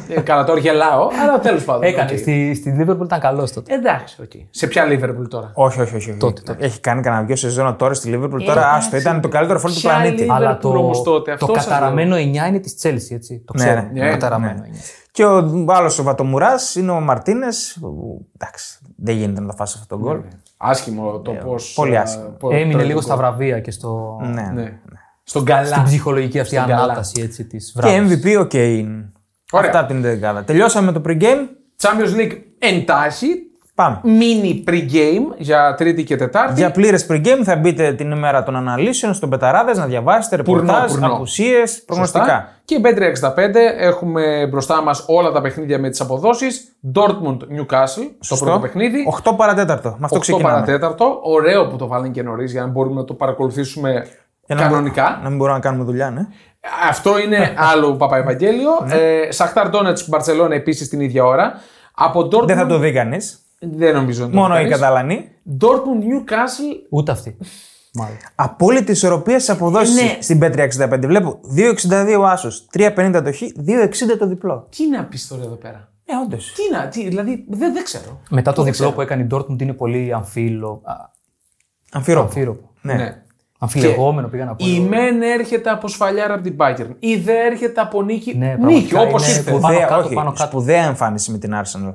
Ε, 0.09 0.21
καλά, 0.21 0.45
τώρα 0.45 0.61
γελάω, 0.61 1.09
αλλά 1.23 1.39
τέλος 1.41 1.65
πάντων. 1.65 1.83
Έκανε. 1.83 2.11
οκ. 2.13 2.19
Στη, 2.19 2.55
στη 2.55 2.71
Λίβερπουλ 2.71 3.05
ήταν 3.05 3.21
καλός 3.21 3.53
τότε. 3.53 3.75
Εντάξει, 3.75 4.23
οκ. 4.23 4.31
Σε 4.51 4.67
ποια 4.67 4.85
Liverpool 4.89 5.29
τώρα; 5.29 5.51
Όχι, 5.55 5.81
όχι, 5.81 5.97
όχι. 5.97 6.11
όχι. 6.11 6.19
Τότε, 6.19 6.57
Έχει 6.59 6.81
κάνει 6.81 7.03
κανένα 7.03 7.23
δυο 7.23 7.37
σεζόν 7.37 7.77
τώρα 7.77 7.95
στη 7.95 8.09
Λίβερπουλ. 8.09 8.45
Τώρα 8.45 8.61
εντάξει. 8.61 8.77
άστο, 8.79 8.97
ήταν 8.97 9.21
το 9.21 9.29
καλύτερο 9.29 9.59
φορ 9.59 9.71
του 9.71 9.81
Ποια 9.81 9.91
πλανήτη. 9.91 10.23
Liverpool 10.29 10.35
Αλλά 10.35 10.59
το, 10.59 10.69
όμως 10.69 11.03
τότε, 11.03 11.35
το 11.37 11.45
αυτό 11.45 11.55
σας 11.55 11.65
καταραμένο 11.65 12.17
9 12.17 12.19
είναι 12.21 12.59
της 12.59 12.75
Chelsea, 12.83 13.15
έτσι. 13.15 13.43
Το 13.47 13.53
Ναι, 13.57 13.65
ξέρω. 13.65 13.81
ναι, 13.81 13.87
το 13.99 14.05
ναι, 14.05 14.11
καταραμένο 14.11 14.59
ναι. 14.61 14.69
9. 14.73 14.77
Και 15.11 15.25
ο 15.25 15.65
άλλος 15.69 15.99
ο 15.99 16.03
Βατομουράς 16.03 16.75
είναι 16.75 16.91
ο 16.91 17.01
Μαρτίνες. 17.01 17.79
Εντάξει, 18.39 18.79
δεν 18.97 19.17
γίνεται 19.17 19.41
να 19.41 19.47
το 19.47 19.53
φάσει 19.57 19.77
αυτό 19.81 19.97
το 19.97 20.03
γκολ. 20.03 20.19
Άσχημο 20.57 21.19
το 21.21 21.33
πώς... 21.33 21.73
πολύ 21.75 21.95
ε, 21.95 21.99
άσχημο. 21.99 22.29
πώς 22.39 22.53
Έμεινε 22.55 22.73
τρώει 22.73 22.85
λίγο 22.85 22.99
το 22.99 23.05
στα 23.05 23.15
γκολ. 23.15 23.23
βραβεία 23.25 23.61
και 23.61 23.71
στο, 23.71 24.21
Ναι. 24.23 24.51
Ναι. 24.55 24.79
Στον 25.25 25.45
καλά. 25.45 25.67
στην 25.67 25.83
ψυχολογική 25.83 26.41
αυτή 26.41 26.55
Στον 26.55 26.67
καλά. 26.69 26.83
ανάταση 26.83 27.23
έτσι, 27.23 27.45
της 27.45 27.73
Και 27.75 27.81
βράβευσης. 27.81 28.23
MVP 28.25 28.41
ο 28.41 28.45
Κέιν. 28.45 29.12
Ωραία. 29.55 29.69
Αυτά 29.69 29.81
από 29.81 29.89
την 29.93 30.03
δεκάδα. 30.03 30.43
Τελειώσαμε 30.43 30.93
το 30.93 31.03
pre-game. 31.09 31.49
Champions 31.83 32.21
League 32.21 32.39
εντάχει. 32.59 33.27
Πάμε. 33.75 34.01
Mini 34.05 34.69
pre-game 34.71 35.35
για 35.37 35.75
Τρίτη 35.75 36.05
και 36.05 36.17
Τετάρτη. 36.17 36.53
Για 36.61 36.71
πλήρες 36.71 37.07
pre-game 37.11 37.41
θα 37.45 37.57
μπείτε 37.57 37.93
την 37.93 38.11
ημέρα 38.11 38.43
των 38.43 38.57
αναλύσεων 38.57 39.15
στον 39.15 39.31
Πεταράδες 39.31 39.79
να 39.79 39.87
διαβάσετε 39.87 40.43
Πουρνό, 40.43 40.61
ρεπορτάζ, 40.63 40.91
πουρνό. 40.93 41.07
απουσίες, 41.15 41.83
προγνωστικά. 41.87 42.25
Σωστά. 42.25 42.49
Και 42.65 42.75
η 42.75 42.81
Bet365 42.85 43.55
έχουμε 43.79 44.47
μπροστά 44.51 44.83
μας 44.83 45.05
όλα 45.09 45.31
τα 45.31 45.41
παιχνίδια 45.41 45.79
με 45.79 45.89
τις 45.91 46.01
αποδόσεις. 46.01 46.77
Dortmund 46.95 47.37
Newcastle, 47.37 48.11
το 48.29 48.37
πρώτο 48.37 48.59
παιχνίδι. 48.59 49.05
8 49.25 49.33
παρατέταρτο. 49.37 49.89
Με 49.99 50.05
αυτό 50.05 50.17
8 50.17 50.21
ξεκινάμε. 50.21 50.55
παρατέταρτο. 50.55 51.21
Ωραίο 51.23 51.67
που 51.67 51.77
το 51.77 51.87
βάλανε 51.87 52.09
και 52.09 52.23
νωρίς 52.23 52.53
για 52.53 52.61
να 52.61 52.67
μπορούμε 52.67 52.95
να 53.01 53.05
το 53.05 53.15
παρακολουθήσουμε 53.15 54.07
Για 54.47 54.55
να 54.55 54.63
μπο- 54.63 54.69
κανονικά. 54.71 55.21
Να 55.23 55.29
μην 55.29 55.39
μπορούμε 55.39 55.57
να 55.57 55.63
κάνουμε 55.63 55.85
δουλειά, 55.85 56.11
ναι. 56.11 56.27
Αυτό 56.89 57.19
είναι 57.19 57.55
άλλο 57.73 57.95
Παπαευαγγέλιο. 57.97 58.71
ε, 58.91 59.31
Σαχτάρ 59.33 59.69
Ντόνετς 59.69 60.09
Μπαρσελόνα 60.09 60.55
επίσης 60.55 60.89
την 60.89 61.01
ίδια 61.01 61.25
ώρα. 61.25 61.55
Από 61.95 62.29
Dortmund. 62.33 62.47
Δεν 62.47 62.57
θα 62.57 62.67
το 62.67 62.79
δει 62.79 62.93
κανείς. 62.93 63.39
Δεν 63.61 63.95
νομίζω. 63.95 64.25
να 64.25 64.31
το 64.31 64.37
Μόνο 64.37 64.55
δει 64.55 64.61
οι 64.61 64.63
κανείς. 64.65 64.79
Καταλανοί. 64.81 65.31
Dortmund 65.61 66.03
Newcastle. 66.03 66.87
Ούτε 66.91 67.13
αυτή. 67.13 67.37
Μάλλον. 67.95 68.17
Απόλυτη 68.35 68.91
ισορροπία 68.93 69.39
στις 69.39 69.51
αποδόσεις 69.55 69.95
Ναι. 70.03 70.17
στην 70.21 70.41
Bet365. 70.43 70.99
Βλέπω 71.07 71.41
2,62 71.57 72.17
ο 72.21 72.25
Άσος, 72.27 72.67
3,50 72.73 73.21
το 73.25 73.33
Χ, 73.33 73.41
2,60 73.67 74.17
το 74.19 74.27
διπλό. 74.27 74.67
Τι 74.77 74.89
να 74.89 75.05
πεις 75.05 75.29
τώρα 75.29 75.43
εδώ 75.43 75.55
πέρα; 75.55 75.93
Ε, 76.05 76.13
όντως. 76.25 76.53
Τι 76.53 76.77
να, 76.77 76.89
τι, 76.89 77.09
δηλαδή 77.09 77.45
δεν, 77.49 77.73
δεν 77.73 77.85
ξέρω. 77.85 78.21
Μετά 78.31 78.53
το 78.53 78.63
Δεν 78.63 78.73
διπλό 78.73 78.87
ξέρω. 78.89 78.91
που 78.91 79.01
έκανε 79.01 79.23
η 79.23 79.27
Dortmund 79.31 79.63
είναι 79.63 79.73
πολύ 79.73 80.13
αμφίλο. 80.15 80.83
α, 80.85 80.95
Αμφιρό. 81.93 82.21
αμφίροπο. 82.21 82.71
Ναι. 82.81 82.95
Ναι. 82.95 83.23
Αμφιλεγόμενο 83.63 84.29
πήγα 84.29 84.45
να 84.45 84.55
πω. 84.55 84.67
Η 84.67 84.81
μεν 84.81 85.23
έρχεται 85.23 85.71
από 85.71 85.89
σφαλιάρα 85.89 86.35
από 86.35 86.43
την 86.43 86.57
Bayern. 86.59 86.91
Η 86.99 87.17
δε 87.17 87.33
έρχεται 87.47 87.81
από 87.81 88.03
νίκη. 88.03 88.35
Ναι, 88.37 88.47
νίκη, 88.47 88.89
πραγματικά 88.89 89.01
όπω 89.01 89.17
είναι 89.17 89.27
ήρθε. 89.27 89.51
που- 89.51 89.59
Σπουδαία, 89.59 89.79
πάνω 89.79 89.89
κάτω, 89.89 90.05
όχι, 90.07 90.15
πάνω 90.15 90.31
κάτω. 90.33 90.43
σπουδαία 90.47 90.85
εμφάνιση 90.85 91.31
με 91.31 91.39
την 91.39 91.53
Arsenal. 91.55 91.95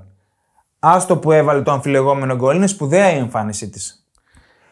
Άστο 0.79 1.17
που 1.17 1.31
έβαλε 1.31 1.61
το 1.61 1.71
αμφιλεγόμενο 1.71 2.35
γκολ, 2.35 2.55
είναι 2.55 2.67
σπουδαία 2.67 3.13
η 3.13 3.17
εμφάνισή 3.17 3.69
της. 3.69 4.07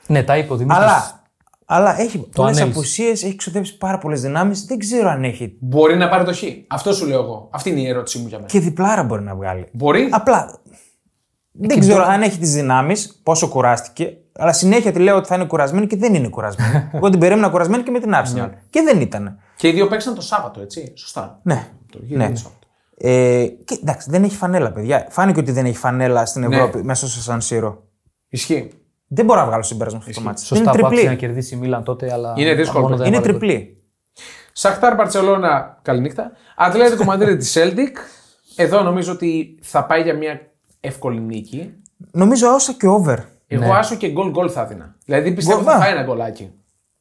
Ναι, 0.07 0.23
τα 0.23 0.37
είπε 0.37 0.53
ο 0.53 0.55
Δημήτρης. 0.55 0.81
Αλλά, 0.83 1.21
αλλά 1.65 1.99
έχει 1.99 2.17
πολλές 2.17 2.55
ανέλησε. 2.57 2.77
απουσίες, 2.79 3.23
έχει 3.23 3.35
ξοδέψει 3.35 3.77
πάρα 3.77 3.97
πολλές 3.97 4.21
δυνάμεις. 4.21 4.65
Δεν 4.65 4.79
ξέρω 4.79 5.09
αν 5.09 5.23
έχει. 5.23 5.55
Μπορεί 5.59 5.97
να 5.97 6.09
πάρει 6.09 6.23
το 6.25 6.33
χ. 6.33 6.43
Αυτό 6.67 6.93
σου 6.93 7.05
λέω 7.05 7.21
εγώ. 7.21 7.47
Αυτή 7.51 7.69
είναι 7.69 7.79
η 7.79 7.87
ερώτησή 7.87 8.17
μου 8.19 8.27
για 8.27 8.37
μένα. 8.37 8.49
Και 8.49 8.59
διπλάρα 8.59 9.03
μπορεί 9.03 9.21
να 9.23 9.35
βγάλει. 9.35 9.65
Μπορεί. 9.71 10.09
Απλά 10.11 10.59
δεν 11.51 11.79
ξέρω 11.79 12.03
αν 12.03 12.21
έχει 12.21 12.37
τις 12.37 12.53
δυνάμεις, 12.53 13.19
πόσο 13.23 13.47
κουράστηκε. 13.47 14.17
Αλλά 14.37 14.53
συνέχεια 14.53 14.91
τη 14.91 14.99
λέω 14.99 15.15
ότι 15.15 15.27
θα 15.27 15.35
είναι 15.35 15.45
κουρασμένη 15.45 15.87
και 15.87 15.97
δεν 15.97 16.13
είναι 16.13 16.29
κουρασμένη. 16.29 16.89
Εγώ 16.93 17.09
την 17.09 17.19
περίμενα 17.19 17.49
κουρασμένη 17.49 17.83
και 17.83 17.91
με 17.91 17.99
την 17.99 18.11
Arsenal. 18.13 18.49
και 18.69 18.81
δεν 18.81 19.01
ήταν. 19.01 19.39
Και 19.55 19.67
οι 19.67 19.71
δύο 19.71 19.87
παίξαν 19.87 20.15
το 20.15 20.21
Σάββατο, 20.21 20.61
έτσι. 20.61 20.93
Σωστά. 20.95 21.39
Ναι. 21.43 21.67
Το 21.91 21.97
ναι. 22.01 22.05
γίνεται 22.05 22.31
το 22.31 22.37
Σάββατο. 22.37 22.67
Ε, 22.97 23.45
και, 23.65 23.77
εντάξει, 23.81 24.09
δεν 24.09 24.23
έχει 24.23 24.35
φανέλα, 24.35 24.71
παιδιά. 24.71 25.07
Φάνηκε 25.09 25.39
ότι 25.39 25.51
δεν 25.51 25.65
έχει 25.65 25.77
φανέλα 25.77 26.25
στην 26.25 26.43
Ευρώπη 26.43 26.83
μέσα 26.83 27.07
στο 27.07 27.21
Σαν 27.21 27.41
Σύρο. 27.41 27.83
Ισχύει. 28.29 28.71
Δεν 29.07 29.25
μπορώ 29.25 29.39
να 29.39 29.45
βγάλω 29.45 29.63
συμπέρασμα 29.63 29.99
απ' 29.99 30.05
αυτό 30.05 30.11
το 30.11 30.21
ματς. 30.21 30.39
Σωστά, 30.45 30.55
Είναι 30.55 30.79
που 30.79 30.85
άξιζε 30.85 31.01
να 31.03 31.07
τριπλή. 31.09 31.25
κερδίσει 31.25 31.55
η 31.55 31.57
Μίλαν 31.57 31.83
τότε, 31.83 32.13
αλλά. 32.13 32.33
Είναι 32.37 32.53
δύσκολο, 32.53 32.83
μόνο 32.83 32.95
δεν 32.97 33.07
Είναι 33.07 33.15
έβαλε 33.15 33.31
γκολ. 33.31 33.39
τριπλή. 33.47 33.83
Σαχτάρ 34.51 34.95
Μπαρσελόνα, 34.95 35.79
καληνύχτα. 35.81 36.31
Ατλέτικο 36.55 37.03
Μαδρίτη 37.03 37.45
τη 37.45 37.51
Celtic. 37.53 37.97
Εδώ 38.55 38.81
νομίζω 38.81 39.11
ότι 39.11 39.59
θα 39.61 39.85
πάει 39.85 40.01
για 40.01 40.13
μια 40.15 40.39
εύκολη 40.79 41.19
νίκη. 41.19 41.73
Νομίζω 42.11 42.47
άσο 42.53 42.73
και 42.73 42.87
over. 42.87 43.17
Εγώ 43.63 43.73
άσο 43.73 43.95
και 43.95 44.09
γκολ 44.11 44.29
γκολ 44.29 44.49
θα 44.53 44.61
έδινα. 44.61 44.95
Δηλαδή 45.05 45.31
πιστεύω 45.33 45.57
Γκολ, 45.61 45.71
θα 45.71 45.77
ναι. 45.77 45.83
φάει 45.83 45.93
ένα 45.93 46.03
γκολάκι. 46.03 46.51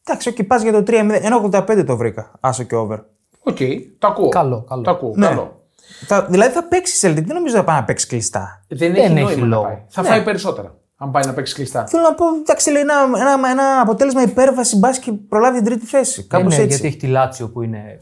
Εντάξει, 0.06 0.28
όχι, 0.28 0.44
πα 0.44 0.56
για 0.56 0.72
το 0.72 0.82
3-0. 0.86 1.10
1,85 1.52 1.84
το 1.86 1.96
βρήκα. 1.96 2.30
Άσο 2.40 2.62
και 2.62 2.74
over. 2.74 2.98
OK, 3.42 3.56
το 3.98 4.06
ακούω. 4.06 4.28
Καλό, 4.28 4.64
καλό. 4.68 4.82
Το 4.82 4.90
ακούω. 4.90 5.12
Ναι. 5.16 5.26
Καλό. 5.26 5.62
Θα, 6.06 6.24
δηλαδή 6.24 6.52
θα 6.52 6.64
παίξει 6.64 7.06
η 7.06 7.10
Celtic. 7.10 7.24
Δεν 7.24 7.34
νομίζω 7.34 7.56
να 7.56 7.64
πάει 7.64 7.76
να 7.76 7.84
παίξει 7.84 8.06
κλειστά. 8.06 8.64
Δεν, 8.68 8.78
Δεν 8.78 8.94
έχει, 8.94 9.00
έχει 9.04 9.14
νόημα 9.14 9.40
να 9.40 9.46
λόγο. 9.46 9.62
πάει. 9.62 9.78
Θα 9.88 10.02
Ναι. 10.02 10.08
φάει 10.08 10.22
περισσότερα. 10.24 10.74
Αν 10.96 11.10
πάει 11.10 11.24
να 11.26 11.32
παίξει 11.32 11.54
κλειστά. 11.54 11.86
Θέλω 11.86 12.02
να 12.02 12.14
πω, 12.14 12.24
εντάξει, 12.40 12.70
λέει 12.70 12.82
ένα, 12.82 12.94
ένα, 13.20 13.48
ένα 13.50 13.80
αποτέλεσμα 13.80 14.22
υπέρβαση 14.22 14.76
μπα 14.78 14.90
και 14.90 15.12
προλάβει 15.12 15.56
την 15.56 15.64
τρίτη 15.66 15.86
θέση. 15.86 16.20
Ναι, 16.20 16.26
Κάπως 16.26 16.56
ναι, 16.56 16.62
έτσι. 16.62 16.66
γιατί 16.68 16.86
έχει 16.86 16.96
τη 16.96 17.06
Λάτσιο 17.06 17.48
που 17.48 17.62
είναι. 17.62 18.00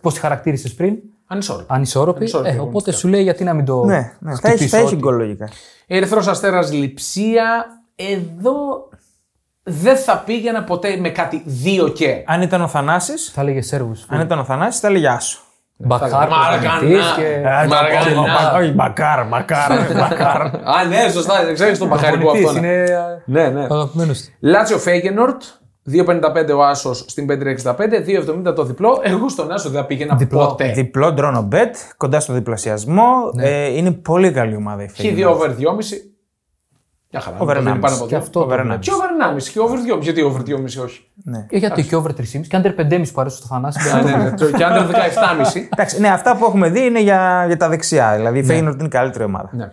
Πώς 0.00 0.14
τη 0.14 0.20
χαρακτήρισες 0.20 0.74
πριν, 0.74 0.96
Ανισόρροπη. 1.30 1.66
ανισόρροπη. 1.68 2.18
Ανισόρροπη, 2.18 2.50
Ε, 2.50 2.54
εγώ 2.54 2.64
οπότε 2.64 2.92
σου 2.92 3.08
λέει 3.08 3.22
γιατί 3.22 3.44
να 3.44 3.54
μην 3.54 3.64
το. 3.64 3.84
Ναι, 3.84 4.12
ναι. 4.18 4.34
Θα 4.34 4.48
έχει, 4.48 4.56
χτυπήσω 4.56 4.68
θα 4.68 4.76
έχει 4.76 4.86
ό,τι. 4.86 4.96
γκολ 4.96 5.16
λογικά. 5.16 5.48
Ερυθρός 5.86 6.26
Αστέρας 6.28 6.72
Λιψία. 6.72 7.66
Εδώ 7.96 8.52
δεν 9.62 9.96
θα 9.96 10.22
πήγαινα 10.26 10.64
ποτέ 10.64 10.96
με 10.96 11.08
κάτι 11.08 11.42
δύο 11.46 11.88
και. 11.88 12.22
Αν 12.26 12.42
ήταν 12.42 12.62
ο 12.62 12.68
Θανάσης, 12.68 13.30
Θα 13.34 13.40
έλεγε 13.40 13.62
Σέρβους. 13.62 14.06
αν 14.08 14.20
ήταν 14.20 14.38
ο 14.38 14.44
Θανάσης, 14.44 14.80
θα 14.80 14.88
έλεγε 14.88 15.08
Άσο. 15.08 15.38
Μπακάρ, 15.80 16.28
Μαραγκανά. 16.28 16.78
προπονητής 16.78 17.12
και. 17.16 17.40
Μαραγκανά. 17.68 18.56
Όχι, 18.58 18.70
μπακάρ, 18.70 19.26
μπακάρ, 19.28 19.70
μπακάρ. 19.98 20.40
Α, 20.42 20.84
ναι, 20.88 21.10
σωστά. 21.12 21.44
Δεν 21.44 21.54
ξέρεις 21.54 21.78
τον 21.78 21.88
παχαρικό 21.88 22.18
Προπονητής, 22.22 22.48
αυτό. 22.48 22.60
ναι. 22.60 22.68
είναι 22.68 23.22
Ναι, 23.24 23.48
ναι. 23.48 23.62
αγαπημένος 23.70 24.20
του. 24.22 24.28
Λάτσιο 24.40 24.78
Φέγενορτ. 24.78 25.42
2,55 25.92 26.56
ο 26.56 26.62
Άσος 26.64 27.04
στην 27.08 27.26
5,65. 27.30 27.74
2,70 28.48 28.54
το 28.54 28.64
διπλό. 28.64 29.00
Εγώ 29.02 29.28
στον 29.28 29.50
Άσο 29.52 29.70
δεν 29.70 29.80
θα 29.80 29.86
πήγαινα 29.86 30.16
Διπλό. 30.16 30.46
ποτέ. 30.46 30.72
Διπλό 30.72 31.12
draw 31.12 31.32
no 31.32 31.42
bet, 31.42 31.76
κοντά 31.96 32.20
στο 32.20 32.32
διπλασιασμό. 32.32 33.04
Ναι. 33.34 33.48
Ε, 33.48 33.76
είναι 33.76 33.90
πολύ 33.92 34.30
καλή 34.32 34.56
ομάδα 34.56 34.82
η 34.82 34.84
Έχει 34.84 34.94
Φέγγι. 35.02 35.14
δύο 35.14 35.30
over 35.30 35.48
2,5. 35.48 35.54
Μια 37.10 37.20
χαρά. 37.20 37.36
Over 37.40 37.54
Το 37.56 37.60
δίνει 37.62 37.72
1,5. 37.76 37.80
πάνω 37.80 37.94
από 37.94 38.02
Και 38.04 38.08
δύο. 38.08 38.18
αυτό 38.18 38.30
το 38.38 38.44
Over 38.44 38.62
βλέπεις. 38.62 38.88
Και 38.88 38.94
over 38.94 39.06
1,5 39.36 39.48
και 39.52 39.60
over 39.60 39.78
2,5. 39.98 40.00
Γιατί 40.02 40.22
over 40.22 40.40
2,5 40.46 40.84
όχι. 40.84 41.00
Ναι. 41.24 41.46
Ε, 41.50 41.58
Γιατί 41.58 41.82
και 41.82 41.96
over 41.96 42.10
3,5 42.10 42.46
και 42.48 42.60
under 42.62 42.74
5,5 42.80 43.12
που 43.12 43.20
αρέσει 43.20 43.36
στο 43.36 43.46
Θανάση. 43.46 43.78
Ναι, 43.94 44.10
ναι, 44.10 44.16
ναι. 44.16 44.30
Και 44.30 44.64
under 44.70 44.86
17,5. 44.86 45.68
Εντάξει, 45.72 46.00
ναι, 46.00 46.08
αυτά 46.08 46.36
που 46.36 46.44
έχουμε 46.44 46.68
δει 46.68 46.84
είναι 46.84 47.00
για, 47.00 47.44
για 47.46 47.56
τα 47.56 47.68
δεξιά. 47.68 48.12
Δηλαδή 48.16 48.38
η 48.38 48.44
Φέγγινορτ 48.44 48.76
είναι 48.78 48.86
η 48.86 48.90
καλύτερη 48.90 49.24
ομάδα. 49.24 49.50
Ναι. 49.52 49.72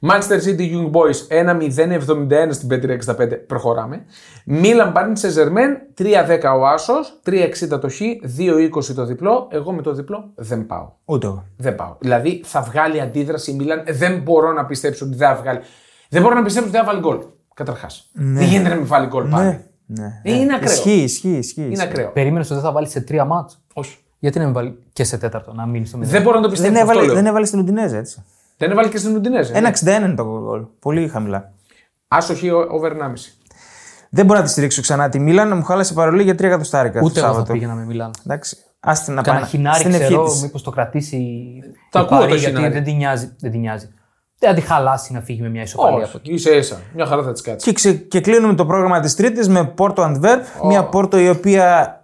Manchester 0.00 0.40
City 0.46 0.70
Young 0.72 0.90
Boys 0.90 1.18
1-0-71 2.48 2.48
στην 2.50 2.68
5-65. 2.70 3.28
Προχωράμε. 3.46 4.04
Milan 4.48 4.92
Paris 4.92 5.12
Saint 5.20 5.34
Germain 5.38 6.02
3-10 6.02 6.58
ο 6.60 6.66
Άσος, 6.66 7.20
3-60 7.26 7.80
το 7.80 7.88
Χ, 7.88 8.00
2-20 8.38 8.94
το 8.94 9.04
διπλό. 9.04 9.48
Εγώ 9.50 9.72
με 9.72 9.82
το 9.82 9.92
διπλό 9.92 10.30
δεν 10.34 10.66
πάω. 10.66 10.90
Ούτε 11.04 11.26
εγώ. 11.26 11.44
Δεν 11.56 11.74
πάω. 11.74 11.96
Δηλαδή 11.98 12.40
θα 12.44 12.62
βγάλει 12.62 13.00
αντίδραση 13.00 13.50
η 13.50 13.54
Μίλαν. 13.54 13.82
Δεν 13.88 14.20
μπορώ 14.20 14.52
να 14.52 14.64
πιστέψω 14.64 15.04
ότι 15.04 15.14
δεν 15.16 15.28
θα 15.28 15.34
βγάλει. 15.34 15.58
Δεν 16.08 16.22
μπορώ 16.22 16.34
να 16.34 16.42
πιστέψω 16.42 16.68
ότι 16.68 16.78
δεν 16.78 16.86
θα 16.86 16.92
βάλει 16.92 17.06
γκολ. 17.06 17.18
Καταρχάς. 17.54 18.10
Δεν 18.12 18.42
γίνεται 18.42 18.68
να 18.68 18.74
μην 18.74 18.86
βάλει 18.86 19.06
γκολ 19.06 19.28
πάλι. 19.28 19.46
Ναι, 19.46 19.60
ναι. 19.86 20.20
Ε, 20.22 20.34
Είναι 20.34 20.54
ακραίο. 20.54 20.72
Ισχύει, 20.72 21.02
ισχύει, 21.02 21.36
ισχύει. 21.36 21.68
Είναι 21.70 21.82
ακραίο. 21.82 22.10
Περίμενες 22.10 22.46
ότι 22.46 22.54
δεν 22.54 22.62
θα 22.62 22.72
βάλει 22.72 22.88
σε 22.88 23.00
τρία 23.00 23.24
μάτς; 23.24 23.62
Όχι. 23.72 23.96
Γιατί 24.18 24.38
να 24.38 24.44
μην 24.44 24.54
βάλει 24.54 24.78
και 24.92 25.04
σε 25.04 25.18
τέταρτο, 25.18 25.52
να 25.52 25.66
μείνει 25.66 25.86
στο 25.86 25.96
μηδέν; 25.96 26.12
Δεν 26.12 26.22
μπορώ 26.22 26.36
να 26.36 26.42
το 26.42 26.48
πιστέψω. 26.48 26.72
Δεν 26.74 26.82
αυτό 26.82 26.92
έβαλε, 26.92 27.06
λέω. 27.06 27.16
δεν 27.22 27.26
έβαλε 27.26 27.46
στην 27.46 27.58
Ουντινέζα 27.58 27.96
έτσι. 27.96 28.22
Δεν 28.56 28.70
έβαλε 28.70 28.88
και 28.88 28.98
στην 28.98 29.16
Ουντινέζε. 29.16 29.52
Ένα 29.52 29.70
61 29.70 29.86
είναι 29.86 30.14
το 30.14 30.24
γκολ. 30.24 30.64
Πολύ 30.78 31.08
χαμηλά. 31.08 31.52
Άσο 32.08 32.34
Χ 32.34 32.42
over 32.70 32.90
1,5. 32.92 32.96
Δεν 34.10 34.26
μπορώ 34.26 34.38
να 34.38 34.44
τη 34.44 34.50
στηρίξω 34.50 34.80
ξανά 34.80 35.08
τη 35.08 35.18
Μίλαν, 35.18 35.56
μου 35.56 35.62
χάλασε 35.62 35.92
παρολί 35.94 36.22
για 36.22 36.34
3 36.34 36.40
εκατοστάρικα. 36.42 37.00
Ούτε 37.02 37.12
το 37.12 37.18
εγώ 37.18 37.28
θα 37.28 37.32
Σάββατο. 37.32 37.52
πήγαινα 37.52 37.74
με 37.74 37.84
Μιλάν. 37.84 38.10
Εντάξει. 38.26 38.56
Άστε 38.80 39.12
να 39.12 39.22
Κάνα 39.22 39.38
πάει 39.40 39.48
χινάρι 39.48 39.78
στην 39.78 39.92
ευχή 39.92 40.04
ξέρω, 40.04 40.24
της. 40.24 40.42
μήπως 40.42 40.62
το 40.62 40.70
κρατήσει. 40.70 41.18
Το 41.90 41.98
η 41.98 42.02
ακούω 42.02 42.18
το 42.18 42.24
Παρί, 42.26 42.38
γιατί 42.38 42.54
χινάρι. 42.56 42.72
δεν 42.74 42.84
την 42.84 42.96
νοιάζει. 42.96 43.32
Δεν 43.38 43.50
την 43.50 43.60
νοιάζει. 43.60 43.88
δεν 44.38 44.48
θα 44.48 44.54
τη 44.54 44.60
χαλάσει 44.60 45.12
να 45.12 45.20
φύγει 45.20 45.40
με 45.42 45.48
μια 45.48 45.62
ισοπαλία 45.62 45.96
από 45.96 46.06
Όχι, 46.06 46.16
εκεί. 46.16 46.32
ίσα 46.32 46.50
ίσα. 46.50 46.80
Μια 46.94 47.06
χαρά 47.06 47.22
θα 47.22 47.32
της 47.32 47.40
κάτσεις. 47.40 47.64
Και, 47.64 47.72
ξε, 47.72 47.92
και 47.92 48.20
κλείνουμε 48.20 48.54
το 48.54 48.66
πρόγραμμα 48.66 49.00
της 49.00 49.14
Τρίτης 49.14 49.48
με 49.48 49.64
Πόρτο 49.64 50.02
Αντβέρπ. 50.02 50.42
Μια 50.64 50.84
Πόρτο 50.84 51.18
η 51.18 51.28
οποία 51.28 51.98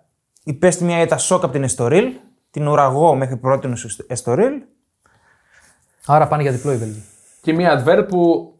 υπέστη 0.44 0.84
μια 0.84 1.00
ήττα 1.00 1.18
σοκ 1.18 1.44
από 1.44 1.52
την 1.52 1.62
Εστορίλ. 1.62 2.04
Την 2.50 2.68
ουραγό 2.68 3.14
μέχρι 3.14 3.36
πρώτη 3.36 3.72
Εστορίλ. 4.06 4.52
Άρα 6.06 6.26
πάνε 6.26 6.42
για 6.42 6.52
διπλό 6.52 6.72
οι 6.72 6.76
Βέλγοι. 6.76 7.02
Και 7.40 7.52
μια 7.52 7.84
advert 7.84 8.04
που. 8.08 8.52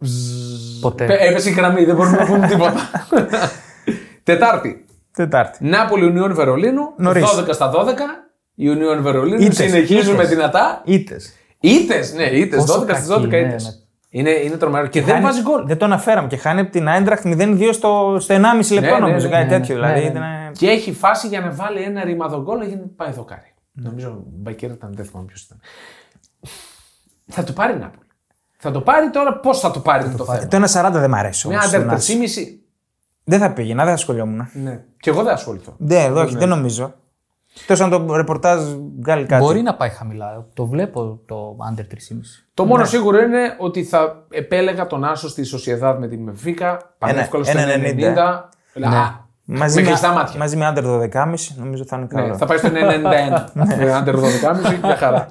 Ποτέ. 0.80 1.04
Πε- 1.06 1.20
Έπεσε 1.20 1.48
η 1.48 1.52
γραμμή, 1.52 1.84
δεν 1.84 1.94
μπορούμε 1.96 2.16
να 2.16 2.24
πούμε 2.26 2.46
τίποτα. 2.46 2.74
Τετάρτη. 4.22 4.84
Τετάρτη. 5.12 5.64
Νάπολη 5.64 6.04
Ιουνιόν 6.04 6.34
Βερολίνου. 6.34 6.82
Νωρίς. 6.96 7.24
12 7.38 7.48
στα 7.54 7.70
12. 7.74 7.74
Ιουνιόν 8.54 9.02
Βερολίνου. 9.02 9.40
Ήττες, 9.42 9.56
Συνεχίζουμε 9.56 10.14
ήττες. 10.14 10.28
δυνατά. 10.28 10.82
Ήτε. 10.84 11.16
Ήτε, 11.60 12.04
ναι, 12.16 12.22
ήττες. 12.24 12.62
12 12.62 12.66
Πόσο 12.66 12.94
στις 12.94 13.06
12 13.08 13.20
κακή, 13.20 13.26
ναι, 13.28 13.38
ήττες. 13.48 13.64
ναι. 13.64 13.70
Είναι, 14.12 14.30
είναι 14.30 14.56
τρομερό. 14.56 14.86
Και 14.86 15.02
δεν 15.02 15.22
βάζει 15.22 15.40
γκολ. 15.42 15.66
Δεν 15.66 15.76
το 15.78 15.84
αναφέραμε 15.84 16.28
και 16.28 16.36
χάνει 16.36 16.60
από 16.60 16.70
την 16.70 16.88
Άιντραχτ 16.88 17.26
0-2 17.26 17.68
στο, 17.72 18.16
στο 18.20 18.34
1,5 18.34 18.74
λεπτό 18.74 18.94
ναι, 18.94 18.98
νομίζω. 18.98 19.28
ναι, 19.28 19.32
κάτι 19.34 19.44
ναι, 19.50 19.58
τέτοιο. 19.58 19.74
ναι, 19.78 19.80
δηλαδή 19.86 20.00
ναι, 20.00 20.06
ναι. 20.06 20.10
ήταν. 20.10 20.52
Και 20.52 20.66
έχει 20.68 20.92
φάση 20.92 21.28
για 21.28 21.40
να 21.40 21.50
βάλει 21.50 21.82
ένα 21.82 22.04
ρημαδο 22.04 22.42
γκολ 22.42 22.60
έγινε 22.60 22.82
πάει 22.96 23.10
δοκάρι. 23.12 23.52
Νομίζω 23.72 24.22
Μπακέρα 24.26 24.72
ήταν, 24.72 24.90
δεν 24.94 25.04
θυμάμαι 25.04 25.26
ποιος 25.26 25.42
ήταν. 25.42 25.60
Θα 27.30 27.44
το 27.44 27.52
πάρει 27.52 27.72
η 27.72 27.76
Νάπολη. 27.76 28.04
Θα 28.56 28.70
το 28.70 28.80
πάρει 28.80 29.10
τώρα, 29.10 29.36
πώς 29.38 29.60
θα 29.60 29.70
το 29.70 29.80
πάρει 29.80 30.04
είναι 30.06 30.14
το 30.16 30.24
θέμα; 30.24 30.46
Το 30.46 30.56
1,40 30.56 30.90
δεν 30.92 31.10
μ' 31.10 31.14
αρέσει 31.14 31.48
Μια 31.48 31.56
όμως. 31.58 31.68
άντερ 31.68 31.84
να- 31.86 31.94
3,5. 31.94 32.60
Δεν 33.24 33.38
θα 33.38 33.52
πήγαινα, 33.52 33.78
δεν 33.84 33.88
θα 33.92 33.98
ασχολιόμουν. 33.98 34.48
Ναι. 34.52 34.84
Και 35.00 35.10
εγώ 35.10 35.22
δεν 35.22 35.32
ασχοληθώ. 35.32 35.74
Δεν, 35.78 36.04
εδώ, 36.04 36.20
όχι, 36.20 36.36
δεν 36.36 36.48
νομίζω. 36.48 36.94
Τόσο 37.66 37.84
αν 37.84 37.90
το 37.90 38.16
ρεπορτάζ 38.16 38.60
βγάλει 39.00 39.26
κάτι. 39.26 39.42
Μπορεί 39.42 39.62
να 39.62 39.74
πάει 39.74 39.88
χαμηλά. 39.88 40.46
Το 40.54 40.66
βλέπω 40.66 41.20
το 41.26 41.56
under 41.72 41.80
3,5. 41.80 42.44
Το 42.54 42.62
Ναι. 42.62 42.68
μόνο 42.68 42.84
σίγουρο 42.84 43.18
είναι 43.20 43.56
ότι 43.58 43.84
θα 43.84 44.26
επέλεγα 44.30 44.86
τον 44.86 45.04
Άσο 45.04 45.28
στη 45.28 45.42
Σοσιαδάδ 45.44 45.98
με 45.98 46.08
τη 46.08 46.18
Μεβίκα. 46.18 46.94
Πανεύκολο 46.98 47.44
στο 47.44 47.58
1,90. 47.58 48.48
90. 48.74 48.84
Α, 48.96 49.28
Μαζί 49.52 49.76
με 49.76 49.82
με, 49.82 49.88
κλειστά 49.88 50.12
μάτια. 50.12 50.38
μαζί 50.38 50.56
με 50.56 50.66
άντερ 50.66 50.84
12,5 50.86 51.34
νομίζω 51.56 51.84
θα 51.86 51.96
είναι 51.96 52.06
καλό. 52.06 52.26
Ναι, 52.26 52.36
θα 52.36 52.46
πάει 52.46 52.58
στο 52.58 52.68
91. 52.68 53.44
με 53.84 53.92
άντερ 53.94 54.14
12,5 54.16 54.20
μια 54.82 54.96
χαρά. 54.96 55.28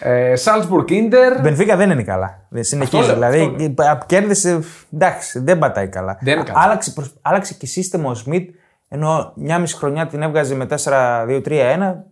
Ε, 0.00 0.36
Σάλτσμπουργκ 0.36 0.90
Ίντερ. 0.90 1.40
Μπενφίκα 1.40 1.76
δεν 1.76 1.90
είναι 1.90 2.02
καλά. 2.02 2.40
Δεν 2.48 2.64
συνεχίζει. 2.64 3.02
λέω, 3.06 3.14
δηλαδή 3.14 3.38
αυτό 3.38 3.82
λέω. 3.82 3.92
απ- 3.92 4.06
κέρδισε. 4.06 4.60
Εντάξει, 4.94 5.38
δεν 5.38 5.58
πατάει 5.58 5.88
καλά. 5.88 6.18
Δεν 6.20 6.34
είναι 6.34 6.44
καλά. 6.44 6.60
Άλλαξε, 6.62 6.90
προσ- 6.92 7.14
άλλαξε 7.22 7.54
και 7.54 7.66
σύστημα 7.66 8.10
ο 8.10 8.14
Σμιτ. 8.14 8.50
Ενώ 8.88 9.32
μια 9.36 9.58
μισή 9.58 9.76
χρονιά 9.76 10.06
την 10.06 10.22
έβγαζε 10.22 10.54
με 10.54 10.66
4-2-3-1. 10.84 12.04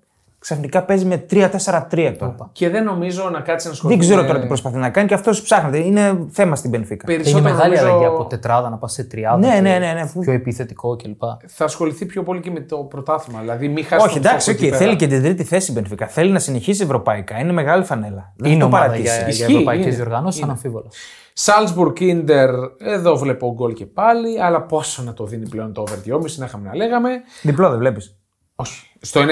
Ξαφνικά 0.43 0.83
παίζει 0.85 1.05
με 1.05 1.25
3-4-3 1.31 2.15
τώρα. 2.19 2.35
Και 2.53 2.69
δεν 2.71 2.85
νομίζω 2.85 3.29
να 3.31 3.41
κάτσει 3.41 3.51
να 3.51 3.57
Δεν 3.63 3.71
ασχοληθεί. 3.73 4.01
ξέρω 4.01 4.21
με- 4.21 4.27
τώρα 4.27 4.41
τι 4.41 4.47
προσπαθεί 4.47 4.77
να 4.77 4.91
κάνει 4.91 5.09
και 5.09 5.15
αυτός 5.15 5.43
ψάχνεται. 5.43 5.79
Είναι 5.79 6.27
θέμα 6.31 6.57
στην 6.57 6.71
Μπενφίκα. 6.71 7.05
Είναι 7.13 7.23
Περισσότερο 7.23 7.55
μεγάλη 7.55 7.75
νομίζω 7.77 7.93
αλλαγή 7.95 8.05
από 8.15 8.25
τετράδα 8.27 8.69
να 8.71 8.77
πας 8.77 8.93
σε 8.93 9.05
τριάδα. 9.05 9.39
Ναι, 9.39 9.55
και 9.55 9.61
ναι, 9.61 9.79
ναι, 9.79 9.93
ναι. 9.93 10.21
Πιο 10.21 10.33
επιθετικό 10.33 10.97
κλπ. 10.97 11.21
Θα 11.47 11.65
ασχοληθεί 11.65 12.07
πιο 12.07 12.23
πολύ 12.23 12.41
και 12.41 12.51
με 12.51 12.61
το 12.61 12.77
πρωτάθλημα. 12.77 13.41
Δηλαδή, 13.41 13.69
μην 13.69 13.85
χάσει 13.85 14.05
Όχι, 14.07 14.15
τον 14.21 14.27
εντάξει, 14.27 14.51
focus 14.51 14.59
OK, 14.59 14.63
εκεί 14.63 14.71
πέρα. 14.71 14.85
θέλει 14.85 14.97
και 14.97 15.07
την 15.07 15.23
τρίτη 15.23 15.45
θέση 15.45 15.71
η 15.71 15.75
Μπενφίκα. 15.75 16.07
Θέλει 16.07 16.31
να 16.33 16.39
συνεχίσει 16.39 16.83
ευρωπαϊκά. 16.83 17.39
Είναι 17.39 17.53
μεγάλη 17.53 17.85
φανέλα. 17.85 18.33
Δεν 18.37 18.51
Είναι 18.53 18.63
θα 18.63 18.69
το 18.69 18.75
ομάδα 18.77 18.85
παρατήσει. 18.91 19.13
για, 19.15 19.19
για 19.23 19.29
Ισχύει, 19.29 19.53
ευρωπαϊκές 19.53 19.87
είναι. 19.87 19.95
διοργανώσεις, 19.95 20.43
αναμφίβολα. 20.43 20.87
Σάλτσμπουργκ 21.33 22.01
Ίντερ, 22.01 22.51
εδώ 22.79 23.17
βλέπω 23.17 23.53
γκολ 23.53 23.73
και 23.73 23.87
πάλι, 23.87 24.43
αλλά 24.43 24.63
πόσο 24.63 25.03
να 25.03 25.13
το 25.15 25.25
δίνει 25.27 25.49
πλέον 25.49 25.73
το 25.73 25.81
over 25.81 25.99
2,5 26.05 26.39
να 26.39 26.45
είχαμε 26.45 26.69
να 26.69 26.75
λέγαμε. 26.77 27.11
Διπλό 27.43 27.69
δεν 27.71 27.79
βλέπεις. 27.79 28.17
Όχι. 28.55 28.85
Στο 29.01 29.21
1,61, 29.21 29.27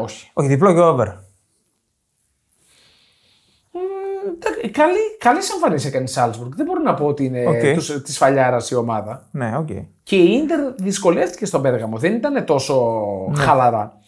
όχι. 0.00 0.30
Όχι, 0.32 0.48
διπλό 0.48 0.72
και 0.74 0.80
over. 0.80 1.14
Εντάξει, 4.28 4.70
Καλή, 4.70 5.16
καλή 5.18 5.38
εμφάνιση 5.54 5.86
έκανε 5.86 6.04
η 6.04 6.06
Σάλτσμπουργκ. 6.06 6.52
Δεν 6.54 6.66
μπορώ 6.66 6.82
να 6.82 6.94
πω 6.94 7.06
ότι 7.06 7.24
είναι 7.24 7.46
Οκ. 7.46 7.74
τους, 7.74 8.02
της 8.02 8.16
φαλιάρας 8.16 8.70
η 8.70 8.74
ομάδα. 8.74 9.28
Ναι, 9.30 9.56
οκ. 9.56 9.68
Και 10.02 10.16
η 10.16 10.32
Ίντερ 10.32 10.60
δυσκολεύτηκε 10.76 11.46
στον 11.46 11.62
Πέργαμο. 11.62 11.98
Δεν 11.98 12.14
ήταν 12.14 12.44
τόσο 12.44 12.94
χαλαρά. 13.36 13.98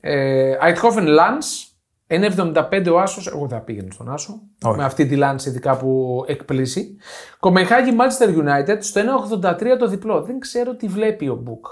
Ε, 0.00 0.56
Αιτχόφεν 0.60 1.06
Λάνς, 1.06 1.66
1,75 2.06 2.92
ο 2.92 2.98
Άσος. 2.98 3.26
Εγώ 3.26 3.46
δεν 3.46 3.58
θα 3.58 3.64
πήγαινε 3.64 3.90
στον 3.90 4.12
Άσο. 4.12 4.40
Όχι. 4.62 4.76
Με 4.76 4.84
αυτή 4.84 5.06
τη 5.06 5.16
Λάνς 5.16 5.46
ειδικά 5.46 5.76
που 5.76 6.24
εκπλήσει. 6.26 6.96
Κομεχάγη 7.40 7.96
Manchester 7.98 8.28
United 8.28 8.76
στο 8.80 9.00
1,83 9.40 9.76
το 9.78 9.86
διπλό. 9.86 10.22
Δεν 10.22 10.38
ξέρω 10.38 10.74
τι 10.74 10.86
βλέπει 10.86 11.28
ο 11.28 11.34
Μπουκ. 11.34 11.66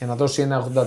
Για 0.00 0.08
να 0.08 0.14
δώσει 0.16 0.48
1,83 0.50 0.64
το. 0.72 0.82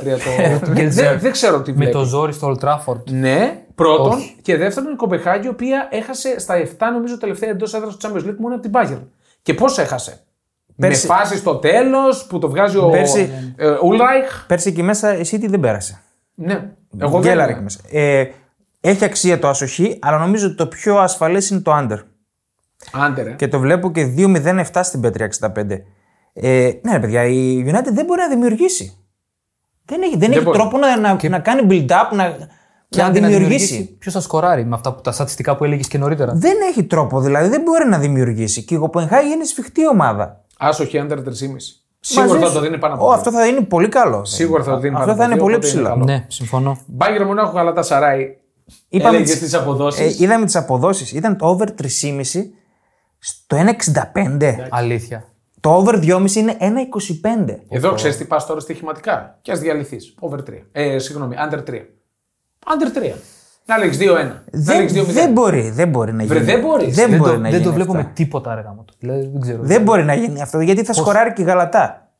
δεν, 0.74 0.91
δεν, 0.91 1.20
δεν 1.20 1.32
ξέρω 1.32 1.61
τι 1.61 1.72
Με 1.72 1.78
βλέπει. 1.78 1.91
το 1.91 2.03
ζόρι 2.03 2.34
στο 2.34 2.55
Old 2.55 2.64
Trafford. 2.68 3.03
Ναι, 3.09 3.59
πρώτον. 3.76 4.11
Όχι. 4.11 4.36
Και 4.41 4.57
δεύτερον, 4.57 4.91
η 4.93 4.95
Κομπεχάγη, 4.95 5.45
η 5.45 5.49
οποία 5.49 5.88
έχασε 5.91 6.39
στα 6.39 6.55
7 6.64 6.68
νομίζω 6.93 7.18
τελευταία 7.18 7.49
εντός 7.49 7.74
έδρας 7.74 7.95
του 7.97 8.07
Champions 8.07 8.28
League 8.30 8.36
μόνο 8.38 8.55
από 8.55 8.64
την 8.64 8.72
Bayern. 8.74 9.01
Και 9.41 9.53
πώς 9.53 9.78
έχασε; 9.78 10.20
Πέρσι- 10.78 11.09
Με 11.09 11.16
φάση 11.16 11.38
στο 11.38 11.55
τέλος 11.55 12.26
που 12.26 12.39
το 12.39 12.49
βγάζει 12.49 12.78
ο 12.78 12.89
Πέρσι- 12.89 13.30
ε, 13.55 13.68
Ουλράιχ. 13.84 14.45
Πέρσι 14.47 14.70
εκεί 14.70 14.84
μέσα 14.84 15.18
η 15.18 15.22
City 15.32 15.45
δεν 15.49 15.59
πέρασε. 15.59 16.01
Ναι. 16.36 16.70
Εγώ 16.97 17.20
Γκέλαρ 17.20 17.45
δεν 17.47 17.55
εκεί 17.55 17.64
μέσα. 17.64 17.80
Ε, 17.91 18.26
έχει 18.82 19.05
αξία 19.05 19.39
το 19.39 19.47
ασοχή, 19.47 19.99
αλλά 20.01 20.18
νομίζω 20.18 20.47
ότι 20.47 20.55
το 20.55 20.68
πιο 20.68 20.97
ασφαλές 20.97 21.49
είναι 21.49 21.59
το 21.61 21.72
under. 21.78 21.97
Άντερ. 22.91 23.28
ε. 23.28 23.32
Και 23.32 23.47
το 23.47 23.59
βλέπω 23.59 23.91
και 23.91 24.14
2-0-7 24.18 24.64
στην 24.84 25.01
B365. 25.03 25.55
Ε, 26.34 26.72
ναι, 26.82 26.91
ρε 26.91 26.99
παιδιά, 26.99 27.24
η 27.26 27.64
United 27.68 27.91
δεν 27.93 28.05
μπορεί 28.05 28.20
να 28.22 28.28
δημιουργήσει. 28.30 28.97
Δεν 29.86 30.02
έχει, 30.02 30.18
δεν 30.18 30.32
έχει 30.32 30.42
μπορεί. 30.42 30.58
τρόπο 30.58 30.78
να, 30.78 30.98
να, 31.00 31.18
να 31.30 31.40
κάνει 31.40 31.68
build-up, 31.70 32.16
να, 32.16 32.36
Και 32.90 33.00
να 33.02 33.06
αν 33.06 33.14
την 33.14 33.24
δημιουργήσει. 33.26 33.96
ποιος 34.00 34.14
θα 34.14 34.20
σκοράρει 34.20 34.66
με 34.66 34.76
αυτά 34.76 34.94
που, 34.94 35.02
τα 35.02 35.12
στατιστικά 35.12 35.56
που 35.56 35.64
έλεγες 35.64 35.88
και 35.88 35.98
νωρίτερα; 35.98 36.32
Δεν 36.36 36.54
έχει 36.70 36.84
τρόπο, 36.84 37.20
δηλαδή 37.22 37.50
δεν 37.50 37.62
μπορεί 37.62 37.90
να 37.90 37.98
δημιουργήσει. 38.00 38.64
Και 38.64 38.76
η 38.76 38.78
Κοπενχάγη 38.78 39.32
είναι 39.32 39.44
σφιχτή 39.44 39.88
ομάδα. 39.88 40.42
Άσοχη 40.58 41.00
άντερ 41.00 41.20
3,5. 41.22 41.32
Σίγουρα 42.00 42.28
Μαζί 42.28 42.40
θα 42.42 42.48
σου- 42.48 42.54
το 42.56 42.60
δίνει 42.62 42.78
πάνω 42.78 42.94
από 42.94 43.04
Ω, 43.04 43.08
δύο. 43.08 43.16
αυτό 43.18 43.32
θα 43.32 43.48
είναι 43.48 43.62
πολύ 43.62 43.88
καλό. 43.90 44.26
Σίγουρα 44.26 44.64
θα 44.64 44.72
το 44.72 44.78
δίνει 44.80 44.96
Αυτό 44.96 45.06
πάνω 45.06 45.18
θα 45.18 45.24
από 45.24 45.34
είναι 45.34 45.34
δύο, 45.34 45.44
πολύ 45.44 45.56
οπότε 45.56 45.68
είναι 45.68 45.76
ψηλό. 45.76 45.90
καλό. 45.94 46.04
Ναι, 46.04 46.26
συμφωνώ. 46.28 46.78
Μπάγκερ 46.86 47.26
Μονάχου 47.26 47.56
Γαλατά 47.56 47.82
Σαράι. 47.82 48.28
Είπαμε 48.90 49.16
Έλεγες 49.16 49.32
τις- 49.32 49.40
τις 49.40 49.54
αποδόσεις. 49.54 50.20
Ε, 50.20 50.24
είδαμε 50.24 50.46
τις 50.46 50.56
αποδόσεις. 50.56 51.12
Ήταν 51.12 51.38
το 51.38 51.48
over 51.48 51.72
3,5 51.72 52.52
στο 53.20 53.56
1,65. 53.56 54.68
Αλήθεια. 54.70 55.24
Το 55.64 55.76
over 55.76 55.95
2,5 55.95 56.36
είναι 56.36 56.57
1,25. 56.59 57.55
Εδώ 57.70 57.93
ξέρεις 57.93 58.18
τι 58.18 58.26
πας 58.26 58.45
τώρα 58.45 58.59
στοιχηματικά. 58.59 59.38
Και 59.41 59.51
ας 59.51 59.59
διαλυθείς. 59.59 60.16
Over 60.20 60.39
3. 60.39 60.43
Ε, 60.72 60.97
συγγνώμη, 60.99 61.36
under 61.49 61.57
3. 61.57 61.74
Under 62.66 62.97
3. 62.97 63.11
Να 63.66 63.78
λέξει 63.78 63.99
2-1. 64.01 64.14
Να 64.14 64.43
Δεν, 64.51 64.80
λέξει 64.80 64.95
2-0. 65.07 65.11
δεν 65.14 65.32
μπορεί, 65.32 65.70
δεν 65.70 65.89
μπορεί 65.89 66.14
να 66.14 66.26
Βρε, 66.26 66.39
γίνει. 66.39 66.51
δεν 66.51 66.59
μπορείς. 66.61 66.95
Δεν, 66.95 67.09
Δεν, 67.09 67.18
μπορεί 67.20 67.32
το, 67.32 67.38
να 67.38 67.41
δεν 67.43 67.51
γίνει 67.51 67.64
το 67.64 67.74
βλέπω 67.74 67.91
αυτά. 67.91 68.03
με 68.03 68.11
τίποτα 68.14 68.51
αργά 68.51 68.70
μου. 68.74 68.86
Δηλαδή 68.99 69.28
δεν 69.32 69.41
ξέρω. 69.41 69.59
Δεν 69.61 69.82
μπορεί 69.82 70.03
να 70.03 70.14
γίνει 70.14 70.41
αυτό 70.41 70.59
γιατί 70.59 70.84
θα 70.84 70.93
σκοράρει 70.93 71.34
και 71.34 71.41
η 71.41 71.45
Γαλατά. 71.45 72.11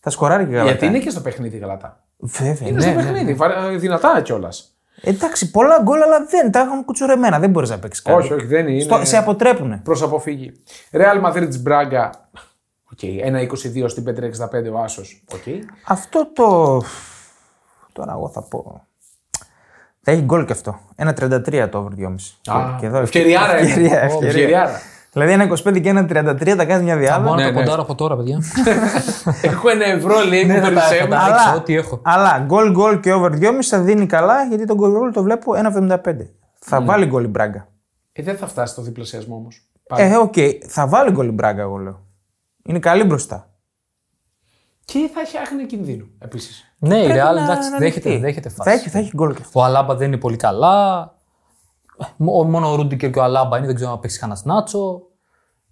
Θα 0.00 0.10
σκοράρει 0.10 0.44
και 0.44 0.50
η 0.50 0.52
Γαλατά. 0.52 0.70
Γιατί 0.70 0.86
είναι 0.86 0.98
και 0.98 1.10
στο 1.10 1.20
παιχνίδι 1.20 1.56
η 1.56 1.58
Γαλατά. 1.58 2.04
Βέβαια. 2.18 2.68
Είναι 2.68 2.70
ναι. 2.76 2.80
στο 2.82 2.90
παιχνίδι. 2.92 3.34
βα- 3.34 3.68
Δυνατά 3.78 4.20
κιόλας. 4.20 4.76
Εντάξει, 5.02 5.50
πολλά 5.50 5.80
γκολ, 5.82 6.02
αλλά 6.02 6.26
δεν 6.30 6.50
τα 6.52 6.60
έχουν 6.60 6.84
κουτσουρεμένα. 6.84 7.38
Δεν 7.38 7.50
μπορείς 7.50 7.70
να 7.70 7.78
παίξεις 7.78 8.02
κάτι. 8.02 8.18
Όχι, 8.18 8.32
όχι, 8.32 8.46
δεν 8.46 8.68
είναι. 8.68 8.80
Στο- 8.80 9.00
σε 9.04 9.16
αποτρέπουν. 9.16 9.82
Προς 9.82 10.02
αποφυγή. 10.02 10.52
Real 10.92 11.26
Madrid 11.26 11.48
Μπράγκα. 12.90 13.46
Οκ. 13.46 13.52
1-22 13.84 13.84
στην 13.90 14.04
5-65 14.04 14.72
ο 14.74 14.78
Άσος. 14.78 15.22
Οκ. 15.32 15.42
Αυτό 15.86 16.26
το. 16.32 16.82
Τώρα 17.92 18.12
εγώ 18.12 18.28
θα 18.28 18.42
πω. 18.42 18.80
Θα 20.02 20.12
έχει 20.12 20.22
γκολ 20.22 20.44
και 20.44 20.52
αυτό. 20.52 20.78
1,33 20.96 21.68
το 21.70 21.78
over 21.78 21.90
2,5. 21.96 22.54
Α, 22.56 22.76
και 22.80 22.86
εδώ 22.86 22.98
ευκαιριάρα 22.98 23.58
είναι. 23.58 23.68
ευκαιρία, 23.68 24.00
Ω, 24.02 24.04
ευκαιρία. 24.04 24.28
ευκαιριάρα. 24.28 24.80
Δηλαδή 25.12 25.32
ένα 25.32 25.44
25 25.44 25.80
και 25.80 25.88
ένα 25.88 26.06
33 26.08 26.54
θα 26.56 26.64
κάνει 26.64 26.84
μια 26.84 26.94
Θα 26.94 27.00
δυάδα. 27.00 27.18
μπορώ 27.22 27.34
να 27.34 27.40
Ναι, 27.40 27.46
το 27.46 27.52
ναι. 27.52 27.60
ποντάρω 27.64 27.82
από 27.82 27.94
τώρα, 27.94 28.16
παιδιά. 28.16 28.38
Έχω 29.42 29.68
ένα 29.68 29.84
ευρώ 29.84 30.24
λέει 30.24 30.44
μου 30.44 30.54
θα 30.54 30.60
τα- 30.60 30.68
περισσεύει. 30.68 31.00
θα 31.02 31.08
τα- 31.08 31.18
Αλλά, 31.18 31.36
ρίξω 31.36 31.54
ό,τι 31.56 31.74
έχω. 31.76 32.00
αλλά 32.04 32.38
γκολ 32.38 32.70
γκολ 32.70 33.00
και 33.00 33.12
over 33.12 33.30
2,5 33.32 33.68
θα 33.68 33.80
δίνει 33.80 34.06
καλά 34.06 34.44
γιατί 34.44 34.64
το 34.64 34.74
γκολ 34.74 34.90
γκολ 34.90 35.12
το 35.12 35.22
βλέπω 35.22 35.52
1,75. 35.54 36.30
Θα 36.58 36.80
Ναι. 36.80 36.86
βάλει 36.86 37.06
γκολ 37.06 37.24
η 37.24 37.28
Μπράγκα. 37.28 37.68
Ε, 38.12 38.22
δεν 38.22 38.36
θα 38.36 38.46
φτάσει 38.46 38.72
στο 38.72 38.82
διπλασιασμό 38.82 39.34
όμως. 39.36 39.62
Ε, 39.96 40.16
οκ, 40.16 40.34
θα 40.66 40.86
βάλει 40.86 41.10
γκολ 41.10 41.26
η 41.26 41.30
Μπράγκα, 41.30 41.62
εγώ 41.62 41.76
λέω. 41.76 42.05
Είναι 42.66 42.78
καλή 42.78 43.04
μπροστά. 43.04 43.50
Και 44.84 45.10
θα 45.14 45.20
έχει 45.20 45.36
άγνοια 45.36 45.66
κινδύνου 45.66 46.06
επίσης. 46.18 46.74
Ναι, 46.78 46.98
η 46.98 47.04
Πρέπει 47.04 47.20
Real 47.20 47.34
να- 47.34 47.42
εντάξει, 47.42 47.70
να 47.70 47.78
δέχεται, 47.78 48.08
ανοιχτεί. 48.08 48.26
δέχεται 48.26 48.48
Θα 48.48 48.54
φάση. 48.64 48.76
έχει, 48.76 48.88
θα 48.88 48.98
έχει 48.98 49.10
γκολ 49.16 49.34
και 49.34 49.42
αυτό. 49.42 49.60
Ο 49.60 49.64
Αλάμπα 49.64 49.94
δεν 49.94 50.06
είναι 50.06 50.16
πολύ 50.16 50.36
καλά. 50.36 51.14
Μο- 52.16 52.44
Μόνο 52.44 52.70
ο 52.72 52.74
Ρούντικερ 52.74 53.10
και 53.10 53.18
ο 53.18 53.22
Αλάμπα 53.22 53.56
είναι, 53.56 53.66
δεν 53.66 53.74
ξέρω 53.74 53.90
αν 53.90 54.00
παίξει 54.00 54.18
κανένας 54.18 54.44
Νάτσο. 54.44 55.02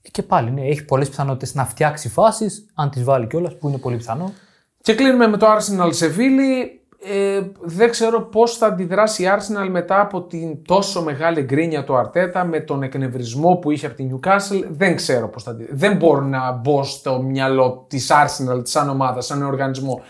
Ε, 0.03 0.09
Και 0.11 0.23
πάλι, 0.23 0.51
ναι, 0.51 0.61
έχει 0.67 0.85
πολλές 0.85 1.09
πιθανότητες 1.09 1.55
να 1.55 1.65
φτιάξει 1.67 2.09
φάσεις, 2.09 2.67
αν 2.75 2.91
τις 2.91 3.05
βάλει 3.05 3.27
κιόλας, 3.27 3.57
που 3.59 3.69
είναι 3.69 3.79
πολύ 3.79 3.97
πιθανό. 3.97 4.33
Και 4.81 4.95
κλείνουμε 4.95 5.27
με 5.27 5.37
το 5.37 5.47
Arsenal 5.47 5.89
Σεβίλη. 5.93 6.84
Ε, 7.13 7.41
δεν 7.61 7.91
ξέρω 7.91 8.21
πώς 8.23 8.57
θα 8.57 8.67
αντιδράσει 8.67 9.23
η 9.23 9.27
Arsenal 9.37 9.69
μετά 9.71 10.01
από 10.01 10.23
την 10.23 10.63
τόσο 10.65 11.03
μεγάλη 11.03 11.43
γκρίνια 11.43 11.85
του 11.85 11.97
Αρτέτα 11.97 12.45
με 12.45 12.61
τον 12.61 12.83
εκνευρισμό 12.83 13.55
που 13.57 13.71
είχε 13.71 13.87
από 13.87 13.95
την 13.95 14.11
Newcastle. 14.21 14.65
Δεν 14.71 14.97
ξέρω 14.97 15.29
πώς 15.29 15.43
θα 15.43 15.51
αντιδράσει. 15.51 15.77
Δεν 15.79 15.97
μπορώ 15.97 16.21
να 16.21 16.53
μπω 16.53 16.83
στο 16.85 17.23
μυαλό 17.23 17.87
της 17.89 18.11
Arsenal 18.13 18.61
σαν 18.63 18.89
ομάδα, 18.89 19.21
σαν 19.21 19.43
οργανισμό. 19.43 20.01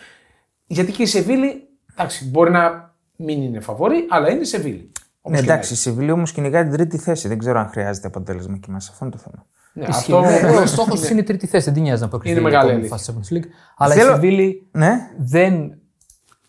Γιατί 0.67 0.93
και 0.93 1.03
η 1.03 1.07
Σεβίλη, 1.07 1.69
εντάξει, 1.93 2.29
μπορεί 2.31 2.51
να 2.51 2.95
μην 3.17 3.43
είναι 3.43 3.61
φαβορή, 3.61 4.07
αλλά 4.11 4.31
είναι 4.31 4.41
η 4.41 4.45
Σεβίλη. 4.45 4.93
Ναι, 5.29 5.39
εντάξει, 5.39 5.73
η 5.73 5.77
Σεβίλη 5.77 6.11
όμως 6.11 6.33
κυνηγάει 6.33 6.63
την 6.63 6.73
τρίτη 6.73 6.99
θέση. 6.99 7.29
Δεν 7.29 7.39
ξέρω 7.39 7.59
αν 7.59 7.69
χρειάζεται 7.69 8.07
αποτέλεσμα 8.07 8.55
εκεί 8.57 8.71
μέσα. 8.71 8.91
Αυτό 8.93 9.05
είναι 9.05 9.15
το 9.15 9.21
θέμα. 9.25 9.47
Ναι, 9.73 9.85
Ισχύει. 9.89 10.13
αυτό 10.13 10.21
Ναι, 10.21 10.57
Ο 10.57 10.67
στόχος 10.67 11.09
είναι 11.09 11.21
η 11.21 11.23
τρίτη 11.23 11.47
θέση. 11.47 11.65
Δεν 11.65 11.75
την 11.75 11.83
νοιάζει 11.83 12.03
να 12.03 12.09
προκριθεί. 12.09 12.33
Είναι 12.39 12.41
η 12.49 12.51
μεγάλη 12.51 12.69
επόμενη 12.71 12.89
αλήθεια. 12.93 13.13
φάση 13.13 13.29
της 13.31 13.39
Champions 13.41 13.45
League. 13.45 13.49
Αλλά 13.77 13.95
Θέλω- 13.95 14.11
η 14.11 14.15
Σεβίλη 14.15 14.69
Ναι. 14.73 14.93
δεν, 15.19 15.79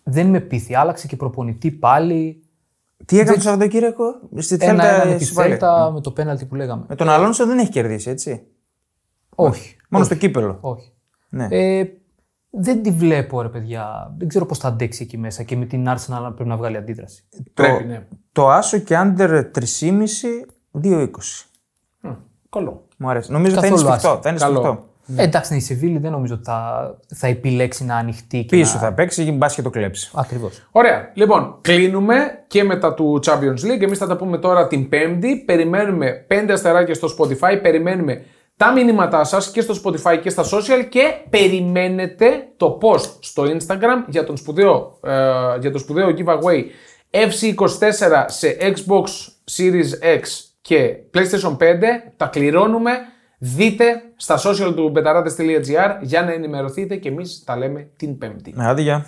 δεν 0.08 0.28
με 0.28 0.40
πείθει. 0.40 0.76
Άλλαξε 0.76 1.08
και 1.08 1.16
προπονητή 1.16 1.72
πάλι. 1.72 2.40
Τι 3.06 3.20
έκανε 3.20 3.36
το 3.36 3.42
Σαββατοκύριακο; 3.42 4.04
Στη 4.38 4.58
Θέλτα. 4.58 4.72
Ένα-ένα 4.74 5.06
με 5.06 5.16
τη 5.16 5.24
ισοπαλία. 5.24 5.50
Θέλτα 5.58 5.92
με 5.92 6.02
το 6.02 6.12
πέναλτι 6.12 6.46
που 6.46 6.56
λέγαμε. 6.56 6.86
Με 6.88 6.96
τον 6.96 7.10
Αλόνσο 7.10 7.46
δεν 7.46 7.58
έχει 7.58 7.70
κερδίσει, 7.70 8.10
έτσι. 8.10 8.48
Όχι. 9.36 9.76
Μόνο 9.90 10.04
όχι, 10.04 10.14
στο 10.14 10.26
κύπελο. 10.26 10.58
Όχι. 10.62 10.92
Ναι. 11.30 11.48
Ε, 11.50 11.86
δεν 12.50 12.84
τη 12.84 12.92
βλέπω, 12.92 13.42
ρε 13.42 13.50
παιδιά. 13.50 14.14
Δεν 14.18 14.28
ξέρω 14.28 14.46
πώς 14.46 14.58
θα 14.58 14.68
αντέξει 14.68 15.04
εκεί 15.04 15.18
μέσα 15.18 15.44
και 15.44 15.56
με 15.56 15.66
την 15.66 15.86
Arsenal 15.90 16.22
να 16.22 16.32
πρέπει 16.34 16.50
να 16.50 16.58
βγάλει 16.58 16.78
αντίδραση. 16.78 17.24
πρέπει, 17.54 17.84
το, 17.84 17.88
ναι. 17.90 18.08
το 18.32 18.50
Άσο 18.50 18.78
και 18.78 18.98
Άντερ 18.98 19.46
3,5 19.56 19.62
2,20. 20.84 21.08
Μ, 22.02 22.10
Καλό. 22.50 22.88
Μου 22.98 23.10
αρέσει. 23.10 23.32
Νομίζω 23.32 23.56
θα 23.60 23.68
είναι 23.68 23.76
Καθόλου 23.76 23.92
σφιχτό. 23.92 24.10
άσχημο. 24.10 24.22
Θα 24.22 24.30
είναι 24.30 24.40
Καλό. 24.40 24.62
σφιχτό. 24.62 24.90
Ε, 25.16 25.24
εντάξει, 25.24 25.52
ναι, 25.52 25.58
η 25.58 25.62
Σεβίλη 25.62 25.98
δεν 25.98 26.12
νομίζω 26.12 26.34
ότι 26.34 26.44
θα, 26.44 26.90
θα 27.16 27.28
επιλέξει 27.28 27.86
να 27.86 27.96
ανοιχτεί. 27.96 28.44
Και 28.44 28.58
Πίσω 28.58 28.74
να... 28.74 28.80
θα 28.80 28.94
παίξει 28.94 29.26
και 29.26 29.32
μπας 29.32 29.56
και 29.56 29.62
το 29.62 29.70
κλέψει. 29.70 30.12
Ακριβώς. 30.14 30.68
Ωραία. 30.72 31.12
Λοιπόν, 31.14 31.58
κλείνουμε 31.62 32.16
και 32.48 32.64
μετά 32.64 32.94
του 32.94 33.20
Champions 33.26 33.66
League. 33.66 33.82
Εμείς 33.82 33.98
θα 33.98 34.08
τα 34.08 34.16
πούμε 34.16 34.38
τώρα 34.38 34.68
την 34.68 34.90
Πέμπτη. 34.90 35.44
Περιμένουμε 35.46 36.26
5 36.30 36.50
αστεράκια 36.52 36.94
στο 36.94 37.08
Spotify. 37.18 37.60
Περιμένουμε 37.62 38.26
τα 38.58 38.72
μηνύματά 38.72 39.24
σας 39.24 39.52
και 39.52 39.62
στο 39.62 39.76
Spotify 39.84 40.20
και 40.22 40.30
στα 40.30 40.44
social 40.44 40.86
και 40.90 41.14
περιμένετε 41.30 42.48
το 42.58 42.78
post 42.82 43.10
στο 43.20 43.44
Instagram 43.44 44.04
για, 44.08 44.24
τον 44.24 44.38
σπουδαίο, 44.38 45.00
ε, 45.04 45.60
για 45.60 45.72
το 45.72 45.78
σπουδαίο 45.78 46.14
giveaway 46.18 46.64
FC24 47.12 48.24
σε 48.26 48.58
Xbox 48.60 49.04
Series 49.58 50.18
X 50.20 50.22
και 50.62 50.96
PlayStation 51.14 51.58
5. 51.58 51.58
Τα 52.18 52.26
κληρώνουμε. 52.26 52.92
Δείτε 53.46 54.02
στα 54.16 54.38
social 54.38 54.74
του 54.76 54.92
betarades.gr 54.96 55.98
για 56.02 56.22
να 56.22 56.32
ενημερωθείτε 56.32 56.96
και 56.96 57.10
εμείς 57.10 57.44
τα 57.46 57.58
λέμε 57.58 57.90
την 57.98 58.18
Πέμπτη. 58.18 58.54
Άντε, 58.58 58.82
γεια. 58.82 59.06